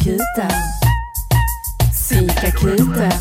Psykakuten. 0.00 0.50
Psykakuten. 1.92 3.12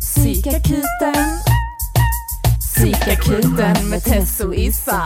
Psykakuten. 0.00 1.24
Psykakuten 2.60 3.90
med 3.90 4.04
Tess 4.04 4.40
och 4.40 4.54
Issa. 4.54 5.04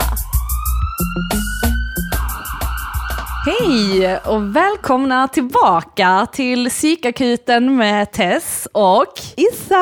Hej 3.45 4.17
och 4.17 4.55
välkomna 4.55 5.27
tillbaka 5.27 6.27
till 6.31 6.69
psykakuten 6.69 7.75
med 7.75 8.11
Tess 8.11 8.67
och 8.71 9.13
Issa! 9.35 9.75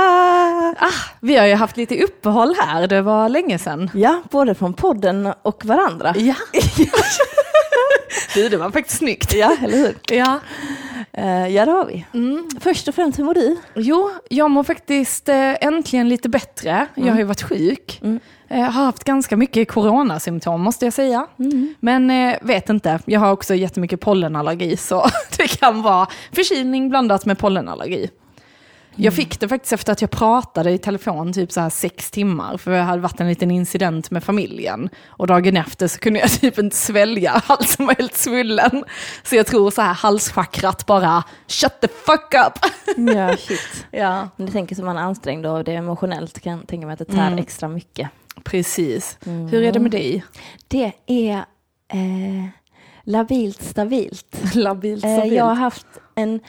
ah, 0.80 0.92
vi 1.20 1.38
har 1.38 1.46
ju 1.46 1.56
haft 1.56 1.78
lite 1.78 2.04
uppehåll 2.04 2.56
här, 2.60 2.88
det 2.88 3.02
var 3.02 3.30
länge 3.30 3.60
sedan. 3.60 3.90
Ja, 3.94 4.22
både 4.32 4.56
från 4.56 4.74
podden 4.74 5.34
och 5.42 5.66
varandra. 5.66 6.14
Ja. 6.18 6.36
du, 8.34 8.50
det 8.50 8.58
var 8.58 8.72
faktiskt 8.72 8.98
snyggt. 8.98 9.34
Ja, 9.34 9.58
eller 9.64 9.78
hur? 9.78 9.96
Ja. 10.18 10.40
Uh, 11.18 11.48
ja, 11.48 11.66
det 11.66 11.72
har 11.72 11.86
vi. 11.86 12.06
Mm. 12.14 12.50
Först 12.60 12.88
och 12.88 12.96
främst, 12.96 13.20
hur 13.20 13.24
mår 13.24 13.34
du? 13.34 13.58
Jo, 13.76 14.12
jag 14.30 14.52
mår 14.52 14.64
faktiskt 14.64 15.30
eh, 15.30 15.54
äntligen 15.62 16.10
lite 16.10 16.30
bättre. 16.30 16.88
Jag 16.96 17.12
har 17.12 17.18
ju 17.18 17.24
varit 17.24 17.42
sjuk. 17.42 18.00
Mm. 18.04 18.20
Jag 18.48 18.58
har 18.58 18.86
haft 18.86 19.04
ganska 19.04 19.38
mycket 19.38 19.72
coronasymptom 19.72 20.62
måste 20.62 20.86
jag 20.86 20.94
säga. 20.94 21.28
Mm. 21.40 21.76
Men 21.80 22.34
vet 22.42 22.70
inte, 22.70 23.00
jag 23.06 23.20
har 23.20 23.32
också 23.32 23.56
jättemycket 23.56 24.00
pollenallergi 24.00 24.78
så 24.78 25.10
det 25.38 25.48
kan 25.60 25.82
vara 25.82 26.08
förkylning 26.32 26.90
blandat 26.90 27.26
med 27.26 27.38
pollenallergi. 27.38 28.10
Jag 29.00 29.14
fick 29.14 29.40
det 29.40 29.48
faktiskt 29.48 29.74
efter 29.74 29.92
att 29.92 30.02
jag 30.02 30.12
pratade 30.12 30.72
i 30.72 30.78
telefon 30.78 31.34
typ 31.34 31.52
så 31.52 31.62
här 31.62 31.70
sex 31.70 32.12
timmar, 32.12 32.58
för 32.58 32.72
det 32.72 32.78
hade 32.78 33.02
varit 33.02 33.20
en 33.22 33.28
liten 33.28 33.52
incident 33.52 34.12
med 34.12 34.24
familjen. 34.24 34.90
Och 35.08 35.28
dagen 35.28 35.58
efter 35.58 35.88
så 35.88 36.00
kunde 36.00 36.20
jag 36.20 36.30
typ 36.42 36.58
inte 36.58 36.76
svälja, 36.76 37.42
halsen 37.46 37.86
var 37.86 37.96
helt 37.96 38.18
svullen. 38.18 38.84
Så 39.24 39.36
jag 39.36 39.48
tror 39.48 39.72
så 39.72 39.82
här 39.82 39.94
halschakrat 39.94 40.86
bara, 40.86 41.24
shut 41.48 41.82
the 41.82 41.88
fuck 41.88 42.34
up. 42.48 42.72
Ja, 43.16 43.38
shit. 43.48 43.86
ja, 43.92 44.30
Men 44.36 44.46
det 44.46 44.52
tänker 44.52 44.76
som 44.76 44.86
man 44.86 44.98
är 44.98 45.02
ansträngd 45.02 45.46
och 45.46 45.64
det 45.64 45.72
är 45.74 45.78
emotionellt 45.78 46.40
kan 46.40 46.52
jag 46.58 46.68
tänka 46.68 46.86
mig 46.88 46.94
att 46.94 47.00
det 47.00 47.06
tär 47.06 47.28
Mm. 47.28 47.40
extra 47.40 47.68
mycket. 47.70 48.10
precis. 48.44 49.18
Hur 49.26 49.64
är 49.64 49.72
det 49.72 49.80
med 49.80 49.92
dig? 49.92 50.24
Det 50.68 50.92
är 51.08 51.38
eh, 51.94 52.46
labilt 53.04 53.64
stabilt. 53.64 54.38
Labilt 54.56 55.06
Eh, 55.06 55.26
jag 55.26 55.44
har 55.46 55.56
haft 55.56 55.88
en 56.16 56.40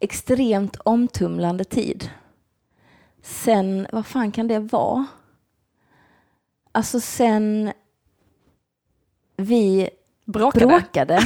extremt 0.00 0.76
omtumlande 0.84 1.64
tid. 1.64 2.10
Sen, 3.22 3.86
vad 3.92 4.06
fan 4.06 4.32
kan 4.32 4.48
det 4.48 4.58
vara? 4.58 5.06
Alltså 6.72 7.00
sen 7.00 7.72
vi 9.36 9.90
Bråkade? 10.24 10.66
bråkade. 10.66 11.20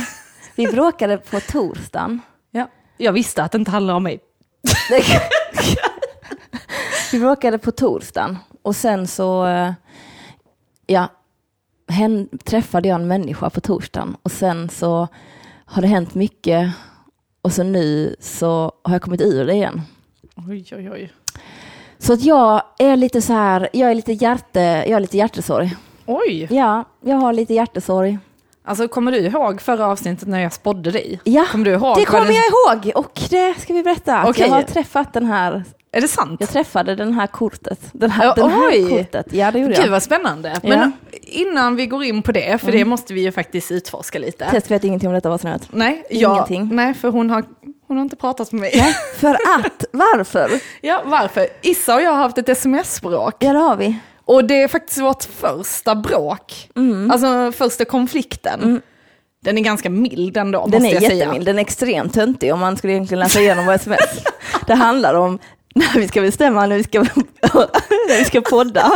Vi 0.56 0.66
bråkade 0.66 1.18
på 1.18 1.40
torsdagen. 1.40 2.20
Ja. 2.50 2.68
Jag 2.96 3.12
visste 3.12 3.42
att 3.42 3.52
det 3.52 3.58
inte 3.58 3.70
handlade 3.70 3.96
om 3.96 4.02
mig. 4.02 4.20
Vi 7.12 7.18
bråkade 7.20 7.58
på 7.58 7.70
torsdagen 7.72 8.38
och 8.62 8.76
sen 8.76 9.06
så 9.06 9.46
eh, 9.46 9.72
ja, 10.86 11.08
träffade 12.44 12.88
jag 12.88 13.00
en 13.00 13.08
människa 13.08 13.50
på 13.50 13.60
torsdagen 13.60 14.16
och 14.22 14.32
sen 14.32 14.68
så 14.68 15.08
har 15.64 15.82
det 15.82 15.88
hänt 15.88 16.14
mycket 16.14 16.72
och 17.42 17.52
så 17.52 17.62
nu 17.62 18.16
så 18.20 18.72
har 18.82 18.92
jag 18.94 19.02
kommit 19.02 19.20
ur 19.20 19.44
det 19.44 19.52
igen. 19.52 19.82
Oj, 20.48 20.64
oj, 20.72 20.90
oj. 20.90 21.12
Så 21.98 22.12
att 22.12 22.22
jag 22.22 22.62
är 22.78 22.96
lite 22.96 23.22
så 23.22 23.32
här, 23.32 23.68
jag 23.72 23.90
är 23.90 23.94
lite 23.94 24.12
hjärte, 24.12 24.60
jag 24.60 24.92
har 24.94 25.00
lite 25.00 25.16
hjärtesorg. 25.16 25.76
Oj! 26.06 26.46
Ja, 26.50 26.84
jag 27.00 27.16
har 27.16 27.32
lite 27.32 27.54
hjärtesorg. 27.54 28.18
Alltså 28.64 28.88
kommer 28.88 29.12
du 29.12 29.18
ihåg 29.18 29.60
förra 29.60 29.86
avsnittet 29.86 30.28
när 30.28 30.40
jag 30.40 30.52
spådde 30.52 30.90
dig? 30.90 31.20
Ja, 31.24 31.44
Kommer 31.52 31.64
du 31.64 31.70
ihåg? 31.70 31.96
det 31.96 32.04
kommer 32.04 32.26
jag 32.32 32.44
ihåg 32.84 32.92
och 32.96 33.20
det 33.30 33.54
ska 33.60 33.72
vi 33.74 33.82
berätta. 33.82 34.24
Okej. 34.28 34.46
Jag 34.48 34.54
har 34.54 34.62
träffat 34.62 35.12
den 35.12 35.26
här, 35.26 35.64
Är 35.92 36.00
det 36.00 36.08
sant? 36.08 36.40
jag 36.40 36.48
träffade 36.48 36.94
den 36.94 37.12
här 37.12 37.26
kortet. 37.26 37.80
Den 37.92 38.10
här, 38.10 38.24
Ja, 38.24 38.34
den 38.34 38.50
här 38.50 38.88
kortet. 38.90 39.26
Ja, 39.32 39.50
det 39.50 39.58
gjorde 39.58 39.74
Gud 39.74 39.84
jag. 39.84 39.90
vad 39.90 40.02
spännande. 40.02 40.60
Ja. 40.62 40.90
Mm. 41.34 41.48
Innan 41.48 41.76
vi 41.76 41.86
går 41.86 42.04
in 42.04 42.22
på 42.22 42.32
det, 42.32 42.58
för 42.60 42.72
det 42.72 42.84
måste 42.84 43.14
vi 43.14 43.20
ju 43.20 43.32
faktiskt 43.32 43.72
utforska 43.72 44.18
lite. 44.18 44.50
Tess 44.50 44.70
vet 44.70 44.84
ingenting 44.84 45.08
om 45.08 45.14
detta 45.14 45.38
helst. 45.48 45.68
Nej, 45.70 46.04
Ingenting. 46.10 46.68
nej, 46.72 46.94
för 46.94 47.08
hon 47.08 47.30
har, 47.30 47.44
hon 47.88 47.96
har 47.96 48.02
inte 48.04 48.16
pratat 48.16 48.52
med 48.52 48.60
mig. 48.60 48.72
Nej, 48.76 48.94
för 49.16 49.34
att, 49.34 49.84
varför? 49.92 50.50
Ja, 50.80 51.02
varför? 51.04 51.46
Issa 51.62 51.94
och 51.94 52.02
jag 52.02 52.10
har 52.10 52.18
haft 52.18 52.38
ett 52.38 52.48
sms-bråk. 52.48 53.34
Ja, 53.38 53.52
det 53.52 53.58
har 53.58 53.76
vi. 53.76 53.96
Och 54.24 54.44
det 54.44 54.62
är 54.62 54.68
faktiskt 54.68 55.00
vårt 55.00 55.24
första 55.24 55.94
bråk. 55.94 56.68
Mm. 56.76 57.10
Alltså 57.10 57.52
första 57.52 57.84
konflikten. 57.84 58.80
Den 59.44 59.58
är 59.58 59.62
ganska 59.62 59.90
mild 59.90 60.36
ändå, 60.36 60.66
Den 60.66 60.82
måste 60.82 60.96
är 60.96 61.02
jag 61.02 61.02
jättemild, 61.02 61.32
säga. 61.32 61.44
den 61.44 61.58
är 61.58 61.62
extremt 61.62 62.14
töntig 62.14 62.52
om 62.54 62.60
man 62.60 62.76
skulle 62.76 62.92
egentligen 62.92 63.20
läsa 63.20 63.40
igenom 63.40 63.66
vår 63.66 63.72
sms. 63.72 64.24
Det 64.66 64.74
handlar 64.74 65.14
om 65.14 65.38
när 65.74 66.00
vi 66.00 66.08
ska 66.08 66.20
bestämma 66.20 66.66
när 66.66 66.76
vi 66.76 66.84
ska, 66.84 66.98
när 68.08 68.18
vi 68.18 68.24
ska 68.24 68.40
podda. 68.40 68.92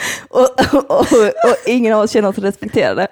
Och, 0.28 0.60
och, 0.90 1.00
och, 1.00 1.56
ingen 1.66 1.94
av 1.94 2.02
oss 2.02 2.10
känner 2.12 2.28
oss 2.28 2.38
respekterade. 2.38 3.08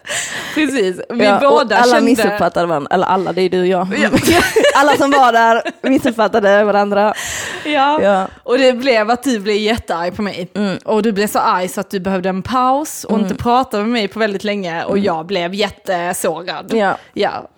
Precis, 0.55 1.01
vi 1.11 1.25
Ja, 1.25 1.39
båda 1.41 1.77
alla 1.77 1.95
kände... 1.95 2.11
missuppfattade 2.11 2.67
varandra, 2.67 2.89
eller 2.95 3.07
alla, 3.07 3.33
det 3.33 3.43
är 3.43 3.51
du 3.51 3.61
och 3.61 3.67
jag. 3.67 3.89
Ja. 3.99 4.11
Alla 4.75 4.97
som 4.97 5.11
var 5.11 5.33
där 5.33 5.63
missuppfattade 5.83 6.65
varandra. 6.65 7.15
Ja. 7.65 8.03
Ja. 8.03 8.27
och 8.43 8.59
det 8.59 8.73
blev 8.73 9.11
att 9.11 9.23
du 9.23 9.39
blev 9.39 9.57
jättearg 9.57 10.17
på 10.17 10.23
mig. 10.23 10.49
Och 10.85 11.03
du 11.03 11.13
blev 11.13 11.27
så 11.27 11.39
arg 11.39 11.69
så 11.69 11.81
att 11.81 11.91
du 11.91 12.01
behövde 12.01 12.29
en 12.29 12.43
paus 12.43 13.05
och 13.05 13.19
inte 13.19 13.35
prata 13.35 13.79
med 13.79 13.89
mig 13.89 14.09
på 14.09 14.19
väldigt 14.19 14.45
länge 14.45 14.85
och 14.85 14.99
jag 14.99 15.27
blev 15.27 15.55
jättesårad. 15.55 16.73
Ja. 16.75 16.97
Ja. 17.13 17.49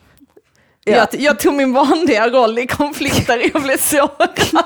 Jag, 0.84 1.08
jag 1.12 1.38
tog 1.38 1.54
min 1.54 1.72
vanliga 1.72 2.28
roll 2.28 2.58
i 2.58 2.66
konflikter, 2.66 3.50
jag 3.52 3.62
blev 3.62 3.78
sårad. 3.78 4.30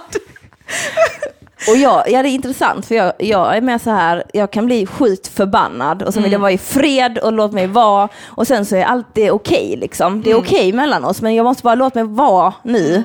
Och 1.68 1.76
jag, 1.76 2.10
ja 2.10 2.22
det 2.22 2.28
är 2.28 2.30
intressant 2.30 2.86
för 2.86 2.94
jag, 2.94 3.12
jag 3.18 3.56
är 3.56 3.60
med 3.60 3.82
så 3.82 3.90
här, 3.90 4.24
jag 4.32 4.50
kan 4.50 4.66
bli 4.66 4.86
sjukt 4.86 5.28
förbannad 5.28 6.02
och 6.02 6.14
så 6.14 6.20
vill 6.20 6.32
jag 6.32 6.38
vara 6.38 6.52
i 6.52 6.58
fred 6.58 7.18
och 7.18 7.32
låt 7.32 7.52
mig 7.52 7.66
vara 7.66 8.08
och 8.26 8.46
sen 8.46 8.66
så 8.66 8.76
är 8.76 8.84
allt 8.84 9.06
det 9.12 9.30
okej 9.30 9.76
liksom. 9.80 10.22
Det 10.22 10.30
är 10.30 10.34
okej 10.38 10.72
mellan 10.72 11.04
oss 11.04 11.22
men 11.22 11.34
jag 11.34 11.44
måste 11.44 11.62
bara 11.62 11.74
låta 11.74 12.04
mig 12.04 12.14
vara 12.14 12.54
nu. 12.62 13.02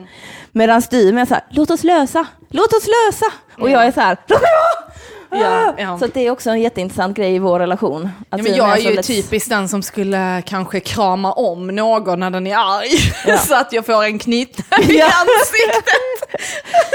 Medan 0.52 0.82
du 0.90 1.10
är 1.10 1.14
med 1.14 1.28
så 1.28 1.34
här, 1.34 1.44
låt 1.50 1.70
oss 1.72 1.84
lösa, 1.84 2.26
låt 2.50 2.74
oss 2.74 2.88
lösa. 2.88 3.26
Och 3.60 3.70
jag 3.70 3.86
är 3.86 3.92
så 3.92 4.02
här, 4.02 4.18
låt 4.28 4.42
mig 4.42 4.50
vara! 4.52 4.91
Ja, 5.32 5.74
ja. 5.78 6.00
Så 6.00 6.08
det 6.08 6.28
är 6.28 6.32
också 6.32 6.50
en 6.50 6.62
jätteintressant 6.62 7.18
grej 7.18 7.36
i 7.36 7.40
vår 7.40 7.60
relation. 7.60 8.10
Att 8.30 8.38
Ja, 8.40 8.44
men 8.44 8.56
jag 8.56 8.78
är 8.78 8.82
ju 8.82 8.96
lätt- 8.96 9.08
typiskt 9.08 9.50
den 9.50 9.70
som 9.70 9.82
skulle 9.84 10.42
kanske 10.46 10.80
krama 10.80 11.32
om 11.32 11.68
någon 11.68 12.20
när 12.20 12.30
den 12.30 12.48
är 12.48 12.56
arg. 12.56 13.38
Så 13.48 13.56
att 13.56 13.74
jag 13.74 13.86
får 13.86 14.04
en 14.04 14.20
knytnäve 14.20 14.84
i 14.94 15.02
ansiktet. 15.02 15.86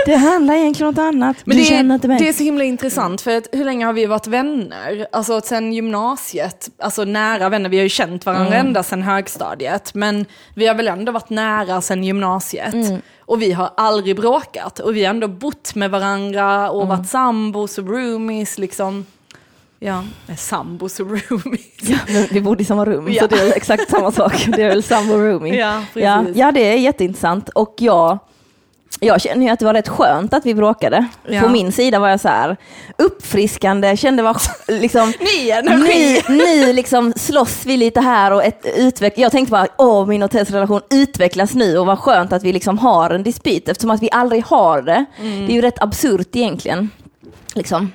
Det 0.06 0.16
handlar 0.16 0.54
egentligen 0.54 0.88
om 0.88 0.94
något 0.94 1.14
annat. 1.14 1.36
Men 1.44 1.56
du 1.56 1.62
det, 1.62 1.68
känner 1.68 1.94
inte 1.94 2.08
mig. 2.08 2.14
är, 2.16 2.20
det 2.20 2.28
är 2.28 2.32
så 2.32 2.42
himla 2.42 2.64
intressant 2.64 3.20
för 3.20 3.36
att 3.36 3.48
hur 3.52 3.64
länge 3.64 3.86
har 3.86 3.92
vi 3.92 4.06
varit 4.06 4.26
vänner? 4.26 5.06
Alltså 5.12 5.40
sen 5.40 5.72
gymnasiet, 5.72 6.68
alltså 6.82 7.04
nära 7.04 7.48
vänner, 7.48 7.68
vi 7.70 7.76
har 7.76 7.82
ju 7.82 7.88
känt 7.88 8.26
varandra 8.26 8.46
Mm. 8.54 8.66
ända 8.66 8.82
sen 8.82 9.02
högstadiet. 9.02 9.94
Men 9.94 10.26
vi 10.54 10.66
har 10.66 10.74
väl 10.74 10.88
ändå 10.88 11.12
varit 11.12 11.30
nära 11.30 11.80
sen 11.80 12.04
gymnasiet. 12.04 12.74
Mm. 12.74 13.00
Och 13.26 13.42
vi 13.42 13.52
har 13.52 13.70
aldrig 13.76 14.16
bråkat. 14.16 14.78
Och 14.78 14.96
vi 14.96 15.04
har 15.04 15.10
ändå 15.10 15.28
bott 15.28 15.74
med 15.74 15.90
varandra 15.90 16.70
och 16.70 16.82
Mm. 16.84 16.96
varit 16.98 17.08
sambos 17.08 17.78
och 17.78 17.88
roomies 17.88 18.58
liksom. 18.58 19.06
Ja, 19.78 20.04
sambos 20.38 21.00
och 21.00 21.06
roomies. 21.10 21.60
Ja, 21.82 21.98
vi 22.30 22.40
bodde 22.40 22.62
i 22.62 22.66
samma 22.66 22.84
rum, 22.84 23.08
Ja. 23.12 23.22
så 23.22 23.26
det 23.26 23.40
är 23.42 23.56
exakt 23.56 23.90
samma 23.90 24.12
sak. 24.12 24.46
Det 24.56 24.62
är 24.62 24.68
väl 24.68 24.82
sambo 24.82 25.14
rooming. 25.14 25.54
Ja, 25.58 25.82
ja, 25.94 26.18
precis. 26.22 26.36
ja, 26.36 26.52
det 26.52 26.60
är 26.72 26.76
jätteintressant. 26.76 27.48
Och 27.48 27.74
jag, 27.78 28.18
jag 29.00 29.20
känner 29.20 29.46
ju 29.46 29.52
att 29.52 29.58
det 29.58 29.64
var 29.64 29.74
rätt 29.74 29.88
skönt 29.88 30.34
att 30.34 30.46
vi 30.46 30.54
bråkade. 30.54 31.06
Ja. 31.28 31.40
På 31.40 31.48
min 31.48 31.72
sida 31.72 31.98
var 31.98 32.08
jag 32.08 32.20
så 32.20 32.28
här 32.28 32.56
uppfriskande, 32.98 33.96
kände 33.96 34.22
var 34.22 34.36
liksom 34.80 35.12
Ny 35.20 35.50
energi! 35.50 36.22
nu, 36.28 36.72
liksom 36.72 37.12
slåss 37.16 37.66
vi 37.66 37.76
lite 37.76 38.00
här 38.00 38.32
och 38.32 38.44
ett 38.44 38.64
utveck- 38.76 39.12
jag 39.16 39.32
tänkte 39.32 39.50
bara, 39.52 39.66
åh 39.78 40.06
min 40.06 40.22
och 40.22 40.30
Tess 40.30 40.50
relation 40.50 40.80
utvecklas 40.90 41.54
nu 41.54 41.78
och 41.78 41.86
vad 41.86 41.98
skönt 41.98 42.32
att 42.32 42.42
vi 42.42 42.52
liksom 42.52 42.78
har 42.78 43.10
en 43.10 43.22
dispyt 43.22 43.68
eftersom 43.68 43.90
att 43.90 44.02
vi 44.02 44.08
aldrig 44.12 44.44
har 44.44 44.82
det. 44.82 45.04
Det 45.20 45.52
är 45.52 45.54
ju 45.54 45.60
rätt 45.60 45.82
absurt 45.82 46.36
egentligen. 46.36 46.90
Liksom. 47.54 47.92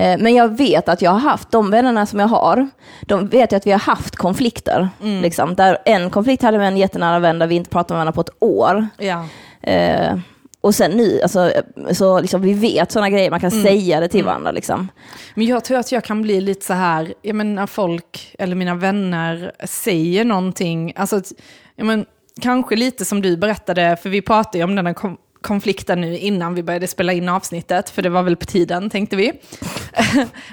Eh, 0.00 0.18
Men 0.18 0.34
jag 0.34 0.56
vet 0.56 0.88
att 0.88 1.02
jag 1.02 1.10
har 1.10 1.18
haft, 1.18 1.50
de 1.50 1.70
vännerna 1.70 2.06
som 2.06 2.20
jag 2.20 2.28
har, 2.28 2.68
de 3.02 3.28
vet 3.28 3.52
jag 3.52 3.58
att 3.58 3.66
vi 3.66 3.70
har 3.72 3.78
haft 3.78 4.16
konflikter. 4.16 4.88
Liksom, 5.22 5.54
där 5.54 5.78
en 5.84 6.10
konflikt 6.10 6.42
hade 6.42 6.58
med 6.58 6.68
en 6.68 6.76
jättenära 6.76 7.18
vän 7.18 7.38
där 7.38 7.46
vi 7.46 7.54
inte 7.54 7.70
pratade 7.70 7.94
med 7.94 7.96
varandra 7.98 8.12
på 8.12 8.20
ett 8.20 8.36
år. 8.38 8.88
Ja. 8.98 9.26
Eh, 9.66 10.18
och 10.60 10.74
sen 10.74 10.90
nu, 10.90 11.20
alltså, 11.22 11.52
så 11.92 12.20
liksom, 12.20 12.42
vi 12.42 12.54
vet 12.54 12.92
sådana 12.92 13.10
grejer, 13.10 13.30
man 13.30 13.40
kan 13.40 13.50
säga 13.50 14.00
det 14.00 14.08
till 14.08 14.24
varandra. 14.24 14.50
Liksom. 14.52 14.88
Men 15.34 15.46
jag 15.46 15.64
tror 15.64 15.78
att 15.78 15.92
jag 15.92 16.04
kan 16.04 16.22
bli 16.22 16.40
lite 16.40 16.66
så 16.66 16.72
här, 16.72 17.14
jag 17.22 17.36
menar 17.36 17.54
när 17.54 17.66
folk 17.66 18.34
eller 18.38 18.56
mina 18.56 18.74
vänner 18.74 19.52
säger 19.64 20.24
någonting, 20.24 20.92
alltså 20.96 21.16
att- 21.16 21.32
ja, 21.76 21.84
men, 21.84 22.06
kanske 22.40 22.76
lite 22.76 23.04
som 23.04 23.22
du 23.22 23.36
berättade, 23.36 23.96
för 24.02 24.10
vi 24.10 24.22
pratade 24.22 24.58
ju 24.58 24.64
om 24.64 24.76
den 24.76 24.86
här 24.86 24.92
kom- 24.94 25.16
konflikten 25.40 26.00
nu 26.00 26.18
innan 26.18 26.54
vi 26.54 26.62
började 26.62 26.86
spela 26.86 27.12
in 27.12 27.28
avsnittet, 27.28 27.90
för 27.90 28.02
det 28.02 28.08
var 28.08 28.22
väl 28.22 28.36
på 28.36 28.46
tiden 28.46 28.90
tänkte 28.90 29.16
vi. 29.16 29.32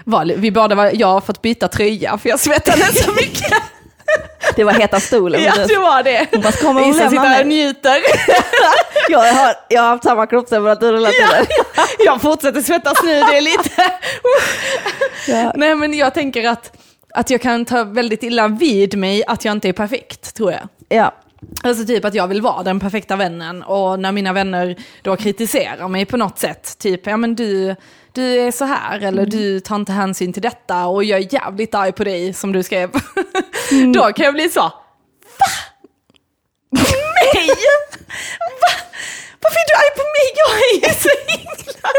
Vi 0.38 0.52
båda 0.52 0.76
var, 0.76 0.92
jag 0.94 1.08
har 1.08 1.22
fått 1.22 1.42
byta 1.42 1.68
tröja 1.68 2.18
för 2.18 2.30
jag 2.30 2.40
svettades 2.40 3.04
så 3.06 3.12
mycket. 3.12 3.54
Det 4.56 4.64
var 4.64 4.74
heta 4.74 5.00
stolen. 5.00 5.44
Ja, 5.44 5.54
det 5.68 5.78
var 5.78 6.04
det. 6.04 6.28
Hon 6.32 6.42
bara, 6.42 6.52
kommer 6.52 6.82
hon 6.82 6.92
lämna 6.92 7.10
sitter 7.10 7.24
här 7.24 7.42
och 7.42 7.48
mig? 7.48 7.58
njuter. 7.58 7.98
Jag 9.10 9.20
har, 9.20 9.56
jag 9.70 9.82
har 9.82 9.90
haft 9.90 10.04
samma 10.04 10.28
kroppstemperatur 10.28 10.94
hela 10.94 11.10
tiden. 11.10 11.46
Jag 12.00 12.22
fortsätter 12.22 12.62
svettas 12.62 13.04
nu, 13.04 13.14
det 13.14 13.38
är 13.38 13.42
lite... 13.42 13.72
Ja. 15.28 15.54
Nej 15.56 15.76
men 15.76 15.94
jag 15.94 16.14
tänker 16.14 16.48
att, 16.48 16.78
att 17.14 17.30
jag 17.30 17.42
kan 17.42 17.66
ta 17.66 17.84
väldigt 17.84 18.24
illa 18.24 18.48
vid 18.48 18.98
mig 18.98 19.24
att 19.28 19.46
jag 19.46 19.52
inte 19.52 19.70
är 19.70 19.74
perfekt, 19.74 20.36
tror 20.36 20.52
jag. 20.52 20.62
Ja. 20.90 21.14
Alltså 21.64 21.86
typ 21.86 22.06
att 22.06 22.14
jag 22.14 22.28
vill 22.28 22.42
vara 22.42 22.64
den 22.64 22.80
perfekta 22.80 23.16
vännen 23.16 23.64
och 23.64 24.00
när 24.00 24.12
mina 24.12 24.34
vänner 24.34 24.76
då 25.02 25.16
kritiserar 25.16 25.88
mig 25.88 26.06
på 26.06 26.18
något 26.18 26.40
sätt, 26.40 26.78
typ 26.78 27.08
ja 27.08 27.18
men 27.18 27.36
du, 27.36 27.76
du 28.14 28.40
är 28.40 28.52
så 28.52 28.66
här 28.66 29.00
eller 29.00 29.26
du 29.26 29.60
tar 29.60 29.76
inte 29.76 29.92
hänsyn 29.92 30.34
till 30.34 30.42
detta 30.42 30.88
och 30.88 31.04
jag 31.04 31.20
är 31.20 31.34
jävligt 31.34 31.76
arg 31.76 31.92
på 31.92 32.04
dig 32.04 32.34
som 32.34 32.52
du 32.52 32.64
skrev. 32.64 32.92
då 33.94 34.14
kan 34.14 34.26
jag 34.26 34.34
bli 34.34 34.50
så, 34.50 34.62
va? 34.62 35.48
Mig? 36.72 37.48
Va? 38.62 38.72
Varför 39.42 39.60
är 39.60 39.68
du 39.68 39.76
arg 39.76 39.92
på 39.96 40.04
mig? 40.04 40.28
Jag 40.36 40.52
är 40.58 40.90
ju 40.90 40.94
så 41.02 41.10
himla... 41.28 41.90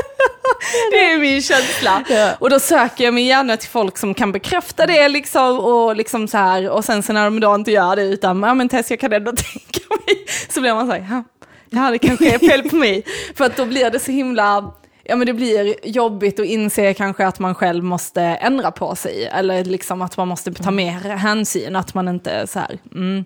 Det 0.90 1.12
är 1.12 1.18
min 1.18 1.42
känsla. 1.42 2.04
Ja. 2.08 2.34
Och 2.38 2.50
då 2.50 2.60
söker 2.60 3.04
jag 3.04 3.14
mig 3.14 3.26
gärna 3.26 3.56
till 3.56 3.68
folk 3.68 3.98
som 3.98 4.14
kan 4.14 4.32
bekräfta 4.32 4.86
det 4.86 5.08
liksom 5.08 5.60
och 5.60 5.96
liksom 5.96 6.28
så 6.28 6.38
här 6.38 6.70
och 6.70 6.84
sen 6.84 7.02
så 7.02 7.12
när 7.12 7.24
de 7.24 7.40
då 7.40 7.54
inte 7.54 7.70
gör 7.70 7.96
det 7.96 8.02
utan 8.02 8.42
ja 8.42 8.54
men 8.54 8.68
Tess 8.68 8.90
jag 8.90 9.00
kan 9.00 9.12
ändå 9.12 9.32
tänka 9.36 9.80
mig 10.06 10.26
så 10.48 10.60
blir 10.60 10.74
man 10.74 10.86
så 10.86 10.92
här, 10.92 11.06
ja, 11.10 11.24
ja 11.70 11.90
det 11.90 11.98
kanske 11.98 12.34
är 12.34 12.38
fel 12.38 12.70
på 12.70 12.76
mig. 12.76 13.04
För 13.36 13.44
att 13.44 13.56
då 13.56 13.64
blir 13.64 13.90
det 13.90 13.98
så 13.98 14.12
himla, 14.12 14.72
ja 15.04 15.16
men 15.16 15.26
det 15.26 15.32
blir 15.34 15.74
jobbigt 15.86 16.40
att 16.40 16.46
inse 16.46 16.94
kanske 16.94 17.26
att 17.26 17.38
man 17.38 17.54
själv 17.54 17.84
måste 17.84 18.22
ändra 18.22 18.70
på 18.70 18.94
sig 18.94 19.26
eller 19.26 19.64
liksom 19.64 20.02
att 20.02 20.16
man 20.16 20.28
måste 20.28 20.52
ta 20.54 20.70
mer 20.70 20.92
hänsyn, 21.16 21.76
att 21.76 21.94
man 21.94 22.08
inte 22.08 22.46
så 22.46 22.58
här, 22.58 22.78
mm. 22.94 23.24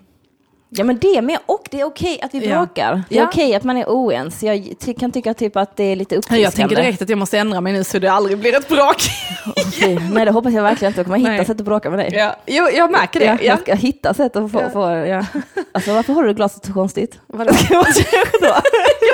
Ja 0.69 0.83
men 0.83 0.97
det 0.97 1.21
med, 1.21 1.37
och 1.45 1.67
det 1.71 1.79
är 1.81 1.85
okej 1.85 2.19
att 2.23 2.33
vi 2.33 2.47
Ja. 2.49 2.57
bråkar. 2.57 3.03
Det 3.09 3.15
är 3.15 3.19
Ja. 3.21 3.27
okej 3.27 3.55
att 3.55 3.63
man 3.63 3.77
är 3.77 3.85
oense. 3.87 4.45
Jag 4.45 4.73
ty- 4.79 4.93
kan 4.93 5.11
tycka 5.11 5.33
typ 5.33 5.55
att 5.57 5.75
det 5.75 5.83
är 5.83 5.95
lite 5.95 6.15
uppfriskande. 6.15 6.43
Jag 6.43 6.53
tänker 6.53 6.75
direkt 6.75 7.01
att 7.01 7.09
jag 7.09 7.17
måste 7.19 7.37
ändra 7.39 7.61
mig 7.61 7.73
nu 7.73 7.83
så 7.83 7.99
det 7.99 8.07
aldrig 8.07 8.37
blir 8.37 8.55
ett 8.57 8.67
bråk. 8.69 9.01
Fy, 9.79 9.95
Nej 10.11 10.25
det 10.25 10.31
hoppas 10.31 10.53
jag 10.53 10.63
verkligen 10.63 10.89
inte. 10.91 10.99
Jag 10.99 11.05
kommer 11.05 11.17
hitta 11.17 11.29
Nej. 11.31 11.45
sätt 11.45 11.59
att 11.59 11.65
bråka 11.65 11.89
med 11.89 11.99
dig. 11.99 12.09
Ja, 12.13 12.35
jo, 12.45 12.67
jag 12.73 12.91
märker 12.91 13.19
det. 13.19 13.25
Ja, 13.25 13.37
Ja. 13.41 13.43
Jag 13.43 13.59
ska 13.59 13.75
hitta 13.75 14.13
sätt 14.13 14.35
att 14.35 14.51
få, 14.51 14.61
Ja. 14.61 14.69
få 14.69 14.89
ja. 15.07 15.25
Alltså 15.71 15.93
varför 15.93 16.13
har 16.13 16.23
du 16.23 16.33
glaset 16.33 16.65
så 16.65 16.73
konstigt? 16.73 17.19
Vadå? 17.27 17.51
Jag 17.71 18.27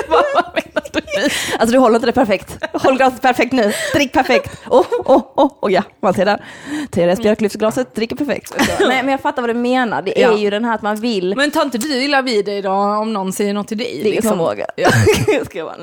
bara, 0.09 0.23
vad 0.35 0.45
menar 0.53 0.83
du? 0.93 1.01
Alltså 1.59 1.71
du 1.73 1.77
håller 1.77 1.95
inte 1.95 2.05
det 2.05 2.11
perfekt. 2.11 2.57
Håll 2.73 2.97
glaset 2.97 3.21
perfekt 3.21 3.53
nu. 3.53 3.73
Drick 3.93 4.13
perfekt. 4.13 4.61
Åh, 4.69 4.85
åh, 5.05 5.21
åh, 5.35 5.51
åh, 5.59 5.71
ja, 5.73 5.83
man 6.01 6.13
ser 6.13 6.25
där. 6.25 6.43
Therese 6.91 7.19
Björklivsglaset 7.19 7.95
dricker 7.95 8.15
perfekt. 8.15 8.53
Nej 8.79 9.03
men 9.03 9.09
jag 9.09 9.19
fattar 9.21 9.41
vad 9.41 9.49
du 9.49 9.53
menar. 9.53 10.01
Det 10.01 10.17
är 10.23 10.31
Ja. 10.31 10.37
ju 10.37 10.49
den 10.49 10.65
här 10.65 10.75
att 10.75 10.81
man 10.81 10.95
vill 10.95 11.33
Men 11.35 11.51
tar 11.51 11.61
inte 11.61 11.77
du 11.77 12.03
illa 12.03 12.21
vid 12.21 12.45
dig 12.45 12.61
då 12.61 12.71
om 12.71 13.13
någon 13.13 13.33
säger 13.33 13.53
något 13.53 13.67
till 13.67 13.77
dig? 13.77 13.99
Det 14.03 14.09
är 14.09 14.11
liksom? 14.11 14.29
förmåga. 14.29 14.65
Ja. 14.75 14.89
Ska 15.45 15.57
jag 15.57 15.67
bara, 15.67 15.77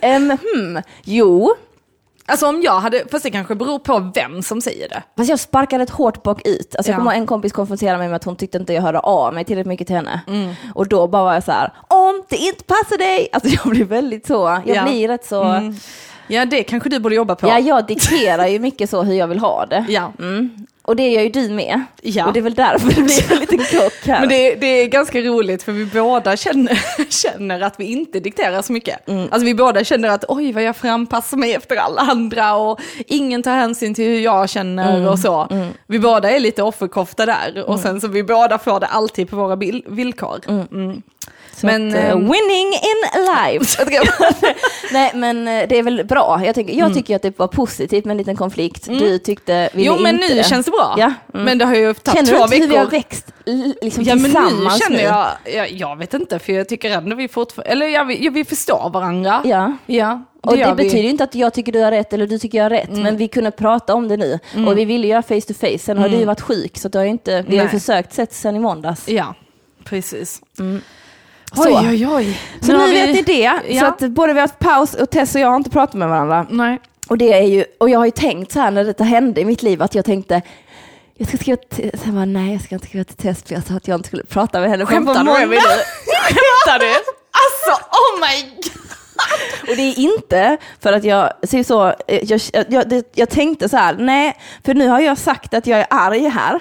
nej. 0.00 0.16
Um, 0.16 0.30
hmm, 0.30 0.82
jo, 1.04 1.54
Alltså 2.28 2.46
om 2.46 2.62
jag 2.62 2.80
hade, 2.80 3.04
fast 3.10 3.24
det 3.24 3.30
kanske 3.30 3.54
beror 3.54 3.78
på 3.78 4.10
vem 4.14 4.42
som 4.42 4.60
säger 4.60 4.88
det. 4.88 5.02
fast 5.16 5.30
jag 5.30 5.40
sparkade 5.40 5.82
ett 5.84 5.90
hårt 5.90 6.22
bakut. 6.22 6.76
Alltså 6.76 6.92
jag 6.92 6.94
Ja. 6.94 6.98
kommer 6.98 7.12
ihåg 7.12 7.20
en 7.20 7.26
kompis 7.26 7.52
konfronterade 7.52 7.98
mig 7.98 8.08
med 8.08 8.16
att 8.16 8.24
hon 8.24 8.36
tyckte 8.36 8.58
inte 8.58 8.72
jag 8.72 8.82
hörde 8.82 8.98
av 8.98 9.34
mig 9.34 9.44
tillräckligt 9.44 9.66
mycket 9.68 9.86
till 9.86 9.96
henne. 9.96 10.20
Mm. 10.28 10.54
Och 10.74 10.88
då 10.88 11.06
bara 11.06 11.24
var 11.24 11.34
jag 11.34 11.44
så 11.44 11.52
här, 11.52 11.72
om 11.88 12.22
det 12.28 12.36
inte 12.36 12.64
passar 12.64 12.98
dig. 12.98 13.28
Alltså 13.32 13.50
jag 13.64 13.70
blir 13.74 13.84
väldigt 13.84 14.26
så, 14.26 14.60
jag 14.66 14.76
Ja. 14.76 14.82
blir 14.84 15.08
rätt 15.08 15.24
så, 15.26 15.42
Mm. 15.42 15.74
Ja, 16.28 16.44
det 16.44 16.62
kanske 16.62 16.88
du 16.88 16.98
borde 16.98 17.14
jobba 17.14 17.34
på. 17.34 17.48
ja 17.48 17.58
jag 17.58 17.86
dikterar 17.86 18.46
ju 18.46 18.58
mycket 18.58 18.90
så 18.90 19.02
hur 19.02 19.14
jag 19.14 19.26
vill 19.26 19.38
ha 19.38 19.66
det. 19.66 19.84
Ja. 19.88 20.12
Mm. 20.18 20.66
Och 20.86 20.96
det 20.96 21.08
gör 21.10 21.22
ju 21.22 21.28
du 21.28 21.48
med. 21.48 21.82
Ja. 22.02 22.26
Och 22.26 22.32
det 22.32 22.40
är 22.40 22.42
väl 22.42 22.54
därför 22.54 22.88
det 22.88 23.02
blir 23.02 23.32
en 23.32 23.38
liten 23.38 23.58
krock 23.58 23.92
här. 24.06 24.20
Men 24.20 24.28
det, 24.28 24.54
det 24.54 24.66
är 24.66 24.86
ganska 24.86 25.20
roligt 25.20 25.62
för 25.62 25.72
vi 25.72 25.86
båda 25.86 26.36
känner, 26.36 26.82
känner 27.10 27.60
att 27.60 27.80
vi 27.80 27.84
inte 27.84 28.20
dikterar 28.20 28.62
så 28.62 28.72
mycket. 28.72 29.08
Mm. 29.08 29.22
Alltså 29.30 29.44
vi 29.44 29.54
båda 29.54 29.84
känner 29.84 30.08
att 30.08 30.24
oj 30.28 30.52
vad 30.52 30.62
jag 30.62 30.76
frampassar 30.76 31.36
mig 31.36 31.54
efter 31.54 31.76
alla 31.76 32.00
andra 32.00 32.54
och 32.56 32.80
ingen 33.06 33.42
tar 33.42 33.52
hänsyn 33.54 33.94
till 33.94 34.04
hur 34.08 34.20
jag 34.20 34.50
känner 34.50 34.96
Mm. 34.96 35.08
och 35.08 35.18
så. 35.18 35.48
Vi 35.86 35.98
båda 35.98 36.30
är 36.30 36.40
lite 36.40 36.62
offerkofta 36.62 37.26
där 37.26 37.64
och 37.66 37.80
sen 37.80 38.00
så 38.00 38.08
vi 38.08 38.22
båda 38.22 38.58
får 38.58 38.80
det 38.80 38.86
alltid 38.86 39.30
på 39.30 39.36
våra 39.36 39.56
bil- 39.56 39.84
villkor. 39.88 40.40
Mm. 41.62 41.90
Så 41.90 41.94
Men, 41.96 41.98
att, 42.06 42.12
ehm, 42.12 42.18
winning 42.20 42.72
in 42.72 43.24
life. 43.34 43.84
Nej 44.92 45.10
men 45.14 45.48
eh, 45.48 45.68
det 45.68 45.78
är 45.78 45.82
väl 45.82 46.04
bra. 46.04 46.40
Jag, 46.44 46.54
tycker, 46.54 46.72
jag 46.74 46.94
tycker 46.94 47.16
att 47.16 47.22
det 47.22 47.38
var 47.38 47.46
positivt 47.48 48.04
med 48.04 48.10
en 48.12 48.18
liten 48.18 48.36
konflikt. 48.36 48.86
Du 48.86 49.18
tyckte, 49.18 49.70
ville 49.72 49.88
Mm. 49.90 49.96
Jo 49.98 50.02
men 50.02 50.14
inte 50.14 50.28
nu 50.28 50.34
det. 50.34 50.44
känns 50.48 50.66
det 50.66 50.70
bra. 50.72 50.94
Ja. 50.98 51.12
Mm. 51.34 51.44
Men 51.44 51.58
det 51.58 51.64
har 51.64 51.74
ju 51.74 51.94
tagit 51.94 52.16
Känner 52.18 52.32
du 52.32 52.36
två 52.38 52.44
inte 52.44 52.56
hur 52.56 52.68
vi 52.68 52.76
har 52.76 52.84
veckor. 52.84 52.98
växt 52.98 53.26
liksom 53.82 54.04
Ja 54.04 54.14
men 54.14 54.22
nu 54.22 54.28
tillsammans 54.28 54.78
känner 54.82 55.02
jag, 55.02 55.26
jag, 55.54 55.70
jag 55.72 55.96
vet 55.96 56.14
inte 56.14 56.38
för 56.38 56.52
jag 56.52 56.68
tycker 56.68 56.90
ändå 56.90 57.16
vi 57.16 57.28
fortfarande, 57.28 57.70
eller 57.72 57.86
ja, 57.86 58.04
vi, 58.04 58.28
vi 58.28 58.44
förstår 58.44 58.90
varandra. 58.90 59.42
Ja. 59.44 59.72
Ja, 59.86 60.22
Och 60.42 60.52
det 60.52 60.58
gör 60.58 60.74
vi. 60.74 60.84
betyder 60.84 61.02
ju 61.02 61.10
inte 61.10 61.24
att 61.24 61.34
jag 61.34 61.54
tycker 61.54 61.72
du 61.72 61.80
har 61.82 61.90
rätt 61.90 62.12
eller 62.12 62.26
du 62.26 62.38
tycker 62.38 62.58
jag 62.58 62.64
har 62.64 62.70
rätt, 62.70 62.88
Mm. 62.88 63.02
men 63.02 63.16
vi 63.16 63.28
kunde 63.28 63.50
prata 63.50 63.94
om 63.94 64.08
det 64.08 64.16
nu. 64.16 64.38
Och 64.66 64.78
vi 64.78 64.84
ville 64.84 65.06
göra 65.06 65.22
face 65.22 65.40
to 65.40 65.54
face, 65.54 65.78
sen 65.78 65.98
har 65.98 66.08
du 66.08 66.16
ju 66.16 66.24
varit 66.24 66.40
sjuk 66.40 66.78
så 66.78 66.88
det 66.88 66.98
har 66.98 67.04
inte, 67.04 67.44
vi 67.48 67.56
har 67.56 67.64
Nej. 67.64 67.80
försökt 67.80 68.12
sett 68.14 68.32
sen 68.34 68.56
i 68.56 68.58
måndags. 68.58 69.08
Ja, 69.08 69.34
precis. 69.84 70.40
Så. 71.54 71.62
Oj, 71.78 71.88
oj, 71.90 72.06
oj. 72.08 72.40
Så 72.60 72.72
nu 72.72 72.86
vi- 72.86 72.92
vet 72.92 73.14
ni 73.14 73.22
det, 73.22 73.52
så 73.66 73.72
Ja. 73.74 73.86
att 73.86 73.98
både 73.98 74.32
vi 74.32 74.40
har 74.40 74.46
haft 74.48 74.58
paus 74.58 74.94
och 74.94 75.10
Tess 75.10 75.34
och 75.34 75.40
jag 75.40 75.48
har 75.48 75.56
inte 75.56 75.70
pratat 75.70 75.94
med 75.94 76.08
varandra. 76.08 76.46
Nej. 76.50 76.80
Och 77.08 77.18
det 77.18 77.32
är 77.32 77.42
ju, 77.42 77.64
och 77.80 77.90
jag 77.90 77.98
har 77.98 78.04
ju 78.04 78.10
tänkt 78.10 78.52
så 78.52 78.60
här 78.60 78.70
när 78.70 78.84
detta 78.84 79.04
hände 79.04 79.40
i 79.40 79.44
mitt 79.44 79.62
liv 79.62 79.82
att 79.82 79.94
jag 79.94 80.04
tänkte 80.04 80.42
jag 81.18 81.28
ska 81.28 81.36
skriva 81.36 81.56
till, 81.70 81.90
sen 82.04 82.14
bara, 82.14 82.24
nej 82.24 82.52
jag 82.52 82.62
ska 82.62 82.74
inte 82.74 82.86
skriva 82.86 83.04
till 83.04 83.16
Tess 83.16 83.42
för 83.42 83.54
jag 83.54 83.66
sa 83.66 83.74
att 83.74 83.88
jag 83.88 83.94
inte 83.98 84.06
skulle 84.08 84.24
prata 84.24 84.60
med 84.60 84.70
henne 84.70 84.86
förrän 84.86 85.06
på 85.06 85.14
Skämtar 85.14 85.34
du 85.34 85.46
måndag. 85.46 85.60
Skämtar 85.60 86.78
du? 86.78 86.90
Alltså, 86.90 87.84
oh 87.90 88.20
my 88.20 88.50
god! 88.56 88.72
Och 89.70 89.76
det 89.76 89.82
är 89.82 89.98
inte 89.98 90.56
för 90.80 90.92
att 90.92 91.04
jag, 91.04 91.32
ser 91.42 91.62
så, 91.62 91.94
jag, 92.06 92.40
jag, 92.68 93.02
jag 93.14 93.30
tänkte 93.30 93.68
så 93.68 93.76
här, 93.76 93.94
nej, 93.98 94.36
för 94.64 94.74
nu 94.74 94.88
har 94.88 95.00
jag 95.00 95.18
sagt 95.18 95.54
att 95.54 95.66
jag 95.66 95.78
är 95.80 95.86
arg 95.90 96.28
här. 96.28 96.60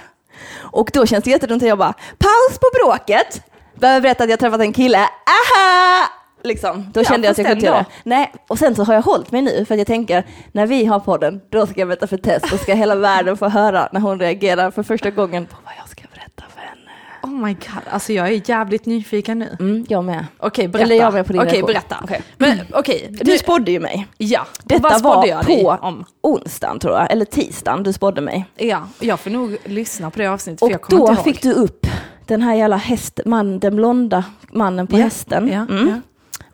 Och 0.57 0.89
då 0.93 1.05
känns 1.05 1.23
det 1.23 1.29
jättedumt 1.31 1.63
att 1.63 1.69
jag 1.69 1.77
bara, 1.77 1.93
paus 2.17 2.59
på 2.59 2.67
bråket, 2.73 3.41
behöver 3.79 4.01
berätta 4.01 4.23
att 4.23 4.29
jag 4.29 4.39
träffat 4.39 4.61
en 4.61 4.73
kille, 4.73 4.97
aha! 4.97 6.07
Liksom, 6.43 6.89
då 6.93 6.99
Ja, 6.99 7.03
kände 7.03 7.27
jag 7.27 7.31
att 7.31 7.37
jag 7.37 7.47
kunde 7.47 7.65
göra 7.65 7.77
det. 7.77 7.85
Nej, 8.03 8.31
och 8.47 8.59
sen 8.59 8.75
så 8.75 8.83
har 8.83 8.93
jag 8.93 9.01
hållit 9.01 9.31
mig 9.31 9.41
nu 9.41 9.65
för 9.65 9.75
att 9.75 9.79
jag 9.79 9.87
tänker, 9.87 10.25
när 10.51 10.65
vi 10.65 10.85
har 10.85 10.99
podden, 10.99 11.41
då 11.49 11.67
ska 11.67 11.79
jag 11.79 11.87
berätta 11.87 12.07
för 12.07 12.17
Tess, 12.17 12.43
då 12.51 12.57
ska 12.57 12.73
hela 12.73 12.95
världen 13.09 13.37
få 13.37 13.47
höra 13.49 13.89
när 13.91 13.99
hon 14.01 14.19
reagerar 14.19 14.71
för 14.71 14.83
första 14.83 15.09
gången 15.11 15.45
på 15.45 15.55
vad 15.65 15.73
jag 15.79 15.89
ska 15.89 16.01
berätta 16.13 16.43
för 16.53 16.59
henne. 16.61 16.81
Oh 17.23 17.45
my 17.45 17.53
god, 17.53 17.83
alltså 17.89 18.13
jag 18.13 18.27
är 18.27 18.49
jävligt 18.49 18.85
nyfiken 18.85 19.39
nu. 19.39 19.57
Mm, 19.59 19.85
jag 19.89 20.03
med. 20.03 20.25
Okej, 20.37 20.67
berätta. 20.67 20.85
Eller 20.85 20.95
jag 20.95 21.13
med 21.13 21.25
på 21.27 21.33
din 21.33 21.41
Okej, 21.41 21.51
reaktion. 21.51 21.67
berätta. 21.67 21.97
Okej. 22.03 22.21
Men 22.37 22.59
okej, 22.73 23.07
Du 23.11 23.37
spådde 23.37 23.71
ju 23.71 23.79
mig. 23.79 24.07
Ja, 24.17 24.45
Detta 24.63 24.97
var 24.99 25.25
jag 25.27 25.45
på 25.45 25.77
om? 25.81 26.05
onsdagen 26.23 26.79
tror 26.79 26.93
jag, 26.97 27.11
eller 27.11 27.25
tisdagen 27.25 27.83
du 27.83 27.93
spådde 27.93 28.21
mig. 28.21 28.45
Ja, 28.55 28.87
jag 28.99 29.19
får 29.19 29.29
nog 29.29 29.57
lyssna 29.63 30.09
på 30.11 30.19
det 30.19 30.27
avsnittet 30.27 30.61
Och 30.61 30.67
för 30.67 30.71
jag 30.73 30.81
kommer 30.81 30.99
då 31.01 31.09
inte 31.09 31.19
ihåg. 31.21 31.23
fick 31.35 31.41
du 31.43 31.51
upp 31.53 31.87
den 32.27 32.41
här 32.41 32.55
jävla 32.55 32.75
häst, 32.77 33.19
man, 33.25 33.59
den 33.59 33.75
blonda 33.75 34.23
mannen 34.51 34.87
på 34.87 34.97
Ja, 34.99 35.03
hästen. 35.03 35.47
ja, 35.47 35.65
Mm. 35.69 35.87
ja. 35.89 35.95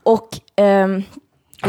Och 0.03 0.29
ehm, 0.55 1.03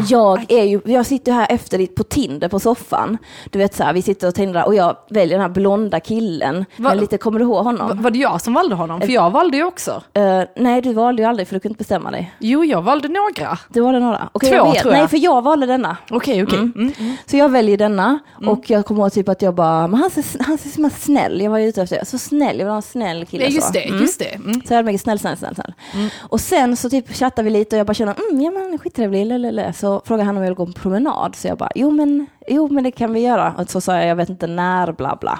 jag 0.08 0.44
är 0.52 0.64
ju, 0.64 0.80
jag 0.84 1.06
sitter 1.06 1.32
här 1.32 1.46
efter 1.50 1.78
ditt 1.78 1.94
på 1.94 2.02
Tinder 2.04 2.48
på 2.48 2.60
soffan. 2.60 3.18
Du 3.50 3.58
vet 3.58 3.74
så 3.74 3.84
här, 3.84 3.92
vi 3.92 4.02
sitter 4.02 4.28
och 4.28 4.34
tindrar 4.34 4.64
och 4.66 4.74
jag 4.74 4.96
väljer 5.10 5.38
den 5.38 5.42
här 5.42 5.48
blonda 5.54 6.00
killen. 6.00 6.64
Va- 6.76 6.94
lite, 6.94 7.18
kommer 7.18 7.38
du 7.38 7.44
ihåg 7.44 7.64
honom? 7.64 7.88
Va- 7.88 7.94
Var 8.00 8.10
det 8.10 8.18
jag 8.18 8.40
som 8.40 8.54
valde 8.54 8.74
honom? 8.74 9.00
För 9.00 9.08
jag 9.08 9.30
valde 9.30 9.56
ju 9.56 9.64
också. 9.64 10.02
Eh, 10.14 10.42
nej, 10.56 10.80
du 10.82 10.92
valde 10.92 11.22
ju 11.22 11.28
aldrig 11.28 11.48
för 11.48 11.54
du 11.54 11.60
kunde 11.60 11.72
inte 11.72 11.78
bestämma 11.78 12.10
dig. 12.10 12.34
Jo, 12.38 12.64
jag 12.64 12.82
valde 12.82 13.08
några. 13.08 13.58
Du 13.68 13.80
valde 13.80 14.00
några? 14.00 14.28
Okej, 14.32 14.50
Två, 14.50 14.56
jag 14.56 14.74
tror 14.76 14.94
jag. 14.94 15.00
Nej, 15.00 15.08
för 15.08 15.16
jag 15.16 15.42
valde 15.42 15.66
denna. 15.66 15.96
Okej, 16.10 16.42
okej. 16.42 16.58
Mm. 16.58 16.72
Mm. 16.76 16.92
Mm. 16.98 17.16
Så 17.26 17.36
jag 17.36 17.48
väljer 17.48 17.76
denna 17.76 18.18
och 18.46 18.70
jag 18.70 18.86
kommer 18.86 19.00
ihåg 19.00 19.12
typ 19.12 19.28
att 19.28 19.42
jag 19.42 19.54
bara, 19.54 19.86
men 19.86 20.00
han 20.00 20.10
ser, 20.10 20.24
han 20.44 20.58
ser 20.58 20.68
som 20.70 20.84
en 20.84 20.90
snäll, 20.90 21.40
jag 21.40 21.50
var 21.50 21.58
ju 21.58 21.68
ute 21.68 21.82
efter, 21.82 22.04
så 22.04 22.18
snäll, 22.18 22.58
jag 22.58 22.64
vill 22.64 22.70
ha 22.70 22.76
en 22.76 22.82
snäll 22.82 23.26
kille. 23.26 23.44
Ja, 23.44 23.50
just 23.50 23.66
så. 23.66 23.72
det, 23.72 23.88
Mm. 23.88 24.00
just 24.00 24.18
det. 24.18 24.34
Mm. 24.34 24.54
Så 24.54 24.72
jag 24.72 24.76
hade 24.76 24.86
mycket 24.86 25.02
snäll, 25.02 25.18
snäll, 25.18 25.36
snäll, 25.36 25.54
snäll. 25.54 25.72
Och 26.20 26.40
sen 26.40 26.76
så 26.76 26.90
typ 26.90 27.12
chattade 27.14 27.42
vi 27.44 27.50
lite 27.50 27.76
och 27.76 27.80
jag 27.80 27.86
bara 27.86 27.94
känner, 27.94 28.14
mm, 28.30 28.40
ja 28.42 28.50
men 28.50 28.78
skittrevlig, 28.78 29.26
lelele. 29.26 29.72
Så 29.82 30.02
frågade 30.04 30.26
han 30.26 30.36
om 30.36 30.42
jag 30.42 30.50
ville 30.50 30.54
gå 30.54 30.66
på 30.66 30.72
promenad. 30.72 31.34
Så 31.36 31.48
jag 31.48 31.58
bara, 31.58 31.70
jo 31.74 31.90
men, 31.90 32.26
jo 32.48 32.68
men 32.68 32.84
det 32.84 32.90
kan 32.90 33.12
vi 33.12 33.20
göra. 33.20 33.54
Och 33.58 33.70
så 33.70 33.80
sa 33.80 33.96
jag, 33.96 34.06
jag 34.06 34.16
vet 34.16 34.28
inte 34.28 34.46
när, 34.46 34.92
bla 34.92 35.16
bla. 35.20 35.38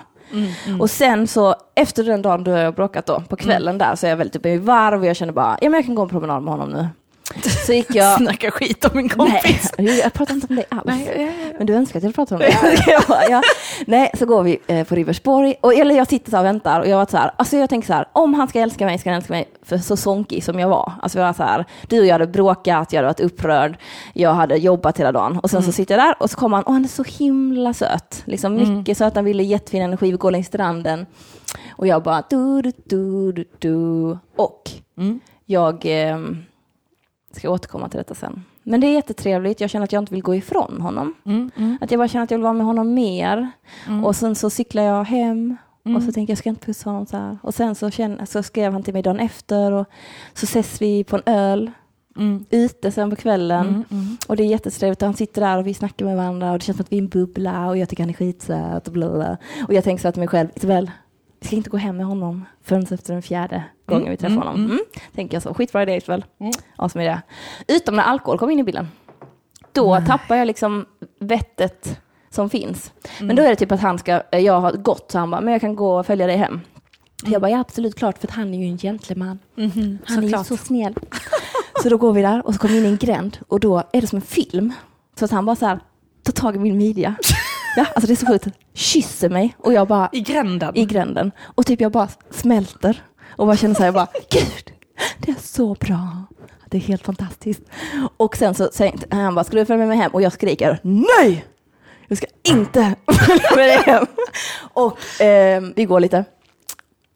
Och 0.81 0.91
sen 0.91 1.27
så, 1.27 1.55
efter 1.75 2.05
den 2.05 2.23
dagen 2.23 2.47
jag 2.47 2.65
har 2.65 2.73
bråkat 2.73 3.07
då, 3.07 3.21
på 3.29 3.37
kvällen 3.37 3.79
där, 3.79 3.95
så 3.95 4.07
är 4.07 4.11
jag 4.11 4.17
väldigt 4.17 4.37
uppe 4.37 4.49
i 4.49 4.59
varv 4.59 5.01
och 5.01 5.07
jag 5.07 5.17
känner 5.17 5.33
bara, 5.33 5.59
ja 5.61 5.71
men 5.71 5.79
jag 5.79 5.87
kan 5.87 5.95
gå 5.95 6.03
en 6.03 6.09
promenad 6.09 6.43
med 6.43 6.53
honom 6.53 6.71
nu. 6.71 6.89
Så 7.67 7.73
gick 7.73 7.95
jag... 7.95 8.17
Snacka 8.19 8.51
skit 8.51 8.85
om 8.85 8.91
min 8.95 9.09
kompis. 9.09 9.73
Nej, 9.79 9.99
jag 9.99 10.13
pratar 10.13 10.35
inte 10.35 10.47
om 10.51 10.57
dig 10.57 10.65
alls. 10.69 10.83
Nej, 10.85 11.13
ja, 11.17 11.23
ja. 11.23 11.53
Men 11.59 11.67
du 11.67 11.75
önskar 11.75 11.99
att 11.99 12.05
jag 12.05 12.15
pratade 12.15 12.45
om 12.47 12.53
bara, 13.09 13.25
ja. 13.31 13.43
Nej, 13.87 14.11
så 14.19 14.27
går 14.27 14.43
vi 14.43 14.59
eh, 14.67 14.87
på 14.87 14.95
Riversborg. 14.95 15.55
Och, 15.61 15.75
eller 15.75 15.95
jag 15.95 16.09
sitter 16.09 16.31
så 16.31 16.39
och 16.39 16.45
väntar 16.45 16.81
och 16.81 16.89
jag 16.89 16.97
var 16.97 17.07
så 17.11 17.17
här, 17.17 17.31
alltså 17.37 17.57
jag 17.57 17.71
tänker 17.71 17.87
så 17.87 17.93
här, 17.93 18.09
om 18.13 18.35
han 18.35 18.49
ska 18.49 18.61
älska 18.61 18.85
mig 18.87 18.99
ska 18.99 19.11
han 19.11 19.17
älska 19.17 19.33
mig 19.33 19.49
för 19.63 19.79
så 19.79 19.97
sonkig 19.97 20.45
som 20.45 20.59
jag 20.59 20.69
var. 20.69 20.93
Alltså 21.03 21.19
jag 21.19 21.27
var 21.27 21.33
så 21.33 21.43
här, 21.43 21.65
du 21.89 22.01
och 22.01 22.07
jag 22.07 22.13
hade 22.15 22.27
bråkat, 22.27 22.93
jag 22.93 22.99
hade 22.99 23.09
varit 23.09 23.21
upprörd, 23.21 23.79
jag 24.13 24.35
hade 24.35 24.57
jobbat 24.57 24.99
hela 25.01 25.13
dagen. 25.13 25.39
Och 25.39 25.51
sen 25.51 25.63
så 25.63 25.73
sitter 25.73 25.99
jag 25.99 26.05
där 26.07 26.15
och 26.23 26.31
så 26.31 26.37
kommer 26.37 26.57
han, 26.57 26.65
och 26.65 26.73
han 26.73 26.85
är 26.85 26.89
så 26.89 27.05
himla 27.05 27.75
söt. 27.75 28.23
Liksom 28.25 28.55
mycket 28.79 28.99
söt, 28.99 29.15
han 29.15 29.25
ville 29.25 29.43
jättefin 29.43 29.83
energi, 29.83 30.11
vi 30.11 30.17
går 30.17 30.31
längs 30.31 30.47
stranden. 30.47 31.07
Och 31.77 31.87
jag 31.87 32.03
bara 32.03 32.23
du, 32.31 32.63
du, 32.63 32.73
du, 32.85 33.33
du, 33.33 33.45
du. 33.59 34.19
Och 34.37 34.71
Mm. 34.99 35.21
jag 35.47 35.87
eh, 36.09 36.19
ska 37.37 37.51
återkomma 37.51 37.89
till 37.89 37.99
detta 37.99 38.15
sen. 38.15 38.45
Men 38.63 38.81
det 38.81 38.87
är 38.87 38.93
jättetrevligt. 38.95 39.61
Jag 39.61 39.71
känner 39.71 39.85
att 39.85 39.93
jag 39.93 40.03
inte 40.03 40.15
vill 40.15 40.23
gå 40.23 40.35
ifrån 40.35 40.81
honom. 40.81 41.15
Mm, 41.25 41.51
mm, 41.57 41.79
Att 41.81 41.91
jag 41.91 41.99
bara 41.99 42.09
känner 42.09 42.25
att 42.25 42.31
jag 42.31 42.39
vill 42.39 42.43
vara 42.45 42.53
med 42.53 42.67
honom 42.67 42.95
mer. 42.95 43.51
mm. 43.89 44.05
Och 44.05 44.17
sen 44.17 44.35
så 44.35 44.51
cyklar 44.51 44.83
jag 44.83 45.05
hem 45.05 45.57
Mm. 45.85 45.97
och 45.97 46.03
så 46.03 46.07
tänker 46.13 46.21
jag, 46.21 46.31
jag 46.31 46.39
ska 46.39 46.49
inte 46.49 46.67
pussa 46.67 46.91
honom 46.91 47.07
så 47.07 47.17
här. 47.17 47.39
Och 47.43 47.55
sen 47.55 47.75
så, 47.75 47.91
känner, 47.91 48.25
så 48.25 48.43
skrev 48.43 48.73
han 48.73 48.83
till 48.83 48.93
mig 48.95 49.03
dagen 49.03 49.21
efter 49.21 49.73
och 49.73 49.87
så 50.35 50.45
ses 50.45 50.83
vi 50.83 51.05
på 51.05 51.17
en 51.17 51.23
öl 51.27 51.71
Mm. 52.17 52.45
ute 52.51 52.91
sen 52.93 53.11
på 53.11 53.17
kvällen. 53.17 53.67
Mm, 53.69 53.85
mm. 53.91 54.17
Och 54.29 54.37
det 54.37 54.43
är 54.43 54.47
jättetrevligt 54.47 55.03
och 55.03 55.07
han 55.07 55.15
sitter 55.17 55.41
där 55.41 55.59
och 55.59 55.67
vi 55.67 55.75
snackar 55.75 56.07
med 56.07 56.17
varandra 56.17 56.53
och 56.53 56.59
det 56.59 56.65
känns 56.65 56.77
som 56.77 56.85
att 56.85 56.93
vi 56.93 56.97
är 56.99 57.03
en 57.03 57.09
bubbla 57.09 57.69
och 57.69 57.79
jag 57.79 57.89
tycker 57.89 58.03
han 58.03 58.11
är 58.11 58.15
skitsöt 58.15 58.87
och 58.87 58.93
bla 58.93 59.09
bla, 59.09 59.17
bla. 59.19 59.37
Och 59.69 59.75
jag 59.75 59.85
tänker 59.85 60.01
så 60.03 60.09
här 60.09 60.13
till 60.13 60.21
mig 60.21 60.29
själv, 60.29 60.49
Isabel, 60.55 60.91
vi 61.43 61.47
ska 61.47 61.57
inte 61.57 61.71
gå 61.71 61.77
hem 61.77 61.97
med 61.97 62.07
honom 62.07 62.45
förrän 62.63 62.83
efter 62.83 63.13
den 63.13 63.23
fjärde 63.23 63.65
gången 63.87 64.11
vi 64.11 64.17
träffar 64.17 64.35
mm, 64.35 64.39
honom. 64.39 64.55
mm. 64.55 64.71
Mm. 64.71 64.85
Tänker 65.15 65.35
jag 65.35 65.43
så, 65.43 65.55
skitbra 65.55 65.83
idé 65.83 65.97
Isabel. 65.97 66.25
Mm. 66.41 66.53
Är 66.79 66.99
det. 67.05 67.23
Utom 67.69 67.97
när 67.97 68.03
alkohol 68.03 68.39
kom 68.39 68.51
in 68.51 68.59
i 68.59 68.65
bilden. 68.65 68.89
Då 69.73 70.01
tappar 70.07 70.37
jag 70.37 70.47
liksom 70.47 70.87
vettet 71.21 72.01
som 72.31 72.51
finns. 72.51 72.93
Mm. 73.17 73.27
Men 73.27 73.37
då 73.37 73.43
är 73.43 73.49
det 73.49 73.57
typ 73.57 73.73
att 73.73 73.81
han 73.81 73.99
ska, 73.99 74.23
jag 74.31 74.61
har 74.61 74.73
gått 74.73 75.11
så 75.11 75.19
han 75.19 75.31
bara, 75.31 75.41
men 75.41 75.53
jag 75.53 75.61
kan 75.61 75.77
gå 75.77 75.99
och 75.99 76.07
följa 76.07 76.27
dig 76.27 76.37
hem. 76.37 76.61
Jag 77.25 77.41
bara, 77.41 77.51
ja 77.51 77.61
absolut 77.61 77.95
klart, 77.95 78.19
för 78.19 78.27
att 78.29 78.35
han 78.35 78.55
är 78.55 78.59
ju 78.59 78.65
en 78.65 78.79
gentleman. 78.79 79.39
Mhm, 79.55 79.99
Han 80.07 80.25
är 80.25 80.39
ju 80.39 80.45
så 80.45 80.57
snäll. 80.57 80.95
Så 81.83 81.89
då 81.89 81.97
går 81.97 82.13
vi 82.13 82.23
där 82.23 82.47
och 82.47 82.55
så 82.55 82.61
kommer 82.61 82.75
vi 82.75 82.81
in 82.81 82.87
i 82.87 82.89
en 82.89 82.97
gränd 82.97 83.39
och 83.49 83.61
då 83.61 83.83
är 83.93 84.01
det 84.01 84.07
som 84.07 84.17
en 84.17 84.23
film. 84.23 84.73
Så 85.19 85.25
att 85.25 85.31
han 85.31 85.47
bara 85.47 85.57
så 85.57 85.67
här, 85.67 85.81
tar 86.23 86.33
tag 86.33 86.57
i 86.57 86.59
min 86.59 86.77
midja. 86.79 87.15
Ja, 87.77 87.87
alltså 87.95 88.07
det 88.07 88.13
är 88.13 88.17
så 88.17 88.27
sjukt. 88.27 88.47
Kysser 88.75 89.29
mig 89.29 89.57
och 89.59 89.73
jag 89.73 89.89
bara 89.89 90.09
I 90.13 90.21
gränden. 90.21 90.77
i 90.77 90.85
gränden. 90.85 91.33
Och 91.41 91.67
typ 91.67 91.81
jag 91.81 91.93
bara 91.93 92.09
smälter. 92.31 93.03
Och 93.37 93.47
bara 93.47 93.57
känner 93.57 93.75
så 93.75 93.79
här, 93.81 93.87
jag 93.87 93.95
bara, 93.95 94.09
gud, 94.31 94.73
det 95.19 95.31
är 95.31 95.37
så 95.41 95.75
bra. 95.75 96.25
Det 96.67 96.77
är 96.77 96.81
helt 96.81 97.05
fantastiskt. 97.05 97.63
Och 98.17 98.37
sen 98.37 98.55
så 98.55 98.71
säger 98.73 98.95
han 99.11 99.35
bara, 99.35 99.45
ska 99.45 99.57
du 99.57 99.65
följa 99.65 99.79
med 99.79 99.89
mig 99.89 99.97
hem? 99.99 100.11
Och 100.13 100.23
jag 100.23 100.33
skriker, 100.33 100.79
nej! 100.83 101.45
Jag 102.09 102.19
ska 102.19 102.27
inte 102.43 102.95
följa 103.13 103.57
med 103.57 103.69
dig 103.69 103.79
hem. 103.87 104.07
Och 104.73 105.21
eh, 105.21 105.63
vi 105.77 105.85
går 105.85 106.01
lite. 106.01 106.25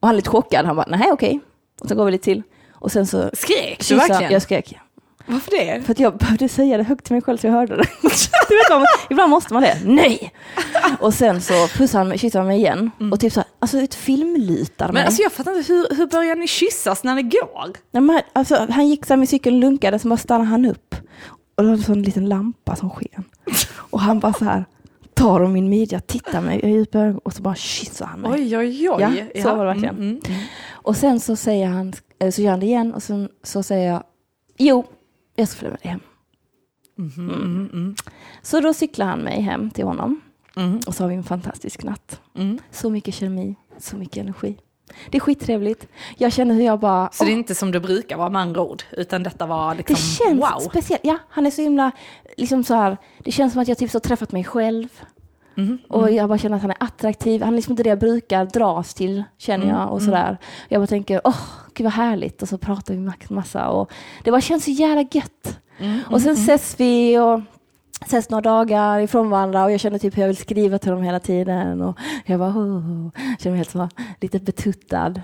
Och 0.01 0.09
han 0.09 0.11
är 0.11 0.17
lite 0.17 0.31
chockad. 0.31 0.67
Han 0.67 0.77
bara, 0.77 0.87
nej 0.89 1.09
okej. 1.13 1.41
Och 1.81 1.89
så 1.89 1.95
går 1.95 2.05
vi 2.05 2.11
lite 2.11 2.25
till. 2.25 2.43
Och 2.73 2.93
sen 2.93 3.07
så 3.07 3.31
Skrek 3.33 3.89
du 3.89 3.97
verkligen? 3.97 4.33
Jag 4.33 4.43
skrek. 4.43 4.79
Varför 5.27 5.51
det? 5.51 5.83
För 5.83 5.93
att 5.93 6.01
jag 6.01 6.17
behövde 6.17 6.49
säga 6.49 6.77
det 6.77 6.83
högt 6.83 7.05
till 7.05 7.13
mig 7.15 7.23
själv 7.23 7.39
så 7.39 7.47
jag 7.47 7.53
hörde 7.53 7.77
det. 7.77 7.89
du 8.49 8.55
vet, 8.57 8.71
vad, 8.71 8.85
ibland 9.11 9.31
måste 9.31 9.55
man 9.55 9.63
det. 9.63 9.79
Nej! 9.85 10.33
Och 11.01 11.15
sen 11.15 11.41
så 11.41 11.69
pussade 11.69 11.99
han 11.99 12.09
mig, 12.09 12.19
kysste 12.19 12.39
han 12.39 12.47
mig 12.47 12.59
igen. 12.59 12.91
Och 13.13 13.21
typ 13.21 13.33
så 13.33 13.41
här, 13.41 13.49
alltså 13.59 13.79
ett 13.79 13.95
filmlutar 13.95 14.87
mig. 14.87 14.95
Men 14.95 15.07
alltså 15.07 15.23
jag 15.23 15.33
fattar 15.33 15.59
inte, 15.59 15.73
hur, 15.73 15.97
hur 15.97 16.07
börjar 16.07 16.37
ni 16.37 16.49
kyssas 16.49 17.05
när 17.05 17.17
det 17.17 17.23
går? 17.23 17.73
Nej, 17.91 18.03
men, 18.03 18.23
alltså, 18.33 18.67
han 18.71 18.89
gick 18.89 19.07
så 19.07 19.13
här 19.13 19.19
med 19.19 19.29
cykeln 19.29 19.61
lunkade, 19.61 19.99
så 19.99 20.09
bara 20.09 20.17
stannade 20.17 20.51
han 20.51 20.65
upp. 20.65 20.95
Och 21.55 21.65
det 21.65 21.69
var 21.69 21.97
en 21.97 22.03
liten 22.03 22.29
lampa 22.29 22.77
som 22.77 22.91
sken. 22.91 23.25
Och 23.77 24.01
han 24.01 24.21
bara 24.21 24.33
så 24.33 24.45
här, 24.45 24.65
tar 25.15 25.41
om 25.41 25.53
min 25.53 25.69
midja, 25.69 26.01
tittar 26.01 26.41
mig 26.41 26.61
i 26.61 26.71
djupa 26.71 26.99
ögon 26.99 27.21
och 27.25 27.33
så 27.33 27.43
bara 27.43 27.55
kysser 27.55 28.05
han 28.05 28.21
mig. 28.21 28.31
Oj, 28.33 28.59
oj, 28.59 28.91
oj. 28.91 29.31
Ja, 29.35 29.43
så 29.43 29.57
var 29.57 29.65
det 29.65 29.73
verkligen. 29.73 29.97
Mm, 29.97 30.09
mm. 30.09 30.41
Och 30.71 30.97
sen 30.97 31.21
så 31.21 31.37
säger 31.37 31.67
han, 31.67 31.93
eh, 32.19 32.31
så 32.31 32.43
gör 32.43 32.51
han 32.51 32.61
det 32.61 32.67
igen 32.67 32.95
och 32.95 33.03
sen 33.03 33.29
så 33.43 33.63
säger 33.63 33.93
jag, 33.93 34.03
jo, 34.59 34.85
jag 35.37 35.49
ska 35.49 35.59
följa 35.59 35.71
med 35.71 35.81
dig 35.83 35.91
hem. 35.91 36.01
Mhm, 36.99 37.31
mm, 37.31 37.71
mm, 37.73 37.95
Så 38.43 38.61
då 38.61 38.75
cyklar 38.75 39.07
han 39.07 39.19
mig 39.19 39.41
hem 39.41 39.71
till 39.71 39.85
honom 39.85 40.21
mm, 40.57 40.81
och 40.87 40.95
så 40.95 41.05
har 41.05 41.09
vi 41.09 41.15
en 41.15 41.25
fantastisk 41.25 41.83
natt. 41.83 42.21
mm. 42.35 42.59
Så 42.71 42.91
mycket 42.91 43.15
kemi, 43.15 43.55
så 43.79 43.97
mycket 43.97 44.17
energi. 44.17 44.57
Det 45.11 45.17
är 45.17 45.21
skittrevligt. 45.21 45.89
Jag 46.17 46.33
känner 46.33 46.55
hur 46.55 46.63
jag 46.65 46.81
bara... 46.81 47.11
Så 47.13 47.25
det 47.25 47.31
är 47.31 47.33
inte 47.33 47.55
som 47.55 47.71
det 47.71 47.81
brukar 47.81 48.17
vara 48.17 48.31
med 48.31 48.43
andra 48.43 48.63
ord, 48.63 48.83
utan 48.93 49.23
detta 49.23 49.47
var 49.47 49.75
liksom 49.75 49.95
det 49.95 50.01
känns 50.01 50.41
wow. 50.41 50.61
speciellt. 50.71 51.05
Ja, 51.05 51.19
han 51.29 51.47
är 51.47 51.51
så 51.51 51.63
himla, 51.63 51.91
liksom 52.37 52.65
så 52.65 52.75
här, 52.75 52.97
det 53.19 53.33
känns 53.33 53.53
som 53.53 53.63
att 53.63 53.69
jag 53.69 53.79
typ 53.79 53.91
så 53.91 54.01
träffat 54.01 54.33
mig 54.33 54.45
själv. 54.45 54.89
Mhm, 55.57 55.79
Och 55.89 56.11
jag 56.13 56.29
bara 56.29 56.39
känner 56.39 56.57
att 56.57 56.63
han 56.63 56.71
är 56.71 56.77
attraktiv. 56.81 57.43
Han 57.43 57.53
är 57.53 57.57
liksom 57.57 57.73
inte 57.73 57.83
det 57.83 57.89
jag 57.89 57.99
brukar 57.99 58.45
dras 58.45 58.95
till, 58.95 59.25
känner 59.39 59.67
jag. 59.69 59.93
Och 59.93 60.03
sådär. 60.03 60.39
Jag 60.69 60.81
bara 60.81 60.87
tänker, 60.87 61.21
åh, 61.25 61.41
gud 61.75 61.85
vad 61.85 61.93
härligt. 61.93 62.43
Och 62.43 62.49
så 62.49 62.59
pratar 62.59 62.95
vi 62.95 63.11
massa. 63.35 63.69
Och 63.69 63.93
det 64.25 64.31
bara 64.31 64.41
känns 64.41 64.65
så 64.65 64.71
jävla 64.71 65.03
gött. 65.13 65.59
mm, 65.79 66.01
Och 66.11 66.21
sen 66.21 66.33
ses 66.33 66.81
vi 66.81 67.19
och 67.19 67.41
ses 68.05 68.31
några 68.31 68.43
dagar 68.43 69.01
ifrån 69.01 69.31
varandra 69.31 69.65
och 69.65 69.73
jag 69.73 69.81
känner 69.81 69.99
typ 69.99 70.17
hur 70.17 70.23
jag 70.23 70.27
vill 70.29 70.37
skriva 70.37 70.79
till 70.79 70.91
dem 70.91 71.03
hela 71.03 71.21
tiden. 71.21 71.83
Och 71.83 71.99
jag 72.27 72.39
bara, 72.39 72.51
oh, 72.51 73.11
känner 73.39 73.51
mig 73.51 73.57
helt 73.57 73.71
så 73.71 73.89
lite 74.21 74.39
betuttad. 74.39 75.15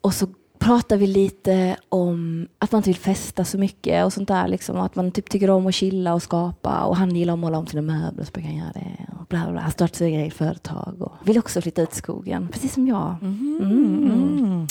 Och 0.00 0.14
så 0.14 0.26
pratar 0.60 0.96
vi 0.96 1.06
lite 1.06 1.76
om 1.88 2.48
att 2.58 2.72
man 2.72 2.78
inte 2.78 2.90
vill 2.90 2.96
festa 2.96 3.44
så 3.44 3.58
mycket 3.58 4.04
och 4.04 4.12
sånt 4.12 4.28
där. 4.28 4.48
Liksom, 4.48 4.76
att 4.80 4.96
man 4.96 5.12
typ 5.12 5.30
tycker 5.30 5.50
om 5.50 5.66
att 5.66 5.74
chilla 5.74 6.14
och 6.14 6.22
skapa. 6.22 6.84
Och 6.84 6.96
han 6.96 7.16
gillar 7.16 7.32
att 7.32 7.38
måla 7.38 7.58
om 7.58 7.66
sina 7.66 7.82
möbler 7.82 8.24
så 8.24 8.30
brukar 8.32 8.48
han 8.48 8.58
göra 8.58 8.72
det. 8.74 9.06
Och 9.20 9.26
bla 9.26 9.42
bla 9.42 9.52
bla. 9.52 9.60
Han 9.60 9.70
startar 9.70 9.94
sitt 9.94 10.06
eget 10.06 10.34
företag 10.34 10.96
och 10.98 11.12
vill 11.28 11.38
också 11.38 11.60
flytta 11.60 11.82
ut 11.82 11.92
i 11.92 11.96
skogen. 11.96 12.48
Precis 12.52 12.74
som 12.74 12.86
jag. 12.86 13.16
Mm, 13.22 13.58
mm. 13.62 14.66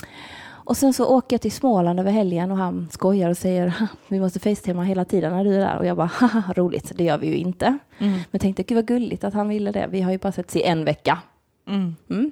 Och 0.70 0.78
sen 0.78 0.94
så 0.94 1.06
åker 1.06 1.34
jag 1.34 1.42
till 1.42 1.52
Småland 1.52 2.00
över 2.00 2.12
helgen 2.12 2.52
och 2.52 2.58
han 2.58 2.88
skojar 2.92 3.30
och 3.30 3.38
säger 3.38 3.68
"Ha, 3.68 3.88
vi 4.08 4.20
måste 4.20 4.40
facetima 4.40 4.84
hela 4.84 5.06
tiden 5.06 5.34
när 5.34 5.44
du 5.44 5.56
är 5.56 5.60
där. 5.60 5.78
Och 5.78 5.86
jag 5.86 5.98
bara 5.98 6.08
haha 6.14 6.54
roligt, 6.56 6.92
det 6.96 7.04
gör 7.04 7.18
vi 7.18 7.28
ju 7.28 7.36
inte. 7.36 7.78
Mm. 7.98 8.20
Men 8.32 8.40
tänkte 8.40 8.64
gud 8.64 8.76
vad 8.76 8.86
gulligt 8.88 9.24
att 9.24 9.34
han 9.34 9.50
ville 9.50 9.72
det. 9.72 9.88
Vi 9.92 10.02
har 10.02 10.12
ju 10.12 10.18
bara 10.18 10.32
setts 10.32 10.56
i 10.56 10.64
en 10.64 10.86
vecka. 10.86 11.20
Mm. 11.68 11.96
Mm. 12.10 12.32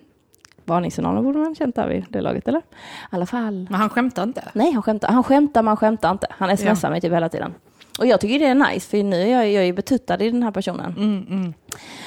Varningssignalen 0.67 1.23
borde 1.23 1.39
man 1.39 1.55
känt 1.55 1.75
där 1.75 1.87
vid 1.87 2.05
det 2.09 2.21
laget 2.21 2.47
eller? 2.47 2.59
I 2.59 2.63
alla 3.09 3.25
fall. 3.25 3.67
Men 3.69 3.79
han 3.79 3.89
skämtar 3.89 4.23
inte? 4.23 4.43
Nej, 4.53 4.71
han 4.71 4.83
skämtar. 4.83 5.07
Han 5.07 5.23
skämtar, 5.23 5.61
men 5.61 5.67
han 5.67 5.77
skämtar 5.77 6.11
inte. 6.11 6.27
Han 6.29 6.57
smsar 6.57 6.89
mig 6.89 7.01
typ 7.01 7.13
hela 7.13 7.29
tiden. 7.29 7.53
Och 7.99 8.05
jag 8.05 8.21
tycker 8.21 8.39
det 8.39 8.45
är 8.45 8.55
nice, 8.73 8.89
för 8.89 9.03
nu 9.03 9.21
är 9.21 9.27
jag, 9.27 9.51
jag 9.51 9.63
är 9.65 9.73
betuttad 9.73 10.21
i 10.21 10.29
den 10.31 10.43
här 10.43 10.51
personen. 10.51 10.93
Mm, 10.97 11.25
mm. 11.29 11.53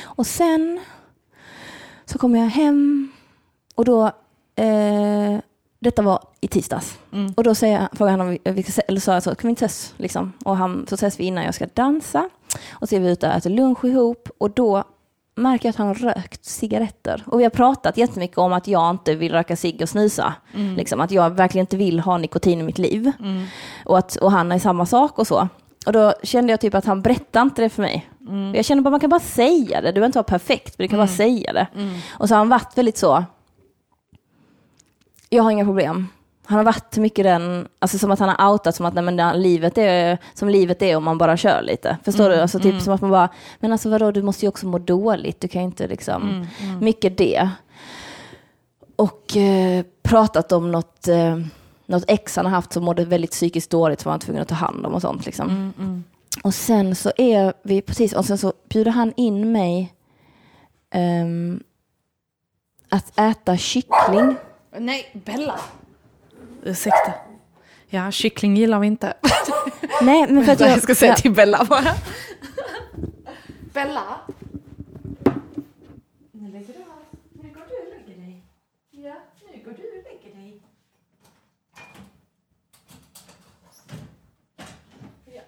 Och 0.05 0.27
sen 0.27 0.81
så 2.05 2.19
kommer 2.19 2.39
jag 2.39 2.47
hem 2.47 3.13
och 3.75 3.85
då, 3.85 4.07
eh, 4.57 5.39
detta 5.79 6.03
var 6.03 6.25
i 6.41 6.49
tisdags. 6.49 6.99
Mm. 7.13 7.33
Och 7.37 7.45
då 7.45 7.55
säger, 7.55 7.81
jag- 7.81 7.99
frågar 7.99 8.11
han 8.11 8.21
om 8.21 8.39
vi, 8.45 8.63
se- 8.63 8.83
eller 8.89 9.01
sa 9.01 9.13
jag 9.15 9.23
så, 9.23 9.35
kan 9.35 9.49
vi 9.49 9.51
inte 9.51 9.65
ses? 9.65 9.95
Liksom. 9.97 10.33
Och 10.45 10.57
han, 10.57 10.87
så 10.89 10.95
ses 10.95 11.21
vi 11.21 11.25
innan 11.25 11.45
jag 11.45 11.55
ska 11.55 11.67
dansa. 11.75 12.29
Och 12.73 12.89
så 12.89 12.97
är 12.97 13.01
vi 13.01 13.11
ute 13.11 13.29
och 13.29 13.35
äter 13.35 13.51
lunch 13.51 13.85
ihop 13.85 14.29
och 14.39 14.51
då 14.51 14.85
märker 15.41 15.67
jag 15.67 15.71
att 15.71 15.77
han 15.77 15.87
har 15.87 15.95
rökt 15.95 16.45
cigaretter. 16.45 17.23
Och 17.27 17.41
vi 17.41 17.45
har 17.45 17.51
pratat 17.51 17.97
jättemycket 17.97 18.39
om 18.39 18.53
att 18.53 18.69
jag 18.69 18.91
inte 18.91 19.15
vill 19.15 19.33
röka 19.33 19.57
cigg 19.57 19.83
och 19.83 19.89
snusa. 19.89 20.35
Liksom, 20.77 21.01
att 21.01 21.11
jag 21.11 21.31
verkligen 21.31 21.63
inte 21.63 21.77
vill 21.77 22.01
ha 22.01 22.19
nikotin 22.19 22.61
i 22.61 22.63
mitt 22.63 22.79
liv. 22.79 23.13
Mm. 23.21 23.47
Och, 23.85 23.99
att, 23.99 24.17
och 24.17 24.33
han 24.33 24.53
är 24.53 24.59
samma 24.59 24.87
sak 24.87 25.19
och 25.19 25.27
så. 25.27 25.49
Och 25.87 25.93
då 25.93 26.15
kände 26.23 26.53
jag 26.53 26.61
typ 26.61 26.75
att 26.75 26.85
han 26.85 27.03
berättade 27.03 27.43
inte 27.43 27.63
det 27.63 27.69
för 27.69 27.83
mig. 27.83 28.11
Jag 28.55 28.65
kände 28.65 28.83
bara 28.83 28.91
man 28.91 29.01
kan 29.01 29.11
bara 29.11 29.21
säga 29.21 29.81
det. 29.81 29.89
Du 29.89 29.93
behöver 29.93 30.07
inte 30.07 30.19
vara 30.19 30.25
perfekt, 30.25 30.79
men 30.79 30.85
du 30.85 30.89
kan 30.89 30.99
bara 30.99 31.09
säga 31.09 31.53
det. 31.53 31.67
Och 32.11 32.29
så 32.29 32.35
har 32.35 32.39
han 32.39 32.49
varit 32.49 32.79
väldigt 32.79 32.99
så. 32.99 33.25
Jag 35.29 35.43
har 35.43 35.51
inga 35.51 35.65
problem. 35.65 36.09
Han 36.51 36.59
har 36.59 36.65
varit 36.65 36.97
mycket 36.97 37.25
den, 37.25 37.69
alltså 37.79 37.99
som 37.99 38.11
att 38.11 38.19
han 38.19 38.29
har 38.29 38.53
outat 38.53 38.75
som 38.75 38.87
att 38.87 38.95
nej, 38.95 39.05
men 39.05 39.17
det, 39.17 39.35
livet 39.35 39.79
är 39.79 40.19
som 40.35 40.49
livet 40.49 40.83
är 40.83 40.97
om 40.97 41.05
man 41.05 41.19
bara 41.19 41.37
kör 41.37 41.63
lite. 41.63 41.97
Förstår 42.05 42.29
du? 42.29 42.37
Alltså 42.37 42.59
typ 42.59 42.83
som 42.83 42.95
att 42.95 43.01
man 43.01 43.11
bara, 43.11 43.29
men 43.61 43.73
alltså 43.73 43.91
vadå, 43.91 44.11
du 44.11 44.23
måste 44.23 44.45
ju 44.45 44.49
också 44.49 44.67
må 44.67 44.79
dåligt. 44.79 45.41
Du 45.41 45.49
kan 45.49 45.63
ju 45.63 45.67
inte 45.67 45.87
liksom, 45.87 46.47
mycket 46.81 47.19
det. 47.19 47.51
Och 48.97 49.37
eh, 49.37 49.85
pratat 50.03 50.53
om 50.53 50.73
något, 50.73 51.09
eh, 51.09 51.39
något 51.87 52.05
ex 52.09 52.37
han 52.37 52.45
har 52.45 52.53
haft 52.53 52.73
som 52.73 52.85
mådde 52.85 53.05
väldigt 53.05 53.31
psykiskt 53.31 53.71
dåligt 53.71 54.01
som 54.01 54.11
han 54.11 54.19
var 54.19 54.25
tvungen 54.25 54.43
att 54.43 54.49
ta 54.49 54.55
hand 54.55 54.87
om 54.87 54.95
och 54.95 55.03
sånt 55.03 55.27
liksom. 55.27 55.49
Mm, 55.49 55.73
mm. 55.79 56.05
Och 56.43 56.55
sen 56.55 56.97
så 56.97 57.13
är 57.17 57.53
vi 57.63 57.83
precis, 57.83 58.13
och 58.13 58.25
sen 58.25 58.39
så 58.39 58.53
bjuder 58.69 58.91
han 58.91 59.13
in 59.17 59.53
mig 59.53 59.95
ehm, 60.91 61.63
att 62.89 63.19
äta 63.19 63.57
kyckling. 63.57 64.37
Nej, 64.79 65.23
Bella. 65.25 65.61
Ursäkta. 66.63 67.13
Ja, 67.89 68.11
kyckling 68.11 68.57
gillar 68.57 68.81
vi 68.81 68.87
inte. 68.87 69.15
Nej, 70.03 70.27
men 70.33 70.45
för 70.45 70.53
att 70.53 70.61
jag, 70.61 70.71
jag, 70.71 70.83
ska 70.83 70.95
säga 70.95 71.15
till 71.15 71.33
Bella 71.33 71.65
bara. 71.65 71.95
Bella? 73.73 74.21
Nu 76.33 76.53
lägger 76.53 76.75
du 76.75 76.81
av. 76.81 77.05
Nu 77.33 77.49
går 77.49 77.63
du 77.69 77.77
och 77.77 78.07
lägger 78.07 78.21
dig. 78.21 78.43
Ja, 78.91 79.15
nu 79.53 79.65
går 79.65 79.73
du 79.73 79.99
och 79.99 80.05
lägger 80.05 80.37
dig. 80.37 80.63
Ja, 85.25 85.43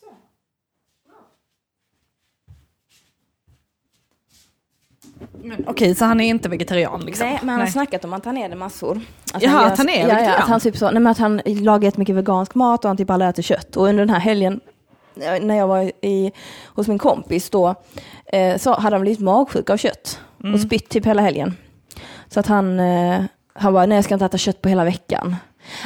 så. 0.00 0.16
Men, 5.42 5.64
Okej, 5.68 5.94
så 5.94 6.04
han 6.04 6.20
är 6.20 6.28
inte 6.28 6.48
vegetarian 6.48 7.00
liksom? 7.00 7.26
Nej, 7.26 7.38
men 7.42 7.48
han 7.48 7.60
har 7.60 7.66
snackat 7.66 8.04
om 8.04 8.12
att 8.12 8.24
han 8.24 8.36
är 8.38 8.48
det 8.48 8.56
massor. 8.56 9.00
Att 9.34 9.42
Jaha, 9.42 9.62
gör- 9.62 9.66
att 9.72 9.78
han 9.78 9.88
är 9.88 9.92
ja, 9.92 9.98
ja, 10.00 10.06
vegetarian? 10.06 10.42
att 10.42 10.48
han 10.48 10.60
typ 10.60 10.76
så, 10.76 10.84
nej, 10.90 10.94
men 11.00 11.06
att 11.06 11.18
han 11.18 11.40
lagar 11.46 11.84
jättemycket 11.84 12.14
vegansk 12.16 12.54
mat 12.54 12.84
och 12.84 12.88
han 12.88 12.96
typ 12.96 13.10
aldrig 13.10 13.28
äter 13.30 13.42
kött. 13.42 13.76
Och 13.76 13.86
under 13.86 14.02
den 14.06 14.10
här 14.14 14.20
helgen, 14.20 14.60
eh, 15.16 15.42
när 15.44 15.56
jag 15.56 15.66
var 15.66 15.92
i, 16.04 16.32
hos 16.66 16.88
min 16.88 16.98
kompis 16.98 17.50
då, 17.50 17.74
eh, 18.26 18.56
så 18.56 18.74
hade 18.74 18.96
han 18.96 19.02
blivit 19.02 19.20
magsjuk 19.20 19.70
av 19.70 19.76
kött 19.76 20.20
Mm. 20.42 20.54
och 20.54 20.60
spytt 20.60 20.88
typ 20.88 21.06
hela 21.06 21.22
helgen. 21.22 21.54
Så 22.28 22.40
att 22.40 22.46
han, 22.46 22.80
eh, 22.80 23.22
han 23.54 23.72
bara, 23.72 23.86
nej 23.86 23.96
jag 23.96 24.04
ska 24.04 24.14
inte 24.14 24.24
äta 24.26 24.38
kött 24.38 24.62
på 24.62 24.68
hela 24.68 24.84
veckan. 24.84 25.36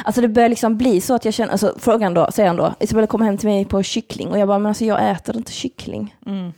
Alltså 0.05 0.21
det 0.21 0.27
börjar 0.27 0.49
liksom 0.49 0.77
bli 0.77 1.01
så 1.01 1.13
att 1.15 1.25
jag 1.25 1.33
känner, 1.33 1.51
alltså 1.51 1.73
frågan 1.79 2.13
då, 2.13 2.31
säger 2.31 2.47
han 2.49 2.55
då, 2.55 2.73
Isabella 2.79 3.07
kom 3.07 3.21
hem 3.21 3.37
till 3.37 3.49
mig 3.49 3.65
på 3.65 3.83
kyckling 3.83 4.27
och 4.31 4.39
jag 4.39 4.47
bara, 4.47 4.59
men 4.59 4.65
alltså 4.69 4.85
jag 4.85 5.09
äter 5.11 5.37
inte 5.37 5.51
kyckling. 5.51 6.15
Mm. 6.25 6.53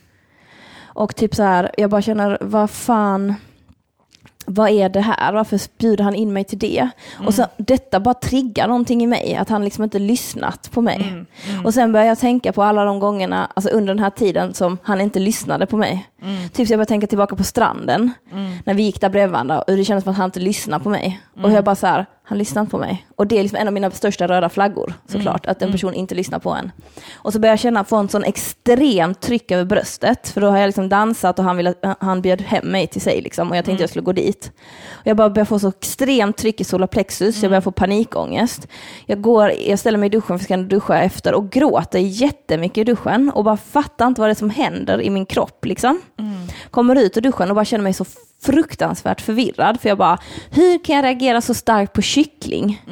Och 0.98 1.16
typ 1.16 1.34
så 1.34 1.42
här, 1.42 1.70
jag 1.76 1.90
bara 1.90 2.02
känner, 2.02 2.38
vad 2.40 2.70
fan, 2.70 3.34
vad 4.46 4.70
är 4.70 4.88
det 4.88 5.00
här? 5.00 5.32
Varför 5.32 5.60
bjuder 5.78 6.04
han 6.04 6.14
in 6.14 6.32
mig 6.32 6.44
till 6.44 6.58
det? 6.58 6.88
Och 7.26 7.34
så 7.34 7.46
detta 7.56 8.00
bara 8.00 8.14
triggar 8.14 8.68
någonting 8.68 9.02
i 9.02 9.06
mig, 9.06 9.34
att 9.34 9.48
han 9.48 9.64
liksom 9.64 9.84
inte 9.84 9.98
lyssnat 9.98 10.70
på 10.70 10.80
mig. 10.80 11.24
Och 11.64 11.74
sen 11.74 11.92
börjar 11.92 12.06
jag 12.06 12.18
tänka 12.18 12.52
på 12.52 12.62
alla 12.62 12.84
de 12.84 13.00
gångerna, 13.00 13.50
alltså 13.54 13.70
under 13.70 13.94
den 13.94 14.02
här 14.02 14.10
tiden 14.10 14.54
som 14.54 14.78
han 14.82 15.00
inte 15.00 15.18
lyssnade 15.18 15.66
på 15.66 15.76
mig. 15.76 16.08
Typ 16.52 16.66
så 16.66 16.72
jag 16.72 16.78
börjar 16.78 16.86
tänka 16.86 17.06
tillbaka 17.06 17.36
på 17.36 17.44
stranden, 17.44 18.12
när 18.64 18.74
vi 18.74 18.82
gick 18.82 19.00
där 19.00 19.08
bredvid 19.08 19.50
och 19.50 19.76
det 19.76 19.84
kändes 19.84 20.04
som 20.04 20.10
att 20.10 20.18
han 20.18 20.28
inte 20.28 20.40
lyssnade 20.40 20.84
på 20.84 20.90
mig. 20.90 21.20
Och 21.42 21.50
jag 21.50 21.64
bara 21.64 21.76
så 21.76 21.86
här, 21.86 22.06
han 22.28 22.38
lyssnar 22.38 22.62
inte 22.62 22.70
på 22.70 22.78
mig. 22.78 23.06
Och 23.16 23.26
det 23.26 23.38
är 23.38 23.42
liksom 23.42 23.58
en 23.58 23.66
av 23.66 23.72
mina 23.72 23.90
största 23.90 24.28
röda 24.28 24.48
flaggor 24.48 24.94
såklart, 25.06 25.46
att 25.46 25.62
en 25.62 25.72
person 25.72 25.94
inte 25.94 26.14
lyssnar 26.14 26.38
på 26.38 26.50
en. 26.50 26.72
Och 27.14 27.32
så 27.32 27.38
börjar 27.38 27.52
jag 27.52 27.58
känna 27.58 27.84
få 27.84 27.96
en 27.96 28.08
sån 28.08 28.24
extremt 28.24 29.20
tryck 29.20 29.50
över 29.50 29.64
bröstet, 29.64 30.28
för 30.28 30.40
då 30.40 30.46
har 30.46 30.58
jag 30.58 30.66
liksom 30.66 30.88
dansat 30.88 31.38
och 31.38 31.44
han, 31.44 31.56
ville, 31.56 31.74
han 32.00 32.22
bjöd 32.22 32.40
hem 32.40 32.66
mig 32.66 32.86
till 32.86 33.00
sig 33.00 33.20
liksom, 33.20 33.50
och 33.50 33.56
jag 33.56 33.64
tänkte 33.64 33.82
jag 33.82 33.90
skulle 33.90 34.04
gå 34.04 34.12
dit. 34.12 34.52
Och 34.90 35.06
jag 35.06 35.16
bara 35.16 35.30
börjar 35.30 35.44
få 35.44 35.58
så 35.58 35.68
extremt 35.68 36.36
tryck 36.36 36.60
i 36.60 36.64
solarplexus, 36.64 37.42
jag 37.42 37.50
börjar 37.50 37.60
få 37.60 37.70
panikångest. 37.70 38.68
Jag, 39.06 39.20
går, 39.20 39.52
jag 39.66 39.78
ställer 39.78 39.98
mig 39.98 40.06
i 40.06 40.10
duschen, 40.10 40.38
för 40.38 40.44
ska 40.44 40.56
duscha 40.56 40.98
efter, 40.98 41.34
och 41.34 41.50
gråter 41.50 41.98
jättemycket 41.98 42.78
i 42.78 42.84
duschen 42.84 43.30
och 43.34 43.44
bara 43.44 43.56
fattar 43.56 44.06
inte 44.06 44.20
vad 44.20 44.28
det 44.28 44.32
är 44.32 44.34
som 44.34 44.50
händer 44.50 45.02
i 45.02 45.10
min 45.10 45.26
kropp. 45.26 45.64
Liksom. 45.64 46.00
Kommer 46.70 46.96
ut 46.96 47.16
ur 47.16 47.20
duschen 47.20 47.48
och 47.48 47.54
bara 47.54 47.64
känner 47.64 47.84
mig 47.84 47.92
så 47.92 48.04
fruktansvärt 48.42 49.20
förvirrad, 49.20 49.80
för 49.80 49.88
jag 49.88 49.98
bara, 49.98 50.18
hur 50.50 50.84
kan 50.84 50.96
jag 50.96 51.04
reagera 51.04 51.40
så 51.40 51.54
starkt 51.54 51.92
på 51.92 52.02
kyckling? 52.02 52.82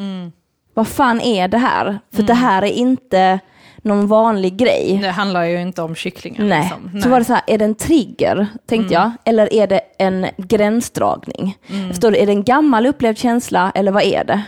Vad 0.75 0.89
fan 0.89 1.21
är 1.21 1.49
det 1.49 1.59
här? 1.59 1.99
För 2.13 2.23
det 2.23 2.35
här 2.35 2.63
är 2.63 2.73
inte 2.73 3.41
någon 3.83 4.07
vanlig 4.07 4.57
grej. 4.57 4.99
Det 5.03 5.11
handlar 5.11 5.45
ju 5.45 5.61
inte 5.61 5.83
om 5.83 5.95
kycklingen. 5.95 6.49
Nej. 6.49 6.61
Liksom. 6.63 7.01
Så 7.03 7.09
var 7.09 7.19
det 7.19 7.25
så 7.25 7.33
här, 7.33 7.43
är 7.47 7.59
det 7.59 7.65
en 7.65 7.75
trigger, 7.75 8.47
tänkte 8.67 8.95
jag, 8.95 9.11
eller 9.25 9.53
är 9.53 9.67
det 9.67 9.81
en 9.99 10.27
gränsdragning? 10.37 11.59
Förstår 11.89 12.11
du, 12.11 12.17
är 12.17 12.27
det 12.27 12.33
en 12.33 12.45
gammal 12.45 12.87
upplevd 12.87 13.19
känsla, 13.19 13.73
eller 13.75 13.93
vad 13.93 14.03
är 14.03 14.25
det? 14.25 14.43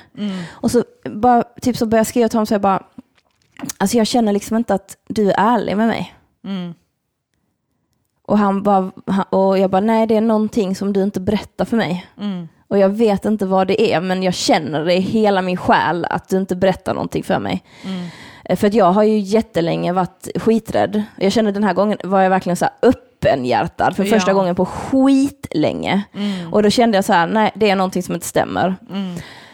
Och 0.51 0.71
så, 0.71 0.85
bara, 1.05 1.43
typ 1.63 1.77
så 1.77 1.87
började 1.87 2.01
jag 2.01 2.07
skriva 2.07 2.29
till 2.29 2.37
honom, 2.37 2.47
så 2.47 2.55
jag 2.55 2.61
bara, 2.61 2.83
alltså 3.79 3.97
jag 3.97 4.07
känner 4.07 4.33
liksom 4.33 4.57
inte 4.57 4.75
att 4.75 4.97
du 5.09 5.31
är 5.31 5.35
ärlig 5.39 5.77
med 5.77 5.89
mig. 5.89 6.15
Och, 8.29 8.39
han 8.39 8.63
bara, 8.63 8.91
och 9.31 9.59
jag 9.59 9.71
bara, 9.71 9.81
nej 9.81 10.07
det 10.07 10.17
är 10.17 10.21
någonting 10.21 10.75
som 10.77 10.93
du 10.93 11.03
inte 11.03 11.21
berättar 11.21 11.65
för 11.65 11.77
mig. 11.77 12.07
Och 12.69 12.79
jag 12.79 12.89
vet 12.89 13.25
inte 13.25 13.47
vad 13.47 13.67
det 13.69 13.93
är, 13.93 14.01
men 14.01 14.23
jag 14.23 14.35
känner 14.35 14.85
det 14.85 14.95
i 14.95 15.01
hela 15.01 15.43
min 15.43 15.57
själ 15.57 16.05
att 16.11 16.29
du 16.29 16.37
inte 16.37 16.57
berättar 16.57 16.95
någonting 16.95 17.23
för 17.23 17.39
mig. 17.39 17.65
Eh, 18.45 18.57
För 18.57 18.67
att 18.67 18.75
jag 18.75 18.93
har 18.93 19.03
ju 19.03 19.19
jättelänge 19.19 19.93
varit 19.93 20.29
skiträdd. 20.37 21.03
Jag 21.17 21.33
känner 21.33 21.53
den 21.53 21.65
här 21.65 21.75
gången 21.75 21.99
var 22.05 22.21
jag 22.21 22.31
verkligen 22.31 22.57
så 22.57 22.65
här 22.65 22.75
öppenhjärtad 22.83 23.97
för 23.97 24.05
första 24.05 24.31
Ja. 24.31 24.35
gången 24.35 24.55
på 24.55 24.65
skitlänge. 24.67 26.03
Och 26.53 26.63
då 26.63 26.71
kände 26.71 26.99
jag 26.99 27.05
så 27.05 27.13
här, 27.13 27.27
nej 27.27 27.51
det 27.55 27.71
är 27.71 27.77
någonting 27.77 28.03
som 28.03 28.15
inte 28.15 28.27
stämmer. 28.27 28.77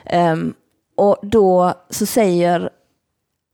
Ehm, 0.07 0.55
och 0.97 1.17
då 1.23 1.73
så 1.91 2.07
säger, 2.07 2.71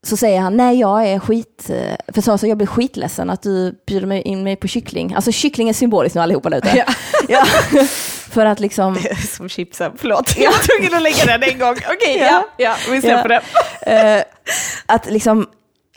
så 0.07 0.16
säger 0.16 0.40
han, 0.40 0.57
nej 0.57 0.78
jag 0.80 1.07
är 1.07 1.19
skit, 1.19 1.71
eh, 1.71 1.95
för 2.14 2.21
så, 2.21 2.38
så 2.38 2.47
jag 2.47 2.57
blir 2.57 2.66
skitledsen 2.66 3.30
att 3.30 3.42
du 3.42 3.80
bjuder 3.87 4.07
mig 4.07 4.23
in 4.23 4.42
mig 4.42 4.57
på 4.57 4.69
kyckling. 4.69 5.14
Alltså 5.14 5.33
kyckling 5.33 5.69
är 5.69 5.73
symboliskt 5.73 6.14
nu 6.14 6.21
allihopa 6.23 6.50
där 6.50 6.59
ute. 6.59 6.73
Ja. 6.76 6.85
Ja. 7.28 7.45
för 8.30 8.47
att 8.47 8.61
liksom, 8.61 8.99
Som 9.37 9.49
chipsen, 9.49 9.92
förlåt. 9.97 10.35
Jag 10.38 10.50
var 10.52 10.59
tvungen 10.78 10.95
att 10.95 11.02
lägga 11.02 11.25
den 11.38 11.42
en 11.52 11.59
gång. 11.59 11.73
Okej, 11.95 12.19
Ja. 12.19 12.26
ja. 12.26 12.45
ja, 12.57 12.75
vi 12.90 13.00
släpper 13.00 13.30
Ja. 13.30 13.40
den. 13.87 14.16
eh, 14.16 14.23
att 14.87 15.07
liksom, 15.11 15.46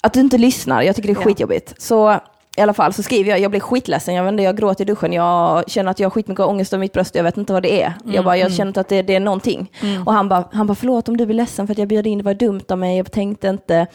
att 0.02 0.14
du 0.14 0.20
inte 0.20 0.38
lyssnar, 0.38 0.82
jag 0.82 0.96
tycker 0.96 1.08
det 1.08 1.14
är 1.14 1.22
Ja. 1.22 1.26
skitjobbigt. 1.26 1.74
Så 1.82 2.20
i 2.58 2.62
alla 2.62 2.74
fall 2.74 2.94
så 2.94 3.04
skriver 3.04 3.30
jag, 3.30 3.40
jag 3.40 3.52
blir 3.52 3.62
skitledsen, 3.62 4.16
jag, 4.16 4.24
vet 4.24 4.32
inte, 4.32 4.44
jag 4.44 4.58
gråter 4.58 4.82
i 4.82 4.86
duschen, 4.86 5.14
jag 5.14 5.70
känner 5.70 5.92
att 5.92 6.00
jag 6.00 6.06
har 6.06 6.12
skitmycket 6.12 6.46
ångest 6.46 6.74
över 6.74 6.80
mitt 6.80 6.94
bröst, 6.94 7.16
jag 7.16 7.24
vet 7.24 7.38
inte 7.38 7.54
vad 7.54 7.64
det 7.64 7.82
är. 7.82 7.94
Jag, 8.06 8.26
bara, 8.26 8.38
jag 8.38 8.54
känner 8.54 8.70
inte 8.70 8.80
att 8.80 8.90
det, 8.90 9.02
det 9.02 9.16
är 9.16 9.20
någonting. 9.20 9.72
Och 10.06 10.14
han 10.14 10.30
bara, 10.30 10.50
han 10.52 10.68
bara, 10.68 10.76
förlåt 10.76 11.10
om 11.10 11.18
du 11.18 11.26
blir 11.26 11.36
ledsen 11.36 11.68
för 11.68 11.72
att 11.72 11.78
jag 11.78 11.88
bjöd 11.88 12.08
in, 12.08 12.18
det 12.18 12.24
var 12.24 12.34
dumt 12.34 12.62
av 12.70 12.78
mig, 12.78 12.98
jag 12.98 13.12
tänkte 13.12 13.48
inte. 13.48 13.88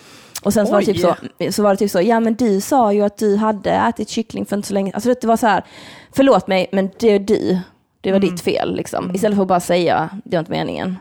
Och 0.42 0.52
sen 0.54 0.66
så 0.66 0.72
var, 0.72 0.80
det 0.80 0.86
typ 0.86 0.98
så, 0.98 1.14
så 1.50 1.62
var 1.62 1.70
det 1.70 1.76
typ 1.76 1.90
så, 1.90 2.00
ja 2.00 2.20
men 2.20 2.34
du 2.34 2.60
sa 2.60 2.92
ju 2.92 3.02
att 3.02 3.18
du 3.18 3.36
hade 3.36 3.70
ätit 3.70 4.08
kyckling 4.08 4.46
för 4.46 4.56
inte 4.56 4.68
så 4.68 4.74
länge, 4.74 4.92
alltså 4.94 5.14
det 5.20 5.24
var 5.26 5.36
så 5.36 5.46
här, 5.46 5.64
förlåt 6.12 6.46
mig 6.46 6.68
men 6.72 6.90
det 6.98 7.08
är 7.10 7.18
du, 7.18 7.58
det 8.00 8.12
var 8.12 8.18
ditt 8.18 8.40
fel 8.40 8.76
liksom. 8.76 9.14
Istället 9.14 9.36
för 9.36 9.42
att 9.42 9.48
bara 9.48 9.60
säga, 9.60 10.10
det 10.24 10.36
var 10.36 10.40
inte 10.40 10.52
meningen. 10.52 10.96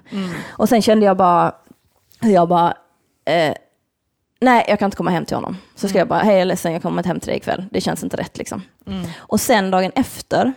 Och 0.50 0.70
sen 0.70 0.82
kände 0.82 1.06
jag 1.06 1.18
bara, 1.18 1.52
jag 2.22 2.48
bara, 2.50 2.74
eh, 3.26 3.54
nej 4.40 4.66
jag 4.68 4.80
kan 4.80 4.88
inte 4.88 4.98
komma 4.98 5.12
hem 5.12 5.26
till 5.26 5.36
honom. 5.38 5.58
Så 5.76 5.90
ska 5.90 5.98
jag 5.98 6.08
bara, 6.08 6.20
hej 6.20 6.34
jag 6.34 6.42
är 6.42 6.46
ledsen 6.46 6.74
jag 6.74 6.82
kommer 6.82 6.98
inte 7.00 7.10
hem 7.10 7.20
till 7.20 7.28
dig 7.28 7.38
ikväll, 7.38 7.66
det 7.72 7.82
känns 7.82 8.04
inte 8.04 8.18
rätt 8.18 8.38
liksom. 8.38 8.62
Och 9.18 9.40
sen 9.40 9.72
dagen 9.72 9.92
efter 9.96 10.54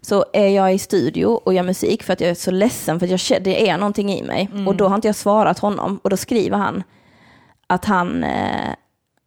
så 0.00 0.24
är 0.32 0.48
jag 0.48 0.74
i 0.74 0.78
studio 0.78 1.26
och 1.26 1.54
gör 1.54 1.62
musik 1.62 2.02
för 2.02 2.12
att 2.12 2.20
jag 2.20 2.30
är 2.30 2.34
så 2.34 2.50
ledsen 2.50 3.00
för 3.00 3.14
att 3.14 3.30
jag, 3.30 3.42
det 3.42 3.68
är 3.68 3.78
någonting 3.78 4.12
i 4.12 4.22
mig. 4.22 4.50
Och 4.66 4.76
då 4.76 4.88
har 4.88 4.94
inte 4.94 5.08
jag 5.08 5.16
svarat 5.16 5.58
honom 5.58 6.00
och 6.02 6.10
då 6.10 6.16
skriver 6.16 6.56
han 6.56 6.82
att 7.66 7.84
han, 7.84 8.24
eh, 8.24 8.70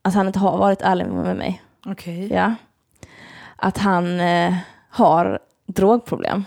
att 0.02 0.14
han 0.14 0.28
inte 0.28 0.40
har 0.40 0.58
varit 0.58 0.82
ärlig 0.82 1.08
med 1.08 1.38
mig. 1.38 1.64
Okej. 1.86 2.34
Ja. 2.34 2.56
Att 3.56 3.78
han 3.78 4.20
eh, 4.20 4.54
har 4.90 5.40
drogproblem. 5.68 6.46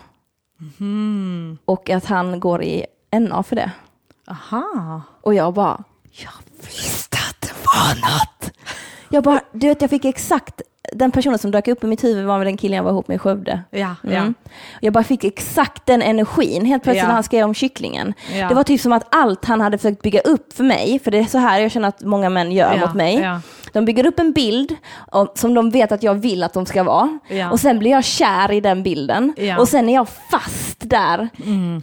Och 1.65 1.91
att 1.91 2.05
han 2.05 2.41
går 2.41 2.63
i 2.63 2.87
NA 3.13 3.43
för 3.43 3.57
det. 3.57 3.71
Aha. 4.29 5.03
Och 5.21 5.35
jag 5.35 5.55
bara, 5.55 5.85
jag 6.11 6.33
visste 6.67 7.19
annat. 7.77 8.51
Jag 9.09 9.25
bara, 9.25 9.41
du 9.53 9.69
vet 9.69 9.81
jag 9.81 9.91
fick 9.91 10.05
exakt, 10.05 10.63
den 10.93 11.11
personen 11.11 11.39
som 11.39 11.51
dök 11.51 11.69
upp 11.69 11.85
i 11.85 11.87
mitt 11.87 12.05
huvud 12.05 12.25
var 12.27 12.39
med 12.39 12.47
den 12.47 12.57
killen 12.57 12.77
jag 12.77 12.83
var 12.85 12.91
ihop 12.91 13.09
med 13.09 13.15
i 13.15 13.19
Skövde. 13.19 13.63
Ja, 13.71 13.95
ja. 14.03 14.11
Mm. 14.11 14.35
Jag 14.81 14.93
bara 14.93 15.05
fick 15.05 15.25
exakt 15.25 15.87
den 15.87 16.03
energin 16.03 16.65
helt 16.65 16.83
plötsligt 16.83 17.03
Ja. 17.03 17.07
när 17.09 17.15
han 17.15 17.23
skrev 17.23 17.45
om 17.45 17.55
kycklingen. 17.55 18.15
Ja. 18.35 18.49
Det 18.49 18.55
var 18.55 18.63
typ 18.65 18.81
som 18.81 18.93
att 18.93 19.15
allt 19.15 19.45
han 19.45 19.61
hade 19.61 19.79
försökt 19.79 20.03
bygga 20.03 20.21
upp 20.21 20.53
för 20.53 20.65
mig, 20.65 20.99
för 21.05 21.11
det 21.11 21.19
är 21.19 21.25
så 21.25 21.39
här 21.39 21.61
jag 21.61 21.71
känner 21.71 21.89
att 21.89 22.01
många 22.03 22.31
män 22.31 22.53
gör 22.53 22.75
Ja, 22.75 22.87
mot 22.87 22.95
mig. 22.95 23.21
ja. 23.21 23.41
De 23.73 23.85
bygger 23.85 24.07
upp 24.07 24.19
en 24.19 24.33
bild 24.33 24.75
om- 25.13 25.29
som 25.35 25.55
de 25.55 25.71
vet 25.71 25.93
att 25.93 26.03
jag 26.03 26.15
vill 26.15 26.43
att 26.43 26.53
de 26.53 26.67
ska 26.67 26.83
vara. 26.83 27.19
Ja. 27.29 27.51
Och 27.51 27.61
sen 27.61 27.79
blir 27.79 27.91
jag 27.91 28.05
kär 28.05 28.53
i 28.53 28.61
den 28.61 28.83
bilden. 28.83 29.33
Ja. 29.37 29.43
Mm. 29.45 29.59
Och 29.59 29.69
sen 29.69 29.89
är 29.89 29.95
jag 29.95 30.07
fast 30.31 30.77
där 30.91 31.29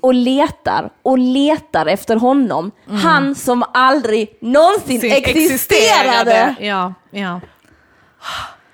och 0.02 0.14
letar 0.14 0.90
och 1.04 1.18
letar 1.18 1.86
efter 1.86 2.16
honom. 2.16 2.72
Han 3.04 3.36
som 3.36 3.64
aldrig 3.74 4.38
någonsin 4.42 5.02
Sin- 5.02 5.14
existerade. 5.14 6.56
Ja, 6.60 6.94
ja. 7.12 7.42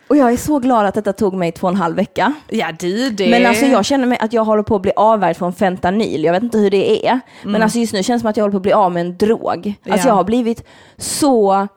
Och 0.09 0.17
jag 0.17 0.31
är 0.33 0.37
så 0.37 0.59
glad 0.59 0.85
att 0.85 0.93
detta 0.95 1.13
tog 1.13 1.33
mig 1.33 1.51
två 1.51 1.67
och 1.67 1.71
en 1.73 1.79
halv 1.79 1.95
vecka. 1.95 2.33
Ja, 2.47 2.71
du 2.79 3.09
det. 3.09 3.29
Men 3.29 3.45
alltså 3.45 3.65
jag 3.65 3.85
känner 3.85 4.05
mig 4.07 4.17
att 4.21 4.33
jag 4.33 4.45
håller 4.45 4.63
på 4.63 4.75
att 4.75 4.81
bli 4.81 4.91
avvärjd 4.95 5.37
från 5.37 5.53
fentanyl. 5.53 6.23
Jag 6.23 6.33
vet 6.33 6.43
inte 6.43 6.57
hur 6.57 6.69
det 6.71 7.07
är. 7.07 7.19
Men 7.43 7.63
alltså 7.63 7.79
just 7.79 7.93
nu 7.93 8.03
känns 8.03 8.19
det 8.19 8.23
som 8.23 8.29
att 8.29 8.37
jag 8.37 8.43
håller 8.43 8.51
på 8.51 8.57
att 8.57 8.61
bli 8.63 8.73
av 8.73 8.91
med 8.91 9.01
en 9.01 9.17
drog. 9.17 9.57
Alltså 9.67 9.89
Mm. 9.89 9.99
Ja. 9.99 10.07
jag 10.07 10.13
har 10.13 10.23
blivit 10.23 10.67
så, 10.97 11.67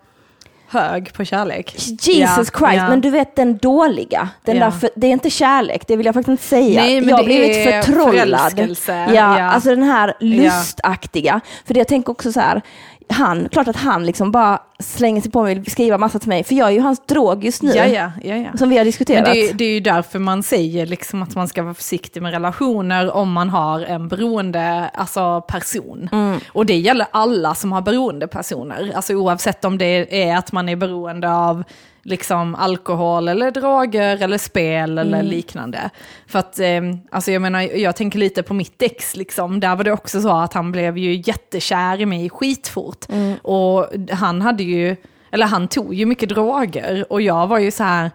Hög 0.68 1.12
på 1.12 1.24
kärlek. 1.24 1.74
Jesus 1.76 2.08
Ja, 2.08 2.34
Christ, 2.36 2.76
ja. 2.76 2.88
men 2.88 3.00
du 3.00 3.10
vet 3.10 3.36
den 3.36 3.56
dåliga. 3.58 4.28
Den 4.44 4.56
Ja. 4.56 4.64
där 4.64 4.70
för, 4.70 4.90
det 4.96 5.06
är 5.06 5.10
inte 5.10 5.30
kärlek, 5.30 5.86
det 5.86 5.96
vill 5.96 6.06
jag 6.06 6.14
faktiskt 6.14 6.28
inte 6.30 6.42
säga. 6.42 6.82
Nej, 6.82 7.00
men 7.00 7.08
jag 7.08 7.16
har 7.16 7.22
det 7.22 7.26
blivit 7.26 7.64
förtrollad. 7.84 8.76
Ja, 8.88 9.04
Ja. 9.14 9.42
alltså 9.42 9.70
den 9.70 9.82
här 9.82 10.14
lustaktiga. 10.20 11.40
För 11.66 11.74
det 11.74 11.80
jag 11.80 11.88
tänker 11.88 12.10
också 12.12 12.32
så 12.32 12.40
här, 12.40 12.62
han, 13.08 13.48
klart 13.48 13.68
att 13.68 13.76
han 13.76 14.06
liksom 14.06 14.30
bara 14.32 14.62
slänger 14.78 15.20
sig 15.22 15.30
på 15.30 15.42
mig 15.42 15.52
och 15.52 15.58
vill 15.64 15.70
skriva 15.72 15.98
massa 15.98 16.18
till 16.18 16.28
mig. 16.28 16.44
För 16.44 16.54
jag 16.54 16.68
är 16.68 16.72
ju 16.72 16.80
hans 16.80 17.06
drog 17.06 17.44
just 17.44 17.62
nu. 17.62 17.72
Ja, 17.74 17.86
ja, 17.86 18.10
ja, 18.22 18.36
ja. 18.36 18.58
Som 18.58 18.68
vi 18.68 18.76
har 18.76 18.80
Men 18.84 18.86
diskuterat. 18.86 19.24
det, 19.24 19.48
är- 19.50 19.54
det 19.54 19.64
är 19.64 19.74
ju 19.74 19.80
därför 19.80 20.18
man 20.18 20.42
säger 20.42 20.86
liksom 20.86 21.22
att 21.22 21.34
man 21.34 21.48
ska 21.48 21.62
vara 21.62 21.74
försiktig 21.74 22.22
med 22.22 22.32
relationer 22.32 23.10
om 23.16 23.32
man 23.32 23.48
har 23.50 23.80
en 23.80 24.08
beroende 24.08 24.90
alltså 24.94 25.40
person. 25.40 26.08
Mm. 26.12 26.38
Och 26.52 26.66
det 26.66 26.76
gäller 26.76 27.06
alla 27.10 27.54
som 27.54 27.72
har 27.72 27.82
beroende 27.82 28.26
personer. 28.28 28.92
Alltså 28.94 29.14
oavsett 29.14 29.64
om 29.64 29.78
det 29.78 30.22
är 30.24 30.36
att 30.36 30.52
man 30.52 30.68
är 30.68 30.76
beroende 30.76 31.30
av 31.34 31.64
liksom 32.04 32.54
alkohol 32.54 33.28
eller 33.28 33.50
droger 33.50 34.22
eller 34.22 34.38
spel 34.38 34.98
eller 34.98 35.18
Mm. 35.18 35.30
liknande. 35.30 35.90
För 36.26 36.38
att, 36.38 36.58
eh, 36.58 36.80
alltså 37.10 37.30
jag 37.30 37.42
menar, 37.42 37.60
jag 37.60 37.96
tänker 37.96 38.18
lite 38.18 38.42
på 38.42 38.54
mitt 38.54 38.82
ex, 38.82 39.16
liksom. 39.16 39.60
där 39.60 39.76
var 39.76 39.84
det 39.84 39.92
också 39.92 40.20
så 40.20 40.30
att 40.30 40.52
han 40.54 40.72
blev 40.72 40.98
ju 40.98 41.22
jättekär 41.26 42.00
i 42.00 42.06
mig 42.06 42.30
skitfort. 42.30 43.08
Mm. 43.08 43.34
Och 43.42 43.86
han 44.10 44.42
hade 44.42 44.62
ju, 44.62 44.96
eller 45.30 45.46
han 45.46 45.68
tog 45.68 45.94
ju 45.94 46.06
mycket 46.06 46.28
droger 46.28 47.04
och 47.12 47.22
jag 47.22 47.46
var 47.46 47.58
ju 47.58 47.70
så 47.70 47.84
här, 47.84 48.10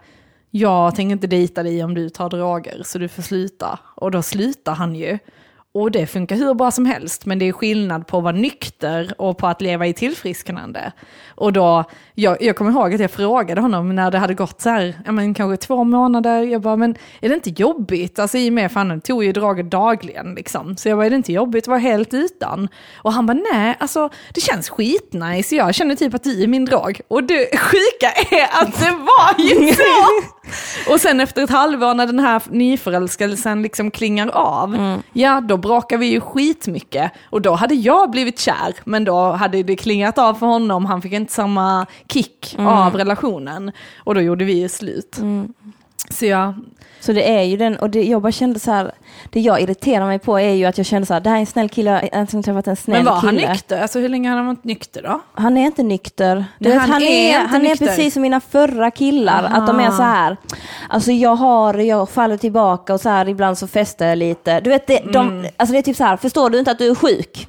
jag 0.50 0.94
tänker 0.94 1.12
inte 1.12 1.26
dejta 1.26 1.62
dig 1.62 1.84
om 1.84 1.94
du 1.94 2.08
tar 2.10 2.28
droger 2.30 2.82
så 2.84 2.98
du 2.98 3.08
får 3.08 3.22
sluta. 3.22 3.78
Och 3.94 4.10
då 4.10 4.22
slutar 4.22 4.74
han 4.74 4.94
ju. 4.94 5.18
Och 5.80 5.90
det 5.90 6.06
funkar 6.06 6.36
hur 6.36 6.54
bra 6.54 6.70
som 6.70 6.86
helst, 6.86 7.26
men 7.26 7.38
det 7.38 7.48
är 7.48 7.52
skillnad 7.52 8.06
på 8.06 8.18
att 8.18 8.22
vara 8.22 8.36
nykter 8.36 9.14
och 9.18 9.38
på 9.38 9.46
att 9.46 9.60
leva 9.60 9.86
i 9.86 9.92
tillfrisknande. 9.92 10.92
Och 11.28 11.52
då, 11.52 11.84
jag, 12.14 12.42
jag 12.42 12.56
kommer 12.56 12.70
ihåg 12.70 12.94
att 12.94 13.00
jag 13.00 13.10
frågade 13.10 13.60
honom 13.60 13.94
när 13.94 14.10
det 14.10 14.18
hade 14.18 14.34
gått 14.34 14.60
så 14.60 14.70
här, 14.70 14.94
ja 15.06 15.12
men 15.12 15.34
kanske 15.34 15.66
två 15.66 15.84
månader, 15.84 16.42
jag 16.42 16.62
bara, 16.62 16.76
men 16.76 16.96
är 17.20 17.28
det 17.28 17.34
inte 17.34 17.50
jobbigt? 17.50 18.18
Alltså 18.18 18.38
i 18.38 18.48
och 18.48 18.52
med, 18.52 18.72
för 18.72 18.80
han 18.80 19.00
tog 19.00 19.24
ju 19.24 19.32
draget 19.32 19.70
dagligen 19.70 20.34
liksom. 20.34 20.76
Så 20.76 20.88
jag 20.88 20.98
bara, 20.98 21.06
är 21.06 21.10
det 21.10 21.16
inte 21.16 21.32
jobbigt 21.32 21.64
att 21.64 21.68
vara 21.68 21.78
helt 21.78 22.14
utan? 22.14 22.68
Och 22.96 23.12
han 23.12 23.26
bara, 23.26 23.38
nej, 23.52 23.76
alltså 23.78 24.08
det 24.34 24.40
känns 24.40 24.68
skitnice, 24.70 25.56
jag 25.56 25.74
känner 25.74 25.94
typ 25.94 26.14
att 26.14 26.24
du 26.24 26.42
är 26.42 26.46
min 26.46 26.64
drag. 26.64 27.00
Och 27.08 27.24
det 27.24 27.58
sjuka 27.58 28.36
är 28.36 28.62
att 28.62 28.80
det 28.80 28.90
var 28.90 29.44
ju 29.44 29.72
så! 29.74 30.37
Och 30.92 31.00
sen 31.00 31.20
efter 31.20 31.42
ett 31.44 31.50
halvår 31.50 31.94
när 31.94 32.06
den 32.06 32.18
här 32.18 32.42
nyförälskelsen 32.50 33.62
liksom 33.62 33.90
klingar 33.90 34.28
av, 34.28 34.74
Mm. 34.74 35.02
ja 35.12 35.40
då 35.40 35.56
brakar 35.56 35.98
vi 35.98 36.06
ju 36.06 36.20
skitmycket. 36.20 37.12
Och 37.30 37.42
då 37.42 37.52
hade 37.54 37.74
jag 37.74 38.10
blivit 38.10 38.38
kär, 38.38 38.74
men 38.84 39.04
då 39.04 39.30
hade 39.32 39.62
det 39.62 39.76
klingat 39.76 40.18
av 40.18 40.34
för 40.34 40.46
honom, 40.46 40.86
han 40.86 41.02
fick 41.02 41.12
inte 41.12 41.32
samma 41.32 41.86
kick 42.12 42.54
Mm. 42.58 42.66
av 42.66 42.94
relationen. 42.96 43.72
Och 44.04 44.14
då 44.14 44.20
gjorde 44.20 44.44
vi 44.44 44.52
ju 44.60 44.68
slut. 44.68 45.18
Så 46.10 46.26
jag, 46.26 46.54
Så 47.00 47.12
det 47.12 47.30
är 47.38 47.42
ju 47.42 47.56
den, 47.56 47.76
och 47.76 47.90
det, 47.90 48.02
jag 48.04 48.22
bara 48.22 48.32
kände 48.32 48.58
så 48.60 48.70
här, 48.70 48.92
det 49.30 49.40
jag 49.40 49.60
irriterar 49.60 50.06
mig 50.06 50.18
på 50.18 50.38
är 50.40 50.50
ju 50.54 50.64
att 50.64 50.78
jag 50.78 50.86
kände 50.86 51.06
så 51.06 51.14
här, 51.14 51.20
det 51.20 51.30
här 51.30 51.36
är 51.36 51.40
en 51.40 51.46
snäll 51.46 51.68
kille, 51.68 51.90
jag 51.90 52.00
har 52.00 52.08
äntligen 52.12 52.42
träffat 52.42 52.66
en 52.66 52.76
snäll 52.76 52.96
men 52.96 53.04
var 53.04 53.20
han 53.20 53.36
kille. 53.36 53.48
nykter? 53.52 53.80
Alltså 53.82 53.98
hur 53.98 54.08
länge 54.08 54.28
har 54.30 54.36
han 54.36 54.46
varit 54.46 54.64
nykter 54.64 55.02
då? 55.02 55.20
Han 55.34 55.56
är 55.56 55.66
inte 55.66 55.82
nykter. 55.82 56.44
Nej, 56.58 56.72
vet, 56.72 56.80
han 56.80 56.90
han, 56.90 57.02
är 57.02 57.06
är, 57.06 57.26
inte 57.28 57.38
han 57.50 57.60
är 57.60 57.68
nykter. 57.68 57.86
precis 57.86 58.12
som 58.14 58.22
mina 58.22 58.40
förra 58.40 58.90
killar, 58.90 59.42
att 59.52 59.66
de 59.66 59.80
är 59.80 59.84
Aha. 59.86 59.96
så 59.96 60.02
här. 60.02 60.36
Alltså 60.88 61.12
jag 61.12 61.36
har, 61.36 61.74
jag 61.74 62.08
faller 62.10 62.36
tillbaka 62.36 62.94
och 62.94 63.00
så 63.00 63.08
här 63.08 63.28
ibland 63.28 63.58
så 63.58 63.66
festar 63.66 64.06
jag 64.06 64.18
lite. 64.18 64.60
Du 64.60 64.70
vet, 64.70 64.86
det, 64.86 64.98
de, 65.12 65.28
Mm. 65.28 65.46
alltså 65.56 65.72
det 65.72 65.78
är 65.78 65.82
typ 65.82 65.96
så 65.96 66.04
här, 66.04 66.16
förstår 66.16 66.50
du 66.50 66.58
inte 66.58 66.70
att 66.70 66.78
du 66.78 66.90
är 66.90 66.94
sjuk? 66.94 67.46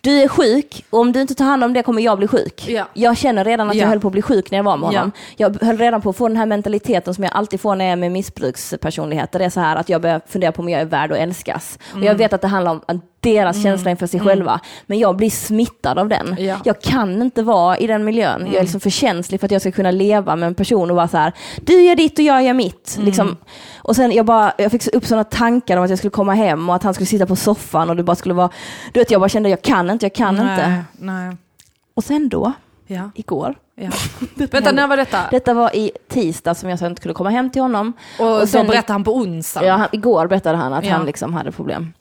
Du 0.00 0.22
är 0.22 0.28
sjuk 0.28 0.84
och 0.90 1.00
om 1.00 1.12
du 1.12 1.20
inte 1.20 1.34
tar 1.34 1.44
hand 1.44 1.64
om 1.64 1.72
det 1.72 1.82
kommer 1.82 2.02
jag 2.02 2.18
bli 2.18 2.28
sjuk. 2.28 2.64
Ja. 2.68 2.84
Jag 2.94 3.16
känner 3.16 3.44
redan 3.44 3.70
att 3.70 3.76
Ja. 3.76 3.80
jag 3.82 3.88
höll 3.88 4.00
på 4.00 4.08
att 4.08 4.12
bli 4.12 4.22
sjuk 4.22 4.50
när 4.50 4.58
jag 4.58 4.62
var 4.64 4.76
med 4.76 4.92
Ja. 4.92 4.98
honom. 4.98 5.12
Jag 5.36 5.62
höll 5.62 5.78
redan 5.78 6.00
på 6.00 6.10
att 6.10 6.16
få 6.16 6.28
den 6.28 6.36
här 6.36 6.46
mentaliteten 6.46 7.14
som 7.14 7.24
jag 7.24 7.32
alltid 7.36 7.47
får 7.56 7.74
när 7.76 7.84
jag 7.84 7.92
är 7.92 7.96
med 7.96 8.12
missbrukspersonligheter. 8.12 9.38
Det 9.38 9.44
är 9.44 9.50
så 9.50 9.60
här 9.60 9.76
att 9.76 9.88
jag 9.88 10.02
börjar 10.02 10.20
fundera 10.26 10.52
på 10.52 10.62
om 10.62 10.68
jag 10.68 10.80
är 10.80 10.84
värd 10.84 11.12
att 11.12 11.18
älskas. 11.18 11.78
Och 11.90 11.92
Mm. 11.96 12.06
jag 12.06 12.14
vet 12.14 12.32
att 12.32 12.40
det 12.40 12.48
handlar 12.48 12.72
om 12.72 13.00
deras 13.20 13.62
känsla 13.62 13.90
inför 13.90 14.06
sig 14.06 14.20
själva. 14.20 14.60
Men 14.86 14.98
jag 14.98 15.16
blir 15.16 15.30
smittad 15.30 15.98
av 15.98 16.08
den. 16.08 16.36
Ja. 16.38 16.56
Jag 16.64 16.80
kan 16.80 17.22
inte 17.22 17.42
vara 17.42 17.78
i 17.78 17.86
den 17.86 18.04
miljön. 18.04 18.46
Jag 18.46 18.54
är 18.54 18.60
liksom 18.60 18.80
för 18.80 18.90
känslig 18.90 19.40
för 19.40 19.46
att 19.46 19.50
jag 19.50 19.60
ska 19.60 19.72
kunna 19.72 19.90
leva 19.90 20.36
med 20.36 20.46
en 20.46 20.54
person 20.54 20.90
och 20.90 20.96
vara 20.96 21.08
så 21.08 21.16
här, 21.16 21.32
du 21.62 21.82
gör 21.82 21.96
ditt 21.96 22.18
och 22.18 22.24
jag 22.24 22.42
gör 22.42 22.54
mitt. 22.54 22.94
Mm. 22.96 23.06
Liksom. 23.06 23.36
Och 23.78 23.96
sen 23.96 24.12
jag, 24.12 24.26
bara, 24.26 24.52
jag 24.58 24.70
fick 24.70 24.94
upp 24.94 25.06
sådana 25.06 25.24
tankar 25.24 25.76
om 25.76 25.84
att 25.84 25.90
jag 25.90 25.98
skulle 25.98 26.10
komma 26.10 26.34
hem 26.34 26.68
och 26.68 26.74
att 26.74 26.82
han 26.82 26.94
skulle 26.94 27.06
sitta 27.06 27.26
på 27.26 27.36
soffan 27.36 27.90
och 27.90 27.96
det 27.96 28.02
bara 28.02 28.16
skulle 28.16 28.34
vara, 28.34 28.50
du 28.92 29.00
vet 29.00 29.10
jag 29.10 29.20
bara 29.20 29.28
kände 29.28 29.48
jag 29.48 29.62
kan 29.62 29.90
inte, 29.90 30.04
jag 30.06 30.14
kan 30.14 30.34
inte. 30.34 30.68
Nej, 30.68 30.82
nej. 30.98 31.36
Och 31.94 32.04
sen 32.04 32.28
då, 32.28 32.52
Ja, 32.86 33.10
igår, 33.14 33.54
ja. 33.78 33.90
Vänta, 34.50 34.72
när 34.72 34.86
var 34.86 34.96
detta? 34.96 35.18
detta 35.30 35.54
var 35.54 35.76
i 35.76 35.90
tisdag 36.08 36.54
som 36.54 36.70
jag 36.70 36.78
sa 36.78 36.86
inte 36.86 37.00
skulle 37.00 37.14
komma 37.14 37.30
hem 37.30 37.50
till 37.50 37.62
honom. 37.62 37.92
Och, 38.18 38.48
sen- 38.48 38.66
då 38.66 38.70
berättade 38.72 38.92
han 38.92 39.04
på 39.04 39.14
onsdag. 39.16 39.64
Ja, 39.64 39.74
han, 39.76 39.88
igår 39.92 40.26
berättade 40.26 40.58
han 40.58 40.72
att 40.72 40.84
Ja. 40.86 40.92
han 40.92 41.06
liksom 41.06 41.34
hade 41.34 41.52
problem. 41.52 41.92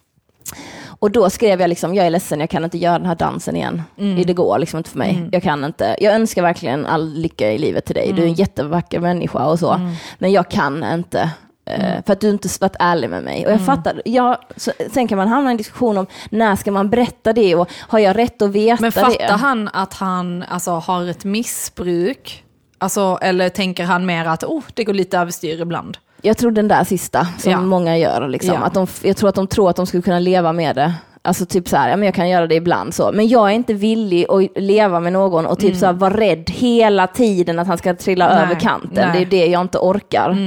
Och 0.99 1.11
då 1.11 1.29
skrev 1.29 1.61
jag 1.61 1.67
liksom, 1.67 1.95
jag 1.95 2.05
är 2.05 2.09
ledsen, 2.09 2.39
jag 2.39 2.49
kan 2.49 2.63
inte 2.63 2.77
göra 2.77 2.97
den 2.97 3.07
här 3.07 3.15
dansen 3.15 3.55
igen. 3.55 3.81
Mm. 3.97 4.23
Det 4.25 4.33
går 4.33 4.59
liksom 4.59 4.77
inte 4.77 4.89
för 4.89 4.97
mig. 4.97 5.29
Jag 5.31 5.43
kan 5.43 5.63
inte. 5.63 5.95
Jag 5.99 6.13
önskar 6.15 6.41
verkligen 6.41 6.85
all 6.85 7.13
lycka 7.13 7.51
i 7.51 7.57
livet 7.57 7.85
till 7.85 7.95
dig. 7.95 8.03
Mm. 8.05 8.15
Du 8.15 8.21
är 8.21 8.27
en 8.27 8.33
jättevacker 8.33 8.99
människa 8.99 9.45
och 9.45 9.59
så. 9.59 9.79
Men 10.17 10.31
jag 10.31 10.49
kan 10.49 10.83
inte. 10.93 11.29
Eh, 11.67 12.03
För 12.05 12.13
att 12.13 12.21
du 12.21 12.29
inte 12.29 12.49
varit 12.61 12.75
ärlig 12.79 13.09
med 13.09 13.23
mig. 13.23 13.45
Och 13.45 13.51
Mm. 13.51 13.57
jag 13.59 13.65
fattar, 13.65 14.01
jag, 14.05 14.37
så, 14.55 14.71
sen 14.93 15.07
kan 15.07 15.17
man 15.17 15.27
hamna 15.27 15.49
i 15.49 15.51
en 15.51 15.57
diskussion 15.57 15.97
om 15.97 16.05
när 16.29 16.55
ska 16.55 16.71
man 16.71 16.89
berätta 16.89 17.33
det 17.33 17.55
och 17.55 17.69
har 17.79 17.99
jag 17.99 18.17
rätt 18.17 18.41
att 18.41 18.49
veta 18.51 18.81
Men 18.81 18.91
det? 18.91 18.99
fattar 19.01 19.37
han 19.37 19.69
att 19.73 19.93
han 19.93 20.43
alltså, 20.49 20.71
har 20.71 21.05
ett 21.05 21.23
missbruk? 21.23 22.43
Alltså, 22.77 23.19
eller 23.21 23.49
tänker 23.49 23.83
han 23.83 24.05
mer 24.05 24.25
att 24.25 24.43
oh, 24.43 24.63
det 24.73 24.83
går 24.83 24.93
lite 24.93 25.17
överstyr 25.17 25.61
ibland? 25.61 25.97
Jag 26.21 26.37
tror 26.37 26.51
den 26.51 26.67
där 26.67 26.83
sista 26.83 27.27
som 27.37 27.51
Ja. 27.51 27.61
många 27.61 27.97
gör. 27.97 28.27
Liksom. 28.27 28.53
Ja. 28.55 28.59
Att 28.65 28.73
de, 28.73 28.87
jag 29.01 29.17
tror 29.17 29.29
att 29.29 29.35
de 29.35 29.47
tror 29.47 29.69
att 29.69 29.75
de 29.75 29.87
skulle 29.87 30.03
kunna 30.03 30.19
leva 30.19 30.53
med 30.53 30.75
det. 30.75 30.93
Alltså 31.27 31.45
typ 31.45 31.67
så 31.69 31.77
här, 31.77 31.89
ja, 31.89 31.95
men 31.97 32.05
jag 32.05 32.15
kan 32.15 32.29
göra 32.29 32.47
det 32.47 32.55
ibland 32.55 32.93
så. 32.93 33.11
Men 33.13 33.27
jag 33.27 33.49
är 33.49 33.53
inte 33.53 33.73
villig 33.73 34.25
att 34.29 34.63
leva 34.63 34.99
med 34.99 35.13
någon 35.13 35.45
och 35.45 35.59
typ 35.59 35.75
så 35.75 35.85
här, 35.85 35.93
vara 35.93 36.13
rädd 36.17 36.49
hela 36.49 37.07
tiden 37.07 37.59
att 37.59 37.67
han 37.67 37.77
ska 37.77 37.95
trilla 37.95 38.25
Mm. 38.25 38.35
Nej, 38.37 38.45
över 38.45 38.59
kanten. 38.59 38.89
nej. 38.93 39.03
Mm. 39.03 39.15
Det 39.15 39.21
är 39.21 39.25
det 39.45 39.45
jag 39.51 39.61
inte 39.61 39.77
orkar. 39.77 40.37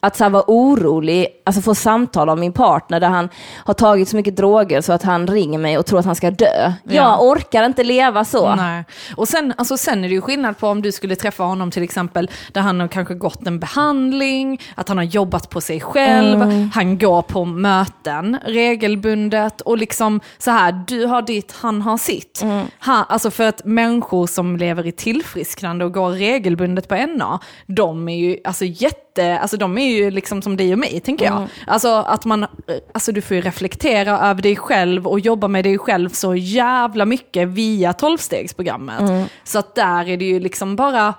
Att 0.00 0.16
så 0.16 0.24
här, 0.24 0.30
vara 0.30 0.44
orolig, 0.46 1.26
alltså 1.44 1.62
få 1.62 1.74
samtal 1.74 2.28
av 2.28 2.38
min 2.38 2.52
partner 2.52 3.00
där 3.00 3.08
han 3.08 3.28
har 3.56 3.74
tagit 3.74 4.08
så 4.08 4.16
mycket 4.16 4.36
droger 4.36 4.80
så 4.80 4.92
att 4.92 5.02
han 5.02 5.26
ringer 5.26 5.58
mig 5.58 5.78
och 5.78 5.86
tror 5.86 5.98
att 5.98 6.04
han 6.06 6.14
ska 6.14 6.30
dö. 6.30 6.72
Ja. 6.84 6.92
Jag 6.94 7.22
orkar 7.22 7.64
inte 7.64 7.84
leva 7.84 8.24
så. 8.24 8.54
Nej. 8.54 8.84
Och 9.16 9.28
sen, 9.28 9.54
alltså, 9.56 9.76
sen 9.76 10.04
är 10.04 10.08
det 10.08 10.14
ju 10.14 10.20
skillnad 10.20 10.58
på 10.58 10.68
om 10.68 10.82
du 10.82 10.92
skulle 10.92 11.16
träffa 11.16 11.42
honom 11.44 11.70
till 11.70 11.82
exempel 11.82 12.30
där 12.52 12.60
han 12.60 12.80
har 12.80 12.88
kanske 12.88 13.14
gått 13.14 13.46
en 13.46 13.58
behandling, 13.58 14.60
att 14.74 14.88
han 14.88 14.96
har 14.96 15.04
jobbat 15.04 15.50
på 15.50 15.60
sig 15.60 15.80
själv, 15.80 16.42
Mm. 16.42 16.70
han 16.74 16.98
går 16.98 17.22
på 17.22 17.44
möten 17.44 18.36
regelbundet 18.44 19.60
och 19.60 19.78
liksom 19.78 20.20
så 20.38 20.50
här, 20.50 20.84
du 20.86 21.04
har 21.06 21.22
ditt, 21.22 21.52
han 21.52 21.82
har 21.82 21.98
sitt. 21.98 22.42
Mm. 22.42 22.66
Han, 22.78 23.04
alltså 23.08 23.30
för 23.30 23.44
att 23.48 23.64
människor 23.64 24.26
som 24.26 24.56
lever 24.56 24.86
i 24.86 24.92
tillfrisknande 24.92 25.84
och 25.84 25.92
går 25.94 26.10
regelbundet 26.10 26.88
på 26.88 26.94
NA, 26.96 27.40
de 27.66 28.08
är 28.08 28.16
ju 28.16 28.38
alltså 28.44 28.64
jätte, 28.64 29.38
alltså 29.38 29.56
de 29.56 29.78
är 29.78 29.88
ju 29.96 30.10
liksom 30.10 30.42
som 30.42 30.56
dig 30.56 30.72
och 30.72 30.78
mig 30.78 31.00
tänker 31.00 31.24
jag. 31.24 31.36
Mm. 31.36 31.48
Alltså 31.66 31.94
att 31.94 32.24
man, 32.24 32.46
alltså 32.94 33.12
du 33.12 33.22
får 33.22 33.34
ju 33.36 33.40
reflektera 33.40 34.18
över 34.20 34.42
dig 34.42 34.56
själv 34.56 35.06
och 35.06 35.20
jobba 35.20 35.48
med 35.48 35.64
dig 35.64 35.78
själv 35.78 36.08
så 36.08 36.34
jävla 36.34 37.04
mycket 37.04 37.48
via 37.48 37.92
tolvstegsprogrammet. 37.92 39.00
Mm. 39.00 39.26
Så 39.44 39.58
att 39.58 39.74
där 39.74 40.08
är 40.08 40.16
det 40.16 40.24
ju 40.24 40.40
liksom 40.40 40.76
bara, 40.76 41.14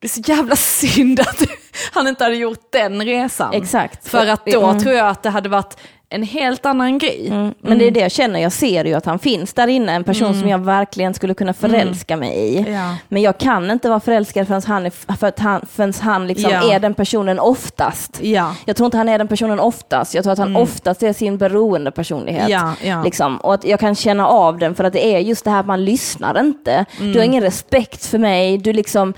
det 0.00 0.06
är 0.06 0.08
så 0.08 0.20
jävla 0.20 0.56
synd 0.56 1.20
att 1.20 1.42
han 1.92 2.08
inte 2.08 2.24
hade 2.24 2.36
gjort 2.36 2.72
den 2.72 3.04
resan. 3.04 3.52
Exakt. 3.54 4.08
För 4.08 4.26
att 4.26 4.46
då 4.46 4.64
Mm. 4.66 4.82
tror 4.82 4.94
jag 4.94 5.08
att 5.08 5.22
det 5.22 5.30
hade 5.30 5.48
varit 5.48 5.76
en 6.14 6.22
helt 6.22 6.66
annan 6.66 6.98
grej. 6.98 7.32
Men 7.60 7.78
det 7.78 7.86
är 7.86 7.90
det 7.90 8.00
jag 8.00 8.10
känner, 8.12 8.40
jag 8.40 8.52
ser 8.52 8.84
ju 8.84 8.94
att 8.94 9.06
han 9.06 9.18
finns 9.18 9.52
där 9.54 9.66
inne, 9.68 9.92
en 9.92 10.04
person 10.04 10.40
som 10.40 10.48
jag 10.48 10.58
verkligen 10.58 11.14
skulle 11.14 11.34
kunna 11.34 11.52
förälska 11.54 12.16
mig 12.16 12.36
i. 12.38 12.58
Mm. 12.58 12.72
Ja. 12.72 12.96
Men 13.08 13.22
jag 13.22 13.38
kan 13.38 13.70
inte 13.70 13.88
vara 13.88 14.00
förälskad 14.00 14.46
förrän 14.46 14.62
han, 14.66 14.86
är, 14.86 15.16
för 15.16 15.26
att 15.26 15.38
han, 15.38 15.66
förrän 15.72 15.92
han 16.00 16.26
liksom 16.26 16.50
Ja. 16.50 16.74
är 16.74 16.80
den 16.80 16.94
personen 16.94 17.40
oftast. 17.40 18.18
Ja. 18.22 18.54
Jag 18.64 18.76
tror 18.76 18.84
inte 18.86 18.96
han 18.96 19.08
är 19.08 19.18
den 19.18 19.28
personen 19.28 19.60
oftast, 19.60 20.14
jag 20.14 20.24
tror 20.24 20.32
att 20.32 20.38
han 20.38 20.56
oftast 20.56 21.02
är 21.02 21.12
sin 21.12 21.38
beroende 21.38 21.90
personlighet. 21.90 22.48
Liksom. 23.04 23.36
Och 23.36 23.54
att 23.54 23.64
jag 23.64 23.80
kan 23.80 23.94
känna 23.94 24.26
av 24.28 24.58
den 24.58 24.74
för 24.74 24.84
att 24.84 24.92
det 24.92 25.06
är 25.14 25.18
just 25.18 25.44
det 25.44 25.50
här 25.50 25.60
att 25.60 25.66
man 25.66 25.84
lyssnar 25.84 26.40
inte. 26.40 26.84
Du 26.98 27.04
Mm. 27.04 27.16
har 27.16 27.24
ingen 27.24 27.42
respekt 27.42 28.06
för 28.06 28.18
mig, 28.18 28.58
du 28.58 28.72
liksom, 28.72 29.14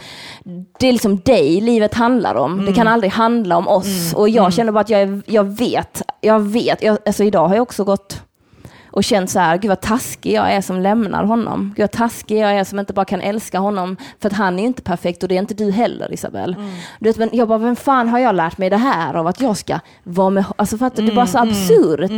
det 0.78 0.88
är 0.88 0.92
liksom 0.92 1.20
dig 1.20 1.60
livet 1.60 1.94
handlar 1.94 2.34
om. 2.34 2.56
Det 2.56 2.62
Mm. 2.62 2.74
kan 2.74 2.88
aldrig 2.88 3.12
handla 3.12 3.56
om 3.56 3.68
oss. 3.68 4.14
Och 4.14 4.28
jag 4.28 4.52
känner 4.52 4.72
bara 4.72 4.80
att 4.80 4.90
jag, 4.90 5.00
är, 5.00 5.22
jag 5.26 5.44
vet, 5.44 6.02
jag 6.20 6.40
vet, 6.40 6.82
jag, 6.86 6.98
alltså 7.06 7.24
idag 7.24 7.48
har 7.48 7.54
jag 7.54 7.62
också 7.62 7.84
gått 7.84 8.22
och 8.96 9.04
känt 9.04 9.30
så 9.30 9.38
här, 9.38 9.56
gud 9.56 9.68
vad 9.68 9.80
taskig 9.80 10.32
jag 10.32 10.52
är 10.52 10.60
som 10.60 10.80
lämnar 10.80 11.24
honom. 11.24 11.74
Gud 11.76 11.82
vad 11.82 11.90
taskig 11.90 12.38
jag 12.38 12.50
är 12.50 12.64
som 12.64 12.78
inte 12.78 12.92
bara 12.92 13.04
kan 13.04 13.20
älska 13.20 13.58
honom. 13.58 13.96
För 14.20 14.28
att 14.28 14.32
han 14.32 14.58
är 14.58 14.64
inte 14.64 14.82
perfekt 14.82 15.22
och 15.22 15.28
det 15.28 15.34
är 15.34 15.38
inte 15.38 15.54
du 15.54 15.70
heller 15.70 16.12
Isabel. 16.12 16.56
Du 16.98 17.08
vet, 17.08 17.16
men 17.16 17.30
jag 17.32 17.48
bara, 17.48 17.58
vem 17.58 17.76
fan 17.76 18.08
har 18.08 18.18
jag 18.18 18.34
lärt 18.34 18.58
mig 18.58 18.70
det 18.70 18.76
här 18.76 19.14
av 19.14 19.26
att 19.26 19.40
jag 19.40 19.56
ska 19.56 19.78
vara 20.02 20.30
med, 20.30 20.44
alltså 20.56 20.84
att 20.84 20.96
det 20.96 21.02
är 21.02 21.14
bara 21.14 21.26
så 21.26 21.38
absurt. 21.38 22.10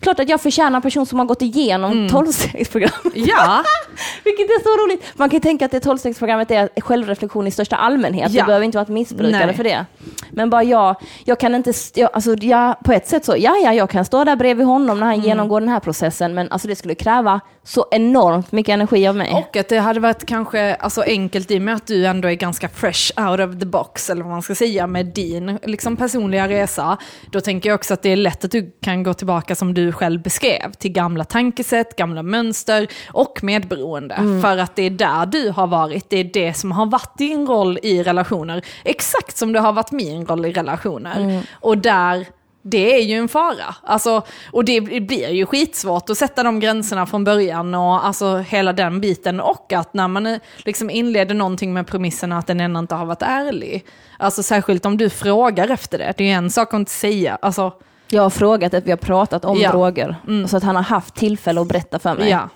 Klart 0.00 0.20
att 0.20 0.28
jag 0.28 0.40
förtjänar 0.40 0.76
en 0.76 0.82
person 0.82 1.06
som 1.06 1.18
har 1.18 1.26
gått 1.26 1.42
igenom 1.42 1.92
mm. 1.92 2.08
tolvstegsprogram. 2.08 2.90
Ja, 3.14 3.62
Vilket 4.24 4.46
är 4.46 4.62
så 4.62 4.84
roligt. 4.84 5.18
Man 5.18 5.28
kan 5.28 5.36
ju 5.36 5.40
tänka 5.40 5.64
att 5.64 5.70
det 5.70 5.80
tolvstegsprogrammet 5.80 6.50
är 6.50 6.80
självreflektion 6.80 7.46
i 7.46 7.50
största 7.50 7.76
allmänhet. 7.76 8.32
Ja. 8.32 8.42
Du 8.42 8.46
behöver 8.46 8.64
inte 8.64 8.78
vara 8.78 8.82
ett 8.82 8.88
missbrukare 8.88 9.46
Nej. 9.46 9.56
för 9.56 9.64
det. 9.64 9.86
Men 10.30 10.50
bara 10.50 10.62
jag, 10.62 10.96
jag 11.24 11.40
kan 11.40 11.54
inte, 11.54 11.72
jag, 11.94 12.10
alltså 12.12 12.34
jag, 12.34 12.80
på 12.84 12.92
ett 12.92 13.08
sätt 13.08 13.24
så, 13.24 13.34
ja 13.38 13.56
ja, 13.64 13.72
jag 13.72 13.90
kan 13.90 14.04
stå 14.04 14.24
där 14.24 14.36
bredvid 14.36 14.66
honom 14.66 15.00
när 15.00 15.06
han 15.06 15.16
Mm. 15.16 15.28
genomgår 15.28 15.60
den 15.60 15.68
här 15.68 15.80
processen, 15.80 16.25
men 16.34 16.50
alltså 16.50 16.68
det 16.68 16.76
skulle 16.76 16.94
kräva 16.94 17.40
så 17.62 17.86
enormt 17.90 18.52
mycket 18.52 18.72
energi 18.72 19.08
av 19.08 19.16
mig. 19.16 19.32
och 19.32 19.56
att 19.56 19.68
det 19.68 19.78
hade 19.78 20.00
varit 20.00 20.26
kanske 20.26 20.74
alltså, 20.74 21.02
enkelt 21.02 21.50
i 21.50 21.58
och 21.58 21.62
med 21.62 21.74
att 21.74 21.86
du 21.86 22.06
ändå 22.06 22.28
är 22.28 22.34
ganska 22.34 22.68
fresh 22.68 23.28
out 23.28 23.40
of 23.40 23.60
the 23.60 23.66
box, 23.66 24.10
eller 24.10 24.22
vad 24.22 24.32
man 24.32 24.42
ska 24.42 24.54
säga, 24.54 24.86
med 24.86 25.06
din 25.06 25.58
liksom, 25.62 25.96
personliga 25.96 26.48
resa. 26.48 26.98
Då 27.30 27.40
tänker 27.40 27.68
jag 27.68 27.74
också 27.74 27.94
att 27.94 28.02
det 28.02 28.10
är 28.10 28.16
lätt 28.16 28.44
att 28.44 28.50
du 28.50 28.70
kan 28.82 29.02
gå 29.02 29.14
tillbaka 29.14 29.54
som 29.54 29.74
du 29.74 29.92
själv 29.92 30.22
beskrev, 30.22 30.72
till 30.72 30.92
gamla 30.92 31.24
tankesätt, 31.24 31.96
gamla 31.96 32.22
mönster 32.22 32.88
och 33.08 33.38
medberoende. 33.42 34.16
För 34.42 34.58
att 34.58 34.76
det 34.76 34.82
är 34.82 34.90
där 34.90 35.26
du 35.26 35.50
har 35.50 35.66
varit, 35.66 36.10
det 36.10 36.16
är 36.16 36.24
det 36.24 36.54
som 36.54 36.72
har 36.72 36.86
varit 36.86 37.18
din 37.18 37.46
roll 37.46 37.78
i 37.82 38.02
relationer. 38.02 38.62
Exakt 38.84 39.36
som 39.36 39.52
det 39.52 39.60
har 39.60 39.72
varit 39.72 39.92
min 39.92 40.26
roll 40.26 40.46
i 40.46 40.52
relationer. 40.52 41.42
Och 41.52 41.78
där 41.78 42.26
det 42.70 42.94
är 42.96 43.02
ju 43.02 43.14
en 43.14 43.28
fara. 43.28 43.74
Alltså, 43.82 44.22
och 44.52 44.64
det 44.64 44.80
blir 44.80 45.30
ju 45.30 45.46
skitsvårt 45.46 46.10
att 46.10 46.18
sätta 46.18 46.42
de 46.42 46.60
gränserna 46.60 47.06
från 47.06 47.24
början 47.24 47.74
och 47.74 48.06
alltså 48.06 48.36
hela 48.36 48.72
den 48.72 49.00
biten. 49.00 49.40
Och 49.40 49.72
att 49.72 49.94
när 49.94 50.08
man 50.08 50.26
eh, 50.26 50.38
liksom 50.56 50.90
inleder 50.90 51.34
någonting 51.34 51.72
med 51.74 51.86
premissen 51.86 52.32
att 52.32 52.46
den 52.46 52.60
ena 52.60 52.78
inte 52.78 52.94
har 52.94 53.06
varit 53.06 53.22
ärlig. 53.22 53.84
Alltså 54.18 54.42
särskilt 54.42 54.86
om 54.86 54.96
du 54.96 55.10
frågar 55.10 55.68
efter 55.70 55.98
det. 55.98 56.14
Det 56.16 56.24
är 56.24 56.28
ju 56.28 56.34
en 56.34 56.50
sak 56.50 56.74
att 56.74 56.78
inte 56.80 56.92
säga. 56.92 57.38
Alltså, 57.42 57.72
Jag 58.08 58.22
har 58.22 58.30
frågat 58.30 58.74
att 58.74 58.86
vi 58.86 58.90
har 58.90 58.96
pratat 58.98 59.44
om 59.44 59.60
Ja. 59.60 59.70
droger. 59.70 60.16
Mm. 60.28 60.48
Så 60.48 60.56
att 60.56 60.62
han 60.62 60.76
har 60.76 60.82
haft 60.82 61.14
tillfälle 61.14 61.60
att 61.60 61.68
berätta 61.68 61.98
för 61.98 62.14
mig. 62.14 62.30
Ja. 62.30 62.48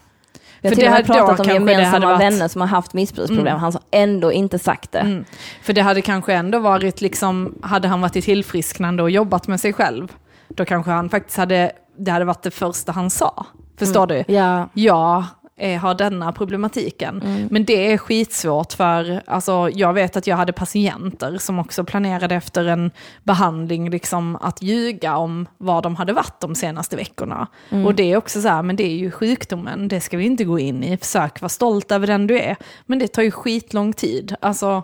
Vi 0.62 0.68
har 0.68 0.74
För 0.74 0.80
till 0.80 0.86
och 0.86 0.92
med 0.92 1.06
pratat 1.06 1.40
om 1.40 1.52
gemensamma 1.54 2.06
varit- 2.06 2.20
vänner 2.20 2.48
som 2.48 2.60
har 2.60 2.68
haft 2.68 2.92
missbruksproblem. 2.94 3.58
Han 3.58 3.72
har 3.72 3.82
ändå 3.90 4.32
inte 4.32 4.58
sagt 4.58 4.92
det. 4.92 4.98
Mm. 4.98 5.24
För 5.62 5.72
det 5.72 5.80
hade 5.82 6.02
kanske 6.02 6.34
ändå 6.34 6.58
varit, 6.58 7.00
liksom, 7.00 7.54
hade 7.62 7.88
han 7.88 8.00
varit 8.00 8.16
i 8.16 8.22
tillfrisknande 8.22 9.02
och 9.02 9.10
jobbat 9.10 9.48
med 9.48 9.60
sig 9.60 9.72
själv, 9.72 10.12
då 10.48 10.64
kanske 10.64 10.90
han 10.90 11.08
faktiskt 11.10 11.38
hade, 11.38 11.72
det 11.98 12.10
hade 12.10 12.24
varit 12.24 12.42
det 12.42 12.50
första 12.50 12.92
han 12.92 13.10
sa. 13.10 13.46
Förstår 13.78 14.06
du? 14.06 14.24
Ja. 14.28 14.68
Jag 14.72 15.24
eh, 15.60 15.80
har 15.80 15.94
denna 15.94 16.32
problematiken. 16.32 17.22
Men 17.50 17.64
det 17.64 17.92
är 17.92 17.98
skitsvårt 17.98 18.72
för, 18.72 19.22
alltså, 19.26 19.70
jag 19.72 19.92
vet 19.92 20.16
att 20.16 20.26
jag 20.26 20.36
hade 20.36 20.52
patienter 20.52 21.38
som 21.38 21.58
också 21.58 21.84
planerade 21.84 22.34
efter 22.34 22.64
en 22.64 22.90
behandling, 23.22 23.90
liksom, 23.90 24.36
att 24.36 24.62
ljuga 24.62 25.16
om 25.16 25.46
vad 25.58 25.82
de 25.82 25.96
hade 25.96 26.12
varit 26.12 26.40
de 26.40 26.54
senaste 26.54 26.96
veckorna. 26.96 27.46
Och 27.86 27.94
det 27.94 28.12
är 28.12 28.16
också 28.16 28.40
så 28.40 28.48
här, 28.48 28.62
men 28.62 28.76
det 28.76 28.84
är 28.84 28.96
ju 28.96 29.10
sjukdomen, 29.10 29.88
det 29.88 30.00
ska 30.00 30.16
vi 30.16 30.24
inte 30.24 30.44
gå 30.44 30.58
in 30.58 30.84
i. 30.84 30.96
Försök 30.96 31.40
vara 31.40 31.48
stolt 31.48 31.92
över 31.92 32.06
den 32.06 32.26
du 32.26 32.38
är. 32.38 32.56
Men 32.86 32.98
det 32.98 33.08
tar 33.08 33.22
ju 33.22 33.30
skitlång 33.30 33.92
tid. 33.92 34.34
Alltså, 34.40 34.82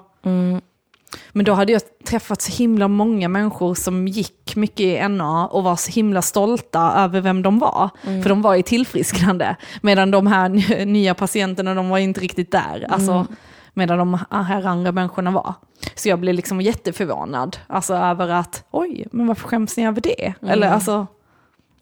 men 1.33 1.44
då 1.44 1.52
hade 1.52 1.72
jag 1.72 1.83
träffat 2.07 2.42
så 2.42 2.52
himla 2.52 2.88
många 2.88 3.29
människor 3.29 3.74
som 3.74 4.09
gick 4.09 4.57
mycket 4.57 4.81
i 4.81 5.09
NA 5.09 5.46
och 5.46 5.64
var 5.64 5.76
så 5.76 5.92
himla 5.92 6.22
stolta 6.22 6.92
över 6.96 7.20
vem 7.20 7.42
de 7.42 7.59
var. 7.59 7.90
För 8.22 8.29
de 8.29 8.42
var 8.42 8.55
i 8.55 8.62
tillfrisknande. 8.62 9.57
Medan 9.83 10.11
de 10.11 10.26
här 10.26 10.48
ny- 10.48 10.85
nya 10.85 11.14
patienterna, 11.14 11.74
de 11.74 11.88
var 11.88 11.98
inte 11.98 12.20
riktigt 12.20 12.52
där. 12.52 12.87
Alltså, 12.88 13.26
medan 13.74 13.98
de 13.98 14.18
här 14.31 14.66
andra 14.66 14.92
människorna 14.92 15.31
var. 15.31 15.55
Så 15.94 16.09
jag 16.09 16.20
blev 16.20 16.35
liksom 16.35 16.61
jätteförvånad. 16.61 17.57
Alltså 17.66 17.94
över 17.94 18.29
att, 18.29 18.64
oj, 18.70 19.07
men 19.12 19.26
varför 19.26 19.48
skäms 19.48 19.76
ni 19.76 19.87
över 19.87 20.00
det? 20.00 20.35
Eller 20.48 20.70
alltså, 20.70 21.07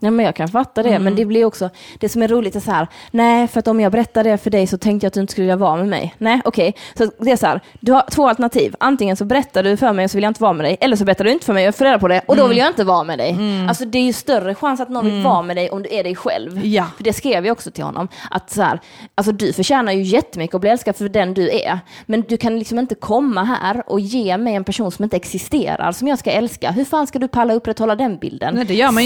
Ja, 0.04 0.10
men 0.10 0.24
jag 0.26 0.34
kan 0.36 0.48
fatta 0.48 0.82
det, 0.82 0.88
Mm. 0.88 1.02
men 1.04 1.14
det 1.16 1.24
blir 1.24 1.44
också, 1.44 1.70
det 1.98 2.08
som 2.08 2.22
är 2.22 2.28
roligt 2.28 2.56
är 2.56 2.60
så 2.60 2.70
här, 2.70 2.88
nej, 3.10 3.48
för 3.48 3.58
att 3.60 3.68
om 3.68 3.80
jag 3.80 3.92
berättar 3.92 4.24
det 4.24 4.38
för 4.38 4.50
dig 4.50 4.66
så 4.66 4.78
tänkte 4.78 5.04
jag 5.04 5.08
att 5.08 5.14
du 5.14 5.20
inte 5.20 5.30
skulle 5.30 5.44
vilja 5.44 5.56
vara 5.56 5.76
med 5.76 5.86
mig. 5.88 6.14
Nej, 6.18 6.40
okej. 6.44 6.74
Så 6.98 7.10
det 7.18 7.30
är 7.30 7.36
så 7.36 7.46
här, 7.46 7.60
du 7.80 7.92
har 7.92 8.04
två 8.10 8.28
alternativ. 8.28 8.74
Antingen 8.80 9.16
så 9.16 9.24
berättar 9.24 9.62
du 9.62 9.76
för 9.76 9.92
mig 9.92 10.04
och 10.04 10.10
så 10.10 10.16
vill 10.16 10.22
jag 10.22 10.30
inte 10.30 10.42
vara 10.42 10.52
med 10.52 10.64
dig, 10.66 10.76
eller 10.80 10.96
så 10.96 11.04
berättar 11.04 11.24
du 11.24 11.30
inte 11.32 11.46
för 11.46 11.52
mig 11.52 11.62
och 11.64 11.66
jag 11.66 11.74
får 11.74 11.84
reda 11.84 11.98
på 11.98 12.08
det 12.08 12.20
och 12.26 12.34
Mm. 12.34 12.42
då 12.44 12.48
vill 12.48 12.58
jag 12.58 12.68
inte 12.68 12.84
vara 12.84 13.04
med 13.04 13.18
dig. 13.18 13.36
Alltså 13.68 13.84
det 13.84 13.98
är 13.98 14.02
ju 14.02 14.12
större 14.12 14.54
chans 14.54 14.80
att 14.80 14.88
någon 14.88 15.04
vill 15.06 15.22
vara 15.22 15.42
med 15.42 15.56
dig 15.56 15.70
om 15.70 15.82
du 15.82 15.88
är 15.94 16.04
dig 16.04 16.16
själv. 16.16 16.66
Ja. 16.66 16.84
För 16.96 17.04
det 17.04 17.12
skrev 17.12 17.46
jag 17.46 17.52
också 17.52 17.70
till 17.70 17.84
honom, 17.84 18.08
att 18.30 18.50
så 18.50 18.62
här, 18.62 18.80
alltså 19.14 19.32
du 19.32 19.52
förtjänar 19.52 19.92
ju 19.92 20.02
jättemycket 20.02 20.54
att 20.54 20.60
bli 20.60 20.70
älskad 20.70 20.96
för 20.96 21.08
den 21.08 21.34
du 21.34 21.50
är, 21.50 21.78
men 22.06 22.24
du 22.28 22.36
kan 22.36 22.58
liksom 22.58 22.78
inte 22.78 22.94
komma 22.94 23.44
här 23.44 23.82
och 23.86 24.00
ge 24.00 24.36
mig 24.38 24.54
en 24.54 24.64
person 24.64 24.92
som 24.92 25.02
inte 25.04 25.16
existerar, 25.16 25.92
som 25.92 26.08
jag 26.08 26.18
ska 26.18 26.30
älska. 26.30 26.70
Hur 26.70 26.84
fan 26.84 27.06
ska 27.06 27.18
du 27.18 27.28
palla 27.28 27.54
upprätthålla 27.54 27.94
den 27.96 28.18
bilden? 28.18 28.54
nej 28.54 28.64
det 28.64 28.74
gör 28.74 28.90
man 28.92 29.02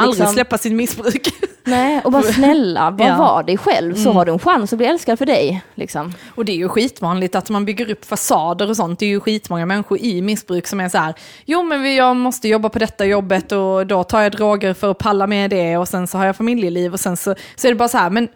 Aldrig 0.01 0.19
liksom. 0.19 0.33
släppa 0.33 0.57
sitt 0.57 0.73
missbruk. 0.73 1.27
Nej, 1.63 2.01
och 2.03 2.11
bara 2.11 2.23
snälla, 2.23 2.91
var 2.97 3.05
Ja. 3.07 3.17
var 3.17 3.43
dig 3.43 3.57
själv 3.57 3.95
så 3.95 4.11
har 4.11 4.25
du 4.25 4.31
en 4.31 4.39
chans 4.39 4.73
att 4.73 4.77
bli 4.77 4.87
älskad 4.87 5.17
för 5.17 5.25
dig. 5.25 5.63
Liksom. 5.75 6.13
Och 6.35 6.45
det 6.45 6.51
är 6.51 6.55
ju 6.55 6.69
skitvanligt 6.69 7.35
att 7.35 7.49
man 7.49 7.65
bygger 7.65 7.91
upp 7.91 8.05
fasader 8.05 8.69
och 8.69 8.75
sånt. 8.75 8.99
Det 8.99 9.05
är 9.05 9.09
ju 9.09 9.19
skitmånga 9.19 9.65
människor 9.65 9.97
i 9.97 10.21
missbruk 10.21 10.67
som 10.67 10.79
är 10.79 10.89
så 10.89 10.97
här, 10.97 11.13
jo 11.45 11.63
men 11.63 11.95
jag 11.95 12.15
måste 12.15 12.47
jobba 12.47 12.69
på 12.69 12.79
detta 12.79 13.05
jobbet 13.05 13.51
och 13.51 13.87
då 13.87 14.03
tar 14.03 14.21
jag 14.21 14.31
droger 14.31 14.73
för 14.73 14.91
att 14.91 14.97
palla 14.97 15.27
med 15.27 15.49
det 15.49 15.77
och 15.77 15.87
sen 15.87 16.07
så 16.07 16.17
har 16.17 16.25
jag 16.25 16.35
familjeliv 16.35 16.93
och 16.93 16.99
sen 16.99 17.17
så, 17.17 17.35
så 17.55 17.67
är 17.67 17.71
det 17.71 17.75
bara 17.77 17.89
så 17.89 17.97
här, 17.97 18.09
men 18.09 18.27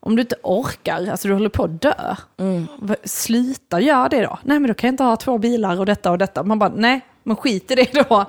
om 0.00 0.16
du 0.16 0.22
inte 0.22 0.36
orkar, 0.42 1.08
alltså 1.10 1.28
du 1.28 1.34
håller 1.34 1.48
på 1.48 1.64
att 1.64 1.82
dö, 1.82 2.14
Va- 2.78 2.96
sluta 3.04 3.80
göra 3.80 4.08
det 4.08 4.22
då. 4.22 4.38
Nej 4.42 4.58
men 4.58 4.68
då 4.68 4.74
kan 4.74 4.88
jag 4.88 4.92
inte 4.92 5.02
ha 5.02 5.16
två 5.16 5.38
bilar 5.38 5.78
och 5.80 5.86
detta 5.86 6.10
och 6.10 6.18
detta. 6.18 6.42
Man 6.42 6.58
bara, 6.58 6.72
nej, 6.76 7.00
men 7.22 7.36
skit 7.36 7.70
i 7.70 7.74
det 7.74 7.92
då. 8.08 8.24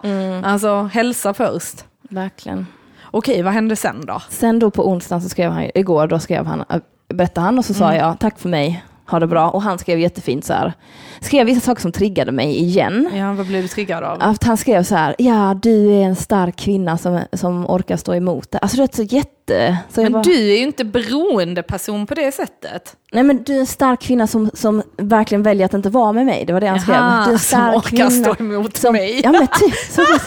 Alltså 0.46 0.90
hälsa 0.94 1.34
först. 1.34 1.84
Verkligen. 2.10 2.68
Okej, 3.12 3.42
vad 3.42 3.54
hände 3.54 3.76
sen 3.76 4.06
då? 4.06 4.22
Sen 4.30 4.60
då 4.60 4.72
på 4.72 4.90
onsdagen 4.90 5.22
så 5.22 5.30
skrev 5.30 5.52
han, 5.52 5.70
igår 5.76 6.08
då 6.08 6.20
skrev 6.20 6.46
han, 6.46 6.64
äh, 6.70 6.78
berättade 7.14 7.46
han 7.46 7.58
och 7.58 7.66
så 7.66 7.74
sa 7.74 7.96
jag 7.96 8.20
tack 8.20 8.40
för 8.40 8.50
mig, 8.50 8.84
ha 9.08 9.20
det 9.20 9.28
bra. 9.28 9.50
Och 9.50 9.62
han 9.62 9.80
skrev 9.80 10.00
jättefint 10.00 10.46
så 10.46 10.54
här, 10.54 10.74
skrev 11.22 11.46
vissa 11.46 11.62
saker 11.62 11.82
som 11.82 11.92
triggade 11.92 12.32
mig 12.32 12.58
igen. 12.60 13.10
Ja, 13.14 13.34
vad 13.34 13.46
blev 13.48 13.62
du 13.62 13.68
triggad 13.68 14.04
av? 14.04 14.18
Att 14.22 14.44
han 14.44 14.58
skrev 14.58 14.84
så 14.84 14.96
här, 14.96 15.16
ja 15.18 15.60
du 15.62 15.92
är 15.94 16.02
en 16.04 16.16
stark 16.16 16.56
kvinna 16.56 16.98
som, 16.98 17.22
som 17.34 17.66
orkar 17.70 17.98
stå 17.98 18.16
emot 18.16 18.52
det. 18.52 18.58
Alltså 18.58 18.78
det 18.78 18.84
är 18.84 18.96
så 18.96 19.04
jätte... 19.04 19.78
Så 19.90 20.02
Men 20.04 20.12
bara, 20.12 20.24
du 20.24 20.52
är 20.52 20.58
ju 20.58 20.64
inte 20.64 20.86
beroende 20.86 21.64
person 21.64 22.08
på 22.08 22.14
det 22.14 22.32
sättet. 22.32 22.96
Nej 23.12 23.24
men 23.24 23.44
du 23.44 23.56
är 23.56 23.60
en 23.60 23.66
stark 23.66 24.02
kvinna 24.02 24.28
som, 24.28 24.50
som 24.54 24.84
verkligen 24.98 25.44
väljer 25.44 25.66
att 25.66 25.74
inte 25.74 25.90
vara 25.90 26.12
med 26.12 26.26
mig. 26.26 26.46
Det 26.46 26.54
var 26.54 26.62
det 26.62 26.68
han 26.68 26.80
skrev. 26.80 26.96
Jaha, 26.96 27.24
Du 27.26 27.30
är 27.30 27.34
en 27.34 27.40
som 27.40 27.60
stark 27.60 27.76
orkar 27.78 27.90
kvinna. 27.90 28.12
stå 28.12 28.36
emot 28.44 28.78
som, 28.78 28.94
mig. 28.94 29.22
Ja 29.24 29.32
men 29.32 29.48
typ. 29.48 29.76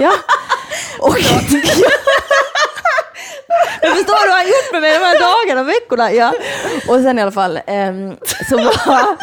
Ja. 0.00 0.12
Och, 0.98 1.14
men 3.82 3.90
förstår 3.96 4.22
du 4.24 4.28
vad 4.28 4.38
han 4.38 4.46
gjort 4.46 4.72
med 4.72 4.80
mig 4.82 4.98
de 4.98 5.04
här 5.04 5.18
dagarna 5.20 5.60
och 5.60 5.68
veckorna? 5.68 6.12
Ja. 6.12 6.32
Och 6.88 7.00
sen 7.00 7.18
i 7.18 7.22
alla 7.22 7.32
fall 7.32 7.60
ehm, 7.66 8.16
så, 8.48 8.56
bara, 8.56 9.16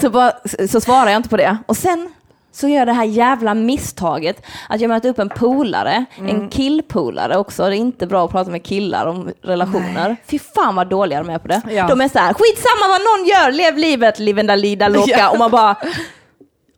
så, 0.00 0.10
bara, 0.10 0.32
så 0.68 0.80
svarar 0.80 1.10
jag 1.10 1.18
inte 1.18 1.28
på 1.28 1.36
det. 1.36 1.56
Och 1.66 1.76
sen 1.76 2.12
så 2.56 2.68
gör 2.68 2.78
jag 2.78 2.86
det 2.88 2.92
här 2.92 3.04
jävla 3.04 3.54
misstaget 3.54 4.46
att 4.68 4.80
jag 4.80 4.88
möter 4.88 5.08
upp 5.08 5.18
en 5.18 5.28
polare, 5.28 6.04
en 6.16 6.48
killpolare 6.48 7.36
också. 7.36 7.62
Det 7.62 7.76
är 7.76 7.78
inte 7.78 8.06
bra 8.06 8.24
att 8.24 8.30
prata 8.30 8.50
med 8.50 8.64
killar 8.64 9.06
om 9.06 9.30
relationer. 9.42 10.16
Fy 10.26 10.38
fan 10.38 10.74
vad 10.74 10.88
dåliga 10.88 11.22
de 11.22 11.30
är 11.30 11.38
på 11.38 11.48
det. 11.48 11.62
Ja. 11.70 11.86
De 11.86 12.00
är 12.00 12.08
så 12.08 12.18
här, 12.18 12.34
skitsamma 12.34 12.88
vad 12.88 13.00
någon 13.00 13.26
gör, 13.26 13.52
lev 13.52 13.76
livet, 13.76 14.18
livenda 14.18 14.54
lida 14.54 14.88
loka. 14.88 15.18
Ja. 15.18 15.30
Och 15.30 15.38
man 15.38 15.50
bara, 15.50 15.76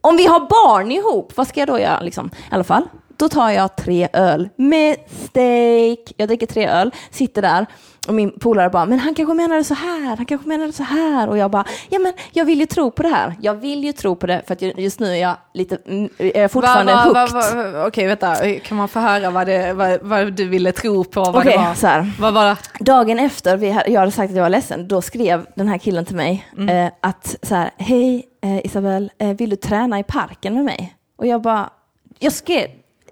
om 0.00 0.16
vi 0.16 0.26
har 0.26 0.40
barn 0.40 0.92
ihop, 0.92 1.32
vad 1.34 1.48
ska 1.48 1.60
jag 1.60 1.68
då 1.68 1.78
göra? 1.78 2.00
Liksom? 2.00 2.26
I 2.26 2.54
alla 2.54 2.64
fall, 2.64 2.88
då 3.18 3.28
tar 3.28 3.50
jag 3.50 3.76
tre 3.76 4.08
öl. 4.12 4.48
Mistake! 4.56 6.12
Jag 6.16 6.28
dricker 6.28 6.46
tre 6.46 6.66
öl, 6.68 6.90
sitter 7.10 7.42
där 7.42 7.66
och 8.08 8.14
min 8.14 8.30
polare 8.38 8.70
bara, 8.70 8.86
men 8.86 8.98
han 8.98 9.14
kanske 9.14 9.34
menade 9.34 9.64
så 9.64 9.74
här, 9.74 10.16
han 10.16 10.26
kanske 10.26 10.48
menade 10.48 10.72
så 10.72 10.82
här. 10.82 11.28
Och 11.28 11.38
jag 11.38 11.50
bara, 11.50 11.64
ja 11.88 11.98
men 11.98 12.12
jag 12.32 12.44
vill 12.44 12.60
ju 12.60 12.66
tro 12.66 12.90
på 12.90 13.02
det 13.02 13.08
här. 13.08 13.34
Jag 13.40 13.54
vill 13.54 13.84
ju 13.84 13.92
tro 13.92 14.16
på 14.16 14.26
det 14.26 14.42
för 14.46 14.52
att 14.54 14.62
ju- 14.62 14.72
just 14.76 15.00
nu 15.00 15.06
är 15.12 15.16
jag 15.16 15.36
lite, 15.54 15.78
mm, 15.86 16.08
är 16.18 16.40
jag 16.40 16.50
fortfarande 16.50 16.92
Va- 16.94 17.10
va- 17.14 17.20
hooked. 17.20 17.72
va- 17.72 17.86
Okej, 17.86 18.06
vänta. 18.06 18.36
Kan 18.64 18.76
man 18.76 18.88
få 18.88 19.00
höra 19.00 19.30
vad, 19.30 19.46
det, 19.46 19.72
vad, 19.72 19.98
vad 20.02 20.32
du 20.32 20.48
ville 20.48 20.72
tro 20.72 21.04
på? 21.04 21.20
Vad 21.20 21.36
Okej, 21.36 21.52
det 21.52 21.58
var? 21.58 21.74
så 21.74 21.86
här. 21.86 22.12
Vad 22.20 22.34
var 22.34 22.44
det? 22.46 22.56
Dagen 22.80 23.18
efter 23.18 23.56
vi 23.56 23.70
hade, 23.70 23.90
jag 23.90 24.00
hade 24.00 24.12
sagt 24.12 24.30
att 24.30 24.36
jag 24.36 24.42
var 24.42 24.50
ledsen, 24.50 24.88
då 24.88 25.02
skrev 25.02 25.46
den 25.54 25.68
här 25.68 25.78
killen 25.78 26.04
till 26.04 26.16
mig 26.16 26.46
eh, 26.70 26.92
att 27.00 27.36
så 27.42 27.54
här, 27.54 27.70
hej 27.76 28.24
eh, 28.42 28.66
Isabel, 28.66 29.10
eh, 29.18 29.28
vill 29.28 29.50
du 29.50 29.56
träna 29.56 29.98
i 29.98 30.02
parken 30.02 30.54
med 30.54 30.64
mig? 30.64 30.94
Och 31.18 31.26
jag 31.26 31.42
bara, 31.42 31.70
jag 32.18 32.32
skrev, 32.32 32.66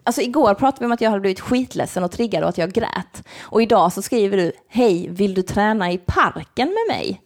alltså 0.06 0.20
igår 0.22 0.54
pratade 0.54 0.80
vi 0.80 0.86
om 0.86 0.92
att 0.92 1.00
jag 1.00 1.10
hade 1.10 1.20
blivit 1.20 1.40
skitledsen 1.40 2.04
och 2.04 2.10
triggad 2.10 2.42
och 2.42 2.48
att 2.48 2.58
jag 2.58 2.72
grät. 2.72 3.22
Och 3.42 3.62
idag 3.62 3.92
så 3.92 4.02
skriver 4.02 4.36
du, 4.36 4.52
hej, 4.68 5.06
vill 5.10 5.34
du 5.34 5.42
träna 5.42 5.92
i 5.92 5.98
parken 5.98 6.68
med 6.68 6.96
mig? 6.96 7.20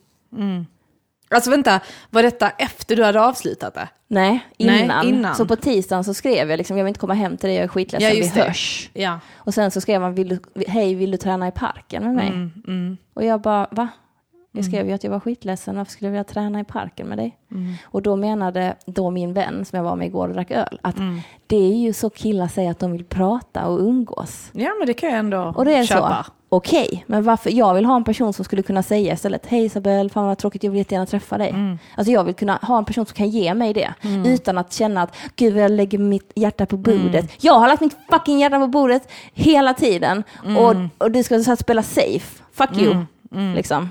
Alltså 1.35 1.51
vänta, 1.51 1.81
var 2.11 2.23
detta 2.23 2.51
efter 2.51 2.97
du 2.97 3.05
hade 3.05 3.21
avslutat 3.21 3.75
det? 3.75 3.89
Nej, 4.09 4.41
Nej, 4.59 4.83
innan. 4.85 5.07
innan. 5.09 5.35
Så 5.35 5.47
på 5.47 5.57
tisdagen 5.57 6.05
så 6.05 6.15
skrev 6.15 6.51
jag 6.51 6.59
liksom, 6.59 6.77
jag 6.77 6.85
vill 6.85 6.89
inte 6.91 7.01
komma 7.01 7.15
hem 7.15 7.37
till 7.37 7.47
dig, 7.49 7.57
jag 7.57 7.65
är 7.65 7.69
skitledsen, 7.69 8.09
Ja, 8.09 8.15
vi 8.25 8.29
det. 8.41 8.47
hörs. 8.47 8.91
Ja. 8.93 9.21
Och 9.37 9.55
sen 9.55 9.71
så 9.71 9.81
skrev 9.81 10.03
han, 10.03 10.15
vill 10.15 10.29
du, 10.29 10.63
hej, 10.67 10.95
vill 10.95 11.11
du 11.11 11.17
träna 11.17 11.49
i 11.49 11.51
parken 11.51 12.05
med 12.05 12.15
mig? 12.15 12.29
Mm, 12.29 12.97
Och 13.15 13.25
jag 13.25 13.41
bara, 13.41 13.69
va? 13.71 13.89
Jag 14.53 14.65
skrev 14.65 14.87
ju 14.89 14.93
att 14.93 15.05
jag 15.05 15.11
var 15.11 15.21
skitledsen, 15.21 15.77
varför 15.77 15.93
skulle 15.93 16.07
jag 16.09 16.13
vilja 16.13 16.25
träna 16.25 16.61
i 16.61 16.65
parken 16.65 17.07
med 17.07 17.19
dig? 17.19 17.37
Mm. 17.51 17.73
Och 17.85 18.03
då 18.03 18.17
menade 18.17 18.75
då 18.87 19.11
min 19.11 19.33
vän 19.33 19.65
som 19.65 19.77
jag 19.77 19.85
var 19.85 19.97
med 19.97 20.07
igår 20.07 20.29
och 20.29 20.35
drack 20.35 20.51
öl, 20.51 20.79
att 20.83 20.99
Mm. 20.99 21.21
det 21.47 21.57
är 21.57 21.77
ju 21.77 21.93
så 21.93 22.11
killar 22.11 22.49
säger 22.49 22.71
att 22.71 22.79
de 22.79 22.93
vill 22.93 23.05
prata 23.05 23.67
och 23.67 23.81
umgås. 23.81 24.51
ja, 24.53 24.71
men 24.79 24.87
det 24.87 24.95
kan 24.95 25.09
jag 25.11 25.19
ändå 25.19 25.53
Och 25.57 25.65
det 25.65 25.75
är 25.75 25.85
köpa. 25.85 26.25
så, 26.27 26.33
okej, 26.49 27.05
men 27.07 27.23
varför, 27.23 27.51
jag 27.51 27.75
vill 27.75 27.85
ha 27.85 27.97
en 27.97 28.05
person 28.05 28.33
som 28.33 28.45
skulle 28.45 28.63
kunna 28.63 28.83
säga 28.83 29.15
istället, 29.15 29.47
hej 29.47 29.65
Isabel, 29.65 30.11
fan 30.11 30.27
vad 30.27 30.39
tråkigt, 30.39 30.63
jag 30.65 30.71
vill 30.71 30.79
jättegärna 30.79 31.07
träffa 31.07 31.39
dig. 31.39 31.51
Mm. 31.51 31.79
Alltså 31.97 32.13
jag 32.13 32.25
vill 32.25 32.35
kunna 32.35 32.59
ha 32.63 32.79
en 32.79 32.85
person 32.85 33.07
som 33.07 33.15
kan 33.15 33.29
ge 33.29 33.55
mig 33.55 33.73
det, 33.73 33.95
utan 34.27 34.59
att 34.59 34.73
känna 34.73 35.03
att, 35.03 35.17
gud 35.37 35.57
jag 35.57 35.71
lägger 35.71 35.99
mitt 35.99 36.33
hjärta 36.35 36.67
på 36.67 36.77
bordet. 36.77 37.15
Mm. 37.15 37.29
Jag 37.41 37.59
har 37.59 37.69
lagt 37.69 37.81
mitt 37.81 37.97
fucking 38.11 38.39
hjärta 38.41 38.59
på 38.59 38.67
bordet 38.67 39.09
hela 39.33 39.75
tiden, 39.75 40.25
och, 40.59 40.75
och 41.05 41.11
du 41.11 41.23
ska 41.23 41.39
så 41.43 41.51
här 41.51 41.57
spela 41.57 41.83
safe, 41.83 42.43
fuck 42.53 42.79
you, 42.79 42.97
liksom. 43.55 43.89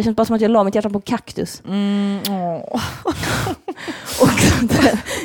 Det 0.00 0.04
känns 0.04 0.16
bara 0.16 0.24
som 0.24 0.36
att 0.36 0.42
jag 0.42 0.50
la 0.50 0.64
mitt 0.64 0.74
hjärta 0.74 0.90
på 0.90 1.00
kaktus. 1.00 1.62
Mm. 1.68 2.18
Och, 4.22 4.28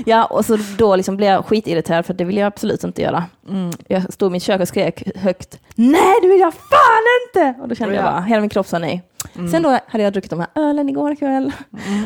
ja, 0.06 0.26
och 0.26 0.46
så 0.46 0.58
då 0.78 0.96
liksom 0.96 1.18
blev 1.18 1.30
jag 1.30 1.46
skitirriterad 1.46 2.06
för 2.06 2.14
det 2.14 2.24
vill 2.24 2.38
jag 2.38 2.48
absolut 2.48 2.84
inte 2.84 3.02
göra. 3.02 3.24
Mm. 3.50 3.72
Jag 3.88 4.14
stod 4.14 4.32
i 4.32 4.32
mitt 4.32 4.44
kök 4.44 4.62
och 4.62 4.68
skrek 4.68 5.18
högt, 5.18 5.60
nej 5.76 6.16
det 6.22 6.28
vill 6.28 6.40
jag 6.40 6.54
fan 6.54 7.04
inte! 7.28 7.62
Och 7.62 7.68
då 7.68 7.76
kände 7.76 7.96
jag 7.96 8.06
Ja. 8.06 8.12
bara, 8.12 8.22
hela 8.22 8.42
min 8.42 8.50
kropp 8.50 8.68
sa 8.68 8.80
nej. 8.80 9.04
Sen 9.52 9.64
då 9.64 9.80
hade 9.88 10.04
jag 10.04 10.14
druckit 10.14 10.30
de 10.32 10.40
här 10.40 10.50
ölen 10.56 10.90
igår 10.90 11.16
kväll 11.16 11.52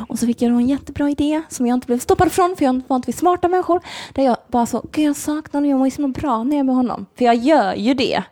och 0.10 0.20
så 0.20 0.26
fick 0.26 0.42
jag 0.42 0.52
då 0.52 0.56
en 0.58 0.68
jättebra 0.68 1.10
idé 1.10 1.42
som 1.50 1.68
jag 1.68 1.74
inte 1.76 1.88
blev 1.88 2.00
stoppad 2.00 2.32
från 2.32 2.56
för 2.58 2.66
jag 2.66 2.82
var 2.88 2.96
inte 2.96 3.06
vid 3.06 3.16
smarta 3.16 3.48
människor. 3.48 3.82
Där 4.14 4.24
jag 4.24 4.38
bara 4.48 4.66
så, 4.66 4.86
gud 4.92 5.06
jag 5.06 5.16
saknar 5.16 5.58
honom, 5.58 5.70
jag 5.70 5.78
mår 5.78 5.88
ju 5.88 5.92
så 5.92 6.08
bra 6.08 6.44
när 6.44 6.52
jag 6.56 6.60
är 6.60 6.64
med 6.64 6.76
honom. 6.76 7.06
För 7.18 7.26
jag 7.26 7.36
gör 7.36 7.74
ju 7.74 7.94
det. 7.94 8.24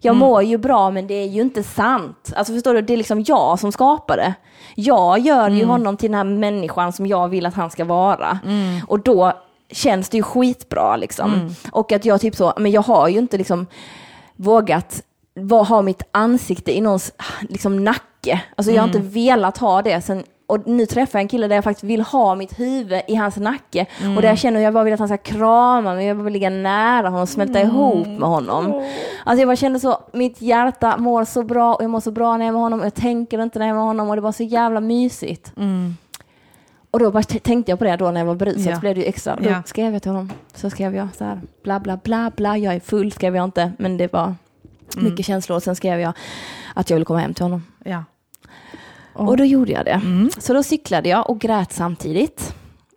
Jag 0.00 0.16
mår 0.16 0.42
ju 0.42 0.58
bra 0.58 0.90
men 0.90 1.06
det 1.06 1.14
är 1.14 1.26
ju 1.26 1.40
inte 1.42 1.62
sant. 1.62 2.32
Alltså 2.36 2.52
förstår 2.52 2.74
du, 2.74 2.80
det 2.82 2.92
är 2.92 2.96
liksom 2.96 3.22
jag 3.26 3.58
som 3.58 3.72
skapar 3.72 4.16
det. 4.16 4.34
Jag 4.74 5.18
gör 5.18 5.50
ju 5.50 5.64
honom 5.64 5.96
till 5.96 6.10
den 6.10 6.14
här 6.18 6.24
människan 6.24 6.92
som 6.92 7.06
jag 7.06 7.28
vill 7.28 7.46
att 7.46 7.54
han 7.54 7.70
ska 7.70 7.84
vara. 7.84 8.38
Och 8.86 9.00
då 9.00 9.32
känns 9.72 10.08
det 10.08 10.16
ju 10.16 10.22
skitbra 10.22 10.96
liksom. 10.96 11.34
Mm. 11.34 11.54
Och 11.72 11.92
att 11.92 12.04
jag 12.04 12.20
typ 12.20 12.36
så, 12.36 12.52
men 12.56 12.70
jag 12.70 12.82
har 12.82 13.08
ju 13.08 13.18
inte 13.18 13.38
liksom 13.38 13.66
vågat 14.36 15.02
ha 15.68 15.82
mitt 15.82 16.02
ansikte 16.10 16.76
i 16.76 16.80
någons 16.80 17.12
liksom, 17.48 17.84
nacke. 17.84 18.42
Alltså 18.56 18.72
jag 18.72 18.82
har 18.82 18.88
Mm. 18.88 18.96
inte 19.02 19.08
velat 19.14 19.58
ha 19.58 19.82
det 19.82 20.00
sen 20.00 20.24
och 20.48 20.66
nu 20.66 20.86
träffar 20.86 21.18
jag 21.18 21.22
en 21.22 21.28
kille 21.28 21.48
där 21.48 21.54
jag 21.54 21.64
faktiskt 21.64 21.84
vill 21.84 22.00
ha 22.00 22.34
mitt 22.34 22.58
huvud 22.60 23.00
i 23.08 23.14
hans 23.14 23.36
nacke. 23.36 23.86
Mm. 24.00 24.16
Och 24.16 24.22
där 24.22 24.28
jag 24.28 24.38
känner 24.38 24.60
att 24.60 24.64
jag 24.64 24.74
bara 24.74 24.84
vill 24.84 24.92
att 24.92 24.98
han 24.98 25.08
ska 25.08 25.16
krama 25.16 25.94
mig, 25.94 26.06
jag 26.06 26.14
vill 26.14 26.32
ligga 26.32 26.50
nära 26.50 27.08
honom, 27.08 27.26
smälta 27.26 27.58
Mm. 27.60 27.70
ihop 27.76 28.06
med 28.06 28.28
honom. 28.28 28.66
Alltså 29.24 29.40
jag 29.40 29.48
bara 29.48 29.56
kände 29.56 29.80
så, 29.80 29.98
mitt 30.12 30.40
hjärta 30.42 30.96
mår 30.96 31.24
så 31.24 31.42
bra 31.42 31.74
och 31.74 31.82
jag 31.84 31.90
mår 31.90 32.00
så 32.00 32.10
bra 32.10 32.36
när 32.36 32.44
jag 32.44 32.48
är 32.48 32.52
med 32.52 32.62
honom 32.62 32.80
och 32.80 32.86
jag 32.86 32.94
tänker 32.94 33.42
inte 33.42 33.58
när 33.58 33.66
jag 33.66 33.70
är 33.74 33.78
med 33.78 33.84
honom 33.86 34.08
och 34.10 34.16
det 34.16 34.22
var 34.22 34.32
så 34.32 34.42
jävla 34.42 34.80
mysigt. 34.80 35.52
Mm. 35.56 35.96
Och 36.90 36.98
då 36.98 37.10
bara 37.10 37.22
tänkte 37.22 37.72
jag 37.72 37.78
på 37.78 37.84
det 37.84 37.96
då 37.96 38.10
när 38.10 38.20
jag 38.20 38.26
var 38.26 38.34
berusad 38.34 38.66
Ja. 38.72 38.74
så 38.74 38.80
blev 38.80 38.94
det 38.94 39.00
ju 39.00 39.06
extra. 39.06 39.36
Då 39.36 39.48
Ja. 39.50 39.62
skrev 39.66 39.92
jag 39.92 40.02
till 40.02 40.10
honom. 40.10 40.32
Så 40.54 40.70
skrev 40.70 40.96
jag 40.96 41.08
så 41.18 41.24
här, 41.24 41.40
bla 41.62 41.80
bla 41.80 41.96
bla 41.96 42.30
bla, 42.36 42.56
jag 42.58 42.74
är 42.74 42.80
full 42.80 43.12
skrev 43.12 43.36
jag 43.36 43.44
inte, 43.44 43.72
men 43.78 43.96
det 43.96 44.12
var 44.12 44.34
Mm. 44.96 45.10
mycket 45.10 45.26
känslor. 45.26 45.56
Och 45.56 45.62
sen 45.62 45.76
skrev 45.76 46.00
jag 46.00 46.12
att 46.74 46.90
jag 46.90 46.96
ville 46.96 47.04
komma 47.04 47.18
hem 47.18 47.34
till 47.34 47.42
honom. 47.44 47.64
Ja. 47.84 48.04
Och 49.26 49.36
då 49.36 49.44
gjorde 49.44 49.72
jag 49.72 49.84
det. 49.84 49.90
Mm. 50.04 50.30
Så 50.38 50.54
då 50.54 50.62
cyklade 50.62 51.08
jag 51.08 51.30
och 51.30 51.38
grät 51.40 51.72
samtidigt. 51.72 52.54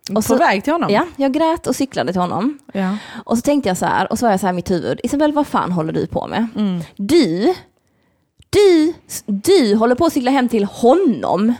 Och 0.08 0.14
På 0.14 0.22
så, 0.22 0.36
väg 0.36 0.64
till 0.64 0.72
honom? 0.72 0.90
ja, 0.90 1.06
jag 1.16 1.32
grät 1.32 1.66
och 1.66 1.76
cyklade 1.76 2.12
till 2.12 2.20
honom. 2.20 2.58
ja. 2.72 2.96
Och 3.24 3.36
så 3.38 3.42
tänkte 3.42 3.68
jag 3.70 3.76
så 3.76 3.86
här, 3.86 4.12
och 4.12 4.18
så 4.18 4.26
var 4.26 4.30
jag 4.30 4.40
så 4.40 4.46
här 4.46 4.52
i 4.52 4.56
mitt 4.56 4.70
huvud, 4.70 5.00
Isabel 5.02 5.32
vad 5.32 5.46
fan 5.46 5.72
håller 5.72 5.92
du 5.92 6.06
på 6.06 6.26
med? 6.26 6.46
Mm. 6.56 6.80
Du, 6.96 7.54
du, 8.50 8.94
du 9.26 9.74
håller 9.76 9.94
på 9.94 10.06
att 10.06 10.12
cykla 10.12 10.30
hem 10.30 10.48
till 10.48 10.64
honom. 10.64 11.54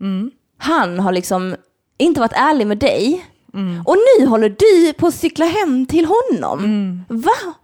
Mm. 0.00 0.30
Han 0.58 0.98
har 1.00 1.12
liksom 1.12 1.56
inte 1.98 2.20
varit 2.20 2.32
ärlig 2.32 2.66
med 2.66 2.78
dig. 2.78 3.24
Mm. 3.54 3.82
Och 3.86 3.96
nu 4.18 4.26
håller 4.26 4.48
du 4.48 4.92
på 4.92 5.06
att 5.06 5.14
cykla 5.14 5.44
hem 5.46 5.86
till 5.86 6.04
honom. 6.06 6.58
Mm. 6.64 7.04
Va? 7.08 7.54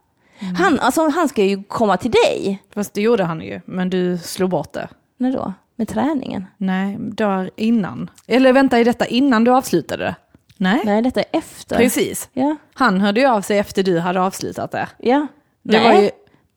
Han, 0.58 0.80
alltså, 0.80 1.08
han 1.08 1.28
ska 1.28 1.44
ju 1.44 1.62
komma 1.64 1.96
till 1.96 2.10
dig. 2.10 2.62
Fast 2.74 2.94
det 2.94 3.00
gjorde 3.00 3.24
han 3.24 3.40
ju, 3.40 3.60
men 3.66 3.90
du 3.90 4.18
slog 4.18 4.50
bort 4.50 4.72
det. 4.72 4.88
När 5.18 5.32
då? 5.32 5.52
Med 5.76 5.88
träningen? 5.88 6.46
Nej, 6.56 6.96
dagar 6.98 7.50
innan. 7.56 8.10
Eller 8.26 8.52
vänta, 8.52 8.78
är 8.78 8.84
detta 8.84 9.06
innan 9.06 9.44
du 9.44 9.50
avslutade 9.50 10.04
det? 10.04 10.14
Nej, 10.56 10.82
Nej, 10.84 11.02
detta 11.02 11.20
är 11.20 11.26
efter. 11.32 11.76
precis. 11.76 12.28
Ja. 12.32 12.56
Han 12.74 13.00
hörde 13.00 13.20
ju 13.20 13.26
av 13.26 13.40
sig 13.40 13.58
efter 13.58 13.82
du 13.82 13.98
hade 13.98 14.20
avslutat 14.20 14.70
det. 14.70 14.88
ja. 14.98 15.26
Det 15.62 15.78
Nej. 15.80 16.04
ju, 16.04 16.10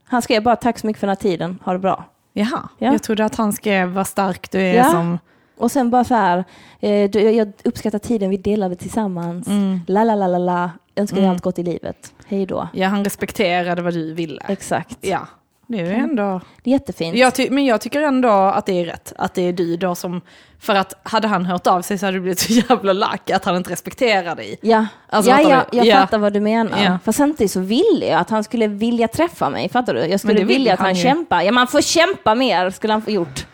Han 0.03 0.21
skrev 0.21 0.43
bara 0.43 0.55
tack 0.55 0.79
så 0.79 0.87
mycket 0.87 0.99
för 0.99 1.07
den 1.07 1.15
här 1.15 1.21
tiden, 1.21 1.59
ha 1.65 1.73
det 1.73 1.79
bra. 1.79 2.05
jaha, 2.33 2.69
Ja. 2.77 2.91
jag 2.91 3.03
trodde 3.03 3.25
att 3.25 3.35
han 3.35 3.53
skrev 3.53 3.87
vad 3.89 4.07
stark 4.07 4.51
du 4.51 4.59
är 4.61 4.73
Ja. 4.75 4.83
som... 4.83 5.19
Och 5.57 5.71
sen 5.71 5.89
bara 5.89 6.03
så 6.03 6.13
här, 6.15 6.43
eh, 6.79 7.09
du, 7.09 7.19
jag 7.21 7.51
uppskattar 7.63 7.99
tiden 7.99 8.29
vi 8.29 8.37
delade 8.37 8.75
tillsammans. 8.75 9.47
Mm. 9.47 9.79
La 9.87 10.03
la 10.03 10.15
la 10.15 10.27
la 10.27 10.37
la, 10.37 10.71
önskar 10.95 11.15
dig 11.15 11.23
Mm. 11.25 11.33
allt 11.35 11.43
gott 11.43 11.59
i 11.59 11.63
livet. 11.63 12.13
Hej 12.27 12.45
då. 12.45 12.67
Ja, 12.73 12.87
han 12.87 13.03
respekterade 13.03 13.81
vad 13.81 13.93
du 13.93 14.13
ville. 14.13 14.41
Exakt. 14.47 14.97
Ja, 15.01 15.27
det 15.67 15.79
är 15.79 15.91
ändå... 15.93 16.41
Det 16.63 16.69
är 16.69 16.71
jättefint. 16.71 17.17
Jag 17.17 17.51
men 17.51 17.65
jag 17.65 17.81
tycker 17.81 18.01
ändå 18.01 18.29
att 18.29 18.65
det 18.65 18.81
är 18.81 18.85
rätt, 18.85 19.13
att 19.17 19.33
det 19.33 19.41
är 19.41 19.53
du 19.53 19.77
då 19.77 19.95
som... 19.95 20.21
För 20.59 20.75
att 20.75 20.93
hade 21.03 21.27
han 21.27 21.45
hört 21.45 21.67
av 21.67 21.81
sig 21.81 21.97
så 21.97 22.05
hade 22.05 22.17
det 22.17 22.21
blivit 22.21 22.39
så 22.39 22.53
jävla 22.53 22.93
lack 22.93 23.29
att 23.29 23.45
han 23.45 23.55
inte 23.55 23.71
respekterar 23.71 24.35
dig. 24.35 24.57
Ja, 24.61 24.85
Alltså, 25.09 25.31
ja, 25.31 25.41
ja 25.41 25.65
jag 25.71 25.85
Ja. 25.85 25.95
fattar 25.95 26.17
vad 26.17 26.33
du 26.33 26.39
menar. 26.39 26.83
Ja. 26.83 26.99
För 27.05 27.11
samtidigt 27.11 27.51
så 27.51 27.59
ville 27.59 28.05
jag 28.05 28.19
att 28.19 28.29
han 28.29 28.43
skulle 28.43 28.67
vilja 28.67 29.07
träffa 29.07 29.49
mig, 29.49 29.69
fattar 29.69 29.93
du? 29.93 29.99
Jag 30.05 30.19
skulle 30.19 30.43
vilja 30.43 30.73
att 30.73 30.79
han 30.79 30.85
han 30.87 30.95
kämpar. 30.95 31.41
Ja, 31.41 31.51
man 31.51 31.67
får 31.67 31.81
kämpa 31.81 32.35
mer, 32.35 32.69
skulle 32.69 32.93
han 32.93 33.01
få 33.01 33.11
gjort. 33.11 33.45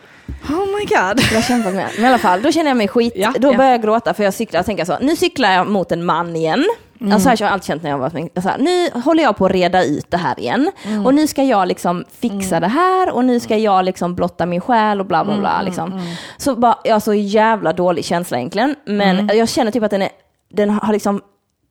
Oh 0.48 0.66
my 0.78 0.84
god. 0.84 1.20
Jag 1.32 1.44
kämpat 1.44 1.74
med. 1.74 1.90
Men 1.96 2.04
i 2.04 2.08
alla 2.08 2.18
fall, 2.18 2.42
då 2.42 2.52
känner 2.52 2.70
jag 2.70 2.76
mig 2.76 2.88
skit. 2.88 3.12
Ja, 3.16 3.32
då 3.38 3.52
ja. 3.52 3.56
börjar 3.56 3.70
jag 3.70 3.82
gråta 3.82 4.14
för 4.14 4.24
jag 4.24 4.34
cyklar 4.34 4.60
och 4.60 4.66
tänker 4.66 4.84
så, 4.84 4.98
nu 5.00 5.16
cyklar 5.16 5.52
jag 5.52 5.66
mot 5.66 5.92
en 5.92 6.04
man 6.04 6.36
igen. 6.36 6.64
Mm. 7.00 7.12
Alltså 7.12 7.28
här 7.28 7.36
har 7.36 7.46
jag 7.46 7.52
alltid 7.52 7.66
känt 7.66 7.82
när 7.82 7.90
jag 7.90 8.14
med. 8.14 8.30
Så 8.42 8.48
här, 8.48 8.58
nu 8.58 9.00
håller 9.00 9.22
jag 9.22 9.36
på 9.36 9.46
att 9.46 9.52
reda 9.52 9.84
ut 9.84 10.10
det 10.10 10.16
här 10.16 10.40
igen. 10.40 10.70
Mm. 10.84 11.06
Och 11.06 11.14
nu 11.14 11.26
ska 11.26 11.42
jag 11.42 11.68
liksom 11.68 12.04
fixa 12.20 12.60
det 12.60 12.68
här 12.68 13.14
och 13.14 13.24
nu 13.24 13.40
ska 13.40 13.56
jag 13.56 13.84
liksom 13.84 14.14
blotta 14.14 14.46
min 14.46 14.60
själ 14.60 15.00
och 15.00 15.06
bla 15.06 15.24
bla 15.24 15.38
bla. 15.38 15.52
Mm, 15.54 15.64
liksom. 15.64 16.00
Så 16.36 16.56
bara, 16.56 16.78
jag 16.84 16.94
har 16.94 17.00
så 17.00 17.14
jävla 17.14 17.72
dålig 17.72 18.04
känsla 18.04 18.38
egentligen. 18.38 18.74
Men 18.86 19.18
Mm. 19.18 19.38
jag 19.38 19.48
känner 19.48 19.70
typ 19.70 19.82
att 19.82 19.90
den, 19.90 20.02
är, 20.02 20.08
den 20.50 20.70
har 20.70 20.92
liksom 20.92 21.20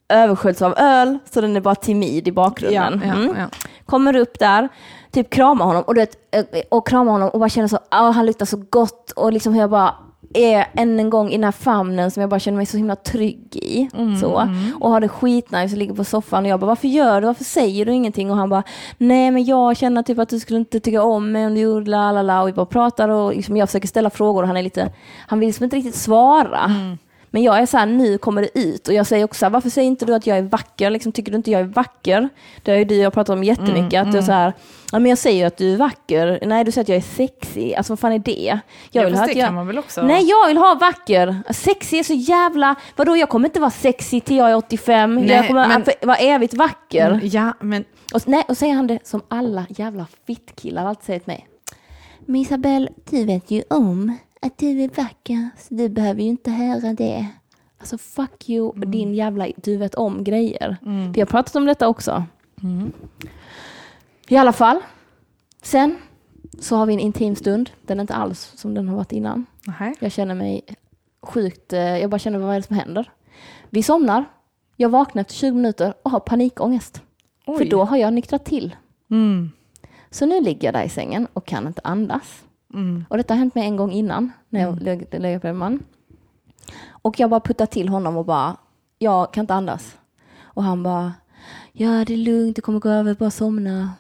översköljts 0.09 0.61
av 0.61 0.73
öl, 0.77 1.19
så 1.33 1.41
den 1.41 1.55
är 1.55 1.61
bara 1.61 1.75
timid 1.75 2.27
i 2.27 2.31
bakgrunden. 2.31 3.01
Mm 3.03 3.35
ja. 3.39 3.45
kommer 3.85 4.15
upp 4.15 4.39
där, 4.39 4.69
typ 5.13 5.29
kramar 5.29 5.65
honom 5.65 5.83
och, 5.83 5.95
du 5.95 6.01
vet, 6.01 6.17
eh, 6.31 6.61
och 6.69 6.87
kramar 6.87 7.11
honom 7.11 7.29
och 7.29 7.39
bara 7.39 7.49
känner 7.49 7.67
så, 7.67 7.79
ah, 7.89 8.11
han 8.11 8.25
luktar 8.25 8.45
så 8.45 8.57
gott 8.69 9.11
och 9.11 9.33
liksom 9.33 9.53
hur 9.53 9.61
jag 9.61 9.69
bara 9.69 9.95
är 10.33 10.65
än 10.73 10.99
en 10.99 11.09
gång 11.09 11.29
i 11.29 11.31
den 11.31 11.43
här 11.43 11.51
famnen 11.51 12.11
som 12.11 12.21
jag 12.21 12.29
bara 12.29 12.39
känner 12.39 12.57
mig 12.57 12.65
så 12.65 12.77
himla 12.77 12.95
trygg 12.95 13.55
i. 13.55 13.89
Så. 14.19 14.47
Och 14.79 14.89
har 14.89 14.99
det 14.99 15.07
skitnice 15.07 15.73
och 15.73 15.77
ligger 15.77 15.93
på 15.93 16.03
soffan 16.03 16.43
och 16.43 16.49
jag 16.49 16.59
bara, 16.59 16.67
varför 16.67 16.87
gör 16.87 17.21
du, 17.21 17.27
varför 17.27 17.43
säger 17.43 17.85
du 17.85 17.91
ingenting? 17.91 18.31
Och 18.31 18.37
han 18.37 18.49
bara, 18.49 18.63
nej 18.97 19.31
men 19.31 19.45
jag 19.45 19.77
känner 19.77 20.03
typ 20.03 20.19
att 20.19 20.29
du 20.29 20.39
skulle 20.39 20.59
inte 20.59 20.79
tycka 20.79 21.03
om 21.03 21.31
mig 21.31 21.45
om 21.45 21.53
du 21.55 21.61
gjorde 21.61 21.91
la 21.91 22.11
la 22.11 22.21
la 22.21 22.41
och 22.41 22.47
vi 22.47 22.53
bara 22.53 22.65
pratar 22.65 23.09
och 23.09 23.35
liksom 23.35 23.57
jag 23.57 23.69
försöker 23.69 23.87
ställa 23.87 24.09
frågor 24.09 24.41
och 24.41 24.47
han 24.47 24.57
är 24.57 24.63
lite, 24.63 24.91
han 25.27 25.39
vill 25.39 25.47
liksom 25.47 25.63
inte 25.63 25.75
riktigt 25.75 25.95
svara. 25.95 26.71
Men 27.33 27.43
jag 27.43 27.59
är 27.59 27.65
så 27.65 27.77
här, 27.77 27.85
nu 27.85 28.17
kommer 28.17 28.41
det 28.41 28.59
ut. 28.59 28.87
Och 28.87 28.93
jag 28.93 29.07
säger 29.07 29.25
också 29.25 29.45
här, 29.45 29.49
varför 29.49 29.69
säger 29.69 29.87
inte 29.87 30.05
du 30.05 30.15
att 30.15 30.27
jag 30.27 30.37
är 30.37 30.41
vacker? 30.41 30.89
Liksom, 30.89 31.11
tycker 31.11 31.31
du 31.31 31.35
inte 31.37 31.51
jag 31.51 31.61
är 31.61 31.65
vacker? 31.65 32.29
Det 32.63 32.71
har 32.71 32.77
ju 32.77 32.85
du 32.85 32.97
och 32.97 33.03
jag 33.03 33.13
pratat 33.13 33.33
om 33.33 33.43
jättemycket. 33.43 34.01
att 34.01 34.11
du 34.11 34.17
är 34.17 34.21
så 34.21 34.31
här, 34.31 34.53
ja 34.91 34.99
men 34.99 35.09
jag 35.09 35.17
säger 35.17 35.37
ju 35.39 35.43
att 35.45 35.57
du 35.57 35.73
är 35.73 35.77
vacker. 35.77 36.39
Nej, 36.45 36.63
du 36.63 36.71
säger 36.71 36.83
att 36.83 36.89
jag 36.89 36.97
är 36.97 37.01
sexig. 37.01 37.73
Alltså 37.75 37.91
vad 37.93 37.99
fan 37.99 38.11
är 38.11 38.19
det? 38.19 38.59
Jag 38.91 39.03
Ja, 39.03 39.05
vill 39.05 39.13
fast 39.17 39.27
ha 39.27 39.33
det 39.33 39.39
jag... 39.39 39.47
kan 39.47 39.55
man 39.55 39.67
väl 39.67 39.79
också... 39.79 40.01
Nej, 40.01 40.23
jag 40.29 40.47
vill 40.47 40.57
ha 40.57 40.75
vacker. 40.75 41.43
Sexig 41.53 41.99
är 41.99 42.03
så 42.03 42.13
jävla... 42.13 42.75
Vadå, 42.95 43.17
jag 43.17 43.29
kommer 43.29 43.47
inte 43.47 43.59
vara 43.59 43.71
sexig 43.71 44.25
till 44.25 44.37
jag 44.37 44.49
är 44.51 44.55
85. 44.55 45.17
jag 45.17 45.27
Nej, 45.27 45.47
kommer 45.47 45.67
men- 45.67 45.83
vara 46.01 46.17
evigt 46.17 46.53
vacker. 46.53 47.19
Ja, 47.23 47.53
men 47.61 47.85
Och, 48.13 48.21
nej, 48.25 48.43
och 48.47 48.57
säger 48.57 48.73
han 48.73 48.87
det 48.87 48.99
som 49.07 49.21
alla 49.27 49.65
jävla 49.69 50.05
fittkillar 50.27 50.85
alltid 50.85 51.05
säger 51.05 51.19
till 51.19 51.27
mig. 51.27 51.47
Men 52.25 52.35
Isabel, 52.35 52.89
du 53.09 53.25
vet 53.25 53.51
ju 53.51 53.63
om 53.69 54.17
att 54.45 54.57
du 54.57 54.81
är 54.81 54.87
vacker, 54.87 55.49
så 55.57 55.73
du 55.73 55.89
behöver 55.89 56.21
ju 56.21 56.27
inte 56.27 56.51
höra 56.51 56.93
det. 56.93 57.27
Alltså 57.77 57.97
fuck 57.97 58.49
you, 58.49 58.67
och 58.67 58.87
din 58.87 59.13
jävla 59.13 59.47
du 59.55 59.77
vet 59.77 59.95
om 59.95 60.23
grejer. 60.23 60.77
Vi 61.13 61.21
har 61.21 61.25
pratat 61.25 61.55
om 61.55 61.65
detta 61.65 61.87
också. 61.87 62.23
I 64.27 64.37
alla 64.37 64.53
fall, 64.53 64.79
sen 65.61 65.97
så 66.59 66.75
har 66.75 66.85
vi 66.85 66.93
en 66.93 66.99
intim 66.99 67.35
stund. 67.35 67.69
Den 67.81 67.99
är 67.99 68.01
inte 68.01 68.13
alls 68.15 68.53
som 68.55 68.73
den 68.73 68.87
har 68.89 68.95
varit 68.95 69.11
innan. 69.11 69.45
nej. 69.79 69.95
Jag 69.99 70.11
känner 70.11 70.35
mig 70.35 70.61
sjukt, 71.21 71.73
eh, 71.73 71.79
jag 71.79 72.09
bara 72.09 72.19
känner 72.19 72.39
vad 72.39 72.51
är 72.51 72.55
det 72.59 72.67
som 72.67 72.75
händer? 72.75 73.11
Vi 73.69 73.83
somnar, 73.83 74.25
jag 74.75 74.89
vaknar 74.89 75.21
efter 75.21 75.33
20 75.33 75.51
minuter 75.55 75.93
och 76.03 76.11
har 76.11 76.19
panikångest. 76.19 77.01
För 77.45 77.53
Oj. 77.61 77.69
då 77.69 77.83
har 77.83 77.97
jag 77.97 78.13
nyktrat 78.13 78.45
till. 78.45 78.75
Mm. 79.11 79.51
Så 80.09 80.25
nu 80.25 80.41
ligger 80.41 80.67
jag 80.67 80.73
där 80.73 80.83
i 80.83 80.89
sängen 80.89 81.27
och 81.33 81.45
kan 81.45 81.67
inte 81.67 81.81
andas. 81.83 82.42
Mm. 82.73 83.05
Och 83.09 83.17
detta 83.17 83.33
har 83.33 83.39
hänt 83.39 83.55
mig 83.55 83.65
en 83.65 83.75
gång 83.75 83.91
innan, 83.91 84.31
när 84.49 84.59
jag 84.59 84.69
mm. 84.69 85.05
lägger 85.11 85.39
på 85.39 85.47
en 85.47 85.57
man. 85.57 85.83
Och 86.89 87.19
jag 87.19 87.29
bara 87.29 87.39
puttar 87.39 87.65
till 87.65 87.89
honom 87.89 88.17
och 88.17 88.25
bara, 88.25 88.57
jag 88.99 89.33
kan 89.33 89.41
inte 89.43 89.53
andas. 89.53 89.97
Och 90.43 90.63
han 90.63 90.83
bara, 90.83 91.13
ja 91.71 92.05
det 92.05 92.13
är 92.13 92.17
lugnt, 92.17 92.55
det 92.55 92.61
kommer 92.61 92.79
gå 92.79 92.89
över, 92.89 93.13
bara 93.13 93.31
somna. 93.31 93.91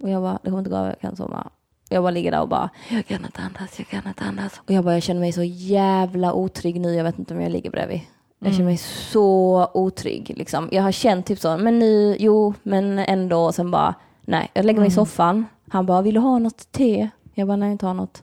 Och 0.00 0.10
jag 0.10 0.22
bara, 0.22 0.38
det 0.42 0.50
kommer 0.50 0.58
inte 0.58 0.70
gå 0.70 0.76
över, 0.76 0.88
jag 0.88 1.00
kan 1.00 1.16
somna. 1.16 1.50
Jag 1.88 2.02
bara 2.02 2.10
ligger 2.10 2.30
där 2.30 2.40
och 2.40 2.48
bara, 2.48 2.70
jag 2.88 3.06
kan 3.06 3.24
inte 3.24 3.40
andas, 3.40 3.78
jag 3.78 3.88
kan 3.88 4.08
inte 4.08 4.24
andas. 4.24 4.60
Och 4.66 4.70
jag 4.70 4.84
bara, 4.84 4.94
jag 4.94 5.02
känner 5.02 5.20
mig 5.20 5.32
så 5.32 5.42
jävla 5.42 6.32
otrygg 6.32 6.80
nu, 6.80 6.94
jag 6.94 7.04
vet 7.04 7.18
inte 7.18 7.34
om 7.34 7.40
jag 7.40 7.52
ligger 7.52 7.70
bredvid. 7.70 8.00
Jag 8.38 8.52
känner 8.52 8.64
mig 8.64 8.76
så 8.76 9.68
otrygg 9.74 10.34
liksom. 10.36 10.68
Jag 10.72 10.82
har 10.82 10.92
känt 10.92 11.26
typ 11.26 11.38
så, 11.38 11.56
men 11.56 11.78
nu, 11.78 12.16
jo, 12.18 12.54
men 12.62 12.98
ändå. 12.98 13.44
Och 13.44 13.54
sen 13.54 13.70
bara, 13.70 13.94
nej, 14.20 14.50
jag 14.54 14.64
lägger 14.64 14.80
mig 14.80 14.88
i 14.88 14.92
soffan. 14.92 15.46
Han 15.68 15.86
bara, 15.86 16.02
vill 16.02 16.14
du 16.14 16.20
ha 16.20 16.38
något 16.38 16.72
te? 16.72 17.08
Jag 17.38 17.48
bara, 17.48 17.56
nej, 17.56 17.72
inte 17.72 17.86
ha 17.86 17.92
något. 17.92 18.22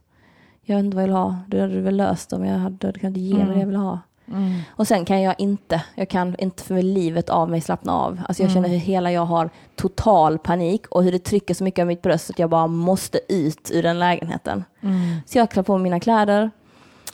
Jag 0.62 0.76
vet 0.76 0.86
inte 0.86 0.96
vad 0.96 1.04
jag 1.04 1.08
vill 1.08 1.16
ha. 1.16 1.38
Du 1.48 1.62
hade 1.62 1.82
väl 1.82 1.98
löst 1.98 2.34
om 2.34 2.46
jag 2.46 2.58
hade, 2.58 2.92
du 2.92 3.00
kan 3.00 3.08
inte 3.08 3.20
ge 3.20 3.46
mig 3.46 3.54
det 3.54 3.60
jag 3.60 3.68
vill 3.68 3.76
ha. 3.76 4.00
Mm. 4.28 4.60
Och 4.70 4.88
sen 4.88 5.06
kan 5.06 5.22
jag 5.22 5.36
inte, 5.38 5.82
jag 5.96 6.10
kan 6.10 6.36
inte 6.40 6.64
för 6.64 6.82
livet 6.82 7.30
av 7.30 7.50
mig 7.50 7.62
slappna 7.62 7.94
av. 7.94 8.22
Alltså 8.28 8.44
jag 8.44 8.52
känner 8.52 8.70
hur 8.70 8.78
hela 8.78 9.12
jag 9.12 9.26
har 9.26 9.50
total 9.76 10.40
panik 10.40 10.88
och 10.88 11.04
hur 11.04 11.12
det 11.12 11.20
trycker 11.20 11.54
så 11.54 11.64
mycket 11.64 11.82
av 11.82 11.88
mitt 11.88 12.02
bröst 12.02 12.30
att 12.30 12.40
jag 12.40 12.50
bara 12.50 12.68
måste 12.68 13.20
ut 13.30 13.72
ur 13.74 13.84
den 13.84 14.00
lägenheten. 14.00 14.64
Mm. 14.82 15.18
Så 15.26 15.38
jag 15.38 15.52
klär 15.52 15.64
på 15.64 15.78
mina 15.78 16.00
kläder 16.00 16.52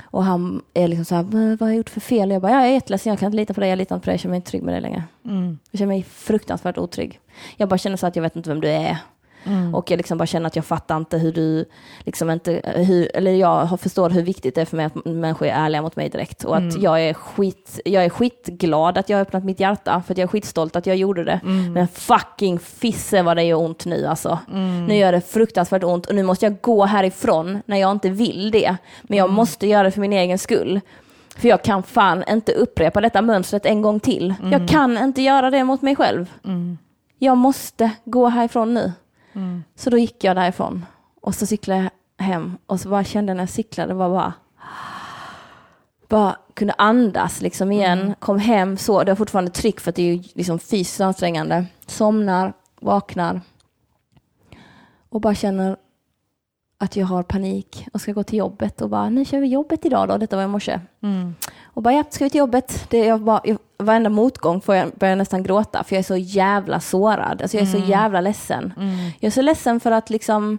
och 0.04 0.24
han 0.24 0.62
är 0.74 0.88
liksom 0.88 1.06
så 1.06 1.16
här, 1.16 1.24
"Men 1.24 1.50
vad 1.50 1.62
har 1.62 1.68
jag 1.68 1.78
gjort 1.78 1.90
för 1.90 2.00
fel? 2.00 2.30
Och 2.30 2.36
jag 2.36 2.42
bara, 2.42 2.52
jag 2.52 2.64
är 2.64 2.74
jätteledsen, 2.74 3.10
jag 3.10 3.20
kan 3.20 3.28
inte 3.28 3.38
lita 3.38 3.54
på 3.54 3.60
dig, 3.60 3.70
jag 3.70 3.78
litar 3.78 3.96
inte 3.96 4.04
på 4.04 4.10
dig, 4.10 4.14
jag 4.14 4.20
känner 4.20 4.32
mig 4.32 4.38
inte 4.38 4.50
trygg 4.50 4.64
med 4.64 4.74
dig 4.74 4.82
längre. 4.82 5.04
Mm. 5.26 5.60
Jag 5.72 5.80
känner 5.80 5.94
mig 5.94 6.04
fruktansvärt 6.04 6.78
otrygg. 6.78 7.20
Jag 7.58 7.70
bara 7.70 7.78
känner 7.78 7.98
så 7.98 8.08
att 8.08 8.16
jag 8.16 8.24
vet 8.24 8.36
inte 8.36 8.50
vem 8.50 8.62
du 8.62 8.70
är. 8.70 8.98
Mm. 9.44 9.76
Och 9.76 9.92
jag 9.92 9.98
liksom 9.98 10.18
bara 10.18 10.26
känner 10.26 10.48
att 10.48 10.56
jag 10.56 10.66
fattar 10.66 10.98
inte 10.98 11.18
hur 11.18 11.32
du, 11.32 11.66
liksom 12.00 12.30
inte, 12.30 12.62
hur, 12.76 13.16
eller 13.16 13.32
jag 13.32 13.80
förstår 13.80 14.10
hur 14.10 14.22
viktigt 14.22 14.56
det 14.56 14.62
är 14.62 14.66
för 14.66 14.78
mig 14.78 14.86
att 14.86 15.06
människor 15.06 15.48
är 15.48 15.52
ärliga 15.52 15.82
mot 15.82 15.96
mig 15.96 16.10
direkt. 16.10 16.44
Och 16.44 16.56
att 16.56 16.62
Mm. 16.62 16.82
jag, 16.82 17.02
är 17.02 17.14
skit, 17.14 17.80
jag 17.86 18.06
är 18.06 18.10
skitglad 18.10 18.98
att 18.98 19.10
jag 19.10 19.18
har 19.18 19.22
öppnat 19.22 19.44
mitt 19.44 19.60
hjärta, 19.60 20.04
för 20.06 20.14
att 20.14 20.18
jag 20.18 20.24
är 20.24 20.28
skitstolt 20.28 20.76
att 20.76 20.86
jag 20.86 20.96
gjorde 20.96 21.24
det. 21.24 21.40
Mm. 21.44 21.74
Men 21.74 21.88
fucking 21.88 22.60
fisse 22.60 23.22
vad 23.22 23.38
det 23.38 23.44
gör 23.44 23.58
ont 23.60 23.86
nu 23.86 24.06
alltså. 24.06 24.40
Nu 24.88 24.96
gör 24.96 25.12
det 25.12 25.22
fruktansvärt 25.22 25.84
ont 25.84 26.06
och 26.06 26.16
nu 26.16 26.24
måste 26.24 26.46
jag 26.46 26.62
gå 26.62 26.86
härifrån 26.86 27.62
när 27.66 27.78
jag 27.78 27.92
inte 27.92 28.10
vill 28.10 28.52
det. 28.52 28.76
Men 29.02 29.18
jag 29.18 29.30
måste 29.30 29.68
göra 29.68 29.84
det 29.84 29.92
för 29.92 30.02
min 30.02 30.14
egen 30.14 30.38
skull. 30.38 30.80
För 31.38 31.48
jag 31.50 31.64
kan 31.64 31.84
fan 31.84 32.24
inte 32.30 32.52
upprepa 32.54 33.02
detta 33.02 33.22
mönstret 33.22 33.66
en 33.66 33.82
gång 33.82 34.00
till. 34.00 34.34
Mm. 34.40 34.52
Jag 34.52 34.68
kan 34.70 34.98
inte 34.98 35.22
göra 35.22 35.50
det 35.50 35.64
mot 35.64 35.82
mig 35.82 35.96
själv. 35.96 36.32
Jag 37.20 37.38
måste 37.38 37.92
gå 38.06 38.28
härifrån 38.28 38.74
nu. 38.74 38.92
Mm. 39.34 39.64
Så 39.76 39.90
då 39.90 39.98
gick 39.98 40.24
jag 40.24 40.36
därifrån. 40.36 40.86
Och 41.22 41.36
så 41.36 41.46
cyklade 41.46 41.90
jag 42.18 42.26
hem 42.26 42.58
och 42.66 42.80
så 42.80 42.90
bara 42.90 43.04
kände 43.04 43.34
när 43.34 43.42
jag 43.42 43.50
cyklade 43.50 43.94
var 43.94 44.10
bara 44.10 44.34
bara 46.08 46.36
kunde 46.54 46.74
andas 46.78 47.42
liksom 47.42 47.72
igen, 47.72 48.00
Mm. 48.02 48.16
kom 48.20 48.40
hem, 48.40 48.78
så 48.78 49.04
det 49.04 49.12
var 49.12 49.16
fortfarande 49.16 49.52
tryck 49.52 49.80
för 49.80 49.90
att 49.90 49.96
det 49.96 50.02
är 50.02 50.14
ju 50.16 50.24
liksom 50.34 50.60
fysiskt 50.60 51.02
ansträngande. 51.02 51.66
Somnar, 51.86 52.54
vaknar 52.82 53.42
och 55.10 55.22
bara 55.22 55.36
känner 55.36 55.78
att 56.82 56.96
jag 56.96 57.06
har 57.06 57.24
panik 57.24 57.88
och 57.94 58.02
ska 58.02 58.12
gå 58.12 58.24
till 58.24 58.40
jobbet 58.40 58.82
och 58.82 58.90
bara, 58.90 59.10
nu 59.10 59.26
kör 59.26 59.40
vi 59.40 59.48
jobbet 59.48 59.86
idag 59.86 60.08
då, 60.08 60.18
detta 60.18 60.36
var 60.36 60.44
i 60.44 60.48
morse. 60.48 60.80
Mm. 61.04 61.36
Och 61.64 61.84
bara, 61.84 61.94
ja, 61.94 62.04
ska 62.10 62.24
vi 62.24 62.30
till 62.30 62.40
jobbet? 62.40 62.86
Det, 62.90 63.06
jag 63.06 63.22
bara, 63.22 63.42
jag, 63.44 63.58
varenda 63.78 64.10
motgång 64.10 64.62
får 64.62 64.76
jag 64.76 64.92
börja 64.92 65.16
nästan 65.16 65.44
gråta 65.44 65.84
för 65.84 65.96
jag 65.96 66.00
är 66.00 66.04
så 66.04 66.18
jävla 66.18 66.80
sårad. 66.80 67.42
Alltså 67.42 67.58
jag 67.58 67.68
är 67.68 67.72
så 67.72 67.78
jävla 67.78 68.22
ledsen. 68.22 68.74
Jag 69.20 69.28
är 69.28 69.32
så 69.32 69.42
ledsen 69.42 69.80
för 69.80 69.92
att 69.92 70.10
liksom, 70.10 70.58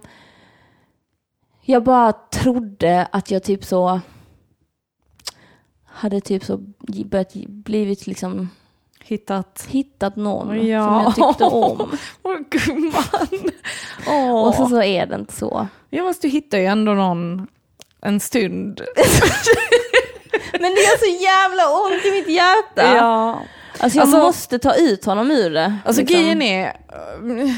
jag 1.61 1.83
bara 1.83 2.13
trodde 2.13 3.07
att 3.11 3.31
jag 3.31 3.43
typ 3.43 3.63
så 3.63 3.99
hade 5.85 6.21
typ 6.21 6.43
så 6.43 6.57
börjat 7.05 7.33
blivit 7.47 8.07
liksom 8.07 8.49
Hittat... 9.05 9.65
hittat 9.69 10.15
någon 10.15 10.67
Ja. 10.67 11.11
som 11.15 11.23
jag 11.23 11.29
tyckte 11.29 11.43
om. 11.43 11.97
Åh 12.23 12.37
gumman! 12.49 13.51
Åh. 14.07 14.47
Och 14.47 14.55
så, 14.55 14.65
så 14.69 14.81
är 14.81 15.05
det 15.05 15.15
inte 15.15 15.33
så. 15.33 15.67
Ja 15.89 16.03
fast 16.03 16.21
du 16.21 16.27
hittar 16.27 16.57
ju 16.57 16.65
ändå 16.65 16.93
någon 16.93 17.47
en 18.01 18.19
stund. 18.19 18.81
Men 20.51 20.61
det 20.61 20.67
gör 20.81 20.97
så 21.17 21.23
jävla 21.23 21.69
ont 21.69 22.05
i 22.05 22.11
mitt 22.11 22.27
hjärta. 22.29 22.95
Ja. 22.97 23.39
Alltså 23.79 23.97
jag 23.97 24.03
Alltså- 24.03 24.17
måste 24.19 24.59
ta 24.59 24.75
ut 24.75 25.05
honom 25.05 25.31
ur 25.31 25.49
det. 25.49 25.75
Alltså 25.85 26.01
liksom. 26.01 26.17
grejen 26.17 26.41
är... 26.41 26.65
eh, 26.65 27.49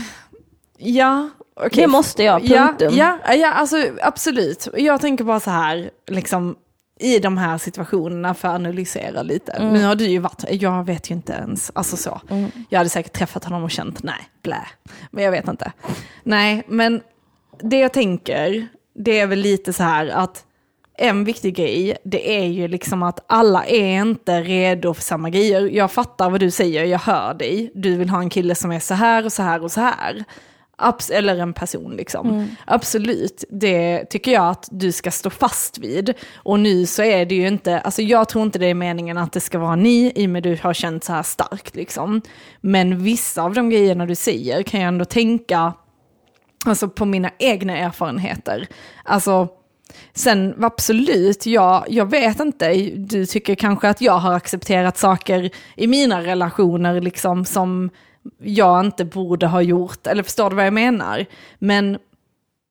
Ja, 0.78 1.30
okej. 1.56 1.70
Det 1.84 1.88
måste 1.88 2.24
jag, 2.24 2.44
Ja, 2.44 2.68
punktum. 2.68 2.94
ja, 2.98 3.34
ja, 3.34 3.52
alltså 3.52 3.78
absolut. 4.02 4.68
Jag 4.78 5.02
tänker 5.02 5.24
bara 5.24 5.40
så 5.40 5.50
här, 5.52 5.90
liksom 6.08 6.56
i 7.00 7.20
de 7.20 7.38
här 7.38 7.58
situationerna 7.58 8.34
för 8.34 8.48
att 8.48 8.56
analysera 8.56 9.22
lite. 9.22 9.52
Mm. 9.52 9.74
Nu 9.74 9.84
har 9.84 9.96
du 9.96 10.06
ju 10.06 10.20
varit, 10.20 10.44
jag 10.50 10.84
vet 10.84 11.12
ju 11.12 11.16
inte 11.16 11.34
ens, 11.34 11.72
alltså 11.76 11.98
så. 11.98 12.22
Jag 12.70 12.80
hade 12.80 12.90
säkert 12.90 13.14
träffat 13.14 13.44
honom 13.44 13.64
och 13.64 13.72
känt, 13.72 14.04
nej, 14.04 14.30
blä. 14.42 14.68
Men 15.12 15.24
jag 15.24 15.32
vet 15.32 15.48
inte. 15.48 15.72
Nej, 16.24 16.64
men 16.68 17.02
det 17.60 17.80
jag 17.80 17.94
tänker, 17.94 18.68
det 18.96 19.20
är 19.20 19.28
väl 19.28 19.40
lite 19.40 19.74
så 19.74 19.84
här 19.84 20.08
att 20.08 20.46
en 20.98 21.24
viktig 21.24 21.56
grej, 21.56 21.98
det 22.04 22.38
är 22.38 22.46
ju 22.46 22.68
liksom 22.68 23.04
att 23.04 23.24
alla 23.28 23.66
är 23.66 24.02
inte 24.02 24.42
redo 24.42 24.94
för 24.94 25.02
samma 25.02 25.30
grejer. 25.30 25.62
Jag 25.62 25.92
fattar 25.92 26.30
vad 26.30 26.40
du 26.40 26.52
säger, 26.52 26.84
jag 26.84 27.00
hör 27.00 27.34
dig. 27.34 27.72
Du 27.76 27.96
vill 27.98 28.10
ha 28.10 28.20
en 28.20 28.30
kille 28.30 28.56
som 28.56 28.72
är 28.72 28.80
så 28.80 28.94
här 28.94 29.26
och 29.26 29.34
så 29.34 29.44
här 29.44 29.64
och 29.64 29.72
så 29.72 29.82
här. 29.82 30.24
Abs- 30.78 31.12
eller 31.12 31.38
en 31.38 31.54
person 31.54 31.96
liksom. 31.96 32.56
Absolut, 32.66 33.44
det 33.50 34.06
tycker 34.06 34.32
jag 34.32 34.50
att 34.50 34.68
du 34.72 34.92
ska 34.92 35.12
stå 35.12 35.30
fast 35.30 35.78
vid. 35.78 36.14
Och 36.36 36.60
nu 36.60 36.86
så 36.86 37.04
är 37.04 37.26
det 37.26 37.36
ju 37.36 37.48
inte, 37.48 37.80
alltså 37.80 38.02
jag 38.02 38.30
tror 38.30 38.44
inte 38.44 38.60
det 38.60 38.66
är 38.68 38.74
meningen 38.74 39.18
att 39.18 39.32
det 39.32 39.40
ska 39.40 39.60
vara 39.60 39.76
ni 39.76 40.12
i 40.16 40.26
och 40.26 40.30
med 40.30 40.44
du 40.44 40.60
har 40.64 40.74
känt 40.74 41.04
så 41.04 41.14
här 41.14 41.24
starkt 41.24 41.76
liksom. 41.76 42.22
Men 42.62 43.04
vissa 43.04 43.44
av 43.44 43.54
de 43.54 43.70
grejerna 43.70 44.06
du 44.06 44.16
säger 44.16 44.64
kan 44.64 44.82
jag 44.82 44.88
ändå 44.88 45.06
tänka, 45.06 45.74
alltså 46.66 46.88
på 46.88 47.06
mina 47.06 47.32
egna 47.40 47.78
erfarenheter. 47.78 48.68
Alltså, 49.04 49.48
sen 50.14 50.64
absolut, 50.64 51.46
jag, 51.46 51.86
jag 51.90 52.10
vet 52.10 52.40
inte, 52.40 52.74
du 52.96 53.26
tycker 53.26 53.56
kanske 53.56 53.90
att 53.90 54.02
jag 54.02 54.18
har 54.18 54.34
accepterat 54.34 54.98
saker 54.98 55.50
i 55.76 55.88
mina 55.88 56.22
relationer 56.22 57.02
liksom 57.02 57.46
som 57.46 57.90
jag 58.40 58.86
inte 58.86 59.06
borde 59.06 59.48
ha 59.48 59.62
gjort, 59.62 60.08
eller 60.08 60.24
förstår 60.24 60.50
du 60.50 60.56
vad 60.56 60.66
jag 60.66 60.74
menar? 60.74 61.26
Men 61.60 61.98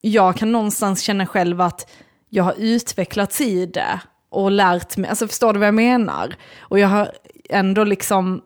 jag 0.01 0.37
kan 0.37 0.53
någonstans 0.53 1.03
känna 1.03 1.27
själv 1.27 1.61
att 1.61 1.91
jag 2.29 2.45
har 2.45 2.55
utvecklats 2.59 3.41
i 3.41 3.67
det 3.67 4.01
och 4.29 4.51
lärt 4.51 4.97
mig, 4.97 5.11
alltså 5.11 5.29
förstår 5.29 5.53
du 5.53 5.59
vad 5.59 5.69
jag 5.69 5.75
menar? 5.75 6.37
Och 6.59 6.79
jag 6.79 6.89
har 6.89 7.13
ändå 7.51 7.85
liksom 7.85 8.43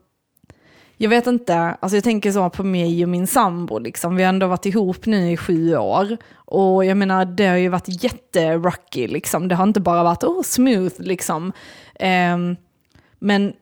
jag 1.00 1.08
vet 1.08 1.26
inte, 1.26 1.56
alltså 1.56 1.96
jag 1.96 2.04
tänker 2.04 2.32
så 2.32 2.50
på 2.50 2.64
mig 2.64 3.04
och 3.04 3.08
min 3.08 3.26
sambo, 3.26 3.78
liksom. 3.78 4.16
vi 4.16 4.22
har 4.22 4.28
ändå 4.28 4.46
varit 4.46 4.66
ihop 4.66 5.06
nu 5.06 5.32
i 5.32 5.36
sju 5.36 5.76
år. 5.76 6.16
Och 6.34 6.84
jag 6.84 6.96
menar, 6.96 7.24
det 7.24 7.46
har 7.46 7.56
ju 7.56 7.68
varit 7.68 8.04
jätterucky 8.04 9.06
liksom. 9.06 9.48
det 9.48 9.54
har 9.54 9.64
inte 9.64 9.80
bara 9.80 10.02
varit 10.02 10.24
oh, 10.24 10.42
smooth. 10.42 10.94
Liksom. 10.98 11.52
Ehm, 11.94 12.56
men 13.18 13.52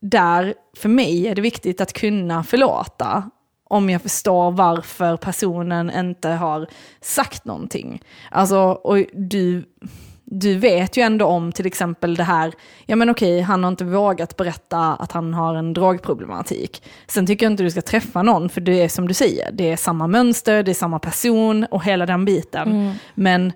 där, 0.00 0.54
för 0.76 0.88
mig 0.88 1.28
är 1.28 1.34
det 1.34 1.42
viktigt 1.42 1.80
att 1.80 1.92
kunna 1.92 2.42
förlåta 2.42 3.30
om 3.68 3.90
jag 3.90 4.02
förstår 4.02 4.50
varför 4.50 5.16
personen 5.16 5.90
inte 5.90 6.28
har 6.28 6.66
sagt 7.00 7.44
någonting. 7.44 8.02
Alltså, 8.30 8.58
och 8.58 8.96
du, 9.12 9.64
du 10.24 10.54
vet 10.58 10.96
ju 10.96 11.02
ändå 11.02 11.26
om 11.26 11.52
till 11.52 11.66
exempel 11.66 12.14
det 12.14 12.24
här, 12.24 12.52
ja 12.86 12.96
men 12.96 13.10
okej, 13.10 13.40
han 13.40 13.64
har 13.64 13.68
inte 13.68 13.84
vågat 13.84 14.36
berätta 14.36 14.78
att 14.78 15.12
han 15.12 15.34
har 15.34 15.54
en 15.54 15.72
drogproblematik. 15.72 16.82
Sen 17.06 17.26
tycker 17.26 17.46
jag 17.46 17.52
inte 17.52 17.62
du 17.62 17.70
ska 17.70 17.82
träffa 17.82 18.22
någon, 18.22 18.48
för 18.48 18.60
det 18.60 18.82
är 18.82 18.88
som 18.88 19.08
du 19.08 19.14
säger, 19.14 19.52
det 19.52 19.72
är 19.72 19.76
samma 19.76 20.06
mönster, 20.06 20.62
det 20.62 20.72
är 20.72 20.74
samma 20.74 20.98
person 20.98 21.64
och 21.64 21.84
hela 21.84 22.06
den 22.06 22.24
biten. 22.24 22.94
Men 23.14 23.52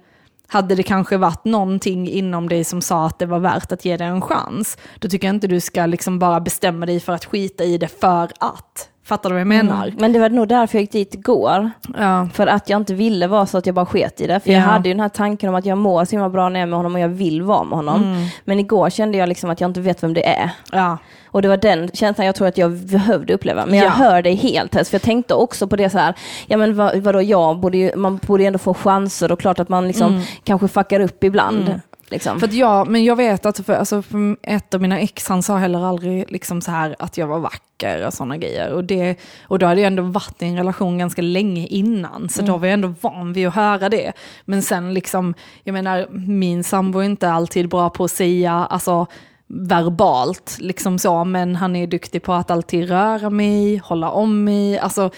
hade 0.51 0.75
det 0.75 0.83
kanske 0.83 1.17
varit 1.17 1.45
någonting 1.45 2.09
inom 2.09 2.49
dig 2.49 2.65
som 2.65 2.81
sa 2.83 3.07
att 3.07 3.19
det 3.19 3.27
var 3.27 3.39
värt 3.39 3.73
att 3.73 3.85
ge 3.85 3.97
dig 3.97 4.07
en 4.07 4.21
chans, 4.21 4.79
då 4.99 5.09
tycker 5.09 5.29
jag 5.29 5.37
inte 5.37 5.47
du 5.47 5.61
ska 5.61 5.87
liksom 5.87 6.19
bara 6.19 6.41
bestämma 6.41 6.87
dig 6.87 7.01
för 7.01 7.13
att 7.13 7.25
skita 7.25 7.65
i 7.65 7.79
det 7.79 8.01
för 8.01 8.33
att. 8.39 8.90
Fattar 9.05 9.31
du 9.31 9.35
vad 9.35 9.41
jag 9.41 9.47
menar? 9.47 9.93
Men 9.99 10.13
det 10.13 10.19
var 10.19 10.31
nog 10.31 10.49
därför 10.49 10.79
jag 10.79 10.81
gick 10.83 10.93
dit 10.93 11.15
igår. 11.15 11.71
Ja. 11.99 12.29
För 12.35 12.47
att 12.47 12.69
jag 12.71 12.77
inte 12.81 12.95
ville 12.95 13.27
vara 13.27 13.47
så 13.47 13.59
att 13.59 13.67
jag 13.67 13.75
bara 13.75 13.87
sket 13.87 14.21
i 14.21 14.27
det. 14.27 14.41
För 14.41 14.51
jag 14.53 14.61
Ja. 14.63 14.65
hade 14.67 14.89
ju 14.89 14.95
den 14.95 15.01
här 15.01 15.09
tanken 15.09 15.49
om 15.49 15.55
att 15.55 15.67
jag 15.67 15.79
mår 15.79 16.05
så 16.05 16.11
himla 16.11 16.29
bra 16.29 16.49
när 16.49 16.61
jag 16.61 16.67
är 16.67 16.71
med 16.71 16.77
honom 16.79 16.95
och 16.95 17.01
jag 17.01 17.09
vill 17.09 17.43
vara 17.43 17.65
med 17.65 17.77
honom. 17.77 18.03
Mm. 18.03 18.27
Men 18.45 18.61
igår 18.61 18.91
kände 18.91 19.19
jag 19.19 19.29
liksom 19.29 19.51
att 19.51 19.61
jag 19.61 19.71
inte 19.71 19.81
vet 19.81 20.03
vem 20.03 20.15
det 20.15 20.29
är. 20.29 20.51
ja. 20.73 20.99
Och 21.33 21.43
det 21.43 21.49
var 21.49 21.57
den 21.57 21.91
känslan 21.95 22.27
jag 22.27 22.35
tror 22.35 22.49
att 22.49 22.59
jag 22.59 22.73
behövde 22.73 23.35
uppleva. 23.35 23.67
Men 23.67 23.75
jag 23.79 23.87
Ja. 23.87 23.91
hör 23.91 24.23
dig 24.23 24.35
helt 24.35 24.73
Tess, 24.73 24.91
för 24.91 24.95
jag 24.95 25.03
tänkte 25.03 25.35
också 25.35 25.67
på 25.67 25.77
det 25.77 25.91
så 25.91 25.99
här, 25.99 26.15
ja 26.47 26.57
men 26.57 26.77
vad, 26.77 26.97
vadå 26.97 27.23
jag, 27.23 27.59
borde 27.61 27.79
ju, 27.79 27.97
man 27.97 28.17
borde 28.27 28.43
ju 28.43 28.47
ändå 28.47 28.59
få 28.59 28.75
chanser 28.75 29.33
och 29.33 29.41
klart 29.41 29.59
att 29.61 29.69
man 29.69 29.87
liksom 29.87 30.23
kanske 30.45 30.69
fuckar 30.69 31.01
upp 31.01 31.25
ibland. 31.25 31.81
Liksom. 32.11 32.31
Mm. 32.37 32.41
För 32.41 32.57
jag, 32.57 32.89
men 32.89 33.05
jag 33.05 33.17
vet 33.17 33.47
att 33.47 33.67
för, 33.67 33.73
alltså, 33.73 34.03
för 34.03 34.37
ett 34.43 34.75
av 34.75 34.81
mina 34.81 35.01
ex, 35.01 35.29
han 35.29 35.43
sa 35.43 35.57
heller 35.57 35.87
aldrig 35.87 36.31
liksom 36.31 36.61
så 36.61 36.71
här 36.71 36.97
att 36.99 37.19
jag 37.19 37.27
var 37.27 37.39
vacker 37.39 38.07
och 38.07 38.15
sådana 38.15 38.37
grejer. 38.37 38.73
Och, 38.73 38.85
det, 38.85 39.17
och 39.43 39.59
då 39.59 39.67
hade 39.67 39.81
jag 39.81 39.87
ändå 39.87 40.03
varit 40.03 40.43
i 40.43 40.47
en 40.47 40.57
relation 40.57 40.99
ganska 40.99 41.23
länge 41.23 41.67
innan, 41.67 42.29
så 42.29 42.43
då 42.43 42.57
var 42.57 42.67
jag 42.67 42.75
ändå 42.75 42.95
van 43.01 43.33
vid 43.33 43.49
att 43.49 43.55
höra 43.55 43.89
det. 43.89 44.13
Men 44.45 44.63
sen 44.63 44.95
liksom, 44.95 45.35
jag 45.65 45.73
menar, 45.73 46.09
min 46.11 46.65
sambo 46.65 46.99
är 46.99 47.05
inte 47.05 47.31
alltid 47.31 47.69
bra 47.69 47.91
på 47.91 48.05
att 48.05 48.11
säga, 48.11 48.53
alltså 48.53 49.07
verbalt, 49.47 50.57
liksom 50.61 50.99
så, 50.99 51.25
men 51.25 51.57
han 51.57 51.77
är 51.77 51.87
duktig 51.87 52.23
på 52.23 52.33
att 52.33 52.51
alltid 52.51 52.89
röra 52.89 53.31
mig, 53.31 53.77
hålla 53.77 54.11
om 54.11 54.45
mig, 54.45 54.79
alltså, 54.79 55.11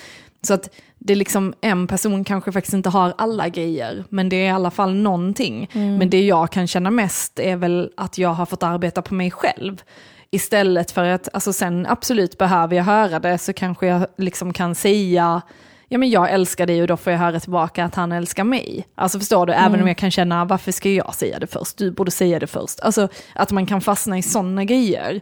så 0.43 0.55
att 0.55 0.68
det 1.05 1.12
är 1.12 1.16
liksom 1.16 1.55
en 1.61 1.86
person 1.86 2.24
kanske 2.24 2.53
faktiskt 2.53 2.74
inte 2.74 2.88
har 2.88 3.14
alla 3.18 3.48
grejer, 3.48 4.05
men 4.09 4.28
det 4.28 4.36
är 4.36 4.46
i 4.46 4.50
alla 4.50 4.70
fall 4.70 4.94
någonting. 4.94 5.70
Men 5.72 6.11
det 6.11 6.22
jag 6.22 6.50
kan 6.50 6.66
känna 6.66 6.90
mest 6.90 7.38
är 7.38 7.57
väl 7.57 7.90
att 7.96 8.18
jag 8.18 8.28
har 8.28 8.46
fått 8.46 8.62
arbeta 8.62 9.03
på 9.03 9.14
mig 9.14 9.30
själv. 9.30 9.82
Istället 10.30 10.90
för 10.90 11.05
att, 11.05 11.28
alltså 11.32 11.53
sen 11.53 11.86
absolut 11.86 12.38
behöver 12.38 12.76
jag 12.76 12.84
höra 12.84 13.18
det 13.20 13.38
så 13.38 13.53
kanske 13.53 13.86
jag 13.86 14.07
liksom 14.18 14.53
kan 14.53 14.74
säga, 14.74 15.42
ja 15.88 15.98
men 15.98 16.11
jag 16.11 16.30
älskar 16.30 16.66
dig 16.66 16.82
och 16.82 16.88
då 16.88 16.96
får 16.96 17.12
jag 17.12 17.20
höra 17.20 17.40
tillbaka 17.40 17.84
att 17.84 17.94
han 17.94 18.12
älskar 18.12 18.44
mig. 18.44 18.86
Alltså 18.94 19.18
förstår 19.18 19.46
du, 19.46 19.53
även 19.53 19.80
om 19.82 19.88
jag 19.88 19.96
kan 19.96 20.11
känna, 20.11 20.44
varför 20.44 20.72
ska 20.72 20.90
jag 20.90 21.14
säga 21.14 21.38
det 21.38 21.46
först? 21.46 21.76
Du 21.76 21.90
borde 21.90 22.11
säga 22.11 22.38
det 22.38 22.46
först. 22.46 22.80
Alltså 22.80 23.09
att 23.34 23.53
man 23.53 23.66
kan 23.66 23.80
fastna 23.80 24.18
i 24.18 24.22
sådana 24.22 24.64
grejer. 24.64 25.20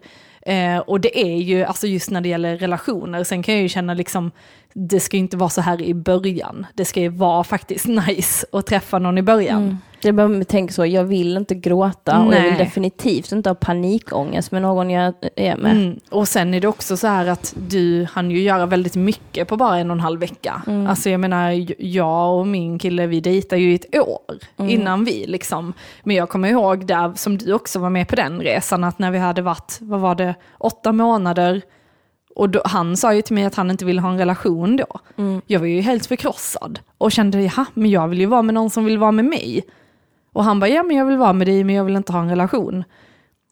Eh, 0.50 0.78
och 0.78 1.00
det 1.00 1.20
är 1.20 1.36
ju, 1.36 1.64
alltså 1.64 1.86
just 1.86 2.10
när 2.10 2.20
det 2.20 2.28
gäller 2.28 2.56
relationer, 2.56 3.24
sen 3.24 3.42
kan 3.42 3.54
jag 3.54 3.62
ju 3.62 3.68
känna 3.68 3.94
liksom, 3.94 4.30
det 4.72 5.00
ska 5.00 5.16
ju 5.16 5.20
inte 5.20 5.36
vara 5.36 5.50
så 5.50 5.60
här 5.60 5.82
i 5.82 5.94
början. 5.94 6.66
Det 6.74 6.84
ska 6.84 7.00
ju 7.00 7.08
vara 7.08 7.44
faktiskt 7.44 7.86
nice 8.08 8.46
att 8.52 8.66
träffa 8.66 8.98
någon 8.98 9.18
i 9.18 9.22
början. 9.22 9.62
Mm. 9.62 9.78
Behöver 10.02 10.28
man 10.28 10.44
tänka 10.44 10.72
så, 10.72 10.86
jag 10.86 11.04
vill 11.04 11.36
inte 11.36 11.54
gråta 11.54 12.20
och 12.20 12.34
jag 12.34 12.42
vill 12.42 12.50
Nej. 12.50 12.58
definitivt 12.58 13.32
inte 13.32 13.50
ha 13.50 13.54
panikångest 13.54 14.52
med 14.52 14.62
någon 14.62 14.90
jag 14.90 15.14
är 15.36 15.56
med. 15.56 15.72
Mm. 15.72 16.00
Och 16.10 16.28
sen 16.28 16.54
är 16.54 16.60
det 16.60 16.68
också 16.68 16.96
så 16.96 17.06
här 17.06 17.26
att 17.26 17.54
du 17.68 18.06
hann 18.12 18.30
ju 18.30 18.40
göra 18.40 18.66
väldigt 18.66 18.96
mycket 18.96 19.48
på 19.48 19.56
bara 19.56 19.78
en 19.78 19.90
och 19.90 19.96
en 19.96 20.00
halv 20.00 20.20
vecka. 20.20 20.62
Alltså 20.88 21.10
jag 21.10 21.20
menar, 21.20 21.66
jag 21.78 22.38
och 22.38 22.46
min 22.46 22.78
kille 22.78 23.06
vi 23.06 23.20
dejtar 23.20 23.56
ju 23.56 23.72
i 23.72 23.74
ett 23.74 23.96
år 23.98 24.38
innan 24.56 25.04
vi 25.04 25.26
liksom. 25.26 25.72
Men 26.02 26.16
jag 26.16 26.28
kommer 26.28 26.48
ihåg 26.48 26.86
där, 26.86 27.12
som 27.16 27.38
du 27.38 27.52
också 27.52 27.78
var 27.78 27.90
med 27.90 28.08
på 28.08 28.16
den 28.16 28.40
resan, 28.40 28.84
att 28.84 28.98
när 28.98 29.10
vi 29.10 29.18
hade 29.18 29.42
varit, 29.42 29.78
vad 29.80 30.00
var 30.00 30.14
det, 30.14 30.34
åtta 30.58 30.92
månader, 30.92 31.62
och 32.34 32.50
då, 32.50 32.62
han 32.64 32.96
sa 32.96 33.14
ju 33.14 33.22
till 33.22 33.34
mig 33.34 33.44
att 33.44 33.54
han 33.54 33.70
inte 33.70 33.84
ville 33.84 34.00
ha 34.00 34.10
en 34.10 34.18
relation 34.18 34.76
då. 34.76 34.86
Jag 35.46 35.60
var 35.60 35.66
ju 35.66 35.80
helt 35.80 36.06
förkrossad 36.06 36.80
och 36.98 37.12
kände, 37.12 37.42
jaha, 37.42 37.66
men 37.74 37.90
jag 37.90 38.08
vill 38.08 38.20
ju 38.20 38.26
vara 38.26 38.42
med 38.42 38.54
någon 38.54 38.70
som 38.70 38.84
vill 38.84 38.98
vara 38.98 39.12
med 39.12 39.24
mig. 39.24 39.64
Och 40.32 40.44
han 40.44 40.60
bara, 40.60 40.70
ja 40.70 40.82
men 40.82 40.96
jag 40.96 41.04
vill 41.04 41.16
vara 41.16 41.32
med 41.32 41.46
dig 41.46 41.64
men 41.64 41.74
jag 41.74 41.84
vill 41.84 41.96
inte 41.96 42.12
ha 42.12 42.20
en 42.20 42.30
relation. 42.30 42.84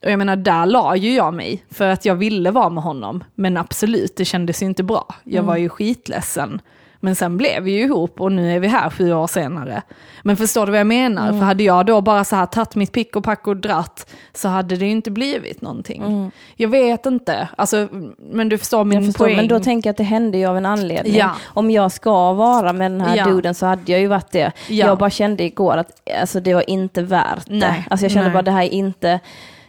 Och 0.05 0.11
jag 0.11 0.19
menar, 0.19 0.37
där 0.37 0.67
la 0.67 0.97
ju 0.97 1.15
jag 1.15 1.35
mig 1.35 1.65
för 1.71 1.89
att 1.89 2.05
jag 2.05 2.15
ville 2.15 2.51
vara 2.51 2.69
med 2.69 2.83
honom. 2.83 3.25
Men 3.35 3.57
absolut, 3.57 4.17
det 4.17 4.25
kändes 4.25 4.63
ju 4.63 4.67
inte 4.67 4.83
bra. 4.83 5.15
Jag 5.25 5.43
var 5.43 5.57
ju 5.57 5.69
skitledsen. 5.69 6.61
Men 7.01 7.17
sen 7.17 7.37
blev 7.37 7.63
vi 7.63 7.71
ju 7.73 7.83
ihop 7.85 8.21
och 8.21 8.33
nu 8.33 8.57
är 8.57 8.61
vi 8.61 8.69
här 8.69 8.91
sju 8.91 9.13
år 9.13 9.27
senare. 9.27 9.83
Men 10.23 10.37
förstår 10.37 10.67
du 10.67 10.73
vad 10.73 10.81
jag 10.81 10.87
menar? 10.87 11.33
För 11.33 11.39
hade 11.39 11.63
jag 11.63 11.87
då 11.87 12.01
bara 12.01 12.25
så 12.25 12.37
här 12.37 12.47
tagit 12.47 12.75
mitt 12.75 12.93
pick 12.93 13.17
och 13.17 13.25
pack 13.25 13.47
och 13.47 13.57
dratt 13.57 14.11
så 14.35 14.49
hade 14.49 14.77
det 14.77 14.85
ju 14.85 14.91
inte 14.91 15.11
blivit 15.11 15.61
någonting. 15.63 16.31
Jag 16.57 16.69
vet 16.69 17.07
inte, 17.07 17.49
alltså, 17.57 17.89
men 18.19 18.49
du 18.49 18.59
förstår 18.59 18.85
min 18.85 18.99
Jag 18.99 19.07
förstår, 19.07 19.25
poäng. 19.25 19.37
men 19.37 19.49
då 19.49 19.61
tänker 19.61 19.89
jag 19.89 19.93
att 19.93 19.97
det 19.97 20.05
hände 20.05 20.39
ju 20.39 20.47
av 20.47 20.57
en 20.57 20.67
anledning. 20.67 21.15
Ja. 21.17 21.31
Om 21.47 21.71
jag 21.71 21.93
ska 21.93 22.33
vara 22.33 22.73
med 22.73 22.91
den 22.91 23.01
här 23.01 23.17
Ja. 23.17 23.25
duden 23.25 23.55
så 23.55 23.67
hade 23.67 23.93
jag 23.93 24.01
ju 24.01 24.07
varit 24.07 24.31
det. 24.31 24.53
Ja. 24.69 24.87
Jag 24.87 24.99
bara 24.99 25.11
kände 25.11 25.45
igår 25.45 25.77
att 25.77 26.11
alltså, 26.21 26.41
det 26.41 26.55
var 26.55 26.71
inte 26.71 27.03
värt 27.03 27.47
det. 27.47 27.55
Nej. 27.55 27.87
Alltså, 27.91 28.05
jag 28.05 28.13
kände 28.13 28.29
Nej. 28.29 28.35
bara 28.35 28.43
det 28.43 28.51
här 28.51 28.63
är 28.63 28.73
inte... 28.75 29.21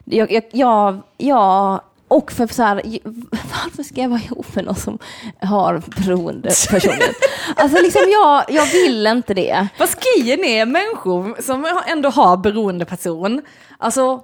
Jag, 0.06 0.32
jag, 0.32 0.44
jag, 0.52 1.02
jag 1.18 1.82
och 2.10 2.32
för 2.32 2.48
så 2.48 2.64
här, 2.64 2.82
varför 3.32 3.84
ska 3.84 4.02
jag 4.02 4.10
vara 4.10 4.22
ihop 4.22 4.56
med 4.56 4.66
någon 4.66 4.76
som 4.76 5.00
har 5.42 5.84
beroende 6.04 6.50
personlighet? 6.70 7.16
Alltså 7.56 7.82
liksom 7.82 8.02
jag, 8.12 8.44
jag 8.50 8.66
vill 8.66 9.08
inte 9.08 9.34
det. 9.34 9.68
Vad 9.80 9.90
grejen 9.90 10.44
är 10.44 10.66
människor 10.66 11.42
som 11.42 11.82
ändå 11.88 12.10
har 12.10 12.38
beroende 12.38 12.86
person, 12.86 13.42
alltså 13.78 14.22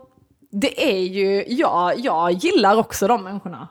det 0.52 0.92
är 0.94 1.00
ju, 1.00 1.46
ja, 1.48 1.94
jag 1.94 2.32
gillar 2.32 2.78
också 2.78 3.08
de 3.08 3.24
människorna. 3.24 3.68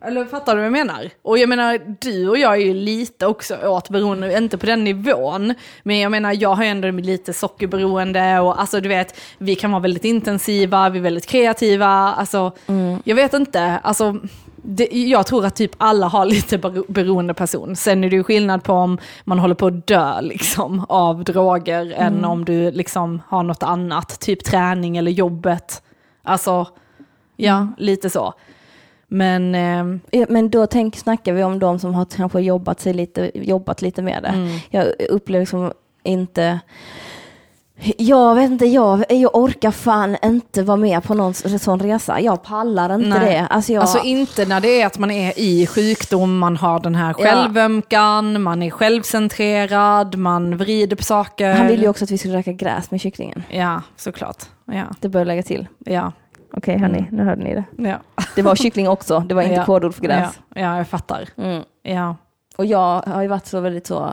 Eller 0.00 0.24
fattar 0.24 0.52
du 0.54 0.58
vad 0.58 0.66
jag 0.66 0.72
menar? 0.72 1.10
Och 1.22 1.38
jag 1.38 1.48
menar, 1.48 1.96
du 2.00 2.28
och 2.28 2.38
jag 2.38 2.52
är 2.52 2.56
ju 2.66 2.74
lite 2.74 3.26
också 3.26 3.56
åt 3.56 3.88
beroende, 3.88 4.38
inte 4.38 4.58
på 4.58 4.66
den 4.66 4.84
nivån, 4.84 5.54
men 5.82 5.98
jag 5.98 6.10
menar, 6.12 6.36
jag 6.42 6.54
har 6.54 6.64
ju 6.64 6.70
ändå 6.70 6.90
lite 6.90 7.32
sockerberoende 7.32 8.40
och 8.40 8.60
alltså 8.60 8.80
du 8.80 8.88
vet, 8.88 9.20
vi 9.38 9.54
kan 9.54 9.70
vara 9.70 9.82
väldigt 9.82 10.04
intensiva, 10.04 10.88
vi 10.88 10.98
är 10.98 11.02
väldigt 11.02 11.26
kreativa, 11.26 11.86
alltså 11.88 12.52
jag 13.04 13.14
vet 13.16 13.34
inte, 13.34 13.62
alltså 13.82 14.16
det, 14.62 14.84
jag 14.92 15.26
tror 15.26 15.46
att 15.46 15.56
typ 15.56 15.70
alla 15.78 16.06
har 16.06 16.26
lite 16.36 16.58
bero- 16.58 16.92
beroende 16.92 17.34
person. 17.34 17.76
Sen 17.76 18.04
är 18.04 18.10
det 18.10 18.16
ju 18.16 18.24
skillnad 18.24 18.62
på 18.64 18.72
om 18.72 18.98
man 19.24 19.38
håller 19.38 19.54
på 19.54 19.66
att 19.66 19.86
dö 19.86 20.20
liksom, 20.20 20.86
av 20.88 21.24
droger 21.24 21.92
än 21.96 22.24
om 22.24 22.44
du 22.44 22.70
liksom 22.70 23.22
har 23.26 23.42
något 23.42 23.62
annat, 23.62 24.20
typ 24.20 24.44
träning 24.44 24.96
eller 24.96 25.10
jobbet. 25.10 25.82
Alltså, 26.22 26.66
ja, 27.36 27.68
lite 27.78 28.10
så. 28.10 28.34
Men 29.08 29.54
Ja, 30.10 30.26
Men 30.28 30.50
då 30.50 30.66
tänk, 30.66 30.96
snackar 30.96 31.32
vi 31.32 31.42
om 31.44 31.58
de 31.58 31.78
som 31.78 31.94
har 31.94 32.04
kanske 32.04 32.40
jobbat, 32.40 32.80
sig 32.80 32.92
lite, 32.94 33.30
jobbat 33.34 33.82
lite 33.82 34.02
med 34.02 34.22
det. 34.22 34.28
Mm. 34.28 34.58
Jag 34.70 34.86
upplever 35.10 35.40
liksom 35.42 35.72
inte... 36.02 36.60
Jag 37.98 38.34
vet 38.34 38.50
inte, 38.50 38.66
jag, 38.66 39.04
jag 39.12 39.36
orkar 39.36 39.70
fan 39.70 40.16
inte 40.24 40.62
vara 40.62 40.76
med 40.76 41.02
på 41.04 41.14
någon 41.14 41.34
sån 41.34 41.80
resa. 41.80 42.20
Jag 42.20 42.42
pallar 42.42 42.94
inte 42.94 43.08
Nej. 43.08 43.32
det. 43.34 43.46
Alltså 43.50 43.72
jag, 43.72 43.80
Alltså 43.80 43.98
inte 44.04 44.44
när 44.46 44.60
det 44.60 44.80
är 44.82 44.86
att 44.86 44.98
man 44.98 45.10
är 45.10 45.38
i 45.38 45.66
sjukdom, 45.66 46.38
man 46.38 46.56
har 46.56 46.80
den 46.80 46.94
här 46.94 47.14
Ja. 47.18 47.24
självömkan, 47.24 48.42
man 48.42 48.62
är 48.62 48.70
självcentrerad, 48.70 50.16
man 50.16 50.56
vrider 50.56 50.96
på 50.96 51.02
saker. 51.02 51.52
han 51.54 51.66
ville 51.66 51.82
ju 51.82 51.88
också 51.88 52.04
att 52.04 52.10
vi 52.10 52.18
skulle 52.18 52.36
röka 52.38 52.52
gräs 52.52 52.90
med 52.90 53.00
kycklingen. 53.00 53.42
Ja, 53.50 53.82
såklart. 53.96 54.42
Ja, 54.64 54.84
Det 55.00 55.08
bör 55.08 55.20
jag 55.20 55.26
lägga 55.26 55.42
till. 55.42 55.66
ja, 55.78 56.12
Okej 56.52 56.78
hörni, 56.78 57.08
nu 57.12 57.24
hörde 57.24 57.42
ni 57.44 57.54
det. 57.54 57.64
ja. 57.88 57.98
Det 58.36 58.42
var 58.42 58.54
kyckling 58.54 58.88
också, 58.88 59.20
det 59.20 59.34
var 59.34 59.42
inte 59.42 59.54
Ja. 59.54 59.64
kodord 59.64 59.94
för 59.94 60.02
gräs. 60.02 60.38
Ja, 60.54 60.60
ja, 60.60 60.76
jag 60.76 60.88
fattar. 60.88 61.28
Mm. 61.36 61.62
Ja. 61.82 62.16
Och 62.56 62.66
jag 62.66 63.02
har 63.06 63.22
ju 63.22 63.28
varit 63.28 63.46
så 63.46 63.60
väldigt 63.60 63.86
så... 63.86 64.12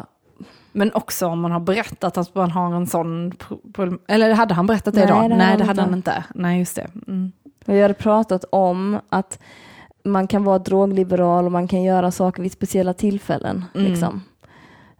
Men 0.72 0.94
också 0.94 1.28
om 1.28 1.40
man 1.40 1.52
har 1.52 1.60
berättat 1.60 2.18
att 2.18 2.36
man 2.36 2.52
har 2.52 2.74
en 2.76 2.88
sån... 2.88 3.34
Eller 4.08 4.34
hade 4.34 4.54
han 4.54 4.68
berättat 4.68 4.94
det 4.94 5.00
Nej, 5.00 5.08
då? 5.10 5.14
det 5.16 5.22
hade 5.22 5.36
Nej, 5.36 5.48
han 5.48 5.58
det 5.60 5.66
hade 5.66 5.82
inte. 5.82 5.82
han 5.82 5.94
inte. 5.94 6.24
Nej, 6.36 6.60
just 6.60 6.76
det. 6.76 6.88
Mm. 7.08 7.32
Vi 7.66 7.82
hade 7.82 7.94
pratat 7.94 8.46
om 8.50 9.00
att 9.10 9.40
man 10.04 10.28
kan 10.28 10.44
vara 10.44 10.60
drogliberal 10.60 11.46
och 11.46 11.52
man 11.52 11.68
kan 11.68 11.84
göra 11.84 12.12
saker 12.12 12.42
vid 12.44 12.52
speciella 12.52 12.94
tillfällen. 12.94 13.66
Mm. 13.76 13.88
Liksom. 13.92 14.22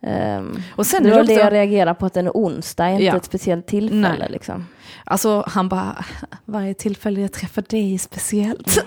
Ehm, 0.06 0.62
Och 0.76 0.86
sen 0.86 1.04
det 1.04 1.12
var 1.16 1.24
det 1.24 1.34
jag 1.34 1.54
reagerade 1.54 1.94
på, 2.00 2.06
att 2.06 2.18
en 2.18 2.30
onsdag 2.34 2.86
är 2.86 2.92
inte 2.92 3.04
Ja. 3.04 3.16
ett 3.18 3.26
speciellt 3.26 3.68
tillfälle. 3.68 4.16
Nej. 4.20 4.30
Liksom. 4.32 4.66
alltså 5.06 5.44
han 5.48 5.70
bara, 5.70 6.06
varje 6.46 6.74
tillfälle 6.74 7.22
jag 7.22 7.32
träffar 7.34 7.64
dig 7.70 7.94
är 7.94 7.98
speciellt. 7.98 8.78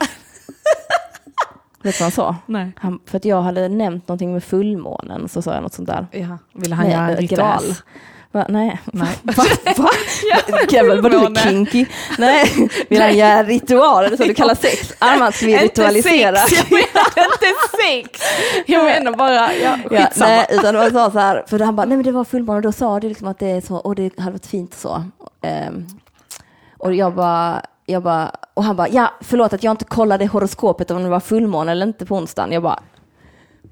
Vet 1.82 1.94
du 1.98 1.98
vad 1.98 2.00
han 2.04 2.10
sa? 2.10 2.36
Nej. 2.46 2.72
Han, 2.76 3.00
för 3.06 3.16
att 3.16 3.24
jag 3.24 3.42
hade 3.42 3.68
nämnt 3.68 4.08
någonting 4.08 4.32
med 4.32 4.44
fullmånen, 4.44 5.28
så 5.28 5.42
sa 5.42 5.54
jag 5.54 5.62
något 5.62 5.72
sånt 5.74 5.88
där. 5.88 6.06
Ja, 6.12 6.38
ville 6.54 6.74
han 6.74 6.84
Nej, 6.86 6.94
göra 6.94 7.10
en 7.10 7.16
ritual? 7.16 7.62
gräs. 7.64 7.82
Va? 8.32 8.46
Nej. 8.48 8.80
Nej. 8.92 9.08
Va? 9.22 9.44
Va? 9.76 9.88
Du 10.70 10.78
fullmåne. 11.02 11.40
kinky? 11.40 11.86
Nej, 12.18 12.68
vill 12.88 13.00
han 13.02 13.16
göra 13.16 13.42
ritual? 13.42 14.10
Det 14.10 14.16
så 14.16 14.24
du 14.24 14.34
kallar 14.34 14.54
sex? 14.54 14.92
Armand, 14.98 15.34
ska 15.34 15.46
vi 15.46 15.58
ritualisera? 15.58 16.28
Inte 16.40 16.48
sex, 16.56 16.60
jag 16.70 16.70
menar 16.70 17.06
inte 17.34 17.54
sex! 17.82 18.20
Jag 18.66 18.84
menar 18.84 19.12
bara, 19.12 19.34
ja, 19.34 19.76
Ja, 19.90 19.98
skitsamma. 19.98 20.26
nej, 20.30 20.46
utan 20.50 20.74
det 20.74 20.90
var 20.90 21.10
så, 21.10 21.18
här, 21.18 21.44
för 21.46 21.58
han 21.58 21.76
bara, 21.76 21.86
nej 21.86 21.96
men 21.96 22.04
det 22.06 22.12
var 22.12 22.24
fullmåne 22.24 22.56
och 22.56 22.62
då 22.62 22.72
sa 22.72 23.00
du 23.00 23.08
liksom 23.08 23.28
att 23.28 23.38
det 23.38 23.46
är 23.50 23.60
så, 23.60 23.76
och 23.76 23.94
det 23.94 24.18
hade 24.18 24.30
varit 24.32 24.46
fint 24.46 24.74
så. 24.74 25.04
Ehm, 25.42 25.86
och 26.78 26.94
jag 26.94 27.14
bara, 27.14 27.62
jag 27.86 28.02
bara, 28.02 28.30
och 28.54 28.64
han 28.64 28.76
bara, 28.76 28.88
ja 28.88 29.10
förlåt 29.20 29.52
att 29.52 29.62
jag 29.62 29.70
inte 29.70 29.84
kollade 29.84 30.26
horoskopet 30.26 30.90
om 30.90 31.02
det 31.02 31.08
var 31.08 31.20
fullmåne 31.20 31.72
eller 31.72 31.86
inte 31.86 32.06
på 32.06 32.16
onsdagen. 32.16 32.52
Jag 32.52 32.62
bara, 32.62 32.80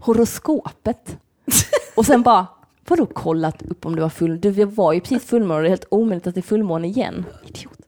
horoskopet? 0.00 1.16
och 1.94 2.07
sen 2.07 2.22
bara, 2.22 2.46
vadå 2.89 3.07
kollat 3.07 3.62
upp 3.62 3.87
om 3.87 3.97
det 3.97 4.03
var 4.03 4.09
full, 4.09 4.41
det 4.41 4.64
var 4.64 4.93
ju 4.93 5.01
precis 5.01 5.24
fullmåne 5.24 5.55
och 5.57 5.62
det 5.62 5.68
är 5.68 5.70
helt 5.70 5.87
omöjligt 5.91 6.26
att 6.26 6.34
det 6.34 6.41
är 6.41 6.43
fullmåne 6.43 6.89
igen. 6.89 7.24
Idiot. 7.47 7.78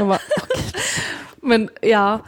Bara, 0.00 0.18
Men 1.36 1.68
ja, 1.82 2.18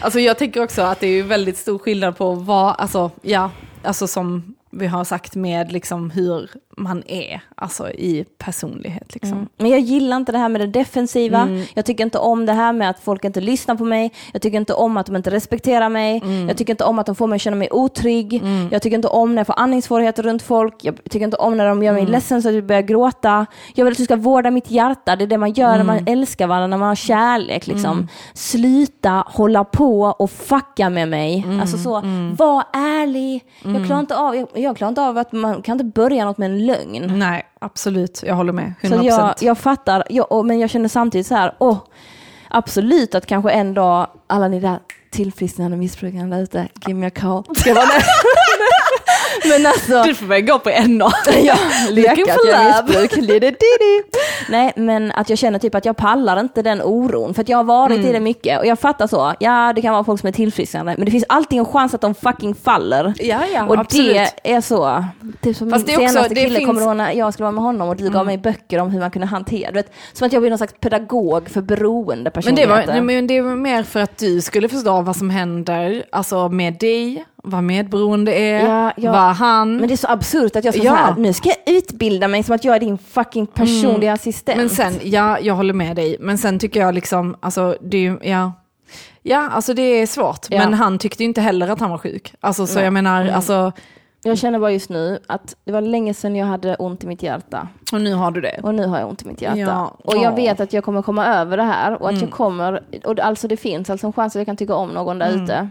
alltså 0.00 0.20
jag 0.20 0.38
tänker 0.38 0.62
också 0.62 0.82
att 0.82 1.00
det 1.00 1.06
är 1.06 1.22
väldigt 1.22 1.58
stor 1.58 1.78
skillnad 1.78 2.16
på 2.16 2.32
vad, 2.32 2.74
alltså 2.78 3.10
ja, 3.22 3.50
alltså 3.82 4.06
som 4.06 4.54
vi 4.70 4.86
har 4.86 5.04
sagt 5.04 5.34
med 5.34 5.72
liksom 5.72 6.10
hur 6.10 6.50
man 6.78 7.02
är, 7.06 7.40
alltså 7.54 7.90
i 7.90 8.24
personlighet 8.38 9.14
liksom. 9.14 9.32
Mm. 9.32 9.48
Men 9.56 9.70
jag 9.70 9.80
gillar 9.80 10.16
inte 10.16 10.32
det 10.32 10.38
här 10.38 10.48
med 10.48 10.60
det 10.60 10.66
defensiva. 10.66 11.40
Mm. 11.42 11.64
Jag 11.74 11.84
tycker 11.84 12.04
inte 12.04 12.18
om 12.18 12.46
det 12.46 12.52
här 12.52 12.72
med 12.72 12.90
att 12.90 13.00
folk 13.00 13.24
inte 13.24 13.40
lyssnar 13.40 13.74
på 13.74 13.84
mig. 13.84 14.12
Jag 14.32 14.42
tycker 14.42 14.56
inte 14.58 14.74
om 14.74 14.96
att 14.96 15.06
de 15.06 15.16
inte 15.16 15.30
respekterar 15.30 15.88
mig. 15.88 16.20
Mm. 16.24 16.48
Jag 16.48 16.56
tycker 16.56 16.72
inte 16.72 16.84
om 16.84 16.98
att 16.98 17.06
de 17.06 17.14
får 17.14 17.26
mig 17.26 17.36
att 17.36 17.42
känna 17.42 17.56
mig 17.56 17.68
otrygg. 17.70 18.42
Jag 18.70 18.82
tycker 18.82 18.96
inte 18.96 19.08
om 19.08 19.34
när 19.34 19.40
jag 19.40 19.46
får 19.46 19.54
andningssvårigheter 19.58 20.22
runt 20.22 20.42
folk. 20.42 20.74
Jag 20.84 21.04
tycker 21.04 21.24
inte 21.24 21.36
om 21.36 21.56
när 21.56 21.66
de 21.66 21.82
gör 21.82 21.92
mig 21.92 22.02
Mm. 22.02 22.12
ledsen 22.12 22.42
så 22.42 22.48
att 22.48 22.54
jag 22.54 22.66
börjar 22.66 22.82
gråta. 22.82 23.46
Jag 23.74 23.84
vill 23.84 23.92
att 23.92 23.98
du 23.98 24.04
ska 24.04 24.16
vårda 24.16 24.50
mitt 24.50 24.70
hjärta. 24.70 25.16
Det 25.16 25.24
är 25.24 25.26
det 25.28 25.38
man 25.38 25.52
gör 25.52 25.68
när 25.68 25.74
Mm. 25.74 25.86
man 25.86 26.00
älskar 26.06 26.46
varandra, 26.46 26.66
när 26.66 26.76
man 26.76 26.88
har 26.88 26.94
kärlek. 26.94 27.66
Liksom. 27.66 28.08
Sluta 28.34 29.24
hålla 29.26 29.64
på 29.64 30.02
och 30.18 30.30
fucka 30.30 30.90
med 30.90 31.08
mig. 31.08 31.42
Mm. 31.46 31.60
Alltså 31.60 31.78
så, 31.78 31.92
var 32.38 32.62
ärlig. 32.72 33.44
Jag, 33.64 33.86
klarar 33.86 34.00
inte 34.00 34.16
av, 34.16 34.36
jag, 34.36 34.48
jag 34.54 34.76
klarar 34.76 34.88
inte 34.88 35.02
av 35.02 35.18
att 35.18 35.32
man 35.32 35.62
kan 35.62 35.72
inte 35.80 35.84
börja 36.00 36.24
något 36.24 36.38
med 36.38 36.50
en 36.50 36.65
lögn. 36.66 37.18
Nej, 37.18 37.46
absolut, 37.58 38.22
jag 38.26 38.34
håller 38.34 38.52
med, 38.52 38.72
100%. 38.82 38.98
Så 38.98 39.04
jag, 39.04 39.34
jag 39.40 39.58
fattar, 39.58 40.04
jag, 40.10 40.46
men 40.46 40.58
jag 40.58 40.70
känner 40.70 40.88
samtidigt 40.88 41.26
så 41.26 41.34
här, 41.34 41.54
åh, 41.58 41.78
absolut 42.48 43.14
att 43.14 43.26
kanske 43.26 43.50
en 43.50 43.74
dag, 43.74 44.06
alla 44.26 44.48
ni 44.48 44.60
där 44.60 44.78
tillfrisknande 45.10 45.76
missbrukarna 45.76 46.36
där 46.36 46.42
ute, 46.42 46.68
give 46.86 47.00
me 47.00 47.06
a 47.06 47.10
call. 47.10 47.44
Ska 47.56 47.74
vara? 47.74 47.84
men 49.44 49.66
alltså, 49.66 50.02
Du 50.02 50.14
får 50.14 50.26
väl 50.26 50.42
gå 50.42 50.58
på 50.58 50.70
NA. 50.86 51.12
ja, 51.42 51.54
Looking 51.90 52.24
for 52.26 52.46
love. 52.46 53.08
Nej, 54.48 54.72
men 54.76 55.12
att 55.12 55.30
jag 55.30 55.38
känner 55.38 55.58
typ 55.58 55.74
att 55.74 55.84
jag 55.84 55.96
pallar 55.96 56.40
inte 56.40 56.62
den 56.62 56.82
oron, 56.82 57.34
för 57.34 57.42
att 57.42 57.48
jag 57.48 57.56
har 57.56 57.64
varit 57.64 57.96
Mm. 57.96 58.06
i 58.08 58.12
det 58.12 58.20
mycket 58.20 58.58
och 58.60 58.66
jag 58.66 58.78
fattar 58.78 59.06
så, 59.06 59.34
ja 59.40 59.72
det 59.76 59.82
kan 59.82 59.92
vara 59.92 60.04
folk 60.04 60.20
som 60.20 60.26
är 60.28 60.32
tillfrisknande, 60.32 60.94
men 60.96 61.04
det 61.04 61.10
finns 61.10 61.24
alltid 61.28 61.58
en 61.58 61.64
chans 61.64 61.94
att 61.94 62.00
de 62.00 62.14
fucking 62.14 62.54
faller. 62.54 63.14
Ja, 63.18 63.38
ja, 63.54 63.66
och 63.66 63.78
absolut. 63.78 64.14
det 64.42 64.52
är 64.52 64.60
så. 64.60 65.04
Typ 65.42 65.56
som 65.56 65.70
Fast 65.70 65.86
det 65.86 65.92
är 65.92 65.96
också- 65.98 66.08
senaste 66.12 66.34
det 66.34 66.40
kille 66.40 66.48
finns- 66.58 66.62
Mm. 66.62 66.66
kommer 66.76 66.86
ihåg 66.86 66.96
när 66.96 67.12
jag 67.12 67.32
skulle 67.32 67.44
vara 67.44 67.52
med 67.52 67.64
honom 67.64 67.88
och 67.88 67.96
du 67.96 68.10
gav 68.10 68.26
mig 68.26 68.38
böcker 68.38 68.78
om 68.78 68.90
hur 68.90 69.00
man 69.00 69.10
kunde 69.10 69.26
hantera, 69.26 69.70
du 69.70 69.74
vet, 69.74 69.92
som 70.12 70.26
att 70.26 70.32
jag 70.32 70.42
blir 70.42 70.50
någon 70.50 70.58
slags 70.58 70.74
pedagog 70.80 71.48
för 71.50 71.60
beroende 71.62 72.14
Men 72.16 72.24
det, 72.24 72.30
personligheter. 72.30 72.94
var, 72.94 73.00
men 73.00 73.26
det 73.26 73.40
var 73.40 73.54
mer 73.56 73.82
för 73.82 74.00
att 74.00 74.18
du 74.18 74.40
skulle 74.40 74.68
förstå 74.68 75.00
vad 75.02 75.16
som 75.16 75.30
händer, 75.30 76.04
alltså 76.12 76.48
med 76.48 76.74
dig, 76.78 77.24
vad 77.46 77.64
medberoende 77.64 78.34
är, 78.34 78.66
Ja, 78.68 78.92
ja. 78.96 79.12
vad 79.12 79.36
han... 79.36 79.76
Men 79.76 79.88
det 79.88 79.94
är 79.94 79.96
så 79.96 80.08
absurt 80.08 80.56
att 80.56 80.64
jag 80.64 80.74
ska 80.74 80.82
Ja. 80.82 80.94
här, 80.94 81.14
nu 81.18 81.32
ska 81.32 81.48
jag 81.48 81.74
utbilda 81.76 82.28
mig 82.28 82.42
som 82.42 82.54
att 82.54 82.64
jag 82.64 82.76
är 82.76 82.80
din 82.80 82.98
fucking 82.98 83.46
personliga 83.46 84.12
assistent. 84.12 84.58
Men 84.58 84.68
sen, 84.68 84.94
ja, 85.02 85.38
jag 85.40 85.54
håller 85.54 85.74
med 85.74 85.96
dig. 85.96 86.16
Men 86.20 86.38
sen 86.38 86.58
tycker 86.58 86.80
jag 86.80 86.94
liksom, 86.94 87.36
alltså 87.40 87.76
det 87.80 88.06
är 88.06 88.18
ja. 88.22 88.52
Ja, 89.22 89.48
alltså 89.50 89.74
det 89.74 89.82
är 89.82 90.06
svårt. 90.06 90.46
Ja. 90.50 90.58
Men 90.58 90.74
han 90.74 90.98
tyckte 90.98 91.24
inte 91.24 91.40
heller 91.40 91.68
att 91.68 91.80
han 91.80 91.90
var 91.90 91.98
sjuk. 91.98 92.34
Alltså 92.40 92.66
så 92.66 92.74
Nej. 92.74 92.84
jag 92.84 92.92
menar, 92.92 93.28
alltså, 93.28 93.72
Jag 94.22 94.38
känner 94.38 94.58
bara 94.58 94.72
just 94.72 94.90
nu 94.90 95.18
att 95.26 95.56
det 95.64 95.72
var 95.72 95.80
länge 95.80 96.14
sedan 96.14 96.36
jag 96.36 96.46
hade 96.46 96.74
ont 96.76 97.04
i 97.04 97.06
mitt 97.06 97.22
hjärta. 97.22 97.68
och 97.92 98.00
nu 98.00 98.14
har 98.14 98.30
du 98.30 98.40
det. 98.40 98.60
Och 98.62 98.74
nu 98.74 98.86
har 98.86 98.98
jag 98.98 99.08
ont 99.08 99.22
i 99.22 99.26
mitt 99.26 99.42
hjärta. 99.42 99.58
Ja. 99.58 99.96
Och 100.04 100.14
jag 100.14 100.22
Ja. 100.22 100.26
Mm. 100.26 100.34
vet 100.36 100.60
att 100.60 100.72
jag 100.72 100.84
kommer 100.84 101.02
komma 101.02 101.26
över 101.26 101.56
det 101.56 101.62
här 101.62 102.02
och 102.02 102.08
att 102.08 102.20
jag 102.20 102.30
kommer, 102.30 102.82
och 103.04 103.20
alltså 103.20 103.48
det 103.48 103.56
finns 103.56 103.90
alltså 103.90 104.06
en 104.06 104.12
chans 104.12 104.36
att 104.36 104.40
jag 104.40 104.46
kan 104.46 104.56
tycka 104.56 104.74
om 104.74 104.88
någon 104.88 105.18
där 105.18 105.28
Mm. 105.30 105.44
ute. 105.44 105.68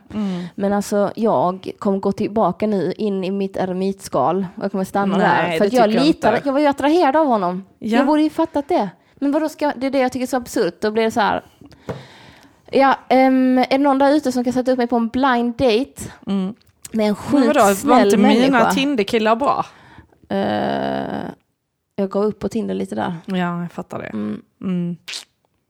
Men 0.55 0.73
alltså 0.73 1.11
jag 1.15 1.71
kommer 1.79 1.97
gå 1.99 2.11
tillbaka 2.11 2.67
nu 2.67 2.93
in 2.97 3.23
i 3.23 3.31
mitt 3.31 3.57
eremitskal 3.57 4.45
och 4.55 4.63
jag 4.63 4.71
kommer 4.71 4.83
stanna 4.83 5.17
Nej, 5.17 5.51
där. 5.51 5.57
För 5.57 5.65
att 5.65 5.73
jag 5.73 5.83
jag 5.93 6.05
litar, 6.05 6.33
inte. 6.35 6.41
jag 6.47 6.53
var 6.53 6.59
ju 6.59 6.67
attraherad 6.67 7.15
av 7.15 7.25
honom. 7.27 7.63
Ja. 7.79 7.97
Jag 7.97 8.05
borde 8.07 8.21
ju 8.21 8.29
fattat 8.29 8.67
det. 8.67 8.89
Men 9.15 9.31
vadå 9.31 9.49
ska, 9.49 9.73
det 9.75 9.87
är 9.87 9.91
det 9.91 9.99
jag 9.99 10.11
tycker 10.11 10.23
är 10.25 10.27
så 10.27 10.37
absurt. 10.37 10.81
Då 10.81 10.91
blir 10.91 11.03
det 11.03 11.11
så 11.11 11.19
här, 11.19 11.43
Ja, 12.71 12.95
ehm, 13.09 13.57
är 13.57 13.65
det 13.69 13.77
någon 13.77 13.99
där 13.99 14.11
ute 14.15 14.31
som 14.31 14.43
kan 14.43 14.53
sätta 14.53 14.71
upp 14.71 14.77
mig 14.77 14.87
på 14.87 14.95
en 14.95 15.07
blind 15.07 15.53
date 15.57 16.01
Mm. 16.27 16.53
Med 16.95 17.07
en 17.07 17.07
Men 17.07 17.15
sjukt 17.15 17.47
vadå, 17.47 17.59
var 17.59 17.73
snäll 17.73 18.05
inte 18.07 18.17
människa? 18.17 18.41
mina 18.45 18.71
Tinderkillar 18.71 19.35
bra? 19.35 19.65
Eh, 20.29 21.29
jag 21.95 22.09
gav 22.09 22.23
upp 22.23 22.39
på 22.39 22.49
Tinder 22.49 22.75
lite 22.75 22.95
där. 22.95 23.15
Ja, 23.25 23.61
jag 23.61 23.71
fattar 23.71 23.99
det. 23.99 24.05
Mm. 24.05 24.41
Mm. 24.61 24.97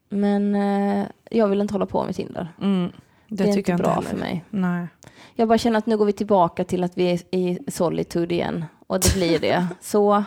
Men 0.08 0.54
eh, 0.54 1.06
jag 1.30 1.48
vill 1.48 1.60
inte 1.60 1.74
hålla 1.74 1.86
på 1.86 2.04
med 2.04 2.16
Tinder. 2.16 2.48
Mm. 2.62 2.92
Det, 3.28 3.44
Det, 3.44 3.50
är 3.50 3.54
tycker 3.54 3.72
inte 3.72 3.82
jag 3.82 3.90
bra 3.90 3.96
inte 3.96 4.10
för 4.10 4.16
mig. 4.16 4.44
Nej. 4.50 4.86
Jag 5.34 5.48
bara 5.48 5.58
känner 5.58 5.78
att 5.78 5.86
nu 5.86 5.96
går 5.96 6.04
vi 6.06 6.12
tillbaka 6.12 6.64
till 6.64 6.84
att 6.84 6.98
vi 6.98 7.10
är 7.12 7.20
i 7.36 7.58
solitude 7.68 8.34
igen. 8.34 8.64
Och 8.86 9.00
det 9.00 9.14
blir 9.14 9.38
det. 9.38 9.66
Så 9.80 10.24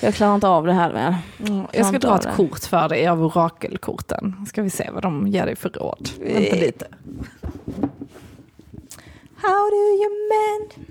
jag 0.00 0.14
klarar 0.14 0.34
inte 0.34 0.48
av 0.48 0.66
det 0.66 0.72
här 0.72 0.92
mer. 0.92 1.16
Mm. 1.48 1.66
Jag 1.72 1.86
ska 1.86 1.98
dra 1.98 2.16
ett 2.16 2.22
det. 2.22 2.32
kort 2.36 2.64
för 2.64 2.88
dig 2.88 3.06
av 3.06 3.24
orakelkorten. 3.24 4.46
Ska 4.48 4.62
vi 4.62 4.70
se 4.70 4.90
vad 4.92 5.02
de 5.02 5.26
ger 5.28 5.46
dig 5.46 5.56
för 5.56 5.68
råd. 5.68 6.08
Vänta 6.20 6.56
lite. 6.56 6.86
How 9.46 9.70
do 9.70 9.76
you 9.76 10.10
mend? 10.28 10.86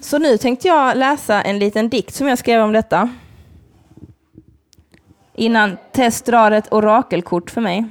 Så 0.00 0.18
nu 0.18 0.38
tänkte 0.38 0.68
jag 0.68 0.96
läsa 0.96 1.42
en 1.42 1.58
liten 1.58 1.88
dikt 1.88 2.14
som 2.14 2.28
jag 2.28 2.38
skrev 2.38 2.62
om 2.62 2.72
detta. 2.72 3.08
Innan 5.34 5.76
Tess 5.92 6.22
drar 6.22 6.50
ett 6.50 6.72
orakelkort 6.72 7.50
för 7.50 7.60
mig. 7.60 7.84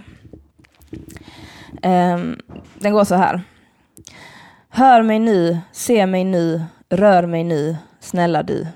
Ehm, 1.82 2.39
den 2.74 2.93
går 2.93 3.04
så 3.04 3.16
här. 3.16 3.41
Hör 4.70 5.02
mig 5.02 5.20
nu, 5.20 5.60
se 5.72 6.06
mig 6.06 6.24
nu, 6.24 6.64
rör 6.89 7.26
mig 7.26 7.43
nu, 7.43 7.78
snälla 8.00 8.43
du. 8.43 8.68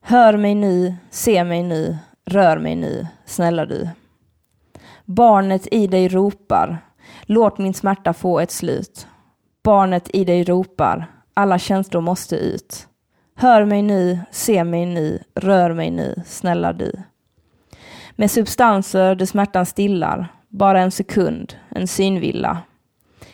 Hör 0.00 0.36
mig 0.36 0.54
nu, 0.54 0.94
se 1.10 1.44
mig 1.44 1.62
nu, 1.62 1.98
rör 2.24 2.58
mig 2.58 2.76
nu, 2.76 3.06
snälla 3.24 3.66
du. 3.66 3.88
Barnet 5.04 5.68
i 5.70 5.86
dig 5.86 6.08
ropar, 6.08 6.78
låt 7.22 7.58
min 7.58 7.74
smärta 7.74 8.12
få 8.12 8.40
ett 8.40 8.50
slut. 8.50 9.06
Barnet 9.64 10.10
i 10.12 10.24
dig 10.24 10.44
ropar, 10.44 11.06
alla 11.34 11.58
känslor 11.58 12.00
måste 12.00 12.36
ut. 12.36 12.86
Hör 13.34 13.64
mig 13.64 13.82
nu, 13.82 14.18
se 14.30 14.64
mig 14.64 14.86
nu, 14.86 15.22
rör 15.34 15.72
mig 15.72 15.90
nu, 15.90 16.22
snälla 16.26 16.72
du. 16.72 16.92
Med 18.16 18.30
substanser 18.30 19.14
du 19.14 19.26
smärtan 19.26 19.66
stillar, 19.66 20.28
bara 20.48 20.80
en 20.80 20.90
sekund, 20.90 21.54
en 21.68 21.88
synvilla. 21.88 22.58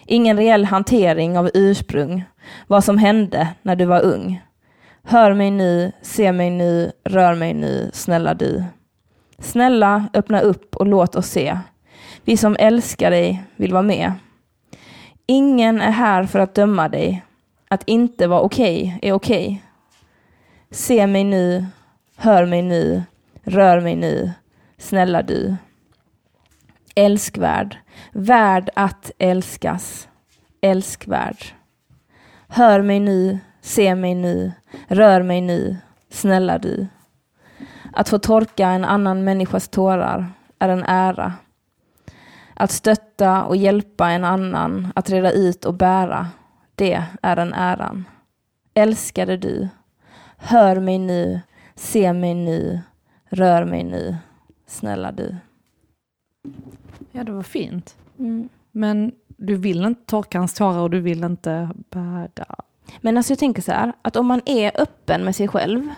Ingen 0.06 0.36
reell 0.36 0.64
hantering 0.64 1.38
av 1.38 1.50
ursprung, 1.54 2.24
vad 2.66 2.84
som 2.84 2.98
hände 2.98 3.48
när 3.62 3.76
du 3.76 3.84
var 3.84 4.04
ung. 4.04 4.42
Hör 5.02 5.34
mig 5.34 5.50
nu, 5.50 5.92
se 6.02 6.32
mig 6.32 6.50
nu, 6.50 6.92
rör 7.04 7.34
mig 7.34 7.54
nu, 7.54 7.90
snälla 7.92 8.34
du. 8.34 8.64
Snälla, 9.38 10.08
öppna 10.14 10.40
upp 10.40 10.76
och 10.76 10.86
låt 10.86 11.16
oss 11.16 11.26
se. 11.26 11.58
Vi 12.24 12.36
som 12.36 12.56
älskar 12.58 13.10
dig 13.10 13.44
vill 13.56 13.72
vara 13.72 13.82
med. 13.82 14.12
Ingen 15.30 15.80
är 15.80 15.90
här 15.90 16.24
för 16.24 16.38
att 16.38 16.54
döma 16.54 16.88
dig. 16.88 17.24
Att 17.68 17.82
inte 17.86 18.26
vara 18.26 18.40
okej 18.40 18.98
är 19.02 19.12
okej. 19.12 19.64
Se 20.70 21.06
mig 21.06 21.24
nu, 21.24 21.66
hör 22.16 22.46
mig 22.46 22.62
nu, 22.62 23.02
rör 23.42 23.80
mig 23.80 23.96
nu, 23.96 24.32
snälla 24.78 25.22
du. 25.22 25.56
Älskvärd, 26.94 27.76
värd 28.12 28.70
att 28.74 29.10
älskas, 29.18 30.08
älskvärd. 30.60 31.44
Hör 32.48 32.82
mig 32.82 33.00
nu, 33.00 33.38
se 33.60 33.94
mig 33.94 34.14
nu, 34.14 34.52
rör 34.86 35.22
mig 35.22 35.40
nu, 35.40 35.76
snälla 36.10 36.58
du. 36.58 36.86
Att 37.92 38.08
få 38.08 38.18
torka 38.18 38.68
en 38.68 38.84
annan 38.84 39.24
människas 39.24 39.68
tårar 39.68 40.26
är 40.58 40.68
en 40.68 40.84
ära. 40.84 41.32
Att 42.60 42.70
stötta 42.70 43.44
och 43.44 43.56
hjälpa 43.56 44.10
en 44.10 44.24
annan 44.24 44.92
att 44.94 45.10
reda 45.10 45.32
ut 45.32 45.64
och 45.64 45.74
bära, 45.74 46.26
det 46.74 47.04
är 47.22 47.36
en 47.36 47.54
äran. 47.54 48.04
Älskade 48.74 49.36
du, 49.36 49.68
hör 50.36 50.80
mig 50.80 50.98
nu, 50.98 51.40
se 51.74 52.12
mig 52.12 52.34
nu, 52.34 52.80
rör 53.28 53.64
mig 53.64 53.84
nu, 53.84 54.16
snälla 54.66 55.12
du. 55.12 55.36
Ja, 57.12 57.24
det 57.24 57.32
var 57.32 57.42
fint. 57.42 57.96
Mm. 58.18 58.48
Men 58.70 59.12
du 59.26 59.56
vill 59.56 59.84
inte 59.84 60.04
torka 60.06 60.38
hans 60.38 60.54
tårar 60.54 60.80
och 60.80 60.90
du 60.90 61.00
vill 61.00 61.24
inte 61.24 61.70
bära. 61.90 62.56
Men 63.00 63.16
alltså 63.16 63.32
jag 63.32 63.38
tänker 63.38 63.62
så 63.62 63.72
här, 63.72 63.92
att 64.02 64.16
om 64.16 64.26
man 64.26 64.40
är 64.46 64.80
öppen 64.80 65.24
med 65.24 65.36
sig 65.36 65.48
själv 65.48 65.88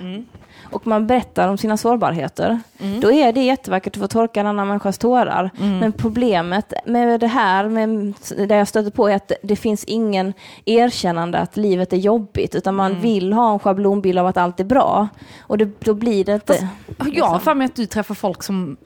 och 0.71 0.87
man 0.87 1.07
berättar 1.07 1.49
om 1.49 1.59
sina 1.59 1.77
sårbarheter, 1.77 2.61
då 3.01 3.13
är 3.13 3.33
det 3.33 3.43
jättevackert 3.43 3.97
att 3.97 4.01
få 4.03 4.09
torka 4.09 4.41
en 4.41 4.47
annan 4.47 4.69
människas 4.69 4.99
tårar. 4.99 5.51
Men 5.81 5.93
problemet 5.93 6.73
med 6.87 7.21
det 7.21 7.27
här, 7.27 7.69
med 7.69 8.15
det 8.49 8.57
jag 8.57 8.69
stöter 8.69 8.91
på, 8.91 9.09
är 9.09 9.17
att 9.17 9.33
det 9.43 9.57
finns 9.57 9.85
ingen 9.85 10.33
erkännande 10.65 11.39
att 11.39 11.57
livet 11.57 11.93
är 11.93 11.97
jobbigt, 11.97 12.55
utan 12.55 12.75
man 12.75 13.01
vill 13.01 13.33
ha 13.33 13.53
en 13.53 13.59
schablonbild 13.59 14.19
av 14.19 14.27
att 14.27 14.37
allt 14.37 14.61
är 14.61 14.65
bra. 14.65 15.09
Och 15.41 15.59
det, 15.59 15.71
då 15.85 15.95
blir 15.95 16.25
det 16.25 16.35
inte... 16.35 16.69
Jag 17.13 17.25
har 17.25 17.39
för 17.39 17.55
mig 17.55 17.65
att 17.65 17.77
du 17.77 17.87
träffar 17.87 18.15
folk 18.15 18.43
som 18.43 18.77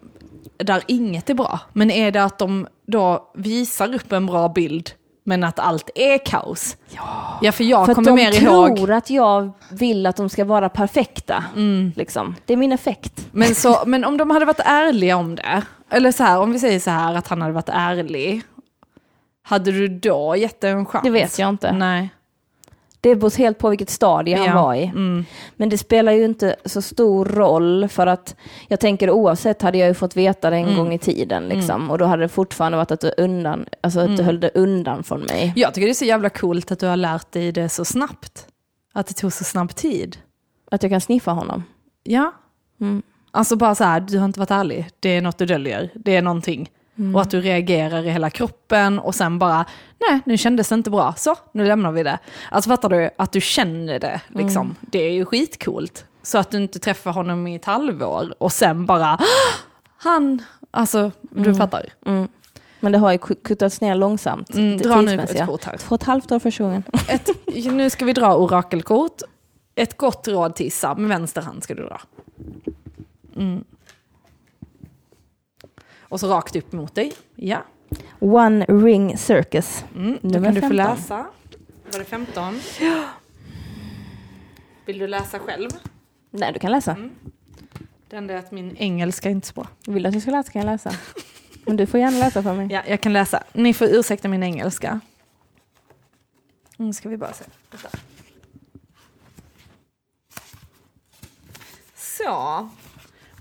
där 0.56 0.82
inget 0.86 1.30
är 1.30 1.34
bra. 1.34 1.60
Men 1.72 1.90
är 1.90 2.10
det 2.10 2.24
att 2.24 2.38
de 2.38 2.66
då 2.86 3.30
visar 3.34 3.94
upp 3.94 4.12
en 4.12 4.26
bra 4.26 4.48
bild 4.48 4.90
men 5.24 5.44
att 5.44 5.58
allt 5.58 5.90
är 5.94 6.18
kaos? 6.18 6.76
Ja, 6.88 7.38
ja 7.42 7.52
för 7.52 7.64
jag 7.64 7.84
För 7.86 7.92
att 7.92 7.96
kommer 7.96 8.10
de 8.10 8.14
mer 8.14 8.32
tror 8.32 8.78
ihåg... 8.78 8.90
att 8.90 9.10
jag 9.10 9.52
vill 9.70 10.06
att 10.06 10.16
de 10.16 10.28
ska 10.28 10.44
vara 10.44 10.68
perfekta. 10.68 11.44
Liksom. 11.96 12.36
Det 12.44 12.52
är 12.52 12.56
min 12.56 12.72
effekt. 12.72 13.28
Men, 13.32 13.54
så, 13.54 13.82
men 13.86 14.04
om 14.04 14.16
de 14.16 14.30
hade 14.30 14.44
varit 14.44 14.60
ärliga 14.64 15.16
om 15.16 15.36
det, 15.36 15.62
eller 15.90 16.12
så 16.12 16.24
här, 16.24 16.40
om 16.40 16.52
vi 16.52 16.58
säger 16.58 16.80
så 16.80 16.90
här 16.90 17.14
att 17.14 17.28
han 17.28 17.42
hade 17.42 17.54
varit 17.54 17.68
ärlig, 17.68 18.42
hade 19.42 19.72
du 19.72 19.88
då 19.88 20.36
gett 20.36 20.60
det 20.60 20.68
en 20.68 20.86
chans? 20.86 21.04
Det 21.04 21.10
vet 21.10 21.38
jag 21.38 21.48
inte. 21.48 21.72
Nej. 21.72 22.08
Det 23.04 23.16
beror 23.16 23.38
helt 23.38 23.58
på 23.58 23.68
vilket 23.70 23.90
stadie 23.90 24.36
han 24.36 24.46
Ja. 24.46 24.62
var 24.62 24.74
i. 24.74 24.84
Mm. 24.84 25.24
Men 25.56 25.68
det 25.68 25.78
spelar 25.78 26.12
ju 26.12 26.24
inte 26.24 26.56
så 26.64 26.82
stor 26.82 27.24
roll 27.24 27.88
för 27.88 28.06
att 28.06 28.36
jag 28.68 28.80
tänker 28.80 29.10
oavsett 29.10 29.62
hade 29.62 29.78
jag 29.78 29.88
ju 29.88 29.94
fått 29.94 30.16
veta 30.16 30.50
det 30.50 30.56
en 30.56 30.62
Mm. 30.64 30.76
gång 30.76 30.92
i 30.92 30.98
tiden 30.98 31.48
liksom. 31.48 31.90
Och 31.90 31.98
då 31.98 32.04
hade 32.04 32.22
det 32.22 32.28
fortfarande 32.28 32.78
varit 32.78 32.90
att 32.90 33.00
du, 33.00 33.12
undan, 33.18 33.66
alltså 33.80 34.00
att 34.00 34.06
du 34.06 34.12
Mm. 34.12 34.24
höll 34.24 34.40
det 34.40 34.50
undan 34.54 35.02
från 35.04 35.20
mig. 35.20 35.52
Jag 35.56 35.74
tycker 35.74 35.86
det 35.86 35.92
är 35.92 35.94
så 35.94 36.04
jävla 36.04 36.30
coolt 36.30 36.72
att 36.72 36.78
du 36.78 36.86
har 36.86 36.96
lärt 36.96 37.32
dig 37.32 37.52
det 37.52 37.68
så 37.68 37.84
snabbt. 37.84 38.46
Att 38.94 39.06
det 39.06 39.14
tog 39.14 39.32
så 39.32 39.44
snabb 39.44 39.74
tid. 39.74 40.16
Att 40.70 40.82
jag 40.82 40.92
kan 40.92 41.00
sniffa 41.00 41.30
honom. 41.30 41.62
Ja. 42.04 42.32
Mm. 42.80 43.02
Alltså 43.30 43.56
bara 43.56 43.74
så 43.74 43.84
här, 43.84 44.00
du 44.00 44.18
har 44.18 44.24
inte 44.24 44.40
varit 44.40 44.50
ärlig. 44.50 44.88
Det 45.00 45.08
är 45.16 45.22
något 45.22 45.38
du 45.38 45.46
döljer. 45.46 45.90
Det 45.94 46.16
är 46.16 46.22
någonting. 46.22 46.70
Mm. 46.98 47.14
Och 47.14 47.20
att 47.22 47.30
du 47.30 47.40
reagerar 47.40 48.06
i 48.06 48.10
hela 48.10 48.30
kroppen 48.30 48.98
och 48.98 49.14
sen 49.14 49.38
bara, 49.38 49.64
nej 50.10 50.20
nu 50.26 50.38
kändes 50.38 50.68
det 50.68 50.74
inte 50.74 50.90
bra, 50.90 51.14
så 51.16 51.36
nu 51.52 51.66
lämnar 51.66 51.92
vi 51.92 52.02
det. 52.02 52.18
Alltså 52.50 52.70
fattar 52.70 52.88
du, 52.88 53.10
att 53.18 53.32
du 53.32 53.40
känner 53.40 53.98
det 53.98 54.20
liksom. 54.28 54.62
Mm. 54.66 54.74
Det 54.80 54.98
är 54.98 55.10
ju 55.12 55.24
skitcoolt. 55.24 56.04
Så 56.22 56.38
att 56.38 56.50
du 56.50 56.56
inte 56.56 56.78
träffar 56.78 57.12
honom 57.12 57.46
i 57.46 57.54
ett 57.54 57.64
halvår 57.64 58.34
och 58.38 58.52
sen 58.52 58.86
bara, 58.86 59.18
han, 59.96 60.42
alltså 60.70 61.10
du 61.20 61.54
fattar. 61.54 61.86
Mm. 62.06 62.28
Men 62.80 62.92
det 62.92 62.98
har 62.98 63.12
ju 63.12 63.18
ku- 63.18 63.42
kuttats 63.44 63.80
ner 63.80 63.94
långsamt. 63.94 64.54
Mm, 64.54 64.76
dra 64.78 65.00
nu 65.00 65.14
ett 65.20 65.46
kort 65.46 65.64
här. 65.64 65.76
Två 65.76 65.94
och 65.94 66.00
ett 66.02 66.06
halvt 66.06 66.32
år 66.32 66.38
första 66.38 66.64
gången. 66.64 66.82
Ett, 67.08 67.30
nu 67.72 67.90
ska 67.90 68.04
vi 68.04 68.12
dra 68.12 68.36
orakelkort. 68.36 69.22
Ett 69.74 69.96
gott 69.96 70.28
råd 70.28 70.54
till 70.54 70.66
Issa, 70.66 70.94
med 70.94 71.08
vänster 71.08 71.42
hand 71.42 71.62
ska 71.62 71.74
du 71.74 71.82
dra. 71.82 72.00
Mm. 73.36 73.64
Och 76.14 76.20
så 76.20 76.28
rakt 76.28 76.56
upp 76.56 76.72
mot 76.72 76.94
dig. 76.94 77.12
Ja. 77.34 77.64
One 78.18 78.64
ring 78.64 79.18
circus. 79.18 79.84
Mm. 79.94 80.18
Då 80.22 80.42
kan 80.42 80.54
du 80.54 80.60
få 80.60 80.68
15. 80.68 80.76
läsa. 80.76 81.26
Var 81.92 81.98
det 81.98 82.04
15? 82.04 82.60
Vill 84.86 84.98
du 84.98 85.06
läsa 85.06 85.38
själv? 85.38 85.70
Nej, 86.30 86.52
du 86.52 86.58
kan 86.58 86.70
läsa. 86.70 86.92
Mm. 86.92 87.10
Det 88.08 88.16
enda 88.16 88.34
är 88.34 88.38
att 88.38 88.50
min 88.50 88.76
engelska 88.76 89.28
är 89.28 89.32
inte 89.32 89.46
så 89.46 89.54
bra. 89.54 89.66
Vill 89.86 90.02
du 90.02 90.08
att 90.08 90.14
jag 90.14 90.22
ska 90.22 90.30
läsa 90.30 90.52
kan 90.52 90.62
jag 90.62 90.72
läsa. 90.72 90.92
Men 91.64 91.76
du 91.76 91.86
får 91.86 92.00
gärna 92.00 92.18
läsa 92.18 92.42
för 92.42 92.54
mig. 92.54 92.68
Ja, 92.70 92.82
jag 92.86 93.00
kan 93.00 93.12
läsa. 93.12 93.44
Ni 93.52 93.74
får 93.74 93.86
ursäkta 93.86 94.28
min 94.28 94.42
engelska. 94.42 95.00
Nu 96.76 96.92
ska 96.92 97.08
vi 97.08 97.16
bara 97.16 97.32
se. 97.32 97.44
Så. 101.94 102.68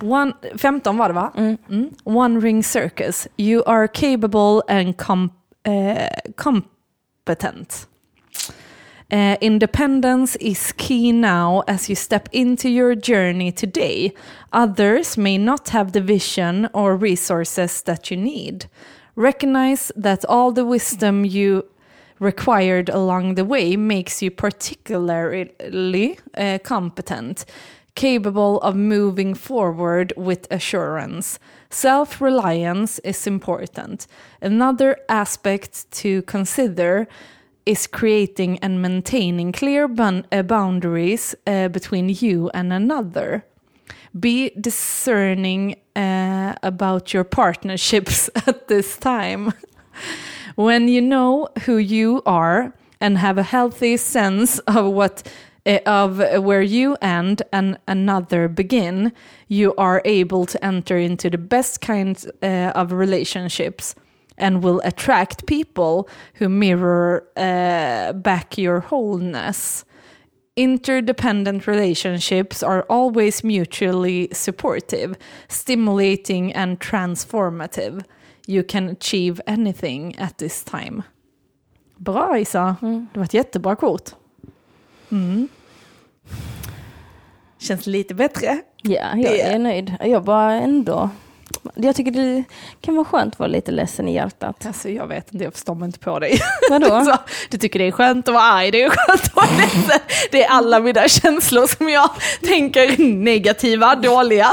One, 0.03 0.33
15 0.57 0.97
var 0.97 1.07
det 1.07 1.13
va? 1.13 1.31
Mm. 1.69 1.93
One 2.03 2.39
ring 2.39 2.63
circus. 2.63 3.27
You 3.37 3.63
are 3.65 3.87
capable 3.87 4.61
and 4.67 4.97
com, 4.97 5.31
eh, 5.63 6.09
competent. 6.35 7.87
Eh, 9.09 9.37
independence 9.41 10.35
is 10.41 10.73
key 10.77 11.11
now 11.11 11.63
as 11.67 11.89
you 11.89 11.95
step 11.95 12.27
into 12.31 12.67
your 12.69 12.95
journey 12.95 13.51
today. 13.51 14.11
Others 14.51 15.17
may 15.17 15.37
not 15.37 15.69
have 15.69 15.91
the 15.91 16.01
vision 16.01 16.67
or 16.73 16.97
resources 16.97 17.81
that 17.83 18.11
you 18.11 18.17
need. 18.17 18.65
Recognize 19.15 19.91
that 19.95 20.25
all 20.25 20.51
the 20.51 20.65
wisdom 20.65 21.23
you 21.25 21.63
required 22.19 22.89
along 22.89 23.35
the 23.35 23.45
way 23.45 23.77
makes 23.77 24.21
you 24.21 24.31
particularly 24.31 26.17
uh, 26.35 26.57
competent. 26.63 27.45
Capable 27.95 28.59
of 28.61 28.75
moving 28.75 29.33
forward 29.33 30.13
with 30.17 30.47
assurance. 30.51 31.39
Self 31.69 32.21
reliance 32.21 32.99
is 32.99 33.27
important. 33.27 34.07
Another 34.41 34.97
aspect 35.09 35.89
to 35.91 36.21
consider 36.23 37.07
is 37.65 37.87
creating 37.87 38.59
and 38.59 38.81
maintaining 38.81 39.51
clear 39.51 39.85
uh, 39.85 40.43
boundaries 40.43 41.35
uh, 41.47 41.69
between 41.69 42.09
you 42.09 42.49
and 42.53 42.73
another. 42.73 43.45
Be 44.19 44.51
discerning 44.59 45.75
uh, 45.95 46.55
about 46.61 47.13
your 47.13 47.23
partnerships 47.23 48.29
at 48.47 48.67
this 48.67 48.97
time. 48.97 49.53
when 50.55 50.87
you 50.87 51.01
know 51.01 51.47
who 51.65 51.77
you 51.77 52.21
are 52.25 52.73
and 52.99 53.17
have 53.17 53.37
a 53.37 53.43
healthy 53.43 53.97
sense 53.97 54.59
of 54.59 54.91
what 54.93 55.23
of 55.65 56.17
where 56.43 56.61
you 56.61 56.97
end 57.01 57.41
and 57.51 57.77
another 57.87 58.47
begin, 58.47 59.13
you 59.47 59.73
are 59.77 60.01
able 60.05 60.45
to 60.45 60.63
enter 60.65 60.97
into 60.97 61.29
the 61.29 61.37
best 61.37 61.81
kinds 61.81 62.27
uh, 62.41 62.71
of 62.75 62.91
relationships 62.91 63.95
and 64.37 64.63
will 64.63 64.81
attract 64.83 65.45
people 65.45 66.09
who 66.35 66.49
mirror 66.49 67.23
uh, 67.37 68.13
back 68.13 68.57
your 68.57 68.79
wholeness. 68.79 69.85
Interdependent 70.55 71.65
relationships 71.65 72.61
are 72.61 72.85
always 72.89 73.43
mutually 73.43 74.29
supportive, 74.31 75.15
stimulating, 75.47 76.53
and 76.53 76.79
transformative. 76.79 78.03
You 78.45 78.63
can 78.63 78.89
achieve 78.89 79.41
anything 79.47 80.15
at 80.19 80.37
this 80.37 80.63
time. 80.63 81.03
Bra 81.97 82.37
Isa, 82.37 82.75
det 82.81 83.19
var 83.19 83.23
ett 83.23 83.33
jättebra 83.33 83.75
kort. 83.75 84.15
Mm. 85.13 85.47
Känns 87.59 87.87
lite 87.87 88.13
bättre. 88.15 88.61
Ja, 88.81 89.15
jag 89.15 89.39
är 89.39 89.59
nöjd. 89.59 89.95
Jag 90.01 90.23
bara 90.23 90.53
ändå... 90.53 91.09
Jag 91.75 91.95
tycker 91.95 92.11
det 92.11 92.43
kan 92.81 92.95
vara 92.95 93.05
skönt 93.05 93.33
att 93.33 93.39
vara 93.39 93.47
lite 93.47 93.71
ledsen 93.71 94.07
i 94.07 94.13
hjärtat. 94.13 94.65
Alltså 94.65 94.89
jag 94.89 95.07
vet 95.07 95.33
inte, 95.33 95.43
jag 95.43 95.53
förstår 95.53 95.75
mig 95.75 95.85
inte 95.85 95.99
på 95.99 96.19
dig. 96.19 96.39
Vadå? 96.69 96.87
Så, 97.05 97.17
du 97.49 97.57
tycker 97.57 97.79
det 97.79 97.87
är 97.87 97.91
skönt 97.91 98.27
att 98.27 98.33
vara 98.33 98.43
arg, 98.43 98.71
det 98.71 98.83
är 98.83 98.89
skönt 98.89 99.23
att 99.23 99.35
vara 99.35 99.45
ledsen. 99.57 99.99
Det 100.31 100.43
är 100.43 100.49
alla 100.49 100.79
mina 100.79 101.07
känslor 101.07 101.67
som 101.67 101.89
jag 101.89 102.09
tänker 102.47 103.03
negativa, 103.13 103.95
dåliga. 103.95 104.49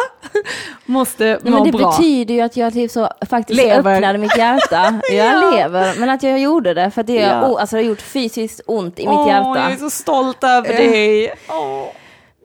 Måste 0.87 1.39
må 1.45 1.51
men 1.51 1.65
det 1.65 1.73
bra. 1.79 1.91
betyder 1.91 2.35
ju 2.35 2.41
att 2.41 2.57
jag 2.57 2.73
typ 2.73 2.91
så, 2.91 3.09
faktiskt 3.31 3.57
Lever. 3.63 3.95
öppnade 3.97 4.19
mitt 4.19 4.37
hjärta. 4.37 5.01
Jag 5.13 5.27
Ja. 5.43 5.51
lever, 5.51 5.95
men 5.99 6.11
att 6.11 6.23
jag 6.23 6.39
gjorde 6.39 6.75
det 6.75 6.91
för 6.91 7.03
det, 7.03 7.15
Ja. 7.15 7.49
oh, 7.49 7.61
alltså, 7.61 7.77
det 7.77 7.83
har 7.83 7.89
gjort 7.89 8.01
fysiskt 8.03 8.61
ont 8.67 8.99
i 8.99 9.09
mitt 9.09 9.27
hjärta. 9.29 9.55
Jag 9.57 9.73
är 9.73 9.77
så 9.77 9.91
stolt 9.91 10.45
över 10.45 10.69
dig. 10.69 11.35
Åh. 11.49 11.85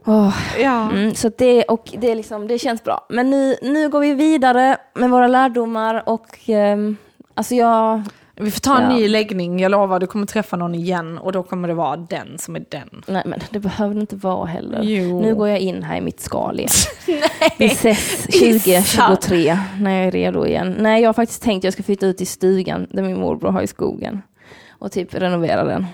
Åh. 0.06 0.36
Ja. 0.60 0.90
Mm, 0.92 1.16
så 1.16 1.32
det, 1.38 1.64
och 1.64 1.94
det, 1.98 2.16
liksom, 2.16 2.48
det 2.48 2.60
känns 2.60 2.84
bra. 2.84 3.06
Men 3.10 3.30
nu, 3.30 3.56
nu 3.62 3.90
går 3.90 4.00
vi 4.00 4.14
vidare 4.14 4.78
med 4.96 5.10
våra 5.10 5.28
lärdomar 5.28 6.04
och 6.10 6.40
ehm, 6.46 6.98
alltså 7.34 7.56
jag... 7.56 8.02
Vi 8.38 8.52
får 8.52 8.60
ta 8.60 8.78
en 8.78 8.84
Ja. 8.92 8.98
ny 8.98 9.08
läggning, 9.08 9.60
jag 9.60 9.72
lovar 9.72 10.00
du 10.00 10.08
kommer 10.08 10.26
träffa 10.26 10.56
någon 10.58 10.76
igen 10.76 11.18
och 11.18 11.32
då 11.32 11.44
kommer 11.44 11.68
det 11.68 11.74
vara 11.74 11.98
den 11.98 12.38
som 12.38 12.56
är 12.56 12.66
den. 12.70 13.04
Nej 13.08 13.24
men 13.26 13.40
det 13.50 13.60
behöver 13.60 13.94
det 13.96 14.02
inte 14.02 14.16
vara 14.16 14.46
heller. 14.46 14.80
Jo. 14.84 15.22
Nu 15.22 15.36
går 15.36 15.48
jag 15.50 15.60
in 15.60 15.84
här 15.84 15.98
i 15.98 16.02
mitt 16.02 16.20
skal 16.20 16.60
igen. 16.60 16.70
Vi 17.58 17.66
ses 17.66 18.24
2023 18.24 19.58
när 19.80 19.92
jag 19.98 20.08
är 20.08 20.12
redo 20.12 20.46
igen. 20.46 20.76
Nej 20.80 21.02
jag 21.02 21.10
har 21.10 21.14
faktiskt 21.14 21.42
tänkt 21.44 21.60
att 21.62 21.64
jag 21.64 21.74
ska 21.74 21.84
flytta 21.84 22.06
ut 22.06 22.22
i 22.22 22.26
stugan 22.26 22.88
där 22.92 23.04
min 23.04 23.20
morbror 23.20 23.52
har 23.52 23.62
i 23.62 23.68
skogen. 23.68 24.22
Och 24.70 24.92
typ 24.92 25.14
renovera 25.14 25.64
den. 25.64 25.86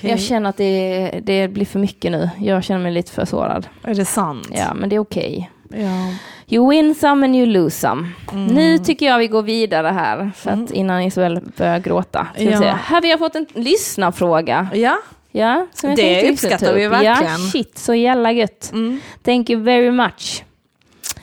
Jag 0.00 0.20
känner 0.20 0.50
att 0.50 0.56
det, 0.56 1.10
det 1.22 1.48
blir 1.48 1.64
för 1.66 1.78
mycket 1.78 2.12
nu. 2.12 2.30
Jag 2.40 2.64
känner 2.64 2.82
mig 2.82 2.92
lite 2.92 3.12
för 3.12 3.24
sårad. 3.24 3.66
Är 3.82 3.94
det 3.94 4.04
sant? 4.04 4.48
Ja 4.50 4.74
men 4.74 4.88
det 4.88 4.96
är 4.96 5.00
okej. 5.00 5.50
ja. 5.70 6.12
You 6.48 6.70
win 6.70 6.94
some 6.94 7.26
and 7.26 7.36
you 7.36 7.46
lose 7.46 7.76
some. 7.78 8.08
Mm. 8.32 8.46
Nu 8.46 8.78
tycker 8.78 9.06
jag 9.06 9.18
vi 9.18 9.28
går 9.28 9.42
vidare 9.42 9.88
här, 9.88 10.30
för 10.36 10.50
att 10.50 10.70
innan 10.70 11.02
Isabel 11.02 11.40
börjar 11.56 11.78
gråta. 11.78 12.26
Ja. 12.36 12.58
se. 12.58 12.64
Här 12.64 13.02
vi 13.02 13.10
har 13.10 13.18
fått 13.18 13.34
en 13.34 13.46
lyssnarfråga. 13.54 14.68
Ja. 14.74 14.98
Ja, 15.32 15.66
som 15.72 15.90
jag 15.90 15.96
Det 15.96 16.30
uppskattar 16.30 16.66
ta 16.66 16.72
vi 16.72 16.88
verkligen. 16.88 17.32
Ja, 17.32 17.38
shit, 17.52 17.78
så 17.78 17.94
jävla 17.94 18.32
gött. 18.32 18.70
Mm. 18.72 19.00
Thank 19.22 19.50
you 19.50 19.62
very 19.62 19.90
much. 19.90 20.44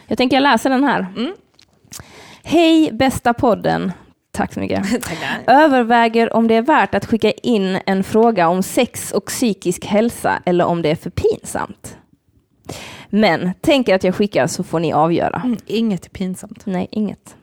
Jag 0.07 0.17
tänker 0.17 0.35
jag 0.37 0.43
läser 0.43 0.69
den 0.69 0.83
här. 0.83 1.07
Mm. 1.17 1.33
Hej 2.43 2.89
bästa 2.91 3.33
podden. 3.33 3.91
Tack 4.37 4.53
så 4.53 4.59
mycket. 4.59 4.83
Tackar. 5.03 5.43
Överväger 5.47 6.35
om 6.35 6.47
det 6.47 6.55
är 6.55 6.61
värt 6.61 6.95
att 6.95 7.05
skicka 7.05 7.31
in 7.31 7.79
en 7.85 8.03
fråga 8.03 8.47
om 8.47 8.63
sex 8.63 9.11
och 9.11 9.25
psykisk 9.25 9.85
hälsa 9.85 10.41
eller 10.45 10.65
om 10.65 10.81
det 10.81 10.89
är 10.89 10.95
för 10.95 11.09
pinsamt. 11.09 11.97
Men 13.09 13.51
tänker 13.61 13.95
att 13.95 14.03
jag 14.03 14.15
skickar 14.15 14.47
så 14.47 14.63
får 14.63 14.79
ni 14.79 14.93
avgöra. 14.93 15.41
Mm, 15.45 15.57
inget 15.65 16.05
är 16.05 16.09
pinsamt. 16.09 16.65
Nej, 16.65 16.87
inget. 16.91 17.35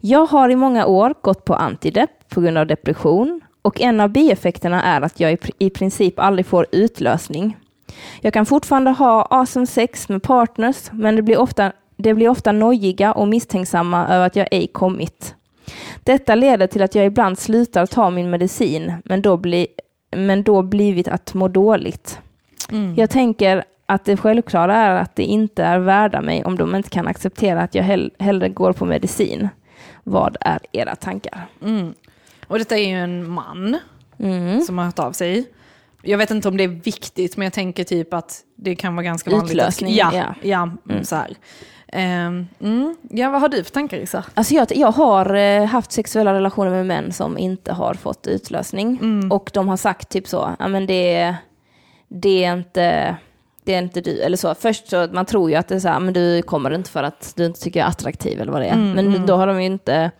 Jag 0.00 0.26
har 0.26 0.48
i 0.48 0.56
många 0.56 0.86
år 0.86 1.14
gått 1.22 1.44
på 1.44 1.54
antidepp 1.54 2.10
på 2.28 2.40
grund 2.40 2.58
av 2.58 2.66
depression 2.66 3.40
och 3.62 3.80
en 3.80 4.00
av 4.00 4.08
bieffekterna 4.08 4.82
är 4.82 5.00
att 5.00 5.20
jag 5.20 5.38
i 5.58 5.70
princip 5.70 6.18
aldrig 6.18 6.46
får 6.46 6.66
utlösning. 6.72 7.56
Jag 8.20 8.32
kan 8.32 8.46
fortfarande 8.46 8.90
ha 8.90 9.26
awesome 9.30 9.66
sex 9.66 10.08
med 10.08 10.22
partners, 10.22 10.90
men 10.92 11.16
det 11.16 11.22
blir 11.22 11.38
ofta, 11.38 11.72
det 11.96 12.14
blir 12.14 12.28
ofta 12.28 12.52
nojiga 12.52 13.12
och 13.12 13.28
misstänksamma 13.28 14.08
över 14.08 14.26
att 14.26 14.36
jag 14.36 14.48
ej 14.50 14.66
kommit. 14.66 15.34
Detta 16.04 16.34
leder 16.34 16.66
till 16.66 16.82
att 16.82 16.94
jag 16.94 17.06
ibland 17.06 17.38
slutar 17.38 17.86
ta 17.86 18.10
min 18.10 18.30
medicin, 18.30 18.92
men 19.04 19.22
då, 19.22 19.36
bli, 19.36 19.66
men 20.16 20.42
då 20.42 20.62
blivit 20.62 21.08
att 21.08 21.34
må 21.34 21.48
dåligt. 21.48 22.20
Mm. 22.70 22.94
Jag 22.96 23.10
tänker 23.10 23.64
att 23.86 24.04
det 24.04 24.16
självklara 24.16 24.76
är 24.76 24.90
att 24.94 25.16
det 25.16 25.24
inte 25.24 25.64
är 25.64 25.78
värda 25.78 26.20
mig 26.20 26.44
om 26.44 26.56
de 26.56 26.74
inte 26.74 26.90
kan 26.90 27.06
acceptera 27.06 27.62
att 27.62 27.74
jag 27.74 27.82
hell 27.84 28.10
hellre 28.18 28.48
går 28.48 28.72
på 28.72 28.84
medicin. 28.84 29.48
Vad 30.04 30.36
är 30.40 30.58
era 30.72 30.96
tankar? 30.96 31.46
Mm. 31.62 31.94
Och 32.46 32.58
detta 32.58 32.76
är 32.78 32.88
ju 32.88 32.94
en 32.98 33.30
man 33.30 33.78
Mm. 34.20 34.60
som 34.60 34.78
har 34.78 34.84
hört 34.84 34.98
av 34.98 35.12
sig. 35.12 35.46
Jag 36.02 36.18
vet 36.18 36.30
inte 36.30 36.48
om 36.48 36.56
det 36.56 36.64
är 36.64 36.68
viktigt, 36.68 37.36
men 37.36 37.44
jag 37.44 37.52
tänker 37.52 37.84
typ 37.84 38.14
att 38.14 38.40
det 38.56 38.76
kan 38.76 38.96
vara 38.96 39.04
ganska 39.04 39.30
vanligt. 39.30 39.50
Utlösning, 39.50 40.00
att, 40.00 40.14
ja, 40.14 40.14
ja. 40.14 40.34
ja, 40.42 40.70
Mm. 40.94 41.04
så 41.04 41.16
här. 41.16 41.34
Ehm, 41.92 42.46
mm. 42.60 42.96
Ja, 43.10 43.30
vad 43.30 43.40
har 43.40 43.48
du 43.48 43.64
för 43.64 43.70
tankar 43.70 43.96
Isa? 43.96 44.24
Alltså 44.34 44.54
jag, 44.54 44.66
jag 44.76 44.92
har 44.92 45.34
eh, 45.34 45.64
haft 45.64 45.92
sexuella 45.92 46.34
relationer 46.34 46.70
med 46.70 46.86
män 46.86 47.12
som 47.12 47.38
inte 47.38 47.72
har 47.72 47.94
fått 47.94 48.26
utlösning. 48.26 48.98
Mm. 49.02 49.32
Och 49.32 49.50
de 49.54 49.68
har 49.68 49.76
sagt 49.76 50.08
typ 50.08 50.28
så, 50.28 50.50
ja 50.58 50.68
men 50.68 50.86
det, 50.86 51.34
det 52.08 52.44
är 52.44 52.52
inte 52.52 53.16
det 53.68 53.74
är 53.74 53.78
inte 53.78 54.00
du, 54.00 54.20
eller 54.20 54.36
så. 54.36 54.54
Först 54.54 54.88
så, 54.88 55.08
man 55.12 55.26
tror 55.26 55.50
ju 55.50 55.56
att 55.56 55.68
det 55.68 55.74
är 55.74 55.80
så 55.80 55.88
här, 55.88 56.00
men 56.00 56.14
du 56.14 56.42
kommer 56.42 56.70
inte 56.70 56.90
för 56.90 57.02
att 57.02 57.32
du 57.36 57.46
inte 57.46 57.60
tycker 57.60 57.80
jag 57.80 57.86
är 57.86 57.90
attraktiv 57.90 58.40
eller 58.40 58.52
vad 58.52 58.60
det 58.60 58.66
är. 58.66 58.74
Mm, 58.74 58.92
men 58.92 59.06
mm. 59.06 59.26
då 59.26 59.36
har 59.36 59.46
de 59.46 59.60
ju 59.60 59.66
inte, 59.66 60.10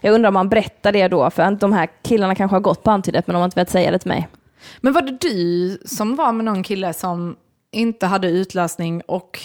jag 0.00 0.14
undrar 0.14 0.28
om 0.28 0.34
man 0.34 0.48
berättar 0.48 0.92
det 0.92 1.08
då, 1.08 1.30
för 1.30 1.50
de 1.50 1.72
här 1.72 1.88
killarna 2.02 2.34
kanske 2.34 2.54
har 2.54 2.60
gått 2.60 2.82
på 2.82 2.90
antidepp, 2.90 3.26
men 3.26 3.34
de 3.34 3.38
har 3.38 3.44
inte 3.44 3.54
velat 3.54 3.70
säga 3.70 3.90
det 3.90 3.98
till 3.98 4.08
mig. 4.08 4.28
Men 4.80 4.92
var 4.92 5.02
det 5.02 5.18
du 5.20 5.78
som 5.84 6.16
var 6.16 6.32
med 6.32 6.44
någon 6.44 6.62
kille 6.62 6.92
som 6.92 7.36
inte 7.70 8.06
hade 8.06 8.28
utlösning 8.28 9.02
och 9.06 9.40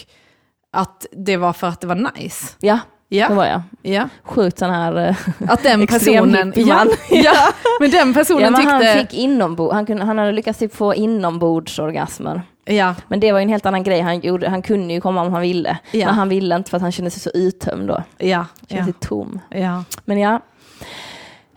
att 0.71 1.05
det 1.11 1.37
var 1.37 1.53
för 1.53 1.67
att 1.67 1.81
det 1.81 1.87
var 1.87 2.11
nice? 2.15 2.45
Ja, 2.59 2.79
det 3.09 3.17
Ja, 3.17 3.33
var 3.33 3.45
jag. 3.45 3.61
ja. 3.81 4.09
Sjukt 4.23 4.59
sån 4.59 4.69
här... 4.69 5.07
eh, 5.07 5.15
Att 5.51 5.63
den 5.63 5.87
personen... 5.87 6.53
Ja, 6.55 6.85
ja, 7.09 7.33
men 7.79 7.91
den 7.91 8.13
personen 8.13 8.41
Ja, 8.43 8.49
men 8.49 8.59
tyckte... 8.61 8.73
han, 8.73 8.83
fick 9.07 9.13
inombord, 9.13 9.73
han, 9.73 9.85
kunde, 9.85 10.03
han 10.05 10.17
hade 10.17 10.31
lyckats 10.31 10.59
typ 10.59 10.75
få 10.75 10.95
inombordsorgasmer. 10.95 12.41
Ja, 12.65 12.95
Men 13.07 13.19
det 13.19 13.31
var 13.31 13.39
ju 13.39 13.43
en 13.43 13.49
helt 13.49 13.65
annan 13.65 13.83
grej 13.83 14.01
han 14.01 14.19
gjorde. 14.19 14.49
Han 14.49 14.61
kunde 14.61 14.93
ju 14.93 15.01
komma 15.01 15.21
om 15.21 15.33
han 15.33 15.41
ville. 15.41 15.77
Ja. 15.91 16.05
Men 16.05 16.15
han 16.15 16.29
ville 16.29 16.55
inte 16.55 16.69
för 16.69 16.77
att 16.77 16.81
han 16.81 16.91
kände 16.91 17.11
sig 17.11 17.21
så 17.21 17.29
uttömd 17.33 17.87
då. 17.87 18.03
ja, 18.17 18.45
Kände 18.69 18.83
sig 18.85 18.93
tom. 18.93 19.39
ja, 19.49 19.83
Men 20.05 20.19
ja, 20.19 20.39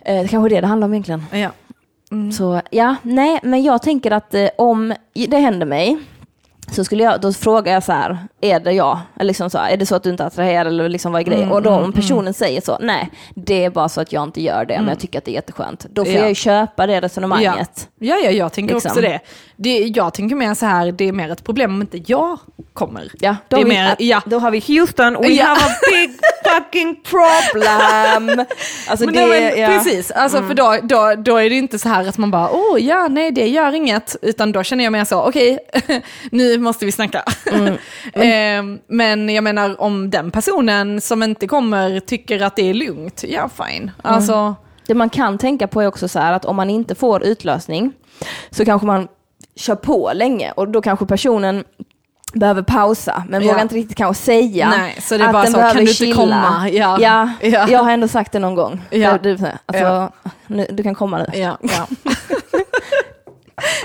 eh, 0.05 0.21
det 0.21 0.27
kanske 0.27 0.47
är 0.47 0.55
det 0.55 0.61
det 0.61 0.67
handlar 0.67 0.85
om 0.87 0.93
egentligen. 0.93 1.23
ja. 1.31 1.49
Mm. 2.11 2.31
Så 2.31 2.61
ja, 2.71 2.95
nej, 3.01 3.39
men 3.43 3.63
jag 3.63 3.81
tänker 3.81 4.11
att 4.11 4.33
eh, 4.33 4.47
om 4.57 4.93
det 5.13 5.37
händer 5.37 5.65
mig, 5.65 5.97
så 6.71 6.83
skulle 6.83 7.03
jag, 7.03 7.21
då 7.21 7.33
frågar 7.33 7.73
jag 7.73 7.83
så 7.83 7.91
här, 7.91 8.17
är 8.41 8.59
det 8.59 8.71
jag? 8.71 8.99
Eller 9.15 9.27
liksom 9.27 9.49
så 9.49 9.57
här, 9.57 9.69
är 9.69 9.77
det 9.77 9.85
så 9.85 9.95
att 9.95 10.03
du 10.03 10.09
inte 10.09 10.25
attraherar 10.25 10.65
eller 10.65 10.89
liksom 10.89 11.11
vad 11.11 11.21
är 11.21 11.25
grejen? 11.25 11.41
Mm, 11.43 11.51
och 11.53 11.61
då 11.61 11.69
mm, 11.71 11.83
om 11.83 11.93
personen 11.93 12.33
säger 12.33 12.61
så, 12.61 12.77
nej, 12.81 13.09
det 13.35 13.65
är 13.65 13.69
bara 13.69 13.89
så 13.89 14.01
att 14.01 14.11
jag 14.13 14.23
inte 14.23 14.41
gör 14.41 14.65
det, 14.65 14.77
men 14.79 14.87
jag 14.89 14.99
tycker 14.99 15.17
att 15.19 15.25
det 15.25 15.31
är 15.31 15.35
jätteskönt. 15.35 15.85
Då 15.89 16.05
får 16.05 16.13
Ja. 16.13 16.19
jag 16.19 16.29
ju 16.29 16.35
köpa 16.35 16.87
det 16.87 17.01
resonemanget. 17.01 17.89
Ja, 17.99 18.15
ja, 18.23 18.29
jag 18.31 18.53
tänker 18.53 18.73
Liksom. 18.73 18.89
också 18.89 19.01
det. 19.01 19.19
det. 19.55 19.77
Jag 19.79 20.13
tänker 20.13 20.35
mer 20.35 20.53
så 20.53 20.65
här, 20.65 20.91
det 20.91 21.05
är 21.07 21.11
mer 21.11 21.31
ett 21.31 21.43
problem 21.43 21.73
om 21.73 21.81
inte 21.81 21.97
jag 22.05 22.39
kommer. 22.73 23.11
Ja, 23.19 23.35
då, 23.49 23.55
Det 23.57 23.61
är 23.61 23.63
har 23.63 23.63
vi, 23.69 23.69
mer- 23.75 23.91
att- 23.91 24.01
ja. 24.01 24.21
då 24.25 24.39
har 24.39 24.51
vi 24.51 24.59
Houston, 24.59 25.13
we 25.21 25.27
Ja. 25.27 25.45
have 25.45 25.61
a 25.61 25.75
big 25.91 26.09
fucking 26.49 26.95
problem. 27.03 28.45
Alltså 28.87 29.05
Men, 29.05 29.13
det, 29.13 29.25
nej, 29.25 29.29
men, 29.29 29.61
ja. 29.61 29.67
Mm. 29.67 29.83
Precis, 29.83 30.11
alltså, 30.11 30.43
för 30.43 30.53
då, 30.53 30.77
då, 30.83 31.13
då 31.17 31.37
är 31.37 31.49
det 31.49 31.55
inte 31.55 31.79
så 31.79 31.89
här 31.89 32.07
att 32.07 32.17
man 32.17 32.31
bara, 32.31 32.49
åh 32.51 32.79
ja, 32.79 33.07
nej 33.07 33.31
det 33.31 33.47
gör 33.47 33.75
inget, 33.75 34.15
utan 34.21 34.51
då 34.51 34.63
känner 34.63 34.83
jag 34.83 34.93
mer 34.93 35.05
så, 35.05 35.21
okej, 35.21 35.59
nu 36.31 36.57
måste 36.57 36.85
vi 36.85 36.91
snacka. 36.91 37.23
Mm. 37.51 37.75
Ehm, 38.13 38.79
men 38.87 39.29
jag 39.29 39.43
menar 39.43 39.81
om 39.81 40.09
den 40.09 40.31
personen 40.31 41.01
som 41.01 41.23
inte 41.23 41.47
kommer 41.47 41.99
tycker 41.99 42.41
att 42.41 42.55
det 42.55 42.69
är 42.69 42.73
lugnt, 42.73 43.23
ja 43.27 43.49
fine. 43.49 43.83
Mm. 43.83 43.91
Alltså, 44.01 44.55
Det 44.87 44.93
man 44.93 45.09
kan 45.09 45.37
tänka 45.37 45.67
på 45.67 45.81
är 45.81 45.87
också 45.87 46.07
så 46.07 46.19
här 46.19 46.33
att 46.33 46.45
om 46.45 46.55
man 46.55 46.69
inte 46.69 46.95
får 46.95 47.23
utlösning 47.23 47.93
så 48.49 48.65
kanske 48.65 48.87
man 48.87 49.07
kör 49.55 49.75
på 49.75 50.11
länge 50.13 50.51
och 50.51 50.67
då 50.67 50.81
kanske 50.81 51.05
personen 51.05 51.63
behöver 52.35 52.61
pausa, 52.61 53.23
men 53.29 53.41
Ja. 53.41 53.47
vågar 53.51 53.61
inte 53.61 53.75
riktigt 53.75 53.97
kanske 53.97 54.23
säga 54.23 54.69
Nej, 54.69 54.97
så 55.01 55.17
det 55.17 55.23
är 55.23 55.27
att 55.27 55.33
bara 55.33 55.43
den 55.43 55.51
så, 55.51 55.57
behöver 55.57 55.75
kan 55.75 55.85
du 55.85 55.93
chilla. 55.93 56.15
komma? 56.15 56.69
Ja. 56.69 56.97
Ja, 57.01 57.29
Ja. 57.41 57.67
jag 57.69 57.79
har 57.83 57.91
ändå 57.91 58.07
sagt 58.07 58.31
det 58.31 58.39
någon 58.39 58.55
gång. 58.55 58.81
Ja. 58.89 59.17
Du, 59.23 59.31
alltså, 59.31 59.83
Ja. 59.83 60.11
nu, 60.47 60.67
du 60.71 60.83
kan 60.83 60.95
komma 60.95 61.17
nu. 61.17 61.39
Ja, 61.39 61.57
ja. 61.61 61.87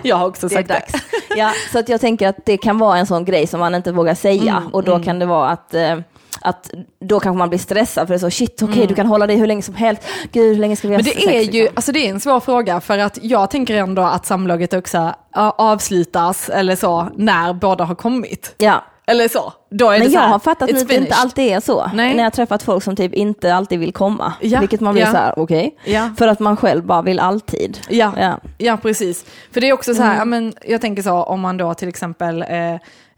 jag 0.03 0.17
har 0.17 0.27
också 0.27 0.49
Det 0.49 0.55
är 0.55 0.57
sagt 0.57 0.69
det. 0.69 0.75
dags. 0.75 1.05
Ja, 1.37 1.53
så 1.73 1.79
att 1.79 1.89
jag 1.89 2.01
tänker 2.01 2.29
att 2.29 2.37
det 2.47 2.57
kan 2.57 2.79
vara 2.79 2.99
en 2.99 3.07
sån 3.07 3.25
grej 3.25 3.47
som 3.47 3.61
man 3.61 3.75
inte 3.75 3.93
vågar 3.93 4.15
säga 4.15 4.57
Mm, 4.57 4.69
och 4.75 4.85
då 4.85 4.99
kan 5.03 5.19
det 5.19 5.27
vara 5.27 5.49
att 5.49 5.75
eh, 5.75 5.99
att 6.41 6.71
då 7.01 7.21
kanske 7.21 7.39
man 7.39 7.49
blir 7.49 7.59
stressad 7.59 8.07
för 8.07 8.15
det 8.15 8.17
är 8.17 8.19
så 8.19 8.31
shit 8.31 8.63
okej 8.63 8.87
du 8.87 8.95
kan 8.95 9.07
hålla 9.07 9.27
dig 9.27 9.37
hur 9.37 9.47
länge 9.47 9.63
som 9.63 9.75
helst, 9.75 10.03
gud 10.33 10.45
hur 10.55 10.61
länge 10.61 10.77
ska 10.77 10.89
vi 10.89 10.95
ha 10.95 11.01
Mm. 11.01 11.13
Men 11.17 11.25
det 11.25 11.27
sex, 11.27 11.35
är 11.35 11.53
ju, 11.55 11.61
liksom? 11.63 11.77
alltså 11.77 11.93
det 11.93 12.07
är 12.07 12.11
en 12.11 12.21
svår 12.21 12.41
fråga 12.41 12.81
för 12.81 12.99
att 12.99 13.19
jag 13.23 13.51
tänker 13.51 13.75
ändå 13.77 14.03
att 14.03 14.27
samlaget 14.27 14.73
också 14.75 15.15
avslutas 15.57 16.49
eller 16.49 16.77
så 16.77 17.09
när 17.17 17.53
båda 17.53 17.85
har 17.85 17.95
kommit. 17.95 18.55
Ja, 18.59 18.85
Eller 19.07 19.29
så. 19.29 19.53
Då 19.71 19.89
är 19.89 19.93
det 19.93 19.99
men 19.99 20.09
så 20.11 20.15
jag 20.17 20.21
här, 20.21 20.29
har 20.29 20.39
fattat 20.39 20.71
nu 20.73 20.79
att 20.79 20.89
det 20.89 20.95
inte 20.97 21.15
alltid 21.15 21.53
är 21.53 21.61
så. 21.61 21.91
Nej. 21.95 22.15
När 22.15 22.23
jag 22.23 22.33
träffat 22.33 22.63
folk 22.63 22.85
som 22.85 22.97
typ 22.97 23.15
inte 23.15 23.55
alltid 23.55 23.79
vill 23.79 23.93
komma. 23.93 24.33
Ja, 24.41 24.61
Vilket 24.61 24.81
man 24.81 24.95
blir 24.95 25.03
ja. 25.05 25.11
så 25.11 25.17
här, 25.17 25.39
okej. 25.39 25.77
Ja. 25.85 26.11
För 26.19 26.29
att 26.29 26.41
man 26.41 26.57
själv 26.57 26.85
bara 26.87 27.03
vill 27.03 27.21
alltid. 27.21 27.79
Ja. 27.89 28.13
Ja. 28.17 28.41
Ja, 28.59 28.77
precis. 28.83 29.25
För 29.53 29.61
det 29.61 29.69
är 29.69 29.73
också 29.73 29.95
så 29.95 30.03
Mm. 30.03 30.13
här, 30.13 30.19
ja, 30.19 30.25
men 30.25 30.53
jag 30.67 30.81
tänker 30.81 31.03
så 31.03 31.13
om 31.23 31.41
man 31.41 31.57
då 31.57 31.75
till 31.75 31.89
exempel 31.89 32.43
eh, 32.49 32.73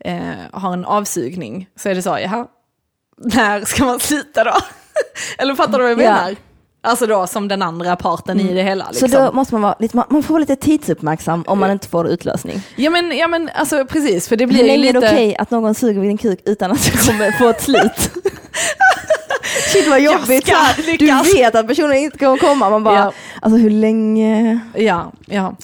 eh, 0.05 0.23
har 0.53 0.73
en 0.73 0.85
avsugning, 0.85 1.67
så 1.77 1.89
är 1.89 1.95
det 1.95 2.03
så, 2.03 2.19
jaha, 2.23 2.47
när 3.19 3.65
ska 3.65 3.85
man 3.85 4.01
sluta 4.01 4.45
då? 4.45 4.55
Eller 5.39 5.55
fattar 5.55 5.79
du 5.79 5.85
vad 5.85 5.91
jag 5.93 6.01
Ja. 6.01 6.13
menar? 6.15 6.37
Alltså 6.85 7.07
då 7.07 7.27
som 7.27 7.49
den 7.49 7.63
andra 7.63 7.97
parten 7.97 8.41
i 8.41 8.55
det 8.55 8.63
hela. 8.63 8.87
Liksom. 8.91 9.09
Så 9.09 9.19
då 9.19 9.33
måste 9.33 9.55
man 9.55 9.63
vara 9.63 9.75
lite, 9.79 9.97
man- 9.97 10.23
får 10.23 10.35
vara 10.35 10.41
lite 10.41 10.57
tidsuppmärksam 10.57 11.45
om 11.47 11.59
man 11.59 11.71
inte 11.71 11.89
får 11.89 12.09
utlösning. 12.09 12.63
Ja 12.77 12.91
men, 12.91 13.17
ja 13.19 13.29
men 13.29 13.51
alltså 13.55 13.85
precis, 13.85 14.29
för 14.29 14.37
det 14.37 14.47
blir 14.47 14.59
ju 14.59 14.67
länge 14.67 14.89
är 14.89 14.93
lite... 14.93 15.01
det 15.01 15.07
okej 15.13 15.37
att 15.37 15.51
någon 15.51 15.75
suger 15.75 16.01
vid 16.01 16.11
din 16.11 16.19
kuk 16.19 16.41
utan 16.45 16.73
att 16.73 16.85
det 16.85 17.07
kommer 17.07 17.33
få 17.33 17.49
ett 17.49 17.63
slut? 17.63 18.11
Shit 19.73 19.89
vad 19.89 20.01
jobbigt. 20.01 20.53
Du 20.99 21.07
vet 21.35 21.55
att 21.55 21.69
personen 21.69 21.97
inte 21.97 22.19
kommer 22.19 22.37
komma. 22.37 22.71
Man 22.71 22.85
bara, 22.85 22.99
Ja. 22.99 23.13
alltså 23.43 23.59
hur 23.59 23.71
länge? 23.71 24.61
Ja, 24.75 25.13
ja. 25.27 25.55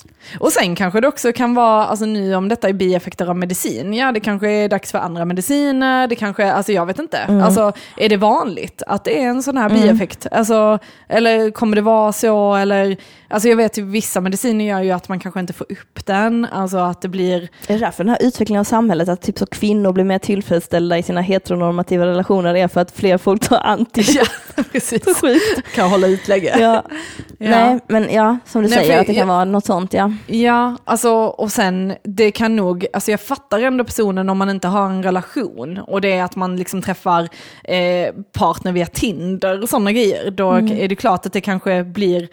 Och 0.41 0.53
sen 0.53 0.75
kanske 0.75 1.01
det 1.01 1.09
också 1.09 1.33
kan 1.33 1.55
vara, 1.55 1.85
alltså 1.87 2.05
nu 2.07 2.35
om 2.35 2.49
detta 2.49 2.69
är 2.69 2.73
bieffekter 2.73 3.27
av 3.27 3.37
medicin, 3.37 3.95
ja 3.95 4.13
det 4.13 4.21
kanske 4.21 4.51
är 4.51 4.69
dags 4.69 4.91
för 4.93 4.99
andra 4.99 5.25
mediciner, 5.25 6.07
det 6.07 6.15
kanske, 6.15 6.53
alltså 6.53 6.73
jag 6.73 6.87
vet 6.87 6.99
inte. 6.99 7.19
Alltså 7.45 7.73
är 7.97 8.09
det 8.09 8.17
vanligt 8.17 8.83
att 8.87 9.05
det 9.05 9.23
är 9.23 9.27
en 9.29 9.43
sån 9.43 9.57
här 9.57 9.69
bieffekt? 9.69 10.27
Alltså, 10.33 10.79
eller 11.09 11.51
kommer 11.51 11.77
det 11.77 11.83
vara 11.83 12.13
så, 12.13 12.55
eller, 12.55 12.97
alltså 13.29 13.49
jag 13.49 13.57
vet 13.57 13.79
ju 13.79 13.85
vissa 13.85 14.21
mediciner 14.21 14.65
gör 14.65 14.83
ju 14.83 14.91
att 14.91 15.09
man 15.09 15.21
kanske 15.21 15.41
inte 15.41 15.53
får 15.53 15.67
upp 15.73 16.07
den, 16.07 16.47
alltså 16.53 16.77
att 16.79 17.03
det 17.03 17.09
blir, 17.09 17.43
Är 17.43 17.49
det 17.67 17.79
därför 17.79 18.05
den 18.05 18.11
här 18.21 18.23
utvecklingen 18.27 18.61
av 18.61 18.65
samhället, 18.65 19.09
att 19.09 19.23
typ 19.23 19.39
så 19.39 19.47
kvinnor 19.47 19.93
blir 19.93 20.05
mer 20.05 20.19
tillfredsställda 20.19 20.99
i 20.99 21.03
sina 21.03 21.21
heteronormativa 21.21 22.07
relationer, 22.07 22.55
är 22.57 22.69
för 22.69 22.81
att 22.81 22.91
fler 22.91 23.19
folk 23.19 23.49
tar 23.49 23.61
anti? 23.65 24.03
ja 24.57 24.63
precis, 24.73 25.03
sjukt. 25.21 25.75
kan 25.75 25.91
hålla 25.91 26.07
ut 26.07 26.29
läge. 26.29 26.57
Ja. 26.61 26.83
Ja. 27.41 27.51
Nej, 27.51 27.79
men 27.89 28.13
ja, 28.13 28.39
som 28.47 28.63
du 28.63 28.69
Nej, 28.69 28.79
säger, 28.79 29.01
att 29.01 29.07
det 29.07 29.13
kan 29.15 29.21
jag- 29.21 29.27
vara 29.27 29.45
något 29.45 29.67
sånt, 29.67 29.93
ja. 29.93 30.13
Ja, 30.27 30.77
alltså 30.85 31.13
och 31.15 31.53
sen 31.53 31.95
det 32.05 32.31
kan 32.31 32.57
nog, 32.57 32.87
alltså 32.93 33.11
jag 33.11 33.21
fattar 33.21 33.59
ändå 33.59 33.85
personen 33.85 34.29
om 34.29 34.39
man 34.39 34.51
inte 34.51 34.69
har 34.69 34.87
en 34.87 35.03
relation 35.03 35.79
och 35.79 36.01
det 36.01 36.13
är 36.13 36.25
att 36.25 36.37
man 36.37 36.57
liksom 36.57 36.83
träffar 36.83 37.29
eh, 37.65 38.15
partner 38.33 38.73
via 38.73 38.87
Tinder 38.87 39.63
och 39.63 39.69
sådana 39.69 39.93
grejer. 39.93 40.31
Då 40.31 40.53
är 40.53 40.89
det 40.89 40.97
klart 40.97 41.27
att 41.27 41.33
det 41.33 41.41
kanske 41.41 41.85
blir 41.85 42.29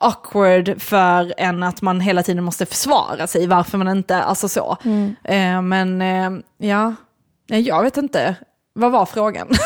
awkward 0.00 0.82
för 0.82 1.34
en 1.36 1.62
att 1.62 1.82
man 1.82 2.00
hela 2.00 2.22
tiden 2.22 2.44
måste 2.44 2.66
försvara 2.66 3.26
sig, 3.26 3.46
varför 3.46 3.78
man 3.78 3.88
inte, 3.88 4.22
alltså 4.22 4.48
så. 4.48 4.76
Eh, 5.24 5.62
men 5.62 6.02
eh, 6.02 6.30
ja, 6.68 6.94
jag 7.46 7.82
vet 7.82 7.96
inte. 7.96 8.36
Vad 8.72 8.92
var 8.92 9.06
frågan? 9.06 9.48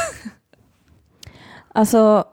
Alltså, 1.75 2.25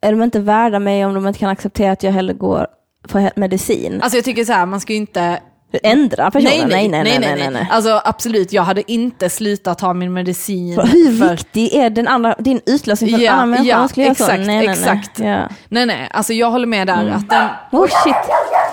är 0.00 0.12
de 0.12 0.22
inte 0.22 0.40
värda 0.40 0.78
mig 0.78 1.04
om 1.04 1.14
de 1.14 1.26
inte 1.26 1.38
kan 1.40 1.50
acceptera 1.50 1.92
att 1.92 2.02
jag 2.02 2.12
hellre 2.12 2.34
går 2.34 2.66
på 3.08 3.30
medicin? 3.36 4.00
Alltså 4.02 4.18
jag 4.18 4.24
tycker 4.24 4.44
så 4.44 4.52
här, 4.52 4.66
man 4.66 4.80
ska 4.80 4.92
ju 4.92 4.98
inte 4.98 5.40
Ändra 5.82 6.30
personen? 6.30 6.68
Nej 6.68 6.88
nej 6.88 7.04
nej, 7.04 7.18
nej, 7.36 7.50
nej, 7.50 7.68
Alltså 7.70 8.00
absolut, 8.04 8.52
jag 8.52 8.62
hade 8.62 8.92
inte 8.92 9.30
slutat 9.30 9.78
ta 9.78 9.94
min 9.94 10.12
medicin. 10.12 10.74
För 10.74 10.86
Hur 10.86 11.18
för- 11.18 11.30
viktig 11.30 11.74
är 11.74 11.90
den 11.90 12.08
andra, 12.08 12.34
din 12.38 12.60
utlösning 12.66 13.10
för 13.10 13.18
Ja, 13.18 13.32
en 13.32 13.38
annan 13.38 13.50
människa? 13.50 13.68
ja, 13.80 13.88
skulle 13.88 14.06
göra 14.06 14.14
så. 14.14 14.24
exakt, 14.24 14.46
Nej, 14.46 14.56
nej, 14.56 14.66
nej. 14.66 14.74
exakt. 14.78 15.18
Ja. 15.18 15.48
Nej 15.68 15.86
nej, 15.86 16.08
alltså 16.10 16.32
jag 16.32 16.50
håller 16.50 16.66
med 16.66 16.86
där 16.86 17.08
att 17.16 17.28
den... 17.30 17.48
Oh 17.72 17.86
shit, 18.04 18.14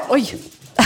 Oj, 0.10 0.36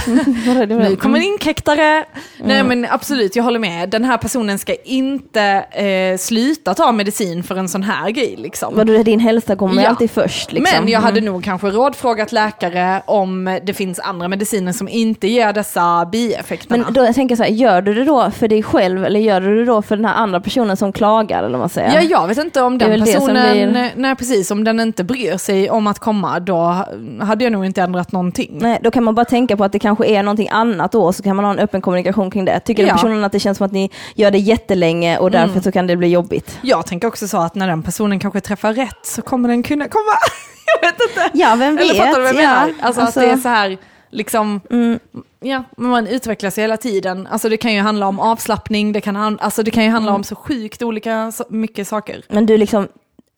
nu 0.67 0.95
kommer 0.95 1.17
en 1.19 1.23
inkräktare. 1.25 2.05
Nej 2.43 2.63
men 2.63 2.87
absolut, 2.89 3.35
jag 3.35 3.43
håller 3.43 3.59
med. 3.59 3.89
Den 3.89 4.03
här 4.03 4.17
personen 4.17 4.59
ska 4.59 4.75
inte 4.83 5.41
eh, 5.71 6.17
sluta 6.17 6.73
ta 6.73 6.91
medicin 6.91 7.43
för 7.43 7.55
en 7.55 7.69
sån 7.69 7.83
här 7.83 8.09
grej 8.09 8.35
liksom. 8.37 8.73
Vadå, 8.75 9.03
din 9.03 9.19
hälsa 9.19 9.55
kommer 9.55 9.83
Ja. 9.83 9.89
alltid 9.89 10.11
först 10.11 10.51
liksom. 10.53 10.77
Men 10.83 10.91
jag 10.93 10.99
hade 10.99 11.19
Mm. 11.19 11.33
nog 11.33 11.43
kanske 11.43 11.67
rådfrågat 11.69 12.31
läkare 12.31 13.01
om 13.05 13.59
det 13.63 13.73
finns 13.73 13.99
andra 13.99 14.27
mediciner 14.27 14.71
som 14.71 14.89
inte 14.89 15.27
ger 15.27 15.53
dessa 15.53 16.05
bieffekterna. 16.11 16.83
Men 16.85 16.93
då 16.93 17.05
jag 17.05 17.15
tänker 17.15 17.35
så 17.35 17.43
här, 17.43 17.49
gör 17.49 17.81
du 17.81 17.93
det 17.93 18.03
då 18.03 18.31
för 18.31 18.47
dig 18.47 18.63
själv 18.63 19.05
eller 19.05 19.19
gör 19.19 19.41
du 19.41 19.55
det 19.59 19.65
då 19.65 19.81
för 19.81 19.95
den 19.95 20.05
här 20.05 20.15
andra 20.15 20.39
personen 20.41 20.77
som 20.77 20.93
klagar 20.93 21.39
eller 21.39 21.49
vad 21.49 21.59
man 21.59 21.69
säger? 21.69 21.93
Ja, 21.95 22.01
jag 22.01 22.27
vet 22.27 22.37
inte 22.37 22.61
om 22.61 22.77
den 22.77 22.99
personen, 23.05 23.51
blir- 23.51 23.91
nej 23.95 24.15
precis, 24.15 24.51
om 24.51 24.63
den 24.63 24.79
inte 24.79 25.03
bryr 25.03 25.37
sig 25.37 25.69
om 25.69 25.87
att 25.87 25.99
komma, 25.99 26.39
då 26.39 26.85
hade 27.21 27.43
jag 27.43 27.51
nog 27.53 27.65
inte 27.65 27.81
ändrat 27.81 28.11
någonting. 28.11 28.57
Nej, 28.61 28.79
då 28.83 28.91
kan 28.91 29.03
man 29.03 29.15
bara 29.15 29.25
tänka 29.25 29.57
på 29.57 29.63
att 29.63 29.71
det 29.71 29.79
kanske 29.95 30.15
är 30.19 30.23
någonting 30.23 30.49
annat 30.51 30.91
då, 30.91 31.13
så 31.13 31.23
kan 31.23 31.35
man 31.35 31.45
ha 31.45 31.51
en 31.51 31.59
öppen 31.59 31.81
kommunikation 31.81 32.31
kring 32.31 32.45
det. 32.45 32.59
Tycker 32.59 32.83
Ja. 32.83 32.87
den 32.87 32.95
personen 32.97 33.23
att 33.23 33.31
det 33.31 33.39
känns 33.39 33.57
som 33.57 33.65
att 33.65 33.71
ni 33.71 33.89
gör 34.15 34.31
det 34.31 34.37
jättelänge 34.37 35.17
och 35.17 35.31
därför 35.31 35.59
så 35.59 35.71
kan 35.71 35.87
det 35.87 35.95
bli 35.95 36.07
jobbigt? 36.07 36.59
Jag 36.61 36.85
tänker 36.85 37.07
också 37.07 37.27
så 37.27 37.37
att 37.37 37.55
när 37.55 37.67
den 37.67 37.83
personen 37.83 38.19
kanske 38.19 38.41
träffar 38.41 38.73
rätt 38.73 39.05
så 39.05 39.21
kommer 39.21 39.49
den 39.49 39.63
kunna 39.63 39.87
komma. 39.87 40.11
jag 40.81 40.91
vet 40.91 41.01
inte. 41.09 41.29
Ja, 41.33 41.55
vem 41.55 41.75
vet? 41.75 41.85
Eller 41.91 42.05
fattar 42.05 42.19
du 42.19 42.25
vad 42.25 42.35
jag 42.35 42.43
ja. 42.43 42.49
menar? 42.49 42.73
Alltså, 42.81 43.01
att 43.01 43.13
det 43.13 43.25
är 43.25 43.37
så 43.37 43.49
här, 43.49 43.77
liksom, 44.09 44.61
ja, 45.39 45.63
men 45.77 45.89
man 45.89 46.07
utvecklas 46.07 46.57
hela 46.57 46.77
tiden. 46.77 47.27
Alltså 47.31 47.49
det 47.49 47.57
kan 47.57 47.73
ju 47.73 47.79
handla 47.81 48.07
om 48.07 48.19
avslappning, 48.19 48.91
det 48.91 49.01
kan, 49.01 49.39
alltså, 49.39 49.63
det 49.63 49.71
kan 49.71 49.83
ju 49.83 49.89
handla 49.89 50.13
om 50.13 50.23
så 50.23 50.35
sjukt 50.35 50.81
olika 50.81 51.31
mycket 51.49 51.87
saker. 51.87 52.21
Men 52.29 52.45
du 52.45 52.57
liksom, 52.57 52.87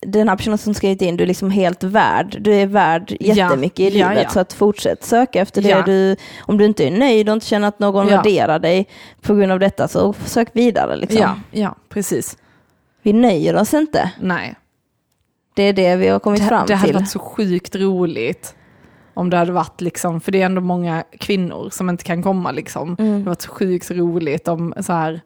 den 0.06 0.28
här 0.28 0.36
personen 0.36 0.58
som 0.58 0.74
skrivit 0.74 1.02
in, 1.02 1.16
du 1.16 1.22
är 1.24 1.28
liksom 1.28 1.50
helt 1.50 1.82
värd. 1.84 2.36
Du 2.40 2.54
är 2.54 2.66
värd 2.66 3.16
Ja. 3.20 3.34
jättemycket 3.34 3.80
i 3.80 3.98
Ja, 3.98 4.08
livet. 4.08 4.22
ja. 4.24 4.30
Så 4.30 4.40
att 4.40 4.52
fortsätt 4.52 5.04
söka 5.04 5.40
efter 5.40 5.62
det 5.62 5.68
Ja. 5.68 5.82
du, 5.82 6.16
om 6.40 6.58
du 6.58 6.64
inte 6.64 6.86
är 6.86 6.90
nöjd 6.90 7.28
och 7.28 7.32
inte 7.32 7.46
känner 7.46 7.68
att 7.68 7.78
någon 7.78 8.08
Ja. 8.08 8.16
värderar 8.16 8.58
dig 8.58 8.88
på 9.22 9.34
grund 9.34 9.52
av 9.52 9.58
detta, 9.58 9.88
så 9.88 10.12
sök 10.12 10.48
vidare. 10.52 10.96
Liksom. 10.96 11.20
Ja, 11.20 11.34
ja, 11.50 11.74
precis. 11.88 12.36
Vi 13.02 13.12
nöjer 13.12 13.56
oss 13.56 13.74
inte. 13.74 14.10
Nej. 14.20 14.54
Det 15.54 15.62
är 15.62 15.72
det 15.72 15.96
vi 15.96 16.08
har 16.08 16.18
kommit 16.18 16.40
Det, 16.40 16.46
fram 16.48 16.66
det 16.66 16.74
hade 16.74 16.86
till. 16.92 16.96
varit 17.00 17.10
så 17.10 17.18
sjukt 17.18 17.76
roligt 17.76 18.54
om 19.14 19.30
det 19.30 19.36
hade 19.36 19.52
varit 19.52 19.80
liksom, 19.80 20.20
för 20.20 20.32
det 20.32 20.42
är 20.42 20.46
ändå 20.46 20.60
många 20.60 21.04
kvinnor 21.20 21.68
som 21.70 21.90
inte 21.90 22.04
kan 22.04 22.22
komma 22.22 22.50
liksom. 22.50 22.94
Det 22.98 23.02
hade 23.10 23.24
varit 23.24 23.42
så 23.42 23.50
sjukt 23.50 23.90
roligt 23.90 24.48
om 24.48 24.74
så 24.80 24.92
här, 24.92 25.20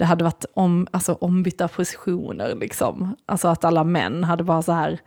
det 0.00 0.06
hade 0.06 0.24
varit 0.24 0.44
om, 0.54 0.86
alltså, 0.90 1.12
ombytta 1.20 1.68
positioner 1.68 2.54
liksom. 2.54 3.16
Alltså 3.26 3.48
att 3.48 3.64
alla 3.64 3.84
män 3.84 4.24
hade 4.24 4.44
bara 4.44 4.62
så 4.62 4.72
här, 4.72 4.98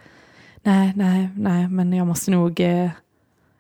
nej, 0.64 0.94
nej, 0.96 1.30
nej, 1.38 1.68
men 1.68 1.94
jag 1.94 2.08
måste 2.08 2.32
nog 2.32 2.60
eh, 2.60 2.90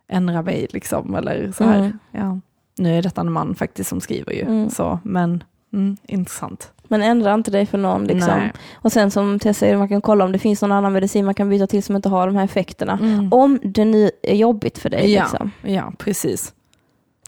ändra 0.07 0.41
mig 0.41 0.67
liksom. 0.69 1.15
Eller 1.15 1.51
så 1.51 1.63
här, 1.63 1.79
Mm. 1.79 1.99
ja. 2.11 2.39
Nu 2.77 2.97
är 2.97 3.01
detta 3.01 3.21
en 3.21 3.31
man 3.31 3.55
faktiskt 3.55 3.89
som 3.89 4.01
skriver 4.01 4.34
ju, 4.34 4.41
Mm. 4.41 4.69
så, 4.69 4.99
men 5.03 5.43
mm, 5.73 5.97
intressant. 6.07 6.71
Men 6.88 7.01
ändra 7.01 7.34
inte 7.34 7.51
dig 7.51 7.65
för 7.65 7.77
någon. 7.77 8.03
Liksom. 8.03 8.38
Nej. 8.39 8.51
Och 8.75 8.91
sen 8.91 9.11
som 9.11 9.39
Tess 9.39 9.57
säger, 9.57 9.77
man 9.77 9.88
kan 9.89 10.01
kolla 10.01 10.25
om 10.25 10.31
det 10.31 10.39
finns 10.39 10.61
någon 10.61 10.71
annan 10.71 10.93
medicin 10.93 11.25
man 11.25 11.34
kan 11.34 11.49
byta 11.49 11.67
till 11.67 11.84
som 11.84 11.95
inte 11.95 12.09
har 12.09 12.27
de 12.27 12.36
här 12.36 12.43
effekterna. 12.45 12.99
Om 13.31 13.59
det 13.63 13.86
nu 13.86 14.11
är 14.23 14.36
jobbigt 14.36 14.77
för 14.77 14.89
dig. 14.89 14.99
Mm. 14.99 15.11
Ja, 15.13 15.21
Liksom. 15.23 15.51
ja, 15.73 15.93
precis. 15.97 16.53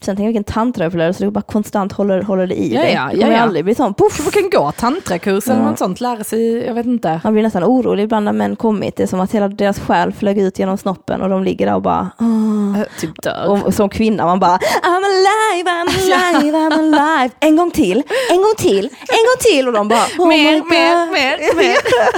Sen 0.02 0.16
tänker 0.16 0.22
jag 0.22 0.28
vilken 0.28 0.44
tantraupplevelse, 0.54 1.18
så 1.18 1.24
du 1.24 1.30
bara 1.30 1.42
konstant 1.42 1.92
håller, 1.92 2.22
håller 2.22 2.46
det 2.46 2.54
i 2.54 2.74
Ja, 2.74 2.80
dig. 2.80 2.92
ja, 2.92 3.08
du 3.12 3.18
kommer 3.20 3.32
ja, 3.32 3.36
ja. 3.38 3.42
aldrig 3.42 3.64
bli 3.64 3.74
sån, 3.74 3.94
poff! 3.94 4.24
Du 4.24 4.30
kan 4.30 4.50
gå 4.50 4.72
tantrakurs 4.72 5.46
eller 5.48 5.60
Ja. 5.60 5.70
något 5.70 5.78
sånt, 5.78 6.00
lära 6.00 6.24
sig, 6.24 6.66
jag 6.66 6.74
vet 6.74 6.86
inte. 6.86 7.20
Man 7.24 7.32
blir 7.32 7.42
nästan 7.42 7.64
orolig 7.64 8.04
ibland 8.04 8.24
när 8.24 8.32
män 8.32 8.56
kommit. 8.56 8.96
Det 8.96 9.02
är 9.02 9.06
som 9.06 9.20
att 9.20 9.32
hela 9.34 9.48
deras 9.48 9.78
själ 9.80 10.12
flög 10.12 10.38
ut 10.38 10.58
genom 10.58 10.78
snoppen 10.78 11.22
och 11.22 11.28
de 11.28 11.44
ligger 11.44 11.66
där 11.66 11.74
och 11.74 11.82
bara 11.82 12.10
"Åh." 12.20 12.80
Äh, 12.80 12.86
Typ 13.00 13.22
dör. 13.22 13.48
och, 13.50 13.62
och 13.66 13.74
som 13.74 13.88
kvinna 13.88 14.24
man 14.26 14.40
bara 14.40 14.56
I'm 14.58 15.02
alive, 15.04 15.70
I'm 15.70 15.88
alive, 16.36 16.58
I'm 16.58 16.72
alive. 16.96 17.34
En 17.40 17.56
gång 17.56 17.70
till, 17.70 18.02
en 18.30 18.36
gång 18.36 18.54
till, 18.58 18.84
en 18.84 19.24
gång 19.26 19.36
till. 19.52 19.66
Och 19.66 19.72
de 19.72 19.88
bara 19.88 20.04
oh 20.18 20.28
mer, 20.28 20.52
mer, 20.52 21.12
mer, 21.12 21.56
mer. 21.56 21.76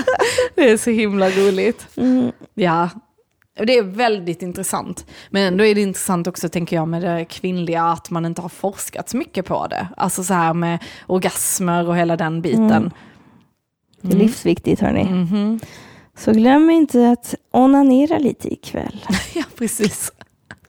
Det 0.54 0.70
är 0.70 0.76
så 0.76 0.90
himla 0.90 1.30
roligt. 1.30 1.86
Mm. 1.96 2.32
Ja, 2.54 2.88
det 3.66 3.78
är 3.78 3.82
väldigt 3.82 4.42
intressant. 4.42 5.06
Men 5.30 5.42
ändå 5.42 5.64
är 5.64 5.74
det 5.74 5.80
intressant 5.80 6.26
också, 6.26 6.48
tänker 6.48 6.76
jag, 6.76 6.88
med 6.88 7.02
det 7.02 7.24
kvinnliga, 7.24 7.82
att 7.82 8.10
man 8.10 8.26
inte 8.26 8.42
har 8.42 8.48
forskat 8.48 9.08
så 9.08 9.16
mycket 9.16 9.46
på 9.46 9.66
det. 9.66 9.88
Alltså 9.96 10.24
så 10.24 10.34
här 10.34 10.54
med 10.54 10.78
orgasmer 11.06 11.88
och 11.88 11.96
hela 11.96 12.16
den 12.16 12.42
biten. 12.42 12.70
Mm. 12.70 12.90
Det 14.00 14.12
är 14.12 14.18
livsviktigt 14.18 14.80
hörni. 14.80 15.04
Mhm. 15.04 15.60
Så 16.16 16.32
glöm 16.32 16.70
inte 16.70 17.10
att 17.10 17.34
onanera 17.50 18.18
lite 18.18 18.52
ikväll. 18.52 19.04
Ja, 19.34 19.42
precis. 19.58 20.12